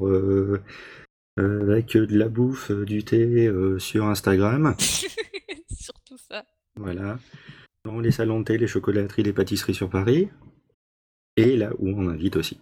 avec 1.37 1.93
de 1.93 2.17
la 2.17 2.29
bouffe, 2.29 2.71
du 2.71 3.03
thé 3.03 3.47
euh, 3.47 3.79
sur 3.79 4.05
Instagram. 4.05 4.75
Surtout 5.69 6.17
ça. 6.17 6.45
Voilà. 6.75 7.17
Dans 7.85 7.99
les 7.99 8.11
salons 8.11 8.41
de 8.41 8.45
thé, 8.45 8.57
les 8.57 8.67
chocolateries, 8.67 9.23
les 9.23 9.33
pâtisseries 9.33 9.73
sur 9.73 9.89
Paris. 9.89 10.29
Et 11.37 11.55
là 11.55 11.71
où 11.79 11.87
on 11.89 12.09
invite 12.09 12.35
aussi. 12.35 12.59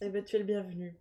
Eh 0.00 0.08
ben, 0.08 0.24
tu 0.24 0.36
es 0.36 0.38
le 0.38 0.44
bienvenu. 0.44 0.96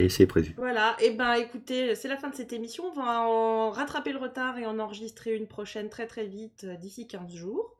Et 0.00 0.08
c'est 0.08 0.26
prévu. 0.26 0.54
Voilà, 0.56 0.96
et 1.02 1.10
ben 1.10 1.34
écoutez, 1.34 1.94
c'est 1.94 2.06
la 2.08 2.16
fin 2.16 2.30
de 2.30 2.34
cette 2.34 2.52
émission. 2.52 2.84
On 2.84 2.92
va 2.92 3.22
en 3.22 3.70
rattraper 3.70 4.12
le 4.12 4.18
retard 4.18 4.58
et 4.58 4.66
en 4.66 4.78
enregistrer 4.78 5.34
une 5.34 5.46
prochaine 5.48 5.88
très 5.88 6.06
très 6.06 6.26
vite, 6.26 6.66
d'ici 6.80 7.06
15 7.08 7.32
jours. 7.34 7.77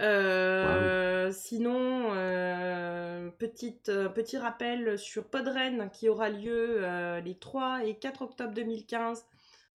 Euh, 0.00 1.30
Sinon, 1.32 2.10
euh, 2.12 3.30
petite, 3.38 3.88
euh, 3.88 4.08
petit 4.08 4.38
rappel 4.38 4.98
sur 4.98 5.24
Podren 5.24 5.90
qui 5.92 6.08
aura 6.08 6.30
lieu 6.30 6.78
euh, 6.84 7.20
les 7.20 7.34
3 7.34 7.84
et 7.84 7.94
4 7.94 8.22
octobre 8.22 8.52
2015, 8.54 9.26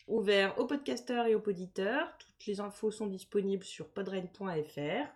ouvert 0.08 0.58
aux 0.60 0.66
podcasteurs 0.66 1.26
et 1.26 1.36
aux 1.36 1.40
poditeurs. 1.40 2.08
Toutes 2.20 2.46
les 2.48 2.60
infos 2.60 2.92
sont 2.92 3.08
disponibles 3.08 3.64
sur 3.64 3.88
podren.fr. 3.88 5.08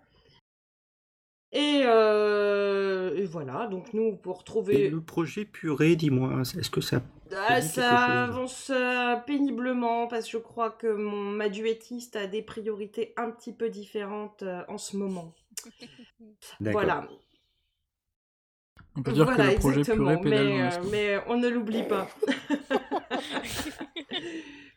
Et, 1.51 1.83
euh, 1.85 3.15
et 3.15 3.25
voilà, 3.25 3.67
donc 3.67 3.93
nous, 3.93 4.15
pour 4.15 4.41
Et 4.41 4.43
trouver... 4.43 4.89
le 4.89 5.01
projet 5.01 5.45
purée, 5.45 5.95
dis-moi, 5.95 6.41
est-ce 6.41 6.71
que 6.71 6.81
ça. 6.81 7.01
Ah, 7.37 7.61
ça 7.61 8.23
avance 8.23 8.71
euh, 8.73 9.15
péniblement 9.17 10.07
parce 10.07 10.25
que 10.25 10.31
je 10.31 10.37
crois 10.37 10.71
que 10.71 10.87
mon, 10.87 11.17
ma 11.17 11.49
duettiste 11.49 12.15
a 12.15 12.27
des 12.27 12.41
priorités 12.41 13.13
un 13.17 13.29
petit 13.31 13.53
peu 13.53 13.69
différentes 13.69 14.43
euh, 14.43 14.63
en 14.67 14.77
ce 14.77 14.97
moment. 14.97 15.33
D'accord. 16.59 16.81
Voilà, 16.81 17.07
On 18.95 19.03
peut 19.03 19.11
dire 19.13 19.25
voilà 19.25 19.47
que 19.47 19.51
le 19.51 19.57
projet 19.57 19.79
exactement. 19.79 20.21
Mais, 20.23 20.61
euh, 20.61 20.69
mais 20.91 21.17
on 21.27 21.37
ne 21.37 21.47
l'oublie 21.47 21.83
pas. 21.83 22.07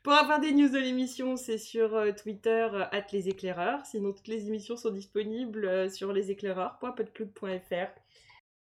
Pour 0.03 0.13
avoir 0.13 0.39
des 0.39 0.53
news 0.53 0.69
de 0.69 0.79
l'émission, 0.79 1.37
c'est 1.37 1.59
sur 1.59 2.01
Twitter, 2.23 2.69
at 2.93 3.07
les 3.13 3.29
éclaireurs. 3.29 3.85
Sinon, 3.87 4.13
toutes 4.13 4.29
les 4.29 4.47
émissions 4.47 4.77
sont 4.77 4.91
disponibles 4.91 5.91
sur 5.91 6.13
leséclaireurs.podclub.fr. 6.13 7.91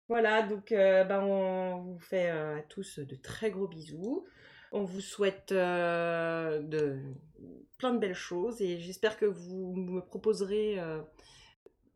Voilà, 0.10 0.44
donc 0.44 0.72
euh, 0.72 1.04
ben, 1.04 1.22
on 1.22 1.82
vous 1.82 2.00
fait 2.00 2.30
euh, 2.30 2.58
à 2.58 2.62
tous 2.62 3.00
de 3.00 3.16
très 3.16 3.52
gros 3.52 3.68
bisous. 3.68 4.26
On 4.72 4.84
vous 4.84 5.02
souhaite 5.02 5.52
euh, 5.52 6.60
de, 6.62 7.00
plein 7.78 7.94
de 7.94 8.00
belles 8.00 8.16
choses 8.16 8.62
et 8.62 8.80
j'espère 8.80 9.18
que 9.18 9.26
vous 9.26 9.74
me 9.76 10.02
proposerez 10.02 10.80
euh, 10.80 11.00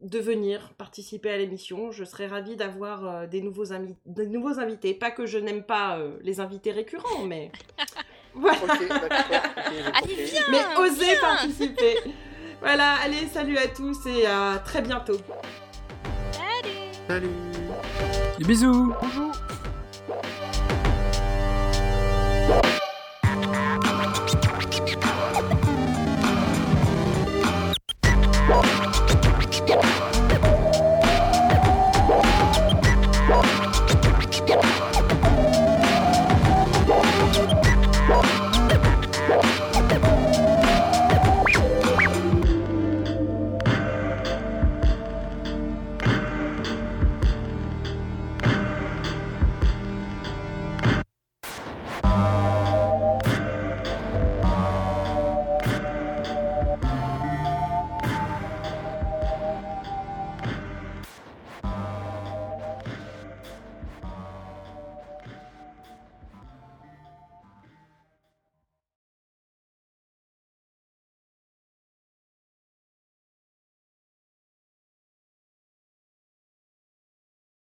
de 0.01 0.19
venir 0.19 0.73
participer 0.77 1.31
à 1.31 1.37
l'émission. 1.37 1.91
Je 1.91 2.03
serais 2.03 2.27
ravie 2.27 2.55
d'avoir 2.55 3.05
euh, 3.07 3.27
des, 3.27 3.41
nouveaux 3.41 3.65
des 4.05 4.27
nouveaux 4.27 4.59
invités. 4.59 4.93
Pas 4.93 5.11
que 5.11 5.25
je 5.25 5.37
n'aime 5.37 5.63
pas 5.63 5.97
euh, 5.97 6.17
les 6.21 6.39
invités 6.39 6.71
récurrents, 6.71 7.23
mais 7.25 7.51
voilà. 8.33 8.57
Allez, 9.93 10.25
viens 10.25 10.41
Mais 10.51 10.59
osez 10.77 11.05
viens 11.05 11.21
participer. 11.21 11.95
Voilà, 12.59 12.95
allez, 13.03 13.27
salut 13.27 13.57
à 13.57 13.67
tous 13.67 14.05
et 14.07 14.25
à 14.25 14.61
très 14.63 14.81
bientôt. 14.81 15.17
Salut. 17.07 17.56
Des 18.37 18.45
bisous 18.45 18.93
Bonjour. 19.01 19.26